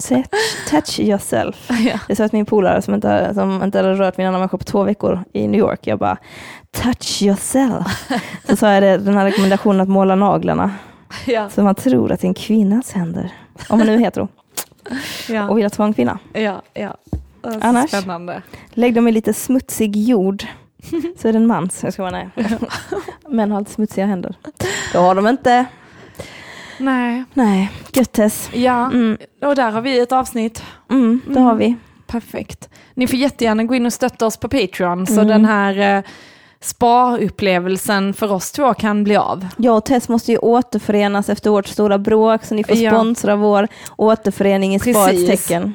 Touch, 0.08 0.26
touch 0.70 1.00
yourself. 1.00 1.70
Ja. 1.70 2.00
Det 2.08 2.14
är 2.14 2.16
så 2.16 2.24
att 2.24 2.32
min 2.32 2.46
polare 2.46 2.82
som 2.82 2.94
inte, 2.94 3.32
som 3.34 3.64
inte 3.64 3.78
hade 3.78 3.94
rört 3.94 4.20
en 4.20 4.26
annan 4.26 4.40
människa 4.40 4.58
på 4.58 4.64
två 4.64 4.84
veckor 4.84 5.24
i 5.34 5.48
New 5.48 5.60
York, 5.60 5.88
jag 5.88 6.00
bara 6.00 6.18
touch 6.72 7.22
yourself. 7.22 8.12
Så 8.50 8.56
sa 8.56 8.74
jag 8.74 8.84
det, 8.84 8.98
den 8.98 9.14
här 9.14 9.26
rekommendationen 9.26 9.82
att 9.82 9.90
måla 9.90 10.16
naglarna. 10.16 10.72
Ja. 11.28 11.50
Så 11.50 11.64
man 11.64 11.76
tror 11.76 12.12
att 12.12 12.20
det 12.22 12.26
är 12.26 12.30
en 12.30 12.34
kvinnas 12.34 12.92
händer. 12.92 13.32
Om 13.70 13.78
man 13.78 13.88
nu 13.88 13.94
är 13.94 13.98
hetero 14.00 14.28
Ja. 15.30 15.50
och 15.50 15.58
vill 15.58 15.66
att 15.66 15.78
vara 15.78 15.88
en 15.88 15.94
kvinna. 15.94 16.20
Ja, 16.34 16.62
ja. 16.74 16.96
Annars? 17.62 17.90
Spännande. 17.90 18.42
Lägg 18.70 18.94
dem 18.94 19.08
i 19.08 19.12
lite 19.12 19.34
smutsig 19.34 19.96
jord. 19.98 20.44
Så 21.22 21.28
är 21.28 21.34
det 21.34 21.38
en 21.40 21.48
mans. 21.48 21.84
Jag 21.84 21.94
ska 21.94 22.02
vara 22.04 22.12
nej. 22.12 22.30
Män 23.30 23.52
har 23.52 23.58
alltid 23.58 23.74
smutsiga 23.74 24.06
händer. 24.06 24.36
Det 24.92 24.98
har 24.98 25.16
de 25.16 25.28
inte. 25.28 25.66
Nej. 26.78 27.24
Nej, 27.34 27.72
göttes. 27.94 28.50
Ja, 28.54 28.86
Mm, 28.86 29.18
och 29.42 29.56
där 29.56 29.72
har 29.72 29.82
vi 29.82 30.00
ett 30.00 30.12
avsnitt. 30.12 30.64
mm, 30.90 31.22
det 31.28 31.40
har 31.40 31.56
vi. 31.56 31.76
Perfekt. 32.08 32.70
Ni 32.94 33.08
får 33.08 33.20
jättegärna 33.20 33.64
gå 33.64 33.76
in 33.76 33.86
och 33.86 33.94
stötta 33.94 34.26
oss 34.26 34.38
på 34.38 34.48
Patreon 34.50 35.08
så 35.08 35.14
Mm. 35.14 35.28
den 35.28 35.46
här 35.46 35.98
eh, 35.98 36.04
spa-upplevelsen 36.62 38.14
för 38.14 38.32
oss 38.32 38.52
två 38.52 38.74
kan 38.74 39.04
bli 39.04 39.16
av. 39.16 39.48
Jag 39.58 39.78
och 39.78 39.86
Tess 39.86 40.10
måste 40.10 40.32
ju 40.32 40.38
återförenas 40.38 41.30
efter 41.30 41.50
vårt 41.50 41.68
stora 41.68 41.98
bråk, 41.98 42.46
så 42.46 42.56
ni 42.56 42.64
får 42.64 42.76
Ja. 42.78 42.92
sponsra 42.92 43.36
vår 43.36 43.68
återförening 43.98 44.76
i 44.76 44.80
sparets 44.80 45.28
tecken. 45.28 45.74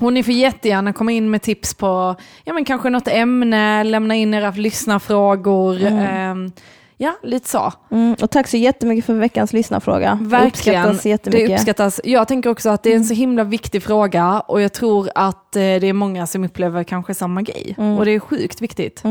Och 0.00 0.12
ni 0.12 0.22
får 0.22 0.34
jättegärna 0.34 0.92
komma 0.92 1.12
in 1.12 1.30
med 1.30 1.42
tips 1.42 1.74
på 1.74 2.14
ja, 2.44 2.52
men 2.52 2.64
kanske 2.64 2.90
något 2.90 3.08
ämne, 3.08 3.84
lämna 3.84 4.14
in 4.14 4.34
era 4.34 4.50
lyssnarfrågor. 4.50 5.82
ehm, 5.86 6.52
ja, 6.96 7.12
lite 7.22 7.48
så. 7.48 7.72
Mm, 7.90 8.16
och 8.22 8.30
tack 8.30 8.48
så 8.48 8.56
jättemycket 8.56 9.04
för 9.04 9.14
veckans 9.14 9.52
lyssnarfråga. 9.52 10.18
Det 10.22 10.28
Verkligen. 10.28 10.46
uppskattas 10.82 11.06
jättemycket. 11.06 11.48
Det 11.48 11.54
uppskattas. 11.54 12.00
Jag 12.04 12.28
tänker 12.28 12.50
också 12.50 12.70
att 12.70 12.82
det 12.82 12.92
är 12.92 12.96
en 12.96 13.04
så 13.04 13.14
himla 13.14 13.44
viktig 13.44 13.82
fråga 13.82 14.40
och 14.40 14.60
jag 14.60 14.72
tror 14.72 15.08
att 15.14 15.56
eh, 15.56 15.60
det 15.60 15.86
är 15.86 15.92
många 15.92 16.26
som 16.26 16.44
upplever 16.44 16.84
kanske 16.84 17.14
samma 17.14 17.42
grej. 17.42 17.74
Mm. 17.78 17.98
Och 17.98 18.04
det 18.04 18.10
är 18.10 18.18
sjukt 18.20 18.60
viktigt. 18.60 19.02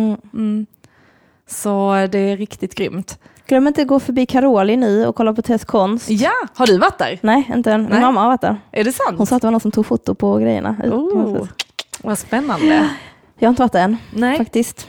Så 1.51 2.07
det 2.11 2.19
är 2.19 2.37
riktigt 2.37 2.75
grymt. 2.75 3.19
Glöm 3.47 3.67
inte 3.67 3.81
att 3.81 3.87
gå 3.87 3.99
förbi 3.99 4.25
Karoli 4.25 4.77
nu 4.77 5.05
och 5.07 5.15
kolla 5.15 5.33
på 5.33 5.41
Tess 5.41 5.65
konst. 5.65 6.09
Ja, 6.09 6.31
har 6.55 6.67
du 6.67 6.77
varit 6.77 6.97
där? 6.97 7.19
Nej, 7.21 7.51
inte 7.55 7.71
än. 7.71 7.81
Min 7.81 7.89
Nej. 7.91 8.01
mamma 8.01 8.21
har 8.21 8.27
varit 8.27 8.41
där. 8.41 8.55
Är 8.71 8.83
det 8.83 8.91
sant? 8.91 9.17
Hon 9.17 9.27
sa 9.27 9.35
att 9.35 9.41
det 9.41 9.45
var 9.47 9.51
någon 9.51 9.61
som 9.61 9.71
tog 9.71 9.85
foto 9.85 10.15
på 10.15 10.37
grejerna. 10.37 10.75
Oh, 10.83 11.47
vad 12.03 12.19
spännande. 12.19 12.89
Jag 13.39 13.47
har 13.47 13.49
inte 13.49 13.61
varit 13.61 13.71
där 13.71 13.83
än, 13.83 13.97
Nej. 14.13 14.37
faktiskt. 14.37 14.87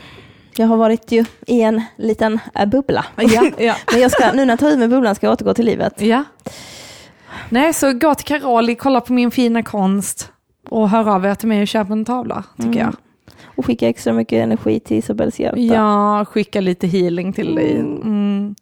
Jag 0.56 0.66
har 0.66 0.76
varit 0.76 1.12
ju 1.12 1.24
i 1.46 1.60
en 1.62 1.82
liten 1.96 2.38
äh, 2.54 2.66
bubbla. 2.66 3.04
Ja, 3.16 3.50
ja. 3.58 3.74
Men 3.92 4.00
jag 4.00 4.10
ska, 4.10 4.32
nu 4.32 4.44
när 4.44 4.52
jag 4.52 4.58
tar 4.58 4.70
ut 4.70 4.78
med 4.78 4.90
bubblan 4.90 5.14
ska 5.14 5.26
jag 5.26 5.32
återgå 5.32 5.54
till 5.54 5.64
livet. 5.66 6.00
ja. 6.00 6.24
Nej, 7.48 7.72
så 7.72 7.92
gå 7.92 8.14
till 8.14 8.26
Karoli, 8.26 8.74
kolla 8.74 9.00
på 9.00 9.12
min 9.12 9.30
fina 9.30 9.62
konst 9.62 10.32
och 10.70 10.88
hör 10.90 11.08
av 11.14 11.24
er 11.26 11.34
till 11.34 11.48
mig 11.48 11.62
och 11.62 11.68
köp 11.68 11.90
en 11.90 12.04
tavla, 12.04 12.44
tycker 12.56 12.68
Mm. 12.68 12.78
jag. 12.78 12.94
Och 13.54 13.66
skicka 13.66 13.88
extra 13.88 14.12
mycket 14.12 14.42
energi 14.42 14.80
till 14.80 14.96
Isabels 14.96 15.40
hjärta. 15.40 15.58
Ja, 15.58 16.24
skicka 16.24 16.60
lite 16.60 16.86
healing 16.86 17.32
till 17.32 17.54
dig. 17.54 17.76
Mm. 17.76 18.54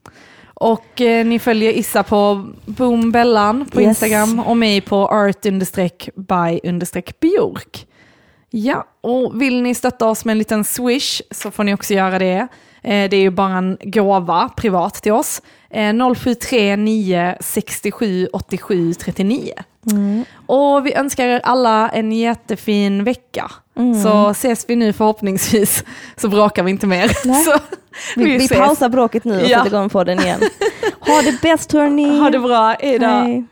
Och 0.55 1.01
eh, 1.01 1.27
ni 1.27 1.39
följer 1.39 1.73
Issa 1.73 2.03
på 2.03 2.47
Boombellan 2.67 3.67
på 3.67 3.81
Yes. 3.81 3.89
Instagram 3.89 4.41
och 4.41 4.57
mig 4.57 4.81
på 4.81 4.97
art-by-bjork. 6.17 7.87
Ja, 8.51 8.87
och 9.01 9.43
vill 9.43 9.63
ni 9.63 9.75
stötta 9.75 10.07
oss 10.07 10.25
med 10.25 10.33
en 10.33 10.39
liten 10.39 10.65
swish 10.65 11.23
så 11.31 11.51
får 11.51 11.65
ni 11.65 11.75
också 11.75 11.95
göra 11.95 12.19
det. 12.19 12.49
Eh, 12.83 13.11
det 13.11 13.17
är 13.17 13.21
ju 13.21 13.31
bara 13.31 13.59
en 13.59 13.79
gåva 13.83 14.49
privat 14.57 14.95
till 14.95 15.13
oss. 15.13 15.43
Eh, 15.71 16.15
0739 16.15 17.35
67 17.41 18.29
87 18.33 18.95
39. 18.95 19.53
Mm. 19.93 20.25
Och 20.47 20.87
vi 20.87 20.95
önskar 20.95 21.25
er 21.27 21.41
alla 21.45 21.89
en 21.89 22.13
jättefin 22.13 23.05
vecka. 23.05 23.51
Mm. 23.79 24.03
Så 24.03 24.31
ses 24.31 24.65
vi 24.69 24.77
nu 24.77 24.93
förhoppningsvis, 24.93 25.85
så 26.17 26.29
bråkar 26.29 26.63
vi 26.63 26.71
inte 26.71 26.87
mer. 26.87 27.11
Vi, 28.17 28.25
vi 28.25 28.37
ses. 28.37 28.59
pausar 28.59 28.89
bråket 28.89 29.25
nu 29.25 29.37
och 29.43 29.49
Ja. 29.49 29.59
sätter 29.59 29.77
igång 29.77 29.89
på 29.89 30.05
den 30.05 30.19
igen. 30.21 30.41
Ha 31.01 31.23
det 31.23 31.41
bäst 31.43 31.73
hörni! 31.73 32.19
Ha 32.19 32.31
det 32.31 32.39
bra, 32.39 32.77
hejdå. 32.81 33.07
Hej. 33.07 33.45